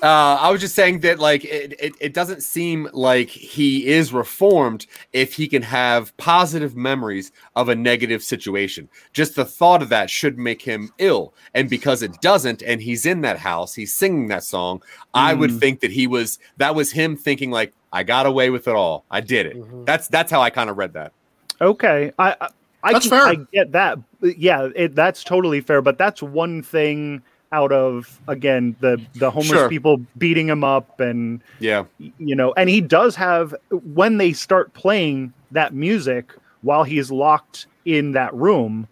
Uh, 0.00 0.38
I 0.40 0.50
was 0.52 0.60
just 0.60 0.76
saying 0.76 1.00
that, 1.00 1.18
like, 1.18 1.44
it, 1.44 1.74
it, 1.80 1.92
it 2.00 2.14
doesn't 2.14 2.44
seem 2.44 2.88
like 2.92 3.28
he 3.28 3.88
is 3.88 4.12
reformed 4.12 4.86
if 5.12 5.34
he 5.34 5.48
can 5.48 5.60
have 5.62 6.16
positive 6.18 6.76
memories 6.76 7.32
of 7.56 7.68
a 7.68 7.74
negative 7.74 8.22
situation. 8.22 8.88
Just 9.12 9.34
the 9.34 9.44
thought 9.44 9.82
of 9.82 9.88
that 9.88 10.08
should 10.08 10.38
make 10.38 10.62
him 10.62 10.92
ill. 10.98 11.34
And 11.52 11.68
because 11.68 12.04
it 12.04 12.20
doesn't, 12.20 12.62
and 12.62 12.80
he's 12.80 13.06
in 13.06 13.22
that 13.22 13.38
house, 13.38 13.74
he's 13.74 13.92
singing 13.92 14.28
that 14.28 14.44
song, 14.44 14.82
I 15.14 15.34
would 15.34 15.50
Mm. 15.50 15.58
think 15.58 15.80
that 15.80 15.90
he 15.90 16.06
was, 16.06 16.38
that 16.58 16.76
was 16.76 16.92
him 16.92 17.16
thinking, 17.16 17.50
like, 17.50 17.72
I 17.92 18.04
got 18.04 18.24
away 18.26 18.50
with 18.50 18.68
it 18.68 18.76
all. 18.76 19.04
I 19.10 19.20
did 19.20 19.46
it. 19.46 19.56
Mhm. 19.56 19.84
That's, 19.84 20.06
that's 20.06 20.30
how 20.30 20.40
I 20.42 20.50
kind 20.50 20.70
of 20.70 20.78
read 20.78 20.92
that. 20.92 21.12
Okay, 21.60 22.12
I 22.20 22.36
I, 22.40 22.48
I, 22.82 22.92
That's 22.92 23.08
can- 23.08 23.18
fair. 23.18 23.26
I 23.28 23.34
get 23.52 23.72
that. 23.72 23.98
Yeah, 24.22 24.68
it, 24.74 24.94
that's 24.94 25.24
totally 25.24 25.60
fair. 25.60 25.82
But 25.82 25.98
that's 25.98 26.22
one 26.22 26.62
thing 26.62 27.22
out 27.50 27.72
of 27.72 28.20
again 28.28 28.76
the 28.80 29.00
the 29.14 29.30
homeless 29.30 29.48
Sure. 29.58 29.68
people 29.70 30.02
beating 30.18 30.46
him 30.48 30.62
up 30.62 31.00
and 31.00 31.40
Yeah. 31.60 31.84
you 31.98 32.36
know 32.36 32.52
and 32.58 32.68
he 32.68 32.82
does 32.82 33.16
have 33.16 33.54
when 33.70 34.18
they 34.18 34.34
start 34.34 34.74
playing 34.74 35.32
that 35.52 35.72
music 35.72 36.34
while 36.60 36.84
he's 36.84 37.10
locked 37.10 37.66
in 37.86 38.12
that 38.12 38.34
room 38.34 38.86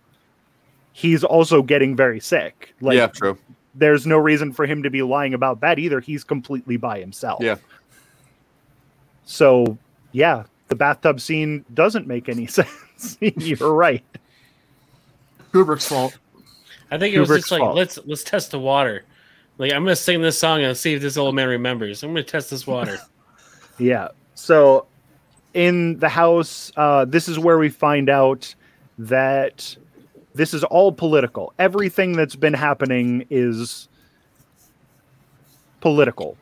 he's 0.93 1.23
also 1.23 1.61
getting 1.63 1.95
very 1.95 2.19
sick 2.19 2.73
like 2.81 2.97
yeah, 2.97 3.09
true. 3.09 3.37
there's 3.75 4.07
no 4.07 4.17
reason 4.17 4.55
for 4.55 4.65
him 4.65 4.83
to 4.85 4.89
be 4.89 5.03
lying 5.03 5.35
about 5.35 5.61
that 5.61 5.79
either 5.79 6.01
he's 6.01 6.25
completely 6.25 6.79
by 6.79 6.99
himself 6.99 7.43
Yeah. 7.43 7.57
so 9.27 9.77
yeah 10.13 10.45
the 10.69 10.75
bathtub 10.77 11.21
scene 11.21 11.63
doesn't 11.75 12.07
make 12.07 12.29
any 12.31 12.47
sense 12.47 12.71
you're 13.21 13.73
right 13.73 14.05
Kubrick's 15.57 15.89
fault. 15.89 16.17
I 16.91 16.99
think 16.99 17.15
it 17.15 17.21
was 17.21 17.29
Kubrick's 17.29 17.41
just 17.41 17.53
like 17.53 17.61
fault. 17.61 17.77
let's 17.77 17.99
let's 18.05 18.25
test 18.25 18.51
the 18.51 18.59
water. 18.59 19.05
Like 19.59 19.73
I'm 19.73 19.85
gonna 19.85 19.97
sing 19.97 20.21
this 20.21 20.39
song 20.39 20.63
and 20.63 20.77
see 20.77 20.95
if 20.95 21.03
this 21.03 21.17
old 21.17 21.35
man 21.35 21.49
remembers. 21.49 22.03
I'm 22.03 22.11
gonna 22.11 22.23
test 22.23 22.51
this 22.51 22.67
water. 22.67 22.99
Yeah. 23.79 24.09
So 24.35 24.87
in 25.53 25.99
the 25.99 26.09
house, 26.09 26.73
uh, 26.79 27.05
this 27.05 27.29
is 27.29 27.39
where 27.39 27.59
we 27.59 27.69
find 27.69 28.09
out 28.09 28.55
that 28.97 29.77
this 30.35 30.55
is 30.55 30.65
all 30.65 30.93
political. 30.93 31.53
Everything 31.59 32.13
that's 32.13 32.37
been 32.37 32.55
happening 32.55 33.27
is 33.29 33.89
political. 35.83 36.39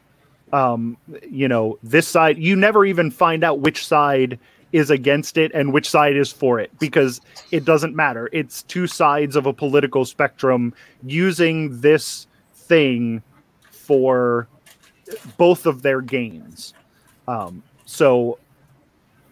Um, 0.52 0.96
you 1.28 1.48
know, 1.48 1.76
this 1.82 2.06
side, 2.06 2.38
you 2.38 2.54
never 2.54 2.84
even 2.84 3.10
find 3.10 3.42
out 3.42 3.58
which 3.58 3.84
side 3.84 4.38
is 4.74 4.90
against 4.90 5.38
it 5.38 5.52
and 5.54 5.72
which 5.72 5.88
side 5.88 6.16
is 6.16 6.32
for 6.32 6.58
it 6.58 6.68
because 6.80 7.20
it 7.52 7.64
doesn't 7.64 7.94
matter. 7.94 8.28
It's 8.32 8.64
two 8.64 8.88
sides 8.88 9.36
of 9.36 9.46
a 9.46 9.52
political 9.52 10.04
spectrum 10.04 10.74
using 11.04 11.80
this 11.80 12.26
thing 12.52 13.22
for 13.70 14.48
both 15.36 15.66
of 15.66 15.82
their 15.82 16.00
gains. 16.00 16.74
Um, 17.28 17.62
so, 17.84 18.40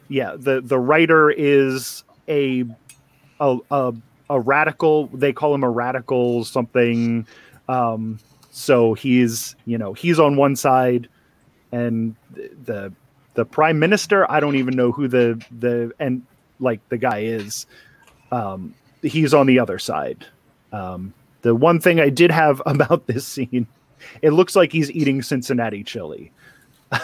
yeah, 0.08 0.36
the 0.38 0.60
the 0.60 0.78
writer 0.78 1.28
is 1.28 2.04
a 2.28 2.64
a 3.40 3.58
a, 3.72 3.92
a 4.30 4.40
radical. 4.40 5.08
They 5.08 5.32
call 5.32 5.52
him 5.52 5.64
a 5.64 5.70
radical 5.70 6.44
something. 6.44 7.26
Um, 7.68 8.20
so 8.52 8.94
he's 8.94 9.56
you 9.64 9.76
know 9.76 9.92
he's 9.92 10.20
on 10.20 10.36
one 10.36 10.54
side, 10.54 11.08
and 11.72 12.14
the 12.64 12.92
the 13.34 13.44
prime 13.44 13.78
minister. 13.78 14.30
I 14.30 14.40
don't 14.40 14.56
even 14.56 14.74
know 14.76 14.92
who 14.92 15.08
the 15.08 15.44
the 15.58 15.92
and 15.98 16.22
like 16.60 16.80
the 16.88 16.98
guy 16.98 17.20
is. 17.20 17.66
Um, 18.30 18.74
he's 19.02 19.34
on 19.34 19.46
the 19.46 19.58
other 19.58 19.78
side. 19.78 20.26
Um, 20.72 21.12
the 21.42 21.54
one 21.54 21.80
thing 21.80 22.00
I 22.00 22.08
did 22.08 22.30
have 22.30 22.62
about 22.66 23.06
this 23.06 23.26
scene, 23.26 23.66
it 24.22 24.30
looks 24.30 24.56
like 24.56 24.72
he's 24.72 24.90
eating 24.90 25.22
Cincinnati 25.22 25.84
chili. 25.84 26.32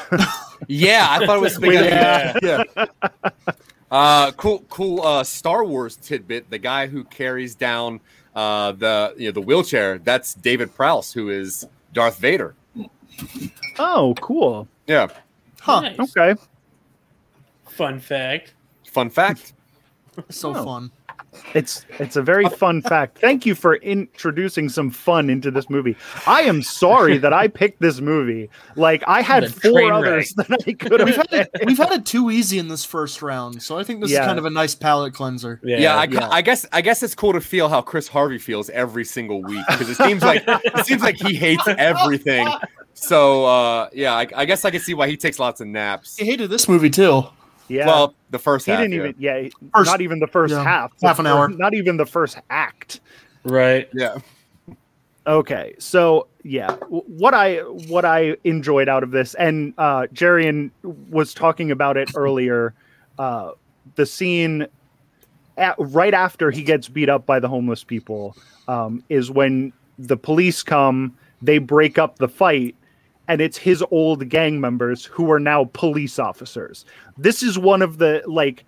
Yeah, 0.66 1.06
I 1.08 1.24
thought 1.24 1.36
it 1.36 1.40
was 1.40 1.56
Wait, 1.60 1.76
spaghetti. 1.78 2.46
yeah. 2.46 2.64
yeah. 2.76 2.86
Uh, 3.90 4.32
cool, 4.32 4.58
cool. 4.68 5.00
Uh, 5.00 5.24
Star 5.24 5.64
Wars 5.64 5.96
tidbit: 5.96 6.50
the 6.50 6.58
guy 6.58 6.88
who 6.88 7.04
carries 7.04 7.54
down 7.54 8.00
uh 8.34 8.72
the 8.72 9.14
you 9.16 9.28
know 9.28 9.32
the 9.32 9.40
wheelchair 9.40 9.96
that's 9.98 10.34
David 10.34 10.74
Prowse, 10.74 11.10
who 11.12 11.30
is 11.30 11.66
Darth 11.94 12.18
Vader. 12.18 12.54
Oh, 13.78 14.14
cool. 14.20 14.68
Yeah, 14.86 15.06
Huh. 15.68 15.80
Nice. 15.82 16.16
Okay. 16.16 16.34
Fun 17.68 18.00
fact. 18.00 18.54
fun 18.86 19.10
fact. 19.10 19.52
So 20.30 20.52
Oh. 20.56 20.64
fun. 20.64 20.90
It's 21.54 21.84
it's 22.00 22.16
a 22.16 22.22
very 22.22 22.48
fun 22.48 22.82
fact. 22.82 23.18
Thank 23.20 23.46
you 23.46 23.54
for 23.54 23.76
introducing 23.76 24.68
some 24.68 24.90
fun 24.90 25.30
into 25.30 25.52
this 25.52 25.70
movie. 25.70 25.94
I 26.26 26.42
am 26.42 26.60
sorry 26.62 27.18
that 27.18 27.32
I 27.32 27.46
picked 27.46 27.80
this 27.80 28.00
movie. 28.00 28.50
Like 28.74 29.04
I 29.06 29.20
had 29.22 29.52
four 29.54 29.72
train 29.72 29.92
others 29.92 30.32
that 30.34 30.50
I 30.66 30.72
could 30.72 31.04
We've 31.04 31.14
have. 31.14 31.26
had, 31.30 31.48
it, 31.54 31.66
we've 31.66 31.78
had 31.78 31.92
it 31.92 32.04
too 32.06 32.30
easy 32.32 32.58
in 32.58 32.66
this 32.66 32.84
first 32.84 33.22
round, 33.22 33.62
so 33.62 33.78
I 33.78 33.84
think 33.84 34.00
this 34.00 34.10
Yeah. 34.10 34.22
is 34.22 34.26
kind 34.26 34.38
of 34.40 34.46
a 34.46 34.50
nice 34.50 34.74
palate 34.74 35.14
cleanser. 35.14 35.60
Yeah. 35.62 35.78
Yeah, 35.78 35.96
I, 35.96 36.04
yeah. 36.04 36.28
I 36.30 36.42
guess 36.42 36.66
I 36.72 36.80
guess 36.80 37.02
it's 37.04 37.14
cool 37.14 37.34
to 37.34 37.40
feel 37.40 37.68
how 37.68 37.82
Chris 37.82 38.08
Harvey 38.08 38.38
feels 38.38 38.70
every 38.70 39.04
single 39.04 39.42
week 39.42 39.64
because 39.68 39.88
it 39.90 39.96
seems 39.96 40.22
like 40.24 40.42
it 40.48 40.84
seems 40.86 41.02
like 41.02 41.16
he 41.16 41.34
hates 41.34 41.68
everything. 41.68 42.48
So 43.00 43.44
uh, 43.44 43.88
yeah, 43.92 44.14
I, 44.14 44.26
I 44.34 44.44
guess 44.44 44.64
I 44.64 44.70
can 44.70 44.80
see 44.80 44.94
why 44.94 45.08
he 45.08 45.16
takes 45.16 45.38
lots 45.38 45.60
of 45.60 45.66
naps. 45.68 46.16
He 46.16 46.24
hated 46.26 46.50
this 46.50 46.68
movie 46.68 46.90
too. 46.90 47.22
Yeah. 47.68 47.86
Well, 47.86 48.14
the 48.30 48.38
first 48.38 48.66
he 48.66 48.72
half. 48.72 48.80
didn't 48.80 48.92
yeah. 48.94 48.98
even 48.98 49.14
yeah, 49.18 49.40
he- 49.42 49.52
First- 49.74 49.90
not 49.90 50.00
even 50.00 50.18
the 50.20 50.26
first 50.26 50.52
yeah, 50.52 50.62
half. 50.62 50.92
half 51.02 51.18
an 51.18 51.26
fir- 51.26 51.30
hour. 51.30 51.48
Not 51.48 51.74
even 51.74 51.96
the 51.96 52.06
first 52.06 52.38
act. 52.50 53.00
right. 53.44 53.88
Yeah. 53.92 54.18
Okay, 55.26 55.74
so 55.78 56.26
yeah, 56.42 56.72
what 56.88 57.34
I 57.34 57.58
what 57.58 58.06
I 58.06 58.38
enjoyed 58.44 58.88
out 58.88 59.02
of 59.02 59.10
this, 59.10 59.34
and 59.34 59.74
uh, 59.76 60.06
Jerian 60.14 60.70
was 61.10 61.34
talking 61.34 61.70
about 61.70 61.98
it 61.98 62.10
earlier. 62.16 62.72
Uh, 63.18 63.50
the 63.96 64.06
scene 64.06 64.66
at, 65.58 65.74
right 65.78 66.14
after 66.14 66.50
he 66.50 66.62
gets 66.62 66.88
beat 66.88 67.10
up 67.10 67.26
by 67.26 67.40
the 67.40 67.48
homeless 67.48 67.84
people 67.84 68.34
um, 68.68 69.04
is 69.10 69.30
when 69.30 69.70
the 69.98 70.16
police 70.16 70.62
come. 70.62 71.14
They 71.42 71.58
break 71.58 71.98
up 71.98 72.16
the 72.18 72.28
fight, 72.28 72.74
and 73.28 73.40
it's 73.40 73.58
his 73.58 73.84
old 73.90 74.28
gang 74.28 74.60
members 74.60 75.04
who 75.04 75.30
are 75.30 75.38
now 75.38 75.70
police 75.74 76.18
officers. 76.18 76.84
This 77.16 77.42
is 77.42 77.58
one 77.58 77.82
of 77.82 77.98
the 77.98 78.22
like 78.26 78.64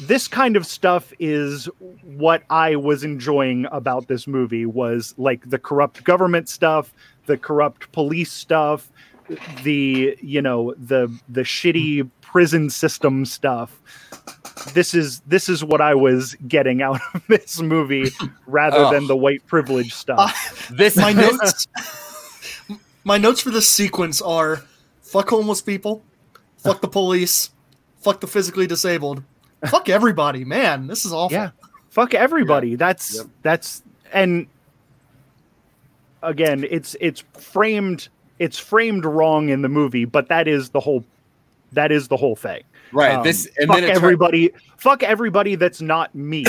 this 0.00 0.26
kind 0.26 0.56
of 0.56 0.66
stuff 0.66 1.12
is 1.18 1.68
what 2.02 2.42
I 2.50 2.76
was 2.76 3.04
enjoying 3.04 3.66
about 3.70 4.08
this 4.08 4.26
movie 4.26 4.66
was 4.66 5.14
like 5.16 5.48
the 5.48 5.58
corrupt 5.58 6.04
government 6.04 6.48
stuff, 6.48 6.92
the 7.26 7.36
corrupt 7.36 7.92
police 7.92 8.32
stuff, 8.32 8.90
the 9.62 10.16
you 10.20 10.42
know 10.42 10.74
the 10.76 11.14
the 11.28 11.42
shitty 11.42 12.08
prison 12.20 12.70
system 12.70 13.24
stuff. 13.24 13.80
This 14.74 14.94
is 14.94 15.20
this 15.20 15.48
is 15.48 15.64
what 15.64 15.80
I 15.80 15.94
was 15.94 16.34
getting 16.48 16.82
out 16.82 17.00
of 17.14 17.22
this 17.28 17.60
movie 17.60 18.10
rather 18.46 18.78
Ugh. 18.78 18.92
than 18.92 19.06
the 19.06 19.16
white 19.16 19.46
privilege 19.46 19.94
stuff. 19.94 20.56
This 20.76 20.96
My 20.96 21.12
notes 21.12 21.66
My 23.10 23.18
notes 23.18 23.40
for 23.40 23.50
this 23.50 23.68
sequence 23.68 24.22
are 24.22 24.62
fuck 25.02 25.30
homeless 25.30 25.60
people, 25.60 26.04
fuck 26.58 26.80
the 26.80 26.86
police, 26.86 27.50
fuck 28.00 28.20
the 28.20 28.28
physically 28.28 28.68
disabled, 28.68 29.24
fuck 29.66 29.88
everybody. 29.88 30.44
Man, 30.44 30.86
this 30.86 31.04
is 31.04 31.12
awful. 31.12 31.36
Yeah. 31.36 31.50
Fuck 31.88 32.14
everybody. 32.14 32.76
That's 32.76 33.16
Yep. 33.16 33.26
that's 33.42 33.82
and 34.12 34.46
again, 36.22 36.64
it's 36.70 36.94
it's 37.00 37.24
framed 37.36 38.10
it's 38.38 38.60
framed 38.60 39.04
wrong 39.04 39.48
in 39.48 39.62
the 39.62 39.68
movie, 39.68 40.04
but 40.04 40.28
that 40.28 40.46
is 40.46 40.70
the 40.70 40.78
whole 40.78 41.04
that 41.72 41.90
is 41.90 42.06
the 42.06 42.16
whole 42.16 42.36
thing. 42.36 42.62
right. 42.92 43.16
Um, 43.16 43.24
this 43.24 43.48
and 43.58 43.66
fuck 43.66 43.78
then 43.78 43.84
it 43.86 43.88
turn- 43.88 43.96
everybody 43.96 44.52
fuck 44.76 45.02
everybody 45.02 45.56
that's 45.56 45.80
not 45.80 46.14
me 46.14 46.44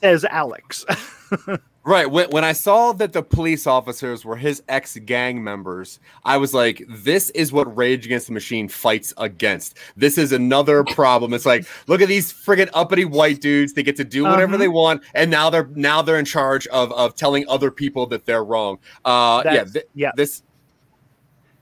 says 0.00 0.24
Alex. 0.24 0.86
Right. 1.86 2.10
When, 2.10 2.28
when 2.30 2.42
I 2.42 2.52
saw 2.52 2.92
that 2.94 3.12
the 3.12 3.22
police 3.22 3.64
officers 3.64 4.24
were 4.24 4.34
his 4.34 4.60
ex 4.68 4.96
gang 4.98 5.44
members, 5.44 6.00
I 6.24 6.36
was 6.36 6.52
like, 6.52 6.82
this 6.88 7.30
is 7.30 7.52
what 7.52 7.74
Rage 7.76 8.04
Against 8.06 8.26
the 8.26 8.32
Machine 8.32 8.68
fights 8.68 9.14
against. 9.18 9.76
This 9.96 10.18
is 10.18 10.32
another 10.32 10.82
problem. 10.90 11.32
It's 11.32 11.46
like, 11.46 11.64
look 11.86 12.00
at 12.00 12.08
these 12.08 12.32
friggin' 12.32 12.70
uppity 12.74 13.04
white 13.04 13.40
dudes. 13.40 13.72
They 13.74 13.84
get 13.84 13.94
to 13.96 14.04
do 14.04 14.24
whatever 14.24 14.54
Uh-huh. 14.54 14.56
they 14.58 14.68
want, 14.68 15.02
and 15.14 15.30
now 15.30 15.48
they're 15.48 15.68
now 15.76 16.02
they're 16.02 16.18
in 16.18 16.24
charge 16.24 16.66
of 16.68 16.90
of 16.92 17.14
telling 17.14 17.44
other 17.48 17.70
people 17.70 18.06
that 18.08 18.26
they're 18.26 18.42
wrong. 18.44 18.78
Uh 19.04 19.42
yeah, 19.44 19.64
th- 19.64 19.86
yeah. 19.94 20.10
this 20.16 20.42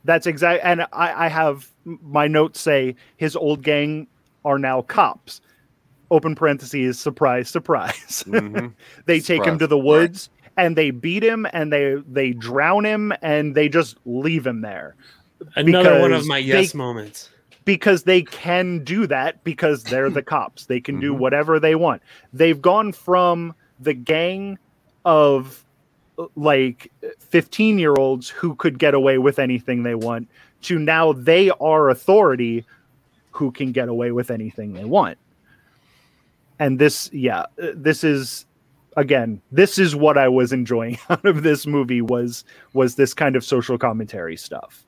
That's 0.04 0.26
exact 0.26 0.64
and 0.64 0.82
I, 0.92 1.26
I 1.26 1.28
have 1.28 1.70
my 1.84 2.28
notes 2.28 2.60
say 2.62 2.96
his 3.18 3.36
old 3.36 3.62
gang 3.62 4.06
are 4.44 4.58
now 4.58 4.80
cops. 4.82 5.42
Open 6.14 6.36
parentheses, 6.36 6.96
surprise, 6.98 7.48
surprise. 7.48 8.22
mhm. 8.28 8.72
they 9.06 9.18
take 9.18 9.44
him 9.44 9.58
to 9.58 9.66
the 9.66 9.76
woods 9.78 10.30
and 10.56 10.76
they 10.76 10.92
beat 10.92 11.24
him 11.24 11.44
and 11.52 11.72
they 11.72 11.96
they 12.08 12.30
drown 12.30 12.84
him 12.84 13.12
and 13.20 13.56
they 13.56 13.68
just 13.68 13.96
leave 14.06 14.46
him 14.46 14.60
there 14.60 14.94
Another 15.56 16.00
one 16.00 16.12
of 16.12 16.18
Because 16.22 16.28
my 16.28 16.40
they- 16.40 16.46
yes 16.46 16.72
moments. 16.74 17.30
because 17.64 18.04
they 18.04 18.22
can 18.22 18.84
do 18.84 19.08
that 19.08 19.42
because 19.42 19.82
they're 19.82 20.08
the 20.08 20.22
cops 20.34 20.66
they 20.66 20.80
can 20.80 21.00
do 21.00 21.12
Mhm. 21.14 21.18
whatever 21.18 21.58
they 21.58 21.74
want 21.74 22.00
they've 22.32 22.62
gone 22.62 22.92
from 22.92 23.52
the 23.80 23.94
gang 23.94 24.56
of 25.04 25.64
like 26.36 26.92
15 27.18 27.80
year 27.80 27.94
olds 27.98 28.28
who 28.30 28.54
could 28.54 28.78
get 28.78 28.94
away 28.94 29.18
with 29.18 29.40
anything 29.40 29.82
they 29.82 29.96
want 29.96 30.28
to 30.62 30.78
now 30.78 31.12
they 31.12 31.50
are 31.60 31.90
authority 31.90 32.64
who 33.32 33.50
can 33.50 33.72
get 33.72 33.88
away 33.88 34.12
with 34.12 34.30
anything 34.30 34.72
they 34.74 34.84
want 34.84 35.18
and 36.58 36.78
this 36.78 37.10
yeah 37.12 37.40
uh, 37.62 37.68
this 37.74 38.04
is 38.04 38.46
again 38.96 39.40
this 39.50 39.78
is 39.78 39.96
what 39.96 40.16
i 40.16 40.28
was 40.28 40.52
enjoying 40.52 40.96
out 41.10 41.24
of 41.24 41.42
this 41.42 41.66
movie 41.66 42.00
was 42.02 42.44
was 42.74 42.94
this 42.94 43.12
kind 43.14 43.34
of 43.36 43.44
social 43.44 43.76
commentary 43.78 44.36
stuff 44.36 44.84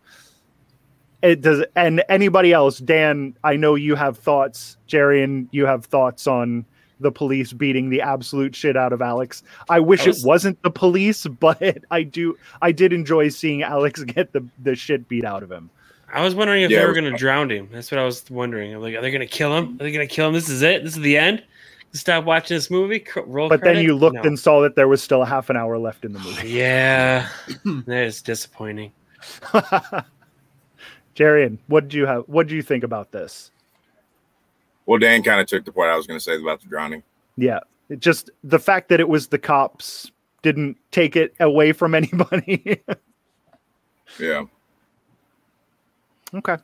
it 1.22 1.40
does 1.40 1.64
and 1.74 2.04
anybody 2.08 2.52
else 2.52 2.78
dan 2.78 3.34
i 3.42 3.56
know 3.56 3.74
you 3.74 3.94
have 3.94 4.18
thoughts 4.18 4.76
jerry 4.86 5.22
and 5.22 5.48
you 5.50 5.66
have 5.66 5.84
thoughts 5.86 6.26
on 6.26 6.64
the 7.00 7.10
police 7.10 7.52
beating 7.52 7.90
the 7.90 8.00
absolute 8.00 8.54
shit 8.54 8.76
out 8.76 8.92
of 8.92 9.02
alex 9.02 9.42
i 9.68 9.80
wish 9.80 10.02
I 10.02 10.08
was- 10.08 10.24
it 10.24 10.26
wasn't 10.26 10.62
the 10.62 10.70
police 10.70 11.26
but 11.40 11.78
i 11.90 12.02
do 12.02 12.36
i 12.62 12.70
did 12.70 12.92
enjoy 12.92 13.28
seeing 13.30 13.62
alex 13.62 14.02
get 14.04 14.32
the, 14.32 14.46
the 14.62 14.76
shit 14.76 15.08
beat 15.08 15.24
out 15.24 15.42
of 15.42 15.50
him 15.50 15.70
I 16.12 16.22
was 16.22 16.36
wondering 16.36 16.62
if 16.62 16.70
Yeah, 16.70 16.80
they 16.80 16.86
were 16.86 16.92
going 16.92 17.10
to 17.12 17.18
drown 17.18 17.50
him. 17.50 17.68
That's 17.72 17.90
what 17.90 17.98
I 17.98 18.04
was 18.04 18.30
wondering. 18.30 18.72
I'm 18.72 18.80
like, 18.80 18.94
are 18.94 19.00
they 19.00 19.10
going 19.10 19.20
to 19.22 19.26
kill 19.26 19.54
him? 19.56 19.74
Are 19.74 19.78
they 19.84 19.90
going 19.90 20.06
to 20.06 20.14
kill 20.14 20.28
him? 20.28 20.34
This 20.34 20.48
is 20.48 20.62
it. 20.62 20.84
This 20.84 20.96
is 20.96 21.02
the 21.02 21.18
end. 21.18 21.42
Stop 21.98 22.24
watching 22.24 22.56
this 22.56 22.70
movie. 22.70 23.00
Cr- 23.00 23.20
Roll. 23.26 23.48
but 23.48 23.62
then 23.62 23.82
you 23.82 23.94
looked 23.96 24.16
No. 24.16 24.22
and 24.22 24.38
saw 24.38 24.60
that 24.62 24.76
there 24.76 24.88
was 24.88 25.02
still 25.02 25.22
a 25.22 25.26
half 25.26 25.50
an 25.50 25.56
hour 25.56 25.78
left 25.78 26.04
in 26.04 26.12
the 26.12 26.18
movie 26.18 26.48
Yeah, 26.50 27.28
that 27.86 28.04
is 28.04 28.22
disappointing. 28.22 28.92
Jarian, 31.14 31.58
what 31.68 31.84
did 31.88 31.94
you 31.94 32.06
have 32.06 32.24
what 32.26 32.46
do 32.46 32.54
you 32.54 32.62
think 32.62 32.84
about 32.84 33.10
this 33.12 33.50
Well, 34.84 34.98
Dan 34.98 35.22
kind 35.22 35.40
of 35.40 35.46
took 35.46 35.64
the 35.64 35.72
point 35.72 35.90
I 35.90 35.96
was 35.96 36.06
going 36.06 36.18
to 36.18 36.22
say 36.24 36.36
about 36.36 36.60
the 36.60 36.68
drowning. 36.68 37.02
yeah 37.36 37.60
it 37.88 38.00
just 38.00 38.30
the 38.44 38.58
fact 38.58 38.88
that 38.90 39.00
it 39.00 39.08
was 39.08 39.28
the 39.28 39.38
cops 39.38 40.10
didn't 40.42 40.76
take 40.90 41.16
it 41.16 41.34
away 41.40 41.72
from 41.72 41.94
anybody 42.00 42.80
Yeah. 44.20 44.44
okay 46.34 46.56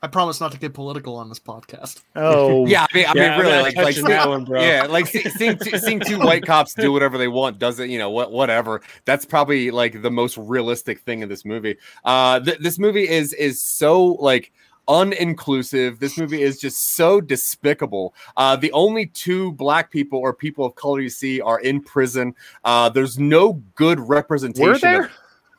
I 0.00 0.06
promise 0.06 0.40
not 0.40 0.52
to 0.52 0.58
get 0.58 0.74
political 0.74 1.16
on 1.16 1.28
this 1.28 1.40
podcast. 1.40 2.02
oh 2.14 2.66
yeah, 2.68 2.86
I 2.88 2.94
mean, 2.96 3.06
I 3.06 3.12
Yeah, 3.14 3.30
mean, 3.36 3.46
really, 3.46 3.62
like, 3.62 3.76
like, 3.76 3.96
that 3.96 4.28
one, 4.28 4.44
bro. 4.44 4.60
yeah, 4.62 4.86
like 4.88 5.06
see, 5.06 5.28
seeing 5.30 5.58
two, 5.58 5.76
seeing 5.78 5.98
two 5.98 6.20
white 6.20 6.46
cops 6.46 6.72
do 6.74 6.92
whatever 6.92 7.18
they 7.18 7.26
want 7.28 7.58
doesn't, 7.58 7.90
you 7.90 7.98
know, 7.98 8.08
what, 8.10 8.30
whatever. 8.30 8.80
That's 9.06 9.24
probably 9.24 9.70
like 9.72 10.00
the 10.02 10.10
most 10.10 10.38
realistic 10.38 11.00
thing 11.00 11.22
in 11.22 11.28
this 11.28 11.44
movie. 11.44 11.76
Uh, 12.04 12.38
th- 12.38 12.58
this 12.58 12.78
movie 12.78 13.08
is 13.08 13.32
is 13.32 13.60
so 13.60 14.04
like 14.20 14.52
uninclusive. 14.86 15.98
This 15.98 16.16
movie 16.16 16.42
is 16.42 16.58
just 16.58 16.94
so 16.96 17.20
despicable. 17.20 18.14
Uh, 18.36 18.56
the 18.56 18.72
only 18.72 19.06
two 19.06 19.52
black 19.52 19.90
people 19.90 20.18
or 20.18 20.32
people 20.32 20.64
of 20.64 20.74
color 20.74 21.00
you 21.00 21.10
see 21.10 21.40
are 21.40 21.60
in 21.60 21.82
prison. 21.82 22.34
Uh, 22.64 22.88
there's 22.88 23.18
no 23.18 23.54
good 23.74 23.98
representation. 24.00 24.92
were 24.92 25.04
of- 25.04 25.10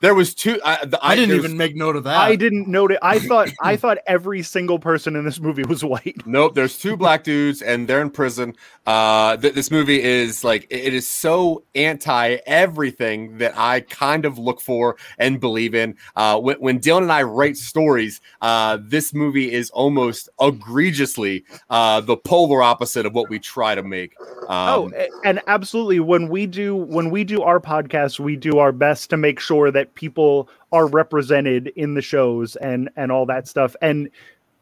there 0.02 0.10
there 0.10 0.16
was 0.16 0.34
two. 0.34 0.60
I, 0.66 0.84
the, 0.86 0.98
I, 1.04 1.14
didn't 1.16 1.30
there's- 1.30 1.46
even 1.46 1.56
make 1.58 1.76
note 1.76 1.96
of 1.96 2.04
that. 2.06 2.18
I 2.18 2.36
didn't 2.36 2.68
notice. 2.68 2.98
I 3.04 3.20
thought 3.30 3.50
I 3.62 3.76
thought 3.76 4.00
every 4.08 4.42
single 4.42 4.80
person 4.80 5.16
in 5.16 5.24
this 5.24 5.40
movie 5.40 5.62
was 5.64 5.84
white. 5.84 6.24
Nope, 6.26 6.56
there's 6.56 6.80
two 6.80 6.98
black 7.04 7.24
dudes 7.24 7.62
and 7.62 7.88
they're 7.88 8.02
in 8.02 8.10
prison. 8.10 8.56
Uh, 8.88 9.38
th- 9.38 9.54
this 9.54 9.70
movie 9.70 10.02
is 10.02 10.44
like 10.44 10.66
it 10.72 10.80
it 10.90 10.94
is 10.96 11.08
so 11.08 11.64
anti 11.76 12.38
everything 12.48 13.38
that 13.38 13.54
I 13.56 13.82
kind 13.82 14.26
of 14.26 14.40
look 14.40 14.62
for 14.62 14.98
and 15.20 15.40
believe 15.40 15.76
in. 15.76 15.96
Uh, 16.16 16.40
when, 16.40 16.56
when 16.58 16.80
Dylan 16.80 17.04
and 17.04 17.12
I 17.12 17.22
write 17.22 17.56
stories, 17.58 18.20
uh, 18.42 18.80
this 18.82 19.14
movie 19.14 19.52
is 19.52 19.70
almost 19.70 20.28
egregiously 20.42 21.44
uh, 21.70 22.02
the 22.02 22.18
polar 22.18 22.64
opposite 22.64 23.06
of 23.06 23.14
what 23.14 23.30
we 23.30 23.38
try 23.38 23.76
to 23.76 23.84
make. 23.84 24.16
oh, 24.48 24.86
Um, 24.86 24.94
a- 24.96 25.10
and 25.24 25.40
absolutely. 25.46 26.00
When 26.00 26.30
we 26.30 26.48
do 26.48 26.76
when 26.76 27.12
we 27.12 27.24
do 27.24 27.44
our 27.44 27.60
podcast, 27.60 28.20
we 28.20 28.36
do 28.36 28.58
our 28.58 28.72
best 28.72 29.12
to 29.12 29.18
make 29.18 29.40
sure 29.40 29.70
that 29.70 29.89
people 29.96 30.50
are 30.72 30.88
represented 30.88 31.68
in 31.76 31.94
the 31.94 32.02
shows 32.02 32.56
and 32.58 32.90
and 32.96 33.12
all 33.12 33.26
that 33.28 33.48
stuff. 33.48 33.76
And 33.82 34.10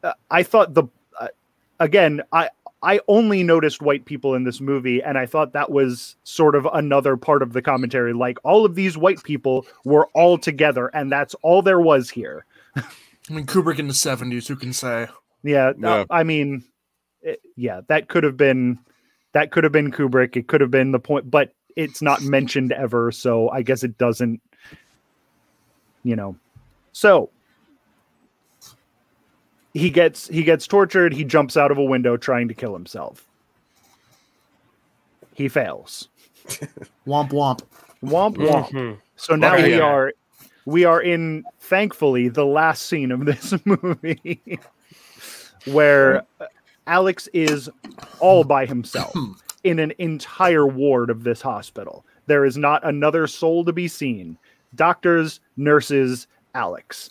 uh, 0.04 0.14
I 0.32 0.44
thought 0.44 0.74
the 0.74 0.84
uh, 1.20 1.28
again, 1.80 2.22
I 2.32 2.50
I 2.84 3.00
only 3.08 3.42
noticed 3.44 3.82
white 3.82 4.06
people 4.06 4.36
in 4.36 4.44
this 4.44 4.62
movie, 4.62 5.02
and 5.02 5.18
I 5.18 5.26
thought 5.26 5.54
that 5.54 5.72
was 5.72 6.16
sort 6.24 6.56
of 6.56 6.68
another 6.74 7.18
part 7.18 7.42
of 7.42 7.54
the 7.54 7.62
commentary. 7.62 8.14
Like 8.14 8.38
all 8.44 8.66
of 8.66 8.76
these 8.76 8.98
white 8.98 9.24
people 9.24 9.66
were 9.84 10.08
all 10.14 10.38
together, 10.38 10.88
and 10.94 11.12
that's 11.12 11.34
all 11.42 11.62
there 11.62 11.80
was 11.82 12.10
here. 12.10 12.46
I 12.76 12.84
mean, 13.34 13.46
Kubrick 13.46 13.80
in 13.80 13.88
the 13.88 13.94
seventies. 13.94 14.48
Who 14.48 14.56
can 14.56 14.74
say? 14.74 15.08
Yeah, 15.44 15.74
uh, 15.84 16.06
I 16.10 16.24
mean, 16.24 16.64
it- 17.22 17.42
yeah, 17.56 17.82
that 17.88 18.10
could 18.10 18.24
have 18.24 18.38
been 18.38 18.80
that 19.34 19.52
could 19.52 19.64
have 19.64 19.74
been 19.74 19.92
Kubrick. 19.92 20.36
It 20.38 20.48
could 20.48 20.62
have 20.62 20.72
been 20.72 20.92
the 20.92 21.00
point, 21.00 21.30
but 21.30 21.54
it's 21.76 22.02
not 22.02 22.22
mentioned 22.22 22.72
ever, 22.72 23.12
so 23.12 23.50
I 23.50 23.62
guess 23.62 23.84
it 23.84 23.98
doesn't. 23.98 24.42
You 26.08 26.16
know, 26.16 26.38
so 26.94 27.30
he 29.74 29.90
gets 29.90 30.30
he 30.30 30.44
gets 30.44 30.66
tortured. 30.66 31.14
He 31.14 31.26
jumps 31.26 31.58
out 31.58 31.70
of 31.70 31.78
a 31.78 31.84
window 31.84 32.16
trying 32.16 32.48
to 32.48 32.54
kill 32.54 32.72
himself. 32.74 33.28
He 35.34 35.50
fails. 35.50 36.08
Womp 37.06 37.32
womp. 37.32 37.62
Womp 38.02 38.38
womp. 38.38 38.70
Mhm. 38.70 38.98
So 39.18 39.36
now 39.36 39.56
Okay, 39.56 39.64
we 39.72 39.78
yeah. 39.78 39.84
are 39.84 40.14
we 40.66 40.86
are 40.86 41.02
in 41.02 41.44
thankfully 41.60 42.30
the 42.30 42.46
last 42.46 42.84
scene 42.84 43.12
of 43.12 43.26
this 43.26 43.54
movie 43.66 44.60
where 45.66 46.24
Alex 46.88 47.28
is 47.34 47.70
all 48.22 48.46
by 48.46 48.66
himself 48.66 49.14
in 49.66 49.80
an 49.80 49.92
entire 49.98 50.66
ward 50.66 51.10
of 51.10 51.26
this 51.26 51.42
hospital. 51.42 52.06
There 52.28 52.46
is 52.46 52.58
not 52.58 52.86
another 52.86 53.28
soul 53.28 53.66
to 53.66 53.74
be 53.74 53.90
seen. 53.90 54.38
Doctors, 54.76 55.40
nurses, 55.56 56.28
Alex. 56.56 57.10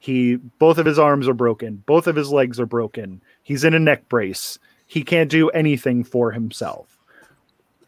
He 0.00 0.36
both 0.58 0.78
of 0.78 0.86
his 0.86 0.98
arms 0.98 1.28
are 1.28 1.34
broken, 1.34 1.82
both 1.86 2.06
of 2.06 2.16
his 2.16 2.30
legs 2.32 2.58
are 2.58 2.66
broken. 2.66 3.20
He's 3.42 3.64
in 3.64 3.74
a 3.74 3.78
neck 3.78 4.08
brace. 4.08 4.58
He 4.86 5.02
can't 5.04 5.30
do 5.30 5.48
anything 5.50 6.04
for 6.04 6.30
himself. 6.32 6.98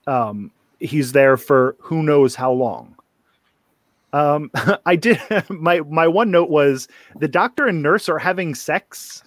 Um 0.06 0.50
he's 0.80 1.12
there 1.12 1.36
for 1.36 1.76
who 1.80 2.02
knows 2.02 2.34
how 2.34 2.52
long. 2.52 2.94
Um, 4.12 4.50
I 4.86 4.94
did 4.96 5.20
my 5.48 5.80
my 5.80 6.06
one 6.06 6.30
note 6.30 6.50
was 6.50 6.86
the 7.18 7.28
doctor 7.28 7.66
and 7.66 7.82
nurse 7.82 8.08
are 8.08 8.18
having 8.18 8.54
sex. 8.54 9.22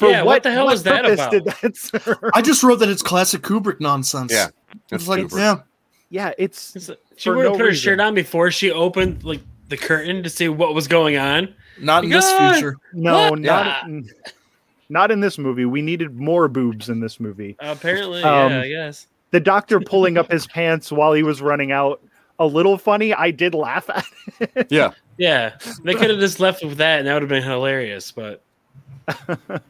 Yeah, 0.00 0.22
what 0.22 0.42
the 0.42 0.50
hell 0.50 0.66
was 0.66 0.82
that 0.84 1.04
about? 1.08 1.30
Did 1.30 1.44
that 1.44 1.76
serve? 1.76 2.18
I 2.34 2.42
just 2.42 2.62
wrote 2.64 2.76
that 2.80 2.88
it's 2.88 3.02
classic 3.02 3.42
Kubrick 3.42 3.80
nonsense. 3.80 4.32
Yeah, 4.32 4.48
It's 4.90 5.06
like, 5.06 5.26
Kubrick. 5.26 5.38
yeah, 5.38 5.60
yeah, 6.10 6.32
it's 6.38 6.76
It's 6.76 6.90
She 7.16 7.30
For 7.30 7.36
would 7.36 7.44
have 7.44 7.52
no 7.52 7.58
put 7.58 7.60
her 7.60 7.66
reason. 7.70 7.82
shirt 7.82 8.00
on 8.00 8.14
before 8.14 8.50
she 8.50 8.70
opened 8.70 9.24
like 9.24 9.40
the 9.68 9.76
curtain 9.76 10.22
to 10.22 10.28
see 10.30 10.48
what 10.48 10.74
was 10.74 10.86
going 10.88 11.16
on. 11.16 11.54
not 11.80 12.04
in 12.04 12.10
this 12.10 12.24
God! 12.26 12.52
future. 12.54 12.76
no, 12.92 13.30
What? 13.30 13.38
not 13.40 13.88
not 14.88 15.10
in 15.12 15.20
this 15.20 15.38
movie. 15.38 15.64
We 15.64 15.82
needed 15.82 16.16
more 16.16 16.48
boobs 16.48 16.88
in 16.88 16.98
this 17.00 17.20
movie. 17.20 17.56
Apparently, 17.60 18.22
Um, 18.24 18.50
yeah, 18.52 18.60
I 18.60 18.68
guess. 18.68 19.06
The 19.30 19.38
doctor 19.40 19.78
pulling 19.80 20.18
up 20.18 20.30
his 20.30 20.46
pants 20.48 20.90
while 20.90 21.12
he 21.12 21.22
was 21.22 21.40
running 21.40 21.70
out. 21.72 22.02
A 22.40 22.46
little 22.46 22.76
funny. 22.78 23.12
I 23.14 23.30
did 23.30 23.54
laugh 23.54 23.88
at 23.90 24.04
it. 24.40 24.66
Yeah. 24.70 24.92
Yeah, 25.18 25.58
they 25.84 25.92
could 25.94 26.08
have 26.08 26.18
just 26.18 26.40
left 26.40 26.64
with 26.64 26.78
that, 26.78 26.98
and 27.00 27.06
that 27.06 27.12
would 27.12 27.22
have 27.22 27.28
been 27.28 27.42
hilarious. 27.42 28.10
But 28.10 28.42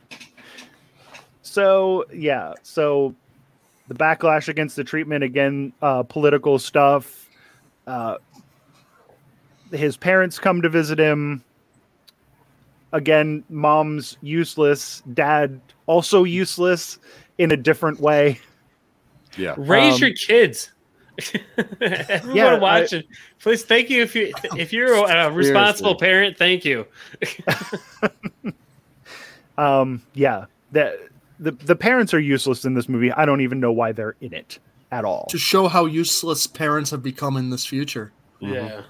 So 1.43 2.05
yeah, 2.15 2.55
so 2.63 3.15
the 3.91 3.97
backlash 3.97 4.47
against 4.47 4.77
the 4.77 4.85
treatment 4.85 5.25
again, 5.25 5.73
uh, 5.83 6.05
political 6.05 6.61
stuff. 6.61 7.29
Uh, 7.89 8.19
his 9.73 9.97
parents 9.97 10.39
come 10.39 10.63
to 10.63 10.69
visit 10.69 10.97
him. 10.97 11.43
Again, 12.93 13.43
mom's 13.49 14.17
useless. 14.23 15.03
Dad 15.13 15.61
also 15.87 16.23
useless 16.23 17.01
in 17.39 17.51
a 17.51 17.57
different 17.57 17.99
way. 17.99 18.39
Yeah. 19.37 19.57
raise 19.59 19.95
Um, 19.95 20.01
your 20.03 20.13
kids. 20.15 20.71
Everyone 21.81 22.37
Yeah, 22.37 22.47
I- 22.55 22.59
watching, 22.61 23.03
please. 23.41 23.65
Thank 23.65 23.91
you 23.91 24.03
if 24.03 24.15
you 24.15 24.33
if 24.57 24.73
you're 24.73 24.95
a 25.05 25.33
responsible 25.33 25.99
Seriously. 25.99 26.07
parent. 26.07 26.39
Thank 26.39 26.65
you. 26.65 26.87
Um, 29.59 30.01
yeah, 30.15 30.47
the, 30.73 31.10
the 31.41 31.53
the 31.53 31.75
parents 31.75 32.15
are 32.15 32.21
useless 32.21 32.65
in 32.65 32.75
this 32.75 32.89
movie. 32.89 33.11
I 33.11 33.25
don't 33.25 33.41
even 33.41 33.59
know 33.59 33.73
why 33.73 33.93
they're 33.93 34.17
in 34.21 34.33
it 34.33 34.59
at 34.93 35.05
all. 35.05 35.27
To 35.31 35.39
show 35.39 35.67
how 35.69 35.87
useless 35.87 36.47
parents 36.47 36.91
have 36.91 37.03
become 37.03 37.37
in 37.37 37.51
this 37.51 37.67
future. 37.67 38.13
Yeah. 38.39 38.83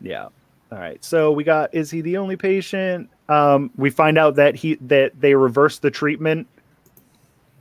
Yeah. 0.00 0.28
All 0.70 0.78
right. 0.78 1.02
So 1.04 1.32
we 1.32 1.44
got 1.44 1.74
is 1.74 1.90
he 1.90 2.00
the 2.00 2.16
only 2.16 2.36
patient? 2.36 3.08
Um, 3.28 3.70
we 3.76 3.90
find 3.90 4.18
out 4.18 4.34
that 4.36 4.56
he 4.56 4.74
that 4.82 5.12
they 5.20 5.34
reverse 5.34 5.78
the 5.78 5.90
treatment. 5.90 6.48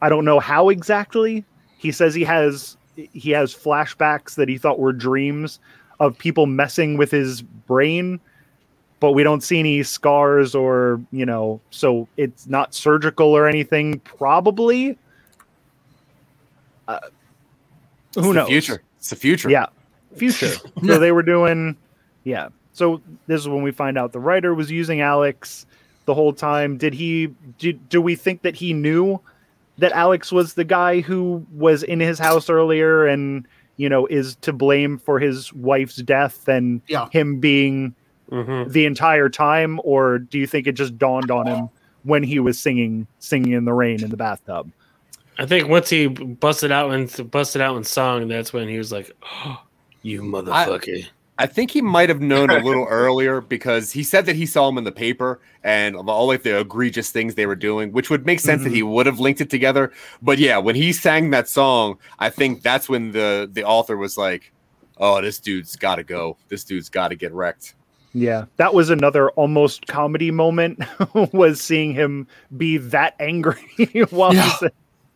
I 0.02 0.10
don't 0.10 0.26
know 0.26 0.40
how 0.40 0.70
exactly. 0.70 1.46
He 1.78 1.92
says 1.92 2.14
he 2.14 2.24
has 2.24 2.78
he 2.96 3.32
has 3.32 3.54
flashbacks 3.54 4.36
that 4.36 4.50
he 4.50 4.58
thought 4.58 4.80
were 4.80 4.94
dreams 4.94 5.60
of 6.00 6.18
people 6.18 6.48
messing 6.48 6.98
with 6.98 7.12
his 7.12 7.42
brain, 7.42 8.20
but 9.02 9.12
we 9.12 9.24
don't 9.24 9.42
see 9.42 9.60
any 9.60 9.84
scars 9.84 10.56
or, 10.56 11.02
you 11.12 11.26
know, 11.26 11.60
so 11.72 12.08
it's 12.16 12.48
not 12.48 12.74
surgical 12.74 13.28
or 13.36 13.48
anything 13.48 14.00
probably. 14.00 14.98
Uh, 16.88 17.00
It's 18.16 18.18
who 18.26 18.28
the 18.34 18.40
knows? 18.42 18.48
Future. 18.48 18.82
It's 18.98 19.10
the 19.10 19.16
future. 19.18 19.50
Yeah, 19.50 19.66
future. 20.16 20.54
so 20.86 21.00
they 21.00 21.12
were 21.12 21.24
doing, 21.24 21.76
yeah. 22.24 22.50
So 22.74 23.02
this 23.28 23.42
is 23.42 23.50
when 23.50 23.64
we 23.64 23.72
find 23.72 23.98
out 23.98 24.12
the 24.14 24.20
writer 24.20 24.54
was 24.54 24.72
using 24.72 25.02
Alex 25.02 25.66
the 26.06 26.14
whole 26.14 26.32
time. 26.34 26.78
Did 26.78 26.94
he? 26.94 27.28
Did 27.58 27.90
do 27.90 28.02
we 28.02 28.16
think 28.16 28.44
that 28.44 28.56
he 28.56 28.72
knew 28.74 29.20
that 29.78 29.92
Alex 29.94 30.32
was 30.32 30.54
the 30.54 30.64
guy 30.64 31.02
who 31.02 31.46
was 31.54 31.84
in 31.84 32.00
his 32.00 32.18
house 32.20 32.50
earlier 32.50 33.06
and 33.08 33.46
you 33.78 33.90
know 33.90 34.06
is 34.08 34.36
to 34.38 34.54
blame 34.54 34.98
for 35.00 35.20
his 35.20 35.52
wife's 35.54 35.98
death 35.98 36.48
and 36.48 36.82
Yeah. 36.88 37.08
him 37.12 37.40
being 37.40 37.94
hmm 38.32 38.64
the 38.68 38.86
entire 38.86 39.30
time, 39.30 39.80
or 39.84 40.18
do 40.20 40.40
you 40.40 40.48
think 40.48 40.66
it 40.68 40.74
just 40.74 40.98
dawned 40.98 41.30
on 41.30 41.48
him 41.48 41.70
when 42.04 42.24
he 42.24 42.40
was 42.40 42.58
singing 42.60 43.08
singing 43.20 43.52
in 43.52 43.66
the 43.66 43.74
rain 43.74 44.04
in 44.04 44.10
the 44.10 44.18
bathtub? 44.18 44.72
I 45.38 45.46
think 45.46 45.68
once 45.70 45.90
he 45.90 46.08
busted 46.08 46.72
out 46.72 46.92
and 46.92 47.32
busted 47.32 47.62
out 47.62 47.76
in 47.78 47.84
song, 47.84 48.28
that's 48.28 48.54
when 48.54 48.68
he 48.68 48.78
was 48.78 48.92
like, 48.92 49.12
oh, 49.24 49.62
"You 50.02 50.22
motherfucker." 50.22 51.08
I 51.38 51.48
think 51.48 51.72
he 51.72 51.82
might 51.82 52.10
have 52.10 52.22
known 52.22 52.52
a 52.52 52.60
little 52.60 52.86
earlier 52.90 53.42
because 53.42 53.92
he 53.92 54.04
said 54.04 54.28
that 54.28 54.36
he 54.36 54.46
saw 54.46 54.70
him 54.70 54.78
in 54.78 54.84
the 54.84 54.92
paper 54.92 55.40
and 55.64 55.96
all 55.96 56.28
like 56.28 56.44
the 56.44 56.60
egregious 56.60 57.10
things 57.10 57.34
they 57.34 57.48
were 57.48 57.56
doing, 57.56 57.92
which 57.92 58.12
would 58.12 58.28
make 58.28 58.40
sense 58.40 58.64
that 58.64 58.72
he 58.72 58.84
would 58.84 59.08
have 59.08 59.20
linked 59.20 59.42
it 59.42 59.50
together. 59.50 59.92
But 60.22 60.38
yeah, 60.38 60.60
when 60.60 60.76
he 60.76 60.94
sang 60.94 61.32
that 61.32 61.50
song, 61.50 61.98
I 62.20 62.30
think 62.30 62.62
that's 62.62 62.88
when 62.88 63.12
the 63.12 63.50
the 63.52 63.64
author 63.64 63.98
was 63.98 64.18
like, 64.18 64.54
"Oh, 64.98 65.20
this 65.22 65.40
dude's 65.40 65.76
got 65.76 65.96
to 65.96 66.04
go. 66.04 66.38
This 66.50 66.64
dude's 66.64 66.90
got 66.90 67.08
to 67.08 67.16
get 67.16 67.34
wrecked." 67.34 67.74
Yeah, 68.14 68.46
that 68.58 68.74
was 68.74 68.90
another 68.90 69.30
almost 69.32 69.88
comedy 69.88 70.32
moment. 70.32 70.84
was 71.34 71.62
seeing 71.62 71.94
him 71.94 72.28
be 72.58 72.78
that 72.78 73.16
angry 73.20 73.62
while 74.10 74.34
Yeah. 74.34 74.44
he 74.44 74.50
said, 74.50 74.72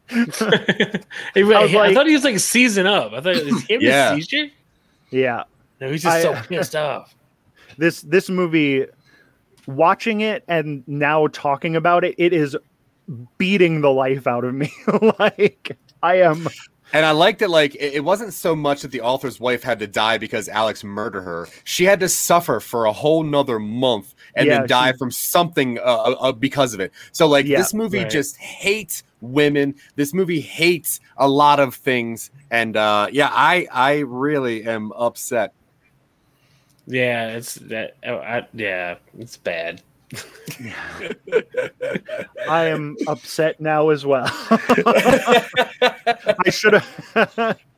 I 1.35 1.43
was 1.43 1.75
I 1.75 1.93
thought 1.93 2.07
he 2.07 2.13
was 2.13 2.23
like 2.23 2.39
season 2.39 2.85
up. 2.87 3.11
I 3.13 3.21
thought 3.21 3.35
it 3.35 3.45
was 3.45 3.63
him 3.65 3.81
Yeah. 3.81 4.13
with 4.13 4.23
seizure. 4.25 4.51
"Yeah, 5.09 5.43
No, 5.81 5.91
he's 5.91 6.03
just 6.03 6.21
so 6.21 6.33
pissed 6.47 6.75
off. 6.75 7.13
this 7.77 8.01
this 8.01 8.29
movie." 8.29 8.85
Watching 9.67 10.21
it 10.21 10.43
and 10.47 10.83
now 10.87 11.25
talking 11.33 11.75
about 11.75 12.03
it, 12.03 12.13
it 12.19 12.33
is 12.33 12.55
beating 13.39 13.81
the 13.81 13.89
life 13.91 14.27
out 14.27 14.43
of 14.43 14.53
me. 14.53 14.71
like 15.17 15.75
I 16.03 16.17
am, 16.21 16.47
And 16.95 17.05
I 17.05 17.11
liked 17.11 17.41
it. 17.41 17.49
Like 17.49 17.75
it, 17.75 18.01
wasn't 18.05 18.31
so 18.31 18.55
much 18.55 18.81
that 18.83 18.87
the 18.91 19.01
author's 19.01 19.37
wife 19.37 19.63
had 19.63 19.79
to 19.79 19.87
die 19.87 20.17
because 20.17 20.47
Alex 20.47 20.81
murdered 20.81 21.23
her. 21.23 21.45
She 21.65 21.83
had 21.83 21.99
to 21.99 22.07
suffer 22.07 22.61
for 22.61 22.85
a 22.85 22.93
whole 22.93 23.21
nother 23.21 23.59
month 23.59 24.15
and 24.33 24.47
Yeah, 24.47 24.59
then 24.59 24.67
die 24.69 24.91
she- 24.93 24.97
from 24.97 25.11
something 25.11 25.77
uh, 25.79 25.81
uh, 25.81 26.15
uh, 26.21 26.31
because 26.31 26.73
of 26.73 26.79
it. 26.79 26.93
So 27.11 27.27
like 27.27 27.47
Yeah, 27.47 27.57
this 27.57 27.73
movie 27.73 27.97
right. 27.97 28.09
just 28.09 28.37
hates 28.37 29.03
women. 29.19 29.75
This 29.97 30.13
movie 30.13 30.39
hates 30.39 31.01
a 31.17 31.27
lot 31.27 31.59
of 31.59 31.75
things. 31.75 32.31
And 32.49 32.77
uh, 32.77 33.09
yeah, 33.11 33.29
I 33.29 33.67
I 33.73 33.97
really 33.99 34.63
am 34.63 34.93
upset. 34.93 35.51
Yeah, 36.87 37.27
it's 37.35 37.55
that. 37.55 37.97
Oh, 38.05 38.19
I, 38.19 38.47
yeah, 38.53 38.95
it's 39.19 39.35
bad. 39.35 39.81
I 42.49 42.65
am 42.65 42.95
upset 43.07 43.59
now 43.59 43.89
as 43.89 44.05
well. 44.05 44.25
I 45.81 46.49
should 46.49 46.73
have. 46.73 47.59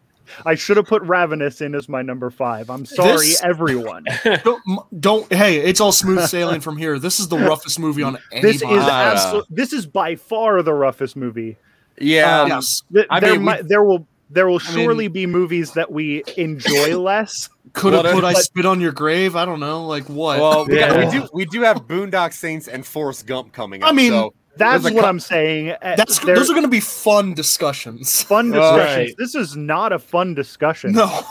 I 0.46 0.56
should 0.56 0.76
have 0.78 0.86
put 0.88 1.02
Ravenous 1.04 1.62
in 1.62 1.74
as 1.74 1.88
my 1.88 2.02
number 2.02 2.30
five. 2.30 2.70
I'm 2.70 2.86
sorry, 2.86 3.28
This- 3.28 3.42
everyone. 3.44 4.04
Don't, 4.44 4.62
don't. 5.02 5.34
Hey, 5.34 5.58
it's 5.60 5.80
all 5.80 5.94
smooth 5.94 6.26
sailing 6.28 6.60
from 6.60 6.76
here. 6.78 7.00
This 7.00 7.20
is 7.22 7.30
the 7.30 7.38
roughest 7.40 7.80
movie 7.80 8.04
on 8.04 8.18
anybody. 8.32 8.52
This 8.54 8.62
is 8.62 8.68
Ah. 8.70 9.12
absolute. 9.14 9.46
This 9.50 9.72
is 9.74 9.86
by 9.86 10.16
far 10.18 10.62
the 10.64 10.74
roughest 10.74 11.16
movie. 11.16 11.56
Yeah, 12.00 12.42
Um, 12.42 12.50
yes. 12.50 12.84
Th- 12.94 13.08
I 13.10 13.20
there, 13.22 13.40
mean, 13.40 13.46
we- 13.46 13.62
there 13.68 13.84
will 13.84 14.06
there 14.30 14.48
will 14.48 14.60
I 14.64 14.76
mean- 14.76 14.84
surely 14.86 15.08
be 15.08 15.26
movies 15.26 15.74
that 15.74 15.92
we 15.92 16.24
enjoy 16.36 16.98
less. 17.02 17.50
Could 17.74 17.94
have 17.94 18.06
put 18.14 18.24
I 18.24 18.34
spit 18.34 18.66
on 18.66 18.82
your 18.82 18.92
grave. 18.92 19.36
I 19.36 19.46
don't 19.46 19.60
know. 19.60 19.86
Like 19.86 20.08
what? 20.10 20.40
well, 20.40 20.66
we, 20.66 20.78
got- 20.80 20.98
we 20.98 21.12
do 21.20 21.30
we 21.34 21.46
do 21.46 21.62
have 21.62 21.86
Boondock 21.88 22.34
Saints 22.34 22.68
and 22.68 22.86
Forrest 22.86 23.28
Gump 23.28 23.54
coming 23.54 23.84
up. 23.84 23.90
I 23.90 23.92
mean, 23.92 24.12
so 24.12 24.34
That's 24.56 24.84
what 24.84 24.94
cou- 24.94 25.02
I'm 25.06 25.20
saying. 25.20 25.72
Uh, 25.72 25.96
That's 25.96 26.20
there- 26.20 26.36
those 26.36 26.50
are 26.50 26.54
going 26.54 26.64
to 26.64 26.70
be 26.70 26.80
fun 26.80 27.34
discussions. 27.34 28.24
fun 28.24 28.52
discussions. 28.52 29.10
right. 29.10 29.16
This 29.18 29.36
is 29.36 29.56
not 29.56 29.92
a 29.94 30.00
fun 30.00 30.34
discussion. 30.34 30.94
No, 30.94 31.24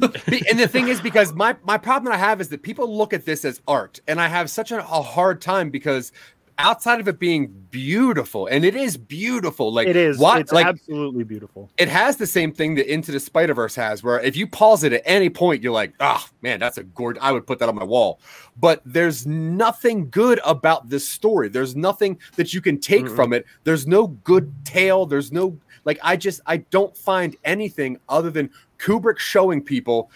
and 0.00 0.58
the 0.58 0.68
thing 0.68 0.88
is 0.88 1.00
because 1.00 1.32
my 1.32 1.56
my 1.64 1.76
problem 1.78 2.12
that 2.12 2.14
I 2.14 2.18
have 2.18 2.40
is 2.40 2.48
that 2.50 2.62
people 2.62 2.96
look 2.96 3.12
at 3.12 3.24
this 3.24 3.44
as 3.44 3.60
art, 3.66 4.00
and 4.06 4.20
I 4.20 4.28
have 4.28 4.48
such 4.50 4.70
a, 4.70 4.78
a 4.78 5.02
hard 5.02 5.40
time 5.40 5.70
because 5.70 6.12
outside 6.60 7.00
of 7.00 7.08
it 7.08 7.18
being 7.18 7.48
beautiful, 7.70 8.46
and 8.46 8.64
it 8.64 8.76
is 8.76 8.96
beautiful, 8.96 9.72
like 9.72 9.88
it 9.88 9.96
is. 9.96 10.18
what 10.18 10.40
It's 10.40 10.52
like 10.52 10.66
absolutely 10.66 11.24
beautiful. 11.24 11.70
it 11.78 11.88
has 11.88 12.16
the 12.16 12.26
same 12.26 12.52
thing 12.52 12.74
that 12.76 12.92
Into 12.92 13.12
the 13.12 13.20
Spider 13.20 13.54
Verse 13.54 13.74
has, 13.74 14.02
where 14.02 14.20
if 14.20 14.36
you 14.36 14.46
pause 14.46 14.84
it 14.84 14.92
at 14.92 15.02
any 15.04 15.30
point, 15.30 15.62
you're 15.62 15.72
like, 15.72 15.94
ah, 16.00 16.26
man, 16.42 16.60
that's 16.60 16.78
a 16.78 16.82
gorgeous. 16.84 17.22
I 17.22 17.32
would 17.32 17.46
put 17.46 17.58
that 17.58 17.68
on 17.68 17.74
my 17.74 17.84
wall. 17.84 18.20
But 18.58 18.82
there's 18.84 19.26
nothing 19.26 20.10
good 20.10 20.40
about 20.44 20.88
this 20.88 21.08
story. 21.08 21.48
There's 21.48 21.74
nothing 21.76 22.18
that 22.36 22.52
you 22.52 22.60
can 22.60 22.78
take 22.78 23.04
Mm-mm. 23.04 23.16
from 23.16 23.32
it. 23.32 23.46
There's 23.64 23.86
no 23.86 24.08
good 24.08 24.52
tale. 24.64 25.06
There's 25.06 25.32
no 25.32 25.58
like. 25.84 25.98
I 26.02 26.16
just 26.16 26.40
I 26.46 26.58
don't 26.58 26.96
find 26.96 27.36
anything 27.44 27.98
other 28.08 28.30
than 28.30 28.50
Kubrick 28.78 29.18
showing 29.18 29.62
people, 29.62 30.10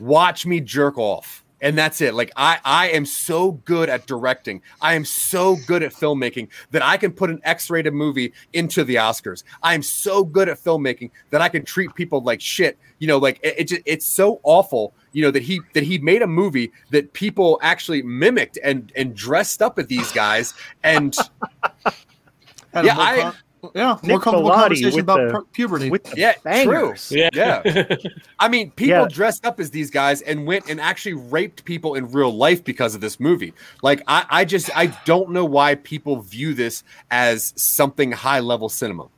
watch 0.00 0.46
me 0.46 0.60
jerk 0.60 0.98
off. 0.98 1.44
And 1.60 1.76
that's 1.76 2.00
it. 2.00 2.14
Like 2.14 2.30
I, 2.36 2.58
I 2.64 2.88
am 2.90 3.04
so 3.04 3.52
good 3.52 3.88
at 3.88 4.06
directing. 4.06 4.62
I 4.80 4.94
am 4.94 5.04
so 5.04 5.56
good 5.66 5.82
at 5.82 5.92
filmmaking 5.92 6.48
that 6.70 6.82
I 6.82 6.96
can 6.96 7.12
put 7.12 7.30
an 7.30 7.40
X-rated 7.42 7.92
movie 7.92 8.32
into 8.52 8.84
the 8.84 8.94
Oscars. 8.96 9.42
I 9.62 9.74
am 9.74 9.82
so 9.82 10.24
good 10.24 10.48
at 10.48 10.58
filmmaking 10.58 11.10
that 11.30 11.40
I 11.40 11.48
can 11.48 11.64
treat 11.64 11.94
people 11.94 12.20
like 12.22 12.40
shit. 12.40 12.78
You 13.00 13.08
know, 13.08 13.18
like 13.18 13.40
it, 13.42 13.54
it 13.58 13.64
just, 13.68 13.82
it's 13.86 14.06
so 14.06 14.40
awful. 14.44 14.94
You 15.12 15.22
know 15.22 15.30
that 15.32 15.42
he 15.42 15.60
that 15.72 15.82
he 15.82 15.98
made 15.98 16.22
a 16.22 16.26
movie 16.28 16.70
that 16.90 17.12
people 17.12 17.58
actually 17.62 18.02
mimicked 18.02 18.58
and 18.62 18.92
and 18.94 19.16
dressed 19.16 19.60
up 19.60 19.78
at 19.80 19.88
these 19.88 20.12
guys. 20.12 20.54
And 20.84 21.16
Yeah, 22.74 22.96
I- 22.96 23.32
yeah, 23.74 23.98
Nick 24.02 24.10
more 24.10 24.20
comfortable 24.20 24.50
Bellotti 24.50 24.60
conversation 24.60 25.00
about 25.00 25.32
the- 25.32 25.42
puberty. 25.52 25.90
With 25.90 26.04
the 26.04 26.16
yeah, 26.16 26.34
bangers. 26.44 27.08
true. 27.08 27.18
Yeah. 27.18 27.30
Yeah. 27.32 27.96
I 28.38 28.48
mean, 28.48 28.70
people 28.72 29.02
Yeah. 29.02 29.08
dressed 29.08 29.44
up 29.44 29.58
as 29.60 29.70
these 29.70 29.90
guys 29.90 30.22
and 30.22 30.46
went 30.46 30.68
and 30.68 30.80
actually 30.80 31.14
raped 31.14 31.64
people 31.64 31.94
in 31.94 32.10
real 32.10 32.34
life 32.34 32.62
because 32.64 32.94
of 32.94 33.00
this 33.00 33.18
movie. 33.18 33.52
Like, 33.82 34.02
I, 34.06 34.24
I 34.30 34.44
just, 34.44 34.70
I 34.76 34.86
don't 35.04 35.30
know 35.30 35.44
why 35.44 35.74
people 35.76 36.20
view 36.22 36.54
this 36.54 36.84
as 37.10 37.52
something 37.56 38.12
high 38.12 38.40
level 38.40 38.68
cinema. 38.68 39.08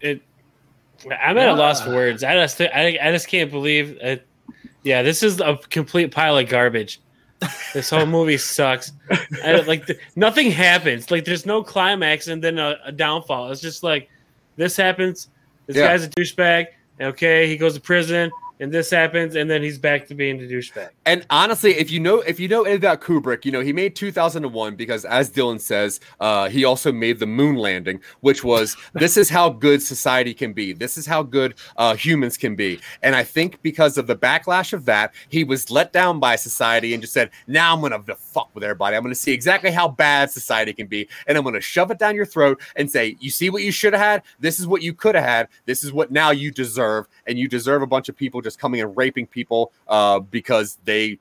it 0.00 0.20
I'm 1.20 1.38
at 1.38 1.48
a 1.48 1.54
loss 1.54 1.82
for 1.82 1.94
words. 1.94 2.24
I 2.24 2.34
just 2.34 2.60
I, 2.60 2.98
I 3.00 3.12
just 3.12 3.28
can't 3.28 3.50
believe 3.50 3.98
it. 4.00 4.26
Yeah, 4.82 5.02
this 5.02 5.22
is 5.22 5.40
a 5.40 5.58
complete 5.70 6.10
pile 6.12 6.36
of 6.38 6.48
garbage. 6.48 7.00
This 7.74 7.90
whole 7.90 8.06
movie 8.06 8.38
sucks. 8.38 8.92
I, 9.44 9.60
like 9.66 9.86
th- 9.86 9.98
nothing 10.16 10.50
happens. 10.50 11.10
Like 11.10 11.24
there's 11.24 11.44
no 11.44 11.62
climax 11.62 12.28
and 12.28 12.42
then 12.42 12.58
a, 12.58 12.76
a 12.84 12.92
downfall. 12.92 13.50
It's 13.52 13.60
just 13.60 13.82
like 13.82 14.08
this 14.56 14.76
happens. 14.76 15.28
This 15.66 15.76
Yeah. 15.76 15.88
guy's 15.88 16.04
a 16.04 16.08
douchebag. 16.08 16.66
Okay, 17.00 17.46
he 17.46 17.56
goes 17.58 17.74
to 17.74 17.80
prison, 17.80 18.30
and 18.60 18.72
this 18.72 18.90
happens, 18.90 19.34
and 19.34 19.50
then 19.50 19.62
he's 19.62 19.78
back 19.78 20.06
to 20.08 20.14
being 20.14 20.38
the 20.38 20.48
douchebag. 20.48 20.90
And 21.04 21.26
honestly, 21.30 21.74
if 21.74 21.90
you 21.90 22.00
know 22.00 22.20
if 22.20 22.40
you 22.40 22.48
know 22.48 22.62
anything 22.62 22.84
about 22.84 23.00
Kubrick, 23.00 23.44
you 23.44 23.52
know 23.52 23.60
he 23.60 23.72
made 23.72 23.96
2001 23.96 24.76
because, 24.76 25.04
as 25.04 25.30
Dylan 25.30 25.60
says, 25.60 26.00
uh, 26.20 26.48
he 26.48 26.64
also 26.64 26.92
made 26.92 27.18
the 27.18 27.26
moon 27.26 27.56
landing, 27.56 28.00
which 28.20 28.44
was 28.44 28.76
this 28.94 29.16
is 29.16 29.28
how 29.28 29.48
good 29.50 29.82
society 29.82 30.34
can 30.34 30.52
be. 30.52 30.72
This 30.72 30.96
is 30.96 31.06
how 31.06 31.22
good 31.22 31.54
uh, 31.76 31.94
humans 31.94 32.36
can 32.36 32.56
be. 32.56 32.80
And 33.02 33.14
I 33.14 33.24
think 33.24 33.60
because 33.62 33.98
of 33.98 34.06
the 34.06 34.16
backlash 34.16 34.72
of 34.72 34.84
that, 34.86 35.14
he 35.28 35.44
was 35.44 35.70
let 35.70 35.92
down 35.92 36.20
by 36.20 36.36
society 36.36 36.94
and 36.94 37.02
just 37.02 37.12
said, 37.12 37.30
"Now 37.46 37.74
I'm 37.74 37.80
gonna 37.80 38.02
fuck 38.16 38.50
with 38.54 38.64
everybody. 38.64 38.96
I'm 38.96 39.02
gonna 39.02 39.14
see 39.14 39.32
exactly 39.32 39.70
how 39.70 39.88
bad 39.88 40.30
society 40.30 40.72
can 40.72 40.86
be, 40.86 41.08
and 41.26 41.36
I'm 41.36 41.44
gonna 41.44 41.60
shove 41.60 41.90
it 41.90 41.98
down 41.98 42.14
your 42.14 42.26
throat 42.26 42.60
and 42.74 42.90
say, 42.90 43.16
you 43.20 43.30
see 43.30 43.50
what 43.50 43.62
you 43.62 43.70
should 43.70 43.92
have 43.92 44.02
had. 44.02 44.22
This 44.40 44.58
is 44.58 44.66
what 44.66 44.82
you 44.82 44.92
could 44.94 45.14
have 45.14 45.24
had. 45.24 45.48
This 45.66 45.84
is 45.84 45.92
what 45.92 46.10
now 46.10 46.30
you 46.30 46.50
deserve, 46.50 47.06
and 47.26 47.38
you 47.38 47.48
deserve 47.48 47.82
a 47.82 47.86
bunch 47.86 48.08
of 48.08 48.16
people 48.16 48.40
just 48.46 48.58
coming 48.58 48.80
and 48.80 48.96
raping 48.96 49.26
people 49.26 49.72
uh, 49.88 50.20
because 50.20 50.78
they 50.84 51.18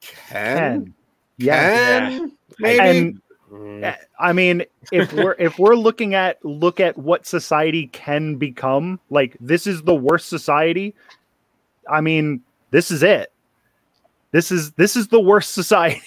can." 0.00 0.84
Ken. 0.84 0.94
Yeah. 1.38 2.08
Can? 2.08 2.32
Maybe. 2.58 2.80
And 2.80 3.22
Mm. 3.52 3.94
I 4.18 4.32
mean, 4.32 4.64
if 4.92 5.12
we're 5.12 5.36
if 5.38 5.58
we're 5.58 5.74
looking 5.74 6.14
at 6.14 6.42
look 6.42 6.80
at 6.80 6.96
what 6.96 7.26
society 7.26 7.88
can 7.88 8.36
become, 8.36 8.98
like 9.10 9.36
this 9.40 9.66
is 9.66 9.82
the 9.82 9.94
worst 9.94 10.28
society. 10.30 10.94
I 11.90 12.00
mean, 12.00 12.42
this 12.70 12.90
is 12.90 13.02
it. 13.02 13.31
This 14.32 14.50
is 14.50 14.72
this 14.72 14.96
is 14.96 15.08
the 15.08 15.20
worst 15.20 15.52
society. 15.52 16.02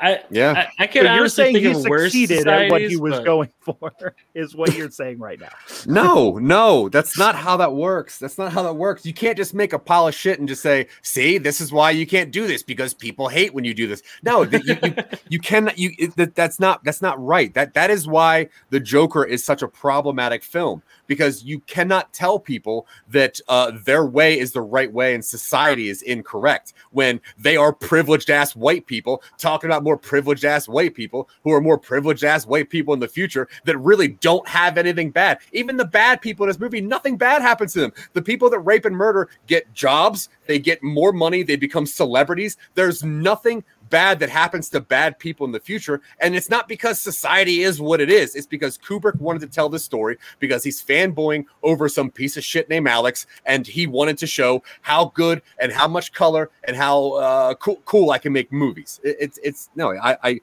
I, 0.00 0.20
yeah. 0.30 0.68
I, 0.78 0.84
I 0.84 0.92
So 0.92 1.00
you're 1.00 1.28
saying 1.28 1.54
think 1.54 1.64
he 1.64 1.70
of 1.70 1.82
succeeded 1.82 2.48
at 2.48 2.68
what 2.72 2.82
he 2.82 2.96
was 2.96 3.14
but- 3.14 3.24
going 3.24 3.50
for, 3.60 3.92
is 4.34 4.56
what 4.56 4.74
you're 4.74 4.90
saying 4.90 5.20
right 5.20 5.38
now. 5.38 5.52
No, 5.86 6.38
no, 6.38 6.88
that's 6.88 7.16
not 7.16 7.36
how 7.36 7.56
that 7.58 7.72
works. 7.72 8.18
That's 8.18 8.36
not 8.36 8.52
how 8.52 8.64
that 8.64 8.74
works. 8.74 9.06
You 9.06 9.14
can't 9.14 9.36
just 9.36 9.54
make 9.54 9.72
a 9.72 9.78
pile 9.78 10.08
of 10.08 10.14
shit 10.14 10.40
and 10.40 10.48
just 10.48 10.60
say, 10.60 10.88
"See, 11.02 11.38
this 11.38 11.60
is 11.60 11.72
why 11.72 11.92
you 11.92 12.04
can't 12.04 12.32
do 12.32 12.48
this 12.48 12.64
because 12.64 12.94
people 12.94 13.28
hate 13.28 13.54
when 13.54 13.62
you 13.62 13.74
do 13.74 13.86
this." 13.86 14.02
No, 14.24 14.44
that 14.44 14.64
you, 14.64 14.76
you, 14.82 15.18
you 15.28 15.38
cannot. 15.38 15.78
You 15.78 15.92
it, 15.98 16.16
that, 16.16 16.34
that's 16.34 16.58
not 16.58 16.82
that's 16.82 17.00
not 17.00 17.22
right. 17.24 17.54
That 17.54 17.74
that 17.74 17.90
is 17.90 18.08
why 18.08 18.48
the 18.70 18.80
Joker 18.80 19.22
is 19.22 19.44
such 19.44 19.62
a 19.62 19.68
problematic 19.68 20.42
film 20.42 20.82
because 21.12 21.44
you 21.44 21.60
cannot 21.60 22.10
tell 22.14 22.38
people 22.38 22.86
that 23.06 23.38
uh, 23.46 23.70
their 23.84 24.06
way 24.06 24.38
is 24.38 24.52
the 24.52 24.62
right 24.62 24.90
way 24.90 25.14
and 25.14 25.22
society 25.22 25.90
is 25.90 26.00
incorrect 26.00 26.72
when 26.92 27.20
they 27.36 27.54
are 27.54 27.70
privileged 27.70 28.30
ass 28.30 28.56
white 28.56 28.86
people 28.86 29.22
talking 29.36 29.68
about 29.68 29.84
more 29.84 29.98
privileged 29.98 30.46
ass 30.46 30.66
white 30.66 30.94
people 30.94 31.28
who 31.44 31.52
are 31.52 31.60
more 31.60 31.76
privileged 31.76 32.24
ass 32.24 32.46
white 32.46 32.70
people 32.70 32.94
in 32.94 33.00
the 33.00 33.06
future 33.06 33.46
that 33.66 33.76
really 33.76 34.08
don't 34.08 34.48
have 34.48 34.78
anything 34.78 35.10
bad. 35.10 35.38
Even 35.52 35.76
the 35.76 35.84
bad 35.84 36.22
people 36.22 36.44
in 36.44 36.48
this 36.48 36.58
movie, 36.58 36.80
nothing 36.80 37.18
bad 37.18 37.42
happens 37.42 37.74
to 37.74 37.80
them. 37.80 37.92
The 38.14 38.22
people 38.22 38.48
that 38.48 38.60
rape 38.60 38.86
and 38.86 38.96
murder 38.96 39.28
get 39.46 39.70
jobs, 39.74 40.30
they 40.46 40.58
get 40.58 40.82
more 40.82 41.12
money, 41.12 41.42
they 41.42 41.56
become 41.56 41.84
celebrities. 41.84 42.56
There's 42.74 43.04
nothing 43.04 43.62
bad 43.92 44.18
that 44.18 44.28
happens 44.30 44.68
to 44.70 44.80
bad 44.80 45.18
people 45.20 45.46
in 45.46 45.52
the 45.52 45.60
future. 45.60 46.00
And 46.18 46.34
it's 46.34 46.50
not 46.50 46.66
because 46.66 46.98
society 47.00 47.62
is 47.62 47.80
what 47.80 48.00
it 48.00 48.10
is. 48.10 48.34
It's 48.34 48.46
because 48.48 48.76
Kubrick 48.78 49.20
wanted 49.20 49.40
to 49.42 49.46
tell 49.46 49.68
this 49.68 49.84
story 49.84 50.16
because 50.40 50.64
he's 50.64 50.82
fanboying 50.82 51.44
over 51.62 51.88
some 51.88 52.10
piece 52.10 52.36
of 52.36 52.42
shit 52.42 52.68
named 52.68 52.88
Alex. 52.88 53.26
And 53.46 53.66
he 53.66 53.86
wanted 53.86 54.18
to 54.18 54.26
show 54.26 54.64
how 54.80 55.12
good 55.14 55.42
and 55.58 55.70
how 55.70 55.86
much 55.86 56.12
color 56.12 56.50
and 56.64 56.74
how 56.74 57.12
uh, 57.12 57.54
cool, 57.54 57.76
cool 57.84 58.10
I 58.10 58.18
can 58.18 58.32
make 58.32 58.50
movies. 58.50 58.98
It- 59.04 59.16
it's, 59.20 59.38
it's, 59.44 59.70
no, 59.76 59.92
I, 59.92 60.16
I, 60.24 60.40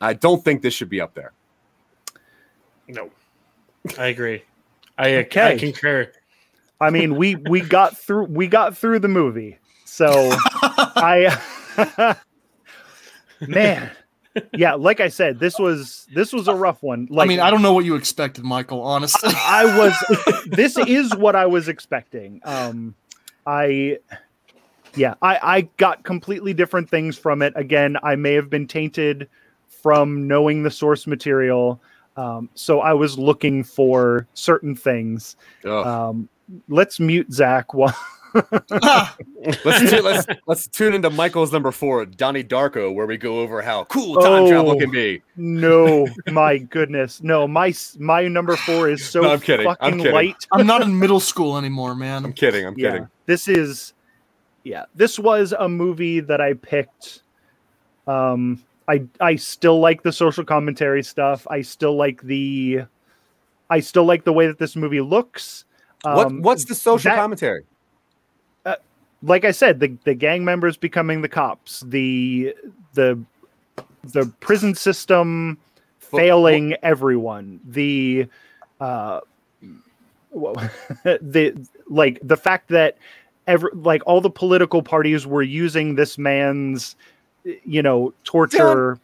I 0.00 0.12
don't 0.14 0.42
think 0.42 0.62
this 0.62 0.72
should 0.72 0.88
be 0.88 1.00
up 1.00 1.12
there. 1.14 1.32
No, 2.88 3.10
I 3.98 4.06
agree. 4.06 4.44
I, 4.96 5.16
Okay. 5.16 5.54
I 5.54 5.58
concur. 5.58 6.10
I 6.80 6.90
mean, 6.90 7.16
we 7.16 7.34
we 7.36 7.60
got 7.60 7.96
through 7.96 8.24
we 8.24 8.46
got 8.46 8.76
through 8.76 8.98
the 8.98 9.08
movie. 9.08 9.58
So 9.84 10.06
I 10.52 11.36
man. 13.40 13.90
Yeah, 14.52 14.74
like 14.74 14.98
I 14.98 15.08
said, 15.08 15.38
this 15.38 15.60
was 15.60 16.08
this 16.12 16.32
was 16.32 16.48
a 16.48 16.54
rough 16.54 16.82
one. 16.82 17.06
Like 17.08 17.26
I 17.26 17.28
mean, 17.28 17.38
I 17.38 17.50
don't 17.50 17.62
know 17.62 17.72
what 17.72 17.84
you 17.84 17.94
expected, 17.94 18.42
Michael. 18.44 18.82
Honestly, 18.82 19.30
I 19.32 19.64
was 19.78 20.44
this 20.46 20.76
is 20.76 21.14
what 21.14 21.36
I 21.36 21.46
was 21.46 21.68
expecting. 21.68 22.40
Um 22.44 22.96
I 23.46 23.98
yeah, 24.96 25.14
I 25.22 25.38
I 25.40 25.60
got 25.76 26.02
completely 26.02 26.52
different 26.52 26.90
things 26.90 27.16
from 27.16 27.42
it. 27.42 27.52
Again, 27.54 27.96
I 28.02 28.16
may 28.16 28.32
have 28.34 28.50
been 28.50 28.66
tainted 28.66 29.28
from 29.68 30.26
knowing 30.26 30.64
the 30.64 30.70
source 30.70 31.06
material. 31.06 31.80
Um 32.16 32.50
so 32.54 32.80
I 32.80 32.92
was 32.92 33.16
looking 33.16 33.62
for 33.62 34.26
certain 34.34 34.74
things. 34.74 35.36
Ugh. 35.64 35.86
Um 35.86 36.28
let's 36.68 36.98
mute 36.98 37.32
Zach 37.32 37.72
while 37.72 37.96
let's, 39.64 39.90
tu- 39.90 40.02
let's 40.02 40.26
let's 40.46 40.66
tune 40.68 40.94
into 40.94 41.10
Michael's 41.10 41.52
number 41.52 41.70
four, 41.70 42.04
Donnie 42.06 42.42
Darko, 42.44 42.92
where 42.94 43.06
we 43.06 43.16
go 43.16 43.40
over 43.40 43.62
how 43.62 43.84
cool 43.84 44.16
time 44.20 44.48
travel 44.48 44.72
Oh. 44.72 44.78
can 44.78 44.90
be. 44.90 45.22
No, 45.36 46.06
my 46.26 46.58
goodness. 46.58 47.22
No, 47.22 47.46
my 47.46 47.72
my 47.98 48.26
number 48.28 48.56
4 48.56 48.90
is 48.90 49.04
so 49.08 49.20
No, 49.22 49.30
I'm 49.32 49.40
kidding. 49.40 49.66
I'm 49.66 49.76
fucking 49.76 49.98
kidding. 49.98 50.12
light. 50.14 50.46
I'm 50.52 50.66
not 50.66 50.82
in 50.82 50.98
middle 50.98 51.20
school 51.20 51.56
anymore, 51.58 51.94
man. 51.94 52.24
I'm 52.24 52.32
kidding. 52.32 52.66
I'm 52.66 52.74
yeah 52.76 52.90
kidding. 52.90 53.08
this 53.26 53.48
is 53.48 53.92
yeah 54.64 54.84
this 54.94 55.18
was 55.18 55.52
a 55.58 55.68
movie 55.68 56.20
that 56.20 56.40
i 56.40 56.54
picked 56.54 57.20
um 58.06 58.58
i 58.88 59.02
i 59.20 59.36
still 59.36 59.78
like 59.78 60.02
the 60.02 60.10
social 60.10 60.42
commentary 60.42 61.02
stuff 61.02 61.46
i 61.50 61.60
still 61.60 61.96
like 61.96 62.22
the 62.22 62.80
i 63.68 63.78
still 63.78 64.04
like 64.06 64.24
the 64.24 64.32
way 64.32 64.46
that 64.46 64.58
this 64.58 64.74
movie 64.74 65.02
looks 65.02 65.66
what 66.02 66.28
Um, 66.28 66.40
what's 66.40 66.64
the 66.64 66.74
social 66.74 67.10
that- 67.10 67.16
commentary? 67.18 67.64
Like 69.24 69.44
i 69.44 69.50
said 69.50 69.80
the 69.80 69.96
the 70.04 70.14
gang 70.14 70.44
members 70.44 70.76
becoming 70.76 71.22
the 71.22 71.28
cops 71.28 71.80
the 71.80 72.54
the 72.94 73.18
the 74.04 74.26
prison 74.40 74.74
system 74.74 75.58
Fo- 75.98 76.18
failing 76.18 76.76
everyone 76.82 77.60
the 77.66 78.26
uh 78.80 79.20
the 81.04 81.54
like 81.88 82.18
the 82.22 82.36
fact 82.36 82.68
that 82.68 82.98
every 83.46 83.70
like 83.74 84.02
all 84.06 84.20
the 84.20 84.30
political 84.30 84.82
parties 84.82 85.26
were 85.26 85.42
using 85.42 85.94
this 85.94 86.18
man's 86.18 86.96
you 87.64 87.82
know, 87.82 88.12
torture. 88.24 88.98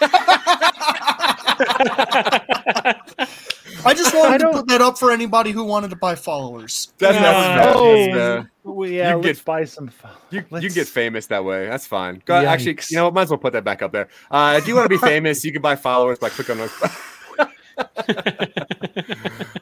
I 3.84 3.94
just 3.94 4.14
I 4.14 4.18
wanted 4.18 4.38
to 4.40 4.50
put 4.52 4.68
that 4.68 4.80
up 4.82 4.98
for 4.98 5.10
anybody 5.10 5.50
who 5.52 5.64
wanted 5.64 5.90
to 5.90 5.96
buy 5.96 6.14
followers. 6.14 6.92
That's, 6.98 7.14
Yeah. 7.14 7.22
that's, 7.22 7.76
Oh, 7.78 7.96
that's, 7.96 8.16
uh, 8.18 8.44
Well, 8.64 8.88
You 8.88 8.96
yeah, 8.96 9.10
can 9.12 9.22
let's 9.22 9.38
get- 9.38 9.44
buy 9.44 9.64
some. 9.64 9.88
fo- 9.88 10.08
You, 10.30 10.40
you 10.40 10.46
let's- 10.50 10.66
can 10.66 10.74
get 10.74 10.88
famous 10.88 11.26
that 11.28 11.44
way. 11.44 11.66
That's 11.66 11.86
fine. 11.86 12.22
Go, 12.24 12.34
actually, 12.36 12.78
you 12.88 12.96
know 12.96 13.04
what? 13.06 13.14
Might 13.14 13.22
as 13.22 13.30
well 13.30 13.38
put 13.38 13.52
that 13.54 13.64
back 13.64 13.82
up 13.82 13.92
there. 13.92 14.08
Uh, 14.30 14.54
if 14.58 14.68
you 14.68 14.74
want 14.74 14.84
to 14.84 14.88
be 14.90 14.98
famous, 15.06 15.44
you 15.44 15.52
can 15.52 15.62
buy 15.62 15.76
followers 15.76 16.18
by 16.18 16.28
clicking 16.28 16.60
on. 16.60 16.68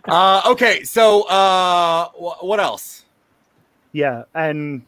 uh, 0.08 0.42
okay, 0.46 0.82
so 0.84 1.22
uh, 1.28 2.08
wh- 2.10 2.42
what 2.44 2.60
else? 2.60 3.04
Yeah, 3.92 4.24
and 4.34 4.82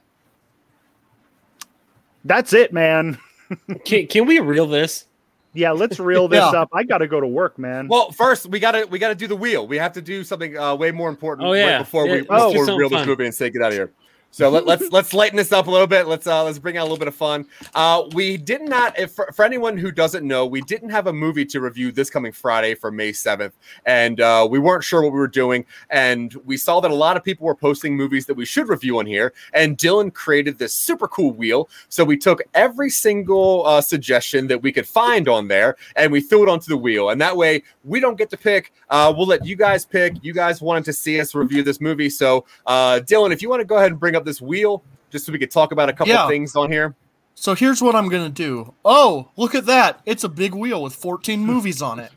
that's 2.24 2.52
it, 2.52 2.72
man. 2.72 3.18
can, 3.84 4.06
can 4.06 4.26
we 4.26 4.40
reel 4.40 4.66
this? 4.66 5.06
Yeah, 5.52 5.72
let's 5.72 5.98
reel 6.00 6.28
this 6.28 6.38
Yeah. 6.38 6.60
up. 6.60 6.68
I 6.72 6.84
got 6.84 6.98
to 6.98 7.06
go 7.08 7.20
to 7.20 7.26
work, 7.26 7.58
man. 7.58 7.88
Well, 7.88 8.10
first 8.12 8.46
we 8.46 8.60
gotta 8.60 8.86
we 8.90 8.98
gotta 8.98 9.14
do 9.14 9.26
the 9.26 9.36
wheel. 9.36 9.66
We 9.66 9.78
have 9.78 9.92
to 9.94 10.02
do 10.02 10.22
something 10.24 10.56
uh, 10.56 10.74
way 10.76 10.90
more 10.92 11.08
important 11.08 11.48
Oh, 11.48 11.52
right 11.52 11.58
yeah. 11.58 11.78
before 11.78 12.06
Yeah, 12.06 12.12
we 12.12 12.18
let's 12.20 12.28
before 12.28 12.40
do 12.52 12.52
we 12.52 12.58
something 12.66 12.76
reel 12.78 12.88
this 12.90 13.06
movie 13.06 13.24
and 13.24 13.34
say 13.34 13.50
get 13.50 13.62
out 13.62 13.68
of 13.68 13.74
here. 13.74 13.90
So 14.32 14.48
let, 14.48 14.64
let's 14.64 14.90
let's 14.92 15.12
lighten 15.12 15.36
this 15.36 15.50
up 15.52 15.66
a 15.66 15.70
little 15.70 15.88
bit. 15.88 16.06
Let's 16.06 16.26
uh 16.26 16.44
let's 16.44 16.58
bring 16.58 16.76
out 16.76 16.82
a 16.82 16.84
little 16.84 16.98
bit 16.98 17.08
of 17.08 17.16
fun. 17.16 17.46
Uh, 17.74 18.04
we 18.12 18.36
did 18.36 18.62
not, 18.62 18.96
if 18.96 19.10
for, 19.10 19.30
for 19.34 19.44
anyone 19.44 19.76
who 19.76 19.90
doesn't 19.90 20.26
know, 20.26 20.46
we 20.46 20.60
didn't 20.62 20.88
have 20.90 21.08
a 21.08 21.12
movie 21.12 21.44
to 21.46 21.60
review 21.60 21.90
this 21.90 22.08
coming 22.10 22.30
Friday 22.30 22.74
for 22.74 22.92
May 22.92 23.12
seventh, 23.12 23.54
and 23.86 24.20
uh, 24.20 24.46
we 24.48 24.60
weren't 24.60 24.84
sure 24.84 25.02
what 25.02 25.12
we 25.12 25.18
were 25.18 25.26
doing. 25.26 25.66
And 25.90 26.32
we 26.44 26.56
saw 26.56 26.78
that 26.80 26.92
a 26.92 26.94
lot 26.94 27.16
of 27.16 27.24
people 27.24 27.44
were 27.44 27.56
posting 27.56 27.96
movies 27.96 28.24
that 28.26 28.34
we 28.34 28.44
should 28.44 28.68
review 28.68 29.00
on 29.00 29.06
here. 29.06 29.32
And 29.52 29.76
Dylan 29.76 30.14
created 30.14 30.58
this 30.58 30.72
super 30.72 31.08
cool 31.08 31.32
wheel. 31.32 31.68
So 31.88 32.04
we 32.04 32.16
took 32.16 32.40
every 32.54 32.88
single 32.88 33.66
uh, 33.66 33.80
suggestion 33.80 34.46
that 34.46 34.62
we 34.62 34.70
could 34.70 34.86
find 34.86 35.28
on 35.28 35.48
there, 35.48 35.76
and 35.96 36.12
we 36.12 36.20
threw 36.20 36.44
it 36.44 36.48
onto 36.48 36.68
the 36.68 36.76
wheel. 36.76 37.10
And 37.10 37.20
that 37.20 37.36
way, 37.36 37.64
we 37.82 37.98
don't 37.98 38.16
get 38.16 38.30
to 38.30 38.36
pick. 38.36 38.72
Uh, 38.90 39.12
we'll 39.16 39.26
let 39.26 39.44
you 39.44 39.56
guys 39.56 39.84
pick. 39.84 40.14
You 40.22 40.32
guys 40.32 40.62
wanted 40.62 40.84
to 40.84 40.92
see 40.92 41.20
us 41.20 41.34
review 41.34 41.64
this 41.64 41.80
movie, 41.80 42.08
so 42.08 42.46
uh, 42.66 43.00
Dylan, 43.02 43.32
if 43.32 43.42
you 43.42 43.50
want 43.50 43.60
to 43.60 43.66
go 43.66 43.76
ahead 43.76 43.90
and 43.90 43.98
bring 43.98 44.14
up 44.14 44.19
this 44.24 44.40
wheel, 44.40 44.82
just 45.10 45.26
so 45.26 45.32
we 45.32 45.38
could 45.38 45.50
talk 45.50 45.72
about 45.72 45.88
a 45.88 45.92
couple 45.92 46.12
Yeah. 46.12 46.28
things 46.28 46.54
on 46.56 46.70
here. 46.70 46.94
So 47.34 47.54
here's 47.54 47.80
what 47.80 47.94
I'm 47.94 48.08
gonna 48.08 48.28
do. 48.28 48.74
Oh, 48.84 49.28
look 49.36 49.54
at 49.54 49.64
that! 49.66 50.00
It's 50.04 50.24
a 50.24 50.28
big 50.28 50.54
wheel 50.54 50.82
with 50.82 50.94
14 50.94 51.40
movies 51.46 51.80
on 51.80 51.98
it. 51.98 52.12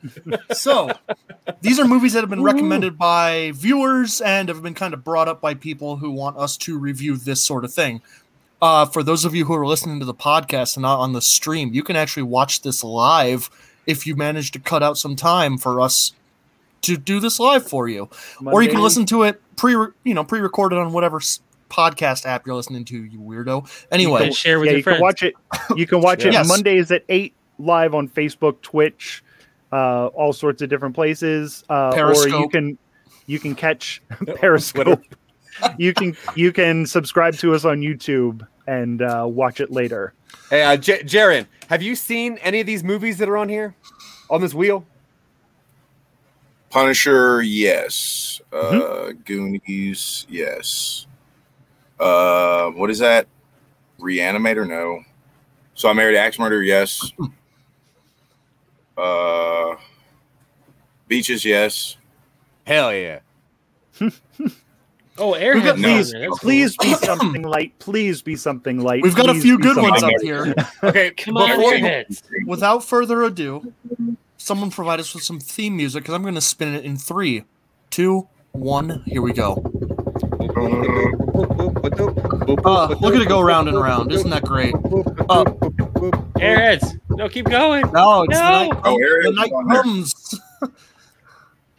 So 0.53 0.89
these 1.61 1.79
are 1.79 1.85
movies 1.87 2.13
that 2.13 2.21
have 2.21 2.29
been 2.29 2.43
recommended 2.43 2.97
by 2.97 3.51
viewers 3.55 4.19
and 4.19 4.49
have 4.49 4.61
been 4.61 4.73
kind 4.73 4.93
of 4.93 5.03
brought 5.03 5.27
up 5.29 5.39
by 5.39 5.53
people 5.53 5.97
who 5.97 6.11
want 6.11 6.37
us 6.37 6.57
to 6.57 6.77
review 6.77 7.15
this 7.15 7.43
sort 7.43 7.63
of 7.63 7.73
thing. 7.73 8.01
Uh, 8.61 8.85
for 8.85 9.01
those 9.03 9.23
of 9.25 9.33
you 9.35 9.45
who 9.45 9.53
are 9.53 9.65
listening 9.67 9.99
to 9.99 10.05
the 10.05 10.13
podcast 10.13 10.75
and 10.75 10.81
not 10.81 10.99
on 10.99 11.13
the 11.13 11.21
stream, 11.21 11.73
you 11.73 11.83
can 11.83 11.95
actually 11.95 12.23
watch 12.23 12.61
this 12.61 12.83
live 12.83 13.49
if 13.85 14.05
you 14.07 14.15
manage 14.15 14.51
to 14.51 14.59
cut 14.59 14.81
out 14.83 14.97
some 14.97 15.15
time 15.15 15.57
for 15.57 15.79
us 15.81 16.13
to 16.81 16.97
do 16.97 17.19
this 17.21 17.39
live 17.39 17.65
for 17.67 17.87
you 17.87 18.09
or 18.45 18.61
you 18.61 18.69
can 18.69 18.81
listen 18.81 19.05
to 19.05 19.23
it 19.23 19.41
pre 19.55 19.71
you 20.03 20.13
know 20.13 20.23
pre-recorded 20.23 20.77
on 20.77 20.91
whatever 20.91 21.17
s- 21.17 21.39
podcast 21.73 22.25
app 22.27 22.45
you're 22.45 22.55
listening 22.55 22.85
to 22.85 23.03
you 23.03 23.19
weirdo 23.19 23.67
anyway 23.91 24.25
And 24.27 24.35
share 24.35 24.59
with 24.59 24.67
yeah, 24.67 24.71
your 24.73 24.77
you 24.77 24.83
friends. 24.83 24.97
can 24.97 25.01
watch 25.01 25.23
it. 25.23 25.33
You 25.75 25.87
can 25.87 26.01
watch 26.01 26.23
it 26.25 26.33
Yes. 26.33 26.47
Mondays 26.47 26.91
at 26.91 27.03
eight 27.09 27.33
live 27.57 27.95
on 27.95 28.07
Facebook, 28.07 28.61
Twitch, 28.61 29.23
uh, 29.71 30.07
all 30.07 30.33
sorts 30.33 30.61
of 30.61 30.69
different 30.69 30.93
places. 30.95 31.63
Uh, 31.69 31.91
or 31.97 32.27
you 32.27 32.47
can 32.49 32.77
you 33.25 33.39
can 33.39 33.55
catch 33.55 34.01
Periscope. 34.35 35.01
you 35.77 35.93
can 35.93 36.15
you 36.35 36.51
can 36.51 36.85
subscribe 36.85 37.33
to 37.35 37.53
us 37.55 37.65
on 37.65 37.79
YouTube 37.81 38.45
and 38.67 39.01
uh, 39.01 39.25
watch 39.27 39.59
it 39.59 39.71
later. 39.71 40.13
Hey, 40.49 40.63
uh, 40.63 40.77
J- 40.77 41.03
Jaren, 41.03 41.47
have 41.69 41.81
you 41.81 41.95
seen 41.95 42.37
any 42.41 42.59
of 42.59 42.67
these 42.67 42.83
movies 42.83 43.17
that 43.17 43.27
are 43.29 43.37
on 43.37 43.49
here 43.49 43.75
on 44.29 44.41
this 44.41 44.53
wheel? 44.53 44.85
Punisher, 46.69 47.41
yes. 47.41 48.41
Uh, 48.51 48.71
Mm-hmm. 48.71 49.19
Goonies, 49.25 50.25
yes. 50.29 51.05
Uh, 51.99 52.69
what 52.71 52.89
is 52.89 52.99
that? 52.99 53.27
Reanimator, 53.99 54.67
no. 54.67 55.03
So 55.75 55.89
I 55.89 55.93
married 55.93 56.17
Axe 56.17 56.39
Murder, 56.39 56.61
yes. 56.61 57.11
Uh, 58.97 59.75
Beaches, 61.07 61.45
yes. 61.45 61.97
Hell 62.65 62.93
yeah! 62.93 63.19
Oh, 65.15 65.33
Airhead. 65.33 65.77
No. 65.77 65.89
Please, 65.93 66.11
That's 66.11 66.39
please 66.39 66.75
be 66.77 66.93
something 66.95 67.43
light. 67.47 67.77
Please 67.77 68.23
be 68.23 68.35
something 68.35 68.81
light. 68.81 69.03
we've 69.03 69.15
got 69.15 69.29
a 69.29 69.35
few 69.39 69.59
good 69.59 69.77
ones 69.77 69.99
something 69.99 70.15
up 70.15 70.21
here 70.23 70.55
Okay, 70.83 71.11
Come 71.11 71.37
on, 71.37 71.55
before- 71.55 71.73
Airheads. 71.73 72.23
without 72.47 72.83
further 72.83 73.21
ado 73.21 73.71
someone 74.37 74.71
provide 74.71 74.99
us 74.99 75.13
with 75.13 75.23
some 75.23 75.39
theme 75.39 75.77
music 75.77 76.01
because 76.01 76.15
i'm 76.15 76.23
going 76.23 76.33
to 76.33 76.41
spin 76.41 76.73
it 76.73 76.83
in 76.83 76.97
three 76.97 77.43
two 77.91 78.27
one 78.53 79.03
here 79.05 79.21
we 79.21 79.33
go 79.33 79.53
uh, 81.83 82.87
look 83.01 83.15
at 83.15 83.21
it 83.21 83.27
go 83.27 83.41
round 83.41 83.67
and 83.67 83.79
round 83.79 84.11
isn't 84.11 84.29
that 84.29 84.43
great 84.43 84.73
uh, 84.75 85.43
Airheads. 86.39 86.99
No, 87.09 87.29
keep 87.29 87.45
going. 87.49 87.83
no 87.91 88.23
it's 88.23 88.33
No. 88.33 88.67
the 88.69 88.69
night, 88.73 88.81
Oh, 88.83 88.97
the 89.23 89.31
night 89.31 89.45
is 89.47 89.51
on 89.53 89.67
there. 89.67 89.81
comes 89.83 90.39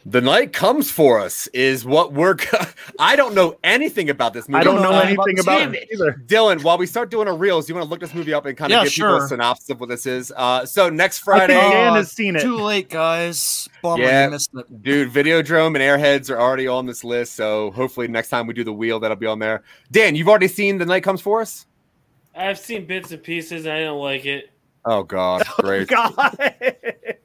The 0.07 0.21
night 0.21 0.53
comes 0.53 0.91
for 0.91 1.19
us 1.19 1.47
is 1.47 1.83
what 1.83 2.13
we're. 2.13 2.35
I 2.99 3.15
don't 3.15 3.33
know 3.33 3.57
anything 3.63 4.11
about 4.11 4.33
this 4.33 4.47
movie. 4.47 4.59
I 4.61 4.63
don't 4.63 4.75
know 4.83 4.91
know 4.91 4.99
anything 4.99 5.39
about 5.39 5.61
about 5.63 5.75
it 5.75 5.89
either. 5.91 6.21
Dylan, 6.27 6.63
while 6.63 6.77
we 6.77 6.85
start 6.85 7.09
doing 7.09 7.27
our 7.27 7.35
reels, 7.35 7.67
you 7.67 7.73
want 7.73 7.85
to 7.85 7.89
look 7.89 8.01
this 8.01 8.13
movie 8.13 8.31
up 8.31 8.45
and 8.45 8.55
kind 8.55 8.71
of 8.71 8.77
Yeah, 8.77 8.83
give 8.83 8.93
people 8.93 9.15
a 9.15 9.27
synopsis 9.27 9.71
of 9.71 9.79
what 9.79 9.89
this 9.89 10.05
is. 10.05 10.31
Uh, 10.35 10.63
so 10.63 10.89
next 10.91 11.21
I 11.21 11.25
Friday, 11.25 11.53
think 11.55 11.73
Dan 11.73 11.87
Uh, 11.93 11.95
has 11.95 12.11
seen 12.11 12.35
it. 12.35 12.41
too 12.43 12.57
late 12.57 12.89
guys 12.89 13.67
bummer 13.81 14.03
Yeah. 14.03 14.25
you 14.25 14.31
missed 14.31 14.51
it 14.53 14.83
dude, 14.83 15.11
Videodrome 15.11 15.67
and 15.67 15.77
Airheads 15.77 16.29
are 16.29 16.39
already 16.39 16.67
on 16.67 16.85
this 16.85 17.03
list. 17.03 17.33
So 17.35 17.71
hopefully 17.71 18.07
next 18.07 18.29
time 18.29 18.45
we 18.45 18.53
do 18.53 18.63
the 18.63 18.73
wheel, 18.73 18.99
that'll 18.99 19.17
be 19.17 19.25
on 19.25 19.39
there. 19.39 19.63
Dan, 19.91 20.15
you've 20.15 20.29
already 20.29 20.47
seen 20.49 20.77
The 20.77 20.85
Night 20.85 21.01
Comes 21.03 21.21
for 21.21 21.41
Us. 21.41 21.65
I've 22.35 22.59
seen 22.59 22.85
bits 22.85 23.11
and 23.11 23.23
pieces. 23.23 23.65
I 23.65 23.79
don't 23.79 23.99
like 23.99 24.25
it. 24.27 24.51
Oh 24.85 25.03
God, 25.03 25.43
great, 25.59 25.87
God. 25.87 26.13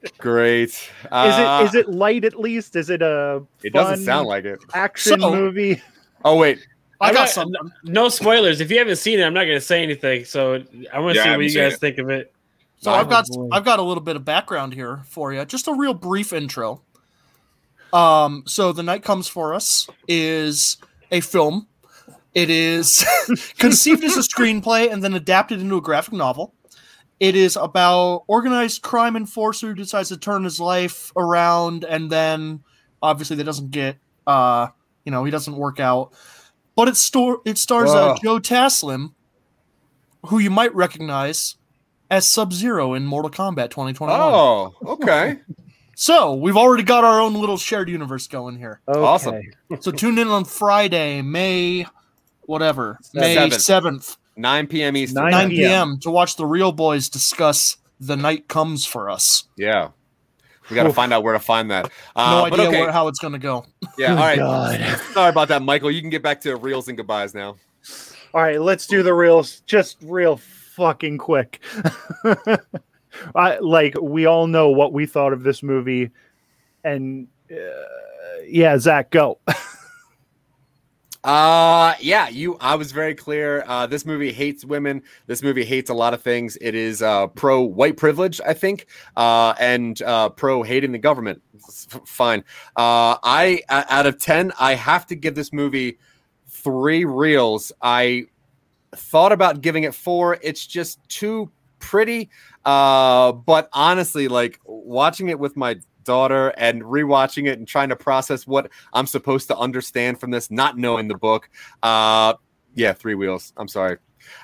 is 0.03 0.11
great. 0.19 0.91
Uh, 1.11 1.61
it 1.62 1.66
is 1.69 1.74
it 1.74 1.89
light 1.91 2.24
at 2.24 2.39
least? 2.39 2.74
Is 2.77 2.89
it 2.91 3.03
a 3.03 3.43
It 3.62 3.73
doesn't 3.73 4.05
sound 4.05 4.28
like 4.28 4.45
it. 4.45 4.59
action 4.74 5.20
So- 5.20 5.31
movie? 5.35 5.81
Oh 6.24 6.37
wait, 6.37 6.59
i 7.01 7.09
I'm 7.09 7.15
got 7.15 7.20
not- 7.20 7.28
something 7.31 7.70
No 7.85 8.09
spoilers. 8.09 8.61
If 8.61 8.70
you 8.70 8.78
haven't 8.78 8.97
seen 8.97 9.19
it, 9.20 9.24
I'm 9.24 9.35
not 9.35 9.45
going 9.45 9.57
to 9.59 9.61
say 9.65 9.82
anything. 9.82 10.24
So 10.24 10.62
I 10.93 11.01
want 11.01 11.15
to 11.15 11.20
Yeah, 11.20 11.24
see 11.24 11.37
what 11.37 11.45
you 11.47 11.55
guys 11.55 11.74
it. 11.74 11.81
think 11.81 11.99
of 11.99 12.09
it. 12.11 12.32
So 12.78 12.91
Oh, 12.91 12.95
I've 12.95 13.11
got 13.11 13.27
boy. 13.28 13.49
I've 13.53 13.65
got 13.65 13.78
a 13.78 13.82
little 13.82 14.03
bit 14.03 14.16
of 14.16 14.24
background 14.24 14.73
here 14.74 15.03
for 15.07 15.32
you. 15.32 15.45
Just 15.45 15.69
a 15.69 15.73
real 15.74 15.93
brief 15.95 16.32
intro. 16.32 16.81
Um, 17.93 18.45
so 18.47 18.73
the 18.73 18.82
night 18.82 19.03
comes 19.03 19.28
for 19.28 19.53
us 19.53 19.89
is 20.09 20.77
a 21.11 21.20
film. 21.20 21.66
It 22.35 22.49
is 22.49 23.05
conceived 23.59 24.05
as 24.05 24.16
a 24.16 24.20
screenplay 24.20 24.91
and 24.93 25.03
then 25.03 25.15
adapted 25.15 25.61
into 25.61 25.77
a 25.77 25.81
graphic 25.81 26.15
novel. 26.15 26.55
It 27.21 27.37
is 27.37 27.57
about 27.57 28.25
organized 28.27 28.83
crime 28.83 29.15
enforcer 29.15 29.69
who 29.69 29.75
decides 29.75 30.09
to 30.09 30.17
turn 30.17 30.43
his 30.43 30.59
life 30.59 31.13
around, 31.17 31.85
and 31.85 32.11
then 32.11 32.65
obviously 33.03 33.37
that 33.37 33.45
doesn't 33.45 33.71
get 33.71 33.99
uh, 34.27 34.69
you 35.05 35.13
know, 35.13 35.25
he 35.25 35.31
doesn't 35.31 35.57
work 35.57 35.81
out. 35.81 36.13
But 36.77 36.89
it 36.89 36.97
store 36.97 37.43
it 37.45 37.59
stars 37.59 37.91
uh, 37.91 38.17
Joe 38.23 38.39
Taslim, 38.39 39.13
who 40.27 40.39
you 40.39 40.51
might 40.51 40.75
recognize 40.75 41.57
as 42.11 42.29
Sub 42.29 42.53
Zero 42.53 42.95
in 42.95 43.07
Mortal 43.07 43.31
Kombat 43.31 43.71
2021. 43.71 44.21
oh, 44.21 44.75
okay. 44.83 45.39
So 45.97 46.33
we've 46.33 46.57
already 46.57 46.83
got 46.83 47.05
our 47.05 47.21
own 47.21 47.35
little 47.35 47.59
shared 47.59 47.91
universe 47.91 48.27
going 48.27 48.57
here. 48.57 48.81
Okay. 48.89 48.99
Awesome. 48.99 49.43
So 49.81 49.91
tune 49.91 50.17
in 50.17 50.29
on 50.29 50.47
Friday, 50.47 51.21
May 51.21 51.85
whatever, 52.47 52.99
May 53.13 53.51
Seventh. 53.51 54.17
7th, 54.36 54.40
9 54.40 54.66
p.m. 54.69 54.97
Eastern. 54.97 55.23
9 55.24 55.31
9 55.31 55.48
p.m. 55.51 55.59
p.m. 55.59 55.98
to 56.01 56.11
watch 56.11 56.36
the 56.36 56.47
Reel 56.47 56.73
Boys 56.73 57.09
discuss 57.09 57.77
The 58.01 58.16
Night 58.16 58.48
Comes 58.48 58.86
for 58.86 59.11
Us. 59.11 59.44
Yeah. 59.57 59.90
We 60.69 60.77
got 60.77 60.85
to 60.85 60.93
find 60.93 61.12
out 61.12 61.24
where 61.24 61.32
to 61.32 61.40
find 61.40 61.70
that. 61.73 61.90
No 62.16 62.23
Uh, 62.23 62.51
but 62.51 62.61
idea 62.61 62.69
okay. 62.69 62.81
where, 62.82 62.93
how 62.93 63.09
it's 63.09 63.19
going 63.19 63.32
to 63.32 63.40
go. 63.40 63.66
Yeah. 63.98 64.12
Oh, 64.12 64.16
All 64.16 64.16
right. 64.23 64.39
God. 64.39 65.01
Sorry 65.12 65.31
about 65.31 65.48
that, 65.48 65.62
Michael. 65.62 65.90
You 65.90 66.01
can 66.01 66.11
get 66.11 66.23
back 66.23 66.40
to 66.43 66.55
reels 66.57 66.86
and 66.86 66.97
goodbyes 66.97 67.35
now. 67.35 67.57
All 68.32 68.40
right, 68.40 68.61
let's 68.61 68.86
do 68.86 69.02
the 69.02 69.12
reels 69.12 69.61
just 69.66 69.97
real 70.02 70.36
fucking 70.36 71.19
quick. 71.19 71.61
I 73.35 73.59
like 73.59 73.97
we 74.01 74.27
all 74.27 74.47
know 74.47 74.69
what 74.69 74.93
we 74.93 75.05
thought 75.07 75.32
of 75.32 75.43
this 75.43 75.65
movie, 75.65 76.11
and 76.85 77.27
uh, 77.51 77.57
yeah, 78.47 78.78
Zach, 78.78 79.11
go. 79.11 79.40
Uh 81.23 81.95
yeah, 82.01 82.31
you 82.31 82.57
I 82.61 82.77
was 82.77 82.93
very 82.93 83.15
clear. 83.15 83.63
Uh 83.67 83.87
this 83.87 84.07
movie 84.07 84.33
hates 84.33 84.65
women. 84.65 85.03
This 85.27 85.43
movie 85.43 85.65
hates 85.65 85.91
a 85.91 85.95
lot 85.95 86.15
of 86.15 86.23
things. 86.23 86.57
It 86.63 86.75
is 86.75 87.03
uh 87.03 87.27
pro 87.27 87.61
white 87.61 87.99
privilege, 87.99 88.41
I 88.47 88.55
think, 88.55 88.87
uh 89.17 89.53
and 89.61 90.01
uh 90.01 90.31
pro 90.31 90.63
hating 90.63 90.93
the 90.93 90.99
government. 90.99 91.43
Fine. 92.07 92.41
Uh 92.75 93.19
I 93.23 93.61
out 93.69 94.07
of 94.07 94.19
10, 94.19 94.53
I 94.59 94.75
have 94.77 95.07
to 95.09 95.15
give 95.15 95.35
this 95.35 95.53
movie 95.53 95.99
3 96.49 97.05
reels. 97.05 97.71
I 97.83 98.25
thought 98.93 99.33
about 99.33 99.61
giving 99.61 99.85
it 99.85 99.95
4. 99.95 100.39
It's 100.43 100.67
just 100.67 101.07
too 101.09 101.51
pretty. 101.81 102.31
Uh, 102.65 103.33
but 103.33 103.69
honestly, 103.73 104.29
like 104.29 104.61
watching 104.65 105.29
it 105.29 105.39
with 105.39 105.57
my 105.57 105.77
daughter 106.05 106.49
and 106.57 106.83
rewatching 106.83 107.47
it 107.47 107.59
and 107.59 107.67
trying 107.67 107.89
to 107.91 107.97
process 107.97 108.47
what 108.47 108.71
I'm 108.93 109.07
supposed 109.07 109.49
to 109.49 109.57
understand 109.57 110.21
from 110.21 110.31
this, 110.31 110.51
not 110.51 110.79
knowing 110.79 111.09
the 111.09 111.17
book. 111.17 111.49
Uh, 111.83 112.35
yeah, 112.75 112.93
three 112.93 113.15
wheels. 113.15 113.53
I'm 113.57 113.69
sorry. 113.69 113.99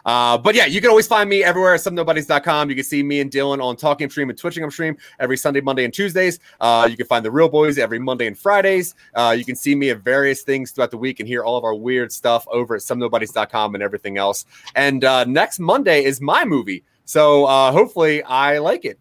Uh, 0.05 0.39
but 0.39 0.55
yeah, 0.55 0.66
you 0.66 0.81
can 0.81 0.91
always 0.91 1.07
find 1.07 1.28
me 1.28 1.45
everywhere 1.45 1.74
at 1.74 1.81
somenobodies.com. 1.81 2.69
You 2.69 2.77
can 2.77 2.85
see 2.85 3.03
me 3.03 3.20
and 3.20 3.31
Dylan 3.31 3.62
on 3.62 3.77
Talking 3.77 4.09
Stream 4.11 4.31
and 4.31 4.39
Twitching 4.39 4.69
Stream 4.70 4.97
every 5.19 5.37
Sunday, 5.37 5.61
Monday, 5.61 5.85
and 5.85 5.93
Tuesdays. 5.93 6.39
Uh, 6.61 6.87
you 6.91 6.97
can 6.97 7.07
find 7.07 7.24
the 7.24 7.31
Reel 7.31 7.49
Boys 7.49 7.78
every 7.78 7.99
Monday 7.99 8.27
and 8.27 8.39
Fridays. 8.39 8.95
Uh, 9.15 9.35
you 9.37 9.45
can 9.45 9.57
see 9.57 9.74
me 9.74 9.91
at 9.91 10.01
various 10.01 10.43
things 10.43 10.70
throughout 10.70 10.91
the 10.91 10.99
week 10.99 11.20
and 11.20 11.28
hear 11.28 11.45
all 11.45 11.57
of 11.57 11.65
our 11.65 11.74
weird 11.74 12.12
stuff 12.12 12.47
over 12.49 12.74
at 12.74 12.83
somenobodies.com 12.83 13.74
and 13.74 13.83
everything 13.83 14.19
else. 14.19 14.45
And 14.74 15.05
uh, 15.05 15.24
next 15.24 15.59
Monday 15.59 16.05
is 16.05 16.20
my 16.20 16.45
movie. 16.45 16.85
So 17.05 17.45
uh, 17.45 17.73
hopefully 17.73 18.23
I 18.24 18.59
like 18.59 18.85
it. 18.85 18.99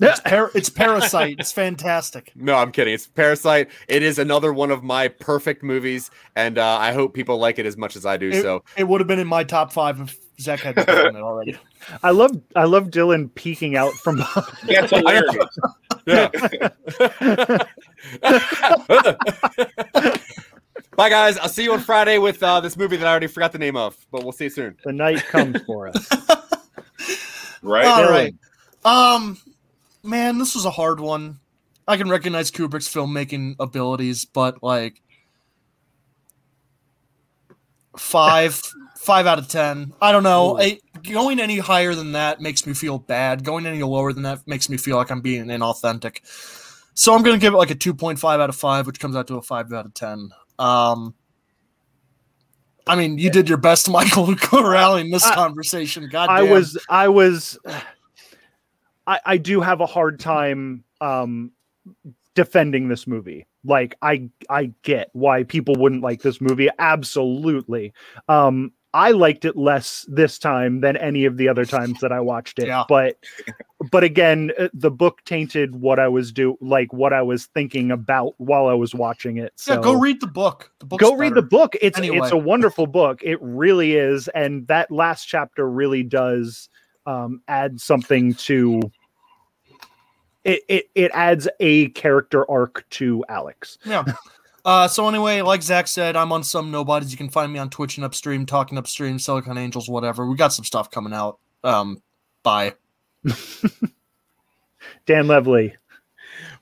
It's, 0.00 0.20
par- 0.24 0.50
it's 0.54 0.68
Parasite. 0.68 1.36
It's 1.38 1.52
fantastic. 1.52 2.32
No, 2.34 2.54
I'm 2.54 2.72
kidding. 2.72 2.94
It's 2.94 3.06
Parasite. 3.06 3.68
It 3.88 4.02
is 4.02 4.18
another 4.18 4.52
one 4.52 4.70
of 4.70 4.82
my 4.82 5.08
perfect 5.08 5.62
movies, 5.62 6.10
and 6.36 6.58
uh, 6.58 6.76
I 6.78 6.92
hope 6.92 7.14
people 7.14 7.38
like 7.38 7.58
it 7.58 7.66
as 7.66 7.76
much 7.76 7.96
as 7.96 8.04
I 8.04 8.16
do. 8.16 8.30
It, 8.30 8.42
so 8.42 8.64
it 8.76 8.84
would 8.84 9.00
have 9.00 9.08
been 9.08 9.18
in 9.20 9.28
my 9.28 9.44
top 9.44 9.72
five 9.72 10.00
if 10.00 10.16
Zach 10.40 10.60
had 10.60 10.74
done 10.76 11.16
it 11.16 11.20
already. 11.20 11.56
I 12.02 12.10
love 12.10 12.30
I 12.56 12.64
love 12.64 12.88
Dylan 12.90 13.32
peeking 13.34 13.76
out 13.76 13.92
from. 13.94 14.22
That's 14.66 14.90
hilarious. 14.90 15.46
yeah. 16.06 16.28
Bye, 20.96 21.08
guys. 21.10 21.36
I'll 21.38 21.48
see 21.48 21.64
you 21.64 21.72
on 21.72 21.80
Friday 21.80 22.18
with 22.18 22.40
uh, 22.42 22.60
this 22.60 22.76
movie 22.76 22.96
that 22.96 23.06
I 23.06 23.10
already 23.10 23.26
forgot 23.26 23.50
the 23.52 23.58
name 23.58 23.76
of, 23.76 23.96
but 24.12 24.22
we'll 24.22 24.32
see 24.32 24.44
you 24.44 24.50
soon. 24.50 24.76
the 24.84 24.92
night 24.92 25.24
comes 25.26 25.60
for 25.62 25.88
us. 25.88 26.08
right? 27.62 27.84
All 27.86 28.04
right. 28.08 28.34
Um, 28.84 29.36
man, 30.04 30.38
this 30.38 30.54
was 30.54 30.64
a 30.64 30.70
hard 30.70 31.00
one. 31.00 31.40
I 31.86 31.96
can 31.96 32.08
recognize 32.08 32.50
Kubrick's 32.50 32.88
filmmaking 32.88 33.56
abilities, 33.58 34.24
but 34.24 34.62
like 34.62 35.02
five, 37.96 38.60
five 38.96 39.26
out 39.26 39.38
of 39.38 39.48
ten. 39.48 39.92
I 40.00 40.12
don't 40.12 40.22
know. 40.22 40.58
I, 40.58 40.78
going 41.02 41.40
any 41.40 41.58
higher 41.58 41.94
than 41.94 42.12
that 42.12 42.40
makes 42.40 42.66
me 42.66 42.74
feel 42.74 42.98
bad. 42.98 43.44
Going 43.44 43.66
any 43.66 43.82
lower 43.82 44.12
than 44.12 44.22
that 44.22 44.46
makes 44.46 44.68
me 44.68 44.76
feel 44.76 44.96
like 44.96 45.10
I'm 45.10 45.20
being 45.20 45.46
inauthentic. 45.46 46.18
So 46.94 47.14
I'm 47.14 47.22
gonna 47.22 47.38
give 47.38 47.54
it 47.54 47.58
like 47.58 47.70
a 47.70 47.74
two 47.74 47.92
point 47.92 48.18
five 48.18 48.40
out 48.40 48.48
of 48.48 48.56
five, 48.56 48.86
which 48.86 49.00
comes 49.00 49.16
out 49.16 49.26
to 49.28 49.36
a 49.36 49.42
five 49.42 49.72
out 49.72 49.86
of 49.86 49.94
ten. 49.94 50.30
Um. 50.58 51.14
I 52.86 52.96
mean, 52.96 53.16
you 53.16 53.30
did 53.30 53.48
your 53.48 53.56
best, 53.56 53.88
Michael, 53.90 54.36
corralling 54.36 55.10
this 55.10 55.24
I- 55.26 55.34
conversation. 55.34 56.08
God, 56.10 56.28
I 56.28 56.42
was 56.42 56.78
I 56.88 57.08
was 57.08 57.58
I, 59.06 59.20
I 59.24 59.36
do 59.36 59.60
have 59.60 59.80
a 59.80 59.86
hard 59.86 60.20
time 60.20 60.84
um 61.00 61.52
defending 62.34 62.88
this 62.88 63.06
movie. 63.06 63.46
Like 63.64 63.96
I 64.02 64.28
I 64.50 64.72
get 64.82 65.10
why 65.12 65.44
people 65.44 65.74
wouldn't 65.76 66.02
like 66.02 66.22
this 66.22 66.40
movie. 66.40 66.68
Absolutely. 66.78 67.92
Um 68.28 68.72
I 68.92 69.10
liked 69.10 69.44
it 69.44 69.56
less 69.56 70.06
this 70.08 70.38
time 70.38 70.80
than 70.80 70.96
any 70.96 71.24
of 71.24 71.36
the 71.36 71.48
other 71.48 71.64
times 71.64 72.00
that 72.00 72.12
I 72.12 72.20
watched 72.20 72.60
it. 72.60 72.68
Yeah. 72.68 72.84
But 72.88 73.16
but 73.90 74.04
again, 74.04 74.52
uh, 74.58 74.68
the 74.72 74.90
book 74.90 75.22
tainted 75.24 75.74
what 75.76 75.98
I 75.98 76.08
was 76.08 76.32
do 76.32 76.56
like 76.60 76.92
what 76.92 77.12
I 77.12 77.22
was 77.22 77.46
thinking 77.46 77.90
about 77.90 78.34
while 78.38 78.66
I 78.68 78.74
was 78.74 78.94
watching 78.94 79.36
it. 79.36 79.52
So 79.56 79.74
Yeah, 79.74 79.80
go 79.80 79.94
read 79.94 80.20
the 80.20 80.26
book. 80.28 80.70
The 80.78 80.86
book's 80.86 81.02
go 81.02 81.14
read 81.14 81.34
the 81.34 81.42
book 81.42 81.76
it's 81.82 81.98
Anyway. 81.98 82.18
it's 82.18 82.30
a 82.32 82.36
wonderful 82.36 82.86
book 82.86 83.20
it 83.22 83.38
really 83.42 83.94
is 83.94 84.28
and 84.28 84.66
that 84.68 84.90
last 84.90 85.26
chapter 85.26 85.68
really 85.68 86.02
does 86.02 86.68
um 87.06 87.40
add 87.48 87.80
something 87.80 88.34
to 88.34 88.80
it 90.44 90.62
it, 90.68 90.90
it 90.94 91.10
adds 91.14 91.48
a 91.60 91.88
character 91.90 92.48
arc 92.50 92.84
to 92.90 93.24
alex 93.28 93.78
Yeah. 93.84 94.04
Uh, 94.66 94.88
so 94.88 95.06
anyway, 95.06 95.42
like 95.42 95.62
Zach 95.62 95.86
said, 95.86 96.16
I'm 96.16 96.32
on 96.32 96.42
some 96.42 96.70
nobodies. 96.70 97.12
You 97.12 97.18
can 97.18 97.28
find 97.28 97.52
me 97.52 97.58
on 97.58 97.68
Twitch 97.68 97.98
and 97.98 98.04
Upstream, 98.04 98.46
Talking 98.46 98.78
Upstream, 98.78 99.18
Silicon 99.18 99.58
Angels, 99.58 99.90
whatever. 99.90 100.26
We 100.26 100.36
got 100.36 100.54
some 100.54 100.64
stuff 100.64 100.90
coming 100.90 101.12
out. 101.12 101.38
Um, 101.62 102.02
bye. 102.42 102.72
dan 105.06 105.26
levely 105.26 105.74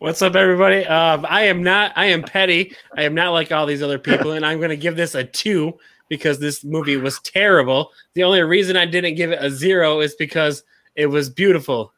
What's 0.00 0.20
up, 0.20 0.34
everybody? 0.34 0.84
Um, 0.84 1.24
I 1.28 1.42
am 1.42 1.62
not. 1.62 1.92
I 1.94 2.06
am 2.06 2.24
petty. 2.24 2.74
I 2.96 3.04
am 3.04 3.14
not 3.14 3.30
like 3.30 3.52
all 3.52 3.66
these 3.66 3.82
other 3.82 4.00
people, 4.00 4.32
and 4.32 4.44
I'm 4.44 4.58
going 4.58 4.70
to 4.70 4.76
give 4.76 4.96
this 4.96 5.14
a 5.14 5.22
two 5.22 5.78
because 6.08 6.38
this 6.38 6.64
movie 6.64 6.96
was 6.96 7.20
terrible. 7.20 7.90
The 8.14 8.24
only 8.24 8.42
reason 8.42 8.76
I 8.76 8.86
didn't 8.86 9.14
give 9.14 9.32
it 9.32 9.42
a 9.42 9.50
zero 9.50 10.00
is 10.00 10.14
because 10.14 10.62
it 10.96 11.06
was 11.06 11.30
beautiful, 11.30 11.92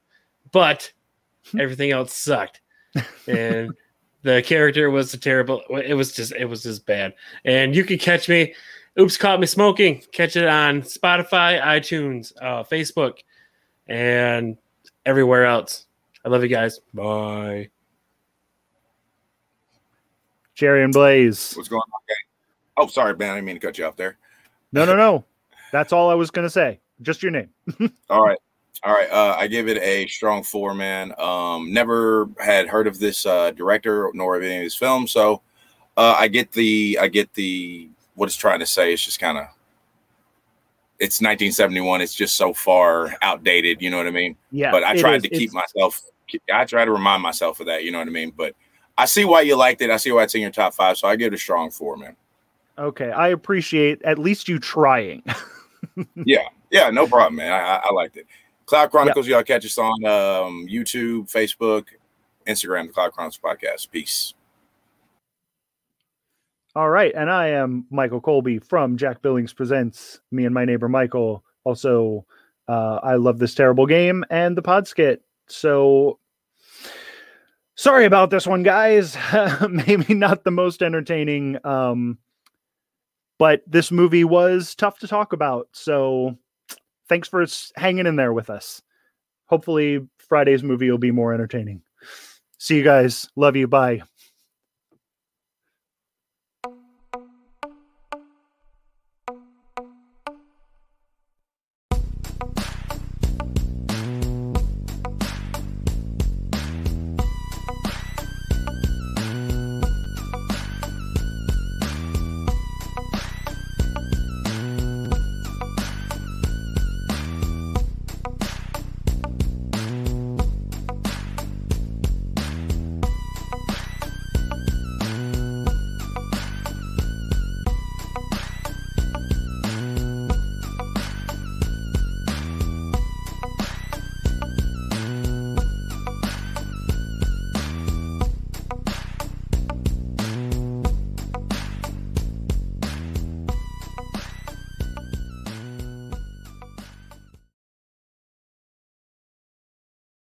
but 0.52 0.93
everything 1.59 1.90
else 1.90 2.14
sucked, 2.14 2.60
and 3.26 3.72
the 4.22 4.43
character 4.43 4.90
was 4.90 5.12
terrible. 5.12 5.62
It 5.70 5.94
was 5.94 6.12
just. 6.12 6.32
It 6.32 6.47
was 6.47 6.62
just 6.62 6.86
bad. 6.86 7.14
And 7.44 7.74
you 7.74 7.85
can 7.85 7.98
catch 7.98 8.28
me. 8.28 8.55
Oops, 8.98 9.16
caught 9.16 9.40
me 9.40 9.47
smoking. 9.47 10.02
Catch 10.12 10.36
it 10.36 10.47
on 10.47 10.82
Spotify, 10.82 11.60
iTunes, 11.60 12.32
uh, 12.40 12.62
Facebook, 12.62 13.18
and 13.89 14.56
everywhere 15.05 15.44
else. 15.47 15.86
I 16.24 16.28
love 16.28 16.43
you 16.43 16.48
guys. 16.48 16.81
Bye. 16.94 17.70
jerry 20.55 20.85
and 20.85 20.93
blaze 20.93 21.52
What's 21.55 21.68
going 21.68 21.81
on? 21.81 22.01
gang? 22.06 22.16
Oh, 22.76 22.86
sorry, 22.86 23.16
man. 23.16 23.30
I 23.30 23.34
didn't 23.36 23.46
mean 23.46 23.56
to 23.56 23.60
cut 23.66 23.78
you 23.78 23.84
off 23.86 23.96
there. 23.96 24.16
no 24.72 24.84
no 24.84 24.96
no 24.96 25.24
that's 25.72 25.92
all 25.92 26.09
i 26.10 26.14
was 26.14 26.30
gonna 26.30 26.51
say 26.51 26.78
just 27.02 27.22
your 27.22 27.32
name 27.32 27.48
All 28.10 28.22
right. 28.24 28.38
All 28.84 28.92
right. 28.92 29.10
Uh, 29.10 29.34
I 29.38 29.46
give 29.46 29.66
it 29.68 29.78
a 29.78 30.06
strong 30.09 30.42
four, 30.42 30.74
man. 30.74 31.12
Um, 31.18 31.72
never 31.72 32.28
had 32.38 32.68
heard 32.68 32.86
of 32.86 32.98
this 32.98 33.24
uh, 33.26 33.51
director 33.52 34.10
nor 34.14 34.36
of 34.36 34.42
any 34.42 34.56
of 34.59 34.62
his 34.62 34.74
films, 34.74 35.10
so 35.10 35.40
uh, 35.96 36.14
I 36.18 36.28
get 36.28 36.52
the 36.52 36.98
I 37.01 37.09
get 37.09 37.32
the 37.34 37.88
what 38.14 38.26
it's 38.26 38.36
trying 38.36 38.59
to 38.60 38.66
say. 38.66 38.92
It's 38.92 39.05
just 39.05 39.18
kind 39.20 39.38
of 39.38 39.44
it's 40.98 41.20
1971. 41.20 42.01
It's 42.02 42.14
just 42.14 42.36
so 42.36 42.52
far 42.52 43.16
outdated. 43.22 43.80
You 43.82 43.90
know 43.90 43.96
what 43.96 44.06
I 44.06 44.10
mean? 44.10 44.36
yeah 44.51 44.70
but 44.70 44.84
I 44.84 44.96
tried 44.96 45.16
is. 45.16 45.22
to 45.24 45.28
keep 45.30 45.51
It's- 45.51 45.55
myself. 45.55 46.02
I 46.52 46.64
try 46.64 46.84
to 46.84 46.90
remind 46.92 47.22
myself 47.22 47.60
of 47.60 47.66
that. 47.66 47.84
You 47.84 47.92
know 47.92 47.98
what 47.98 48.09
I 48.09 48.10
mean? 48.10 48.32
But 48.36 48.55
I 48.96 49.05
see 49.06 49.24
why 49.24 49.42
you 49.42 49.56
liked 49.56 49.82
it. 49.82 49.90
I 49.90 49.96
see 49.98 50.10
why 50.12 50.22
it's 50.24 50.34
in 50.34 50.40
your 50.40 50.51
top 50.51 50.74
five. 50.74 50.96
So 50.96 51.06
I 51.09 51.16
give 51.16 51.32
it 51.32 51.36
a 51.36 51.38
strong 51.38 51.70
four, 51.70 51.96
man. 51.96 52.16
Okay 52.78 53.10
i 53.10 53.28
appreciate 53.28 54.02
at 54.02 54.18
least 54.18 54.48
you 54.48 54.59
trying 54.59 55.22
Yeah, 56.24 56.48
yeah, 56.70 56.90
no 56.90 57.06
problem, 57.06 57.36
man. 57.36 57.52
I, 57.52 57.80
I, 57.84 57.92
liked 57.92 58.16
it. 58.16 58.26
Cloud 58.66 58.90
Chronicles, 58.90 59.26
y'all 59.26 59.42
catch 59.42 59.64
us 59.64 59.78
on 59.78 60.05
um, 60.05 60.66
YouTube, 60.68 61.30
Facebook, 61.30 61.86
Instagram, 62.46 62.86
the 62.86 62.92
Cloud 62.92 63.12
Chronicles 63.12 63.38
podcast. 63.38 63.90
Peace. 63.90 64.34
All 66.74 66.90
right, 66.90 67.12
and 67.14 67.30
I 67.30 67.48
am 67.48 67.86
Michael 67.90 68.20
Colby 68.20 68.59
from 68.59 68.96
Jack 68.96 69.22
Billings 69.22 69.52
Presents. 69.52 70.20
Me 70.32 70.44
and 70.44 70.55
my 70.55 70.64
neighbor 70.64 70.88
Michael. 70.88 71.44
Also, 71.62 72.26
uh, 72.66 72.98
I 73.02 73.14
love 73.14 73.38
this 73.38 73.55
terrible 73.55 73.86
game 73.86 74.24
and 74.30 74.56
the 74.56 74.62
Podskit. 74.62 75.18
So, 75.46 76.18
sorry 77.76 78.06
about 78.06 78.30
this 78.30 78.46
one, 78.46 78.64
guys. 78.64 79.16
Maybe 79.68 80.14
not 80.14 80.42
the 80.42 80.51
most 80.51 80.82
entertaining, 80.82 81.64
um, 81.64 82.18
but 83.39 83.62
this 83.66 83.90
movie 83.90 84.24
was 84.24 84.74
tough 84.74 84.98
to 85.01 85.09
talk 85.09 85.32
about. 85.32 85.69
So, 85.73 86.36
thanks 87.09 87.28
for 87.28 87.44
hanging 87.77 88.06
in 88.06 88.16
there 88.16 88.32
with 88.32 88.51
us. 88.51 88.82
Hopefully, 89.47 90.06
Friday's 90.19 90.62
movie 90.62 90.90
will 90.90 90.98
be 90.98 91.11
more 91.11 91.35
entertaining. 91.35 91.82
See 92.59 92.77
you 92.77 92.85
guys. 92.85 93.28
Love 93.36 93.56
you. 93.56 93.66
Bye. 93.66 94.02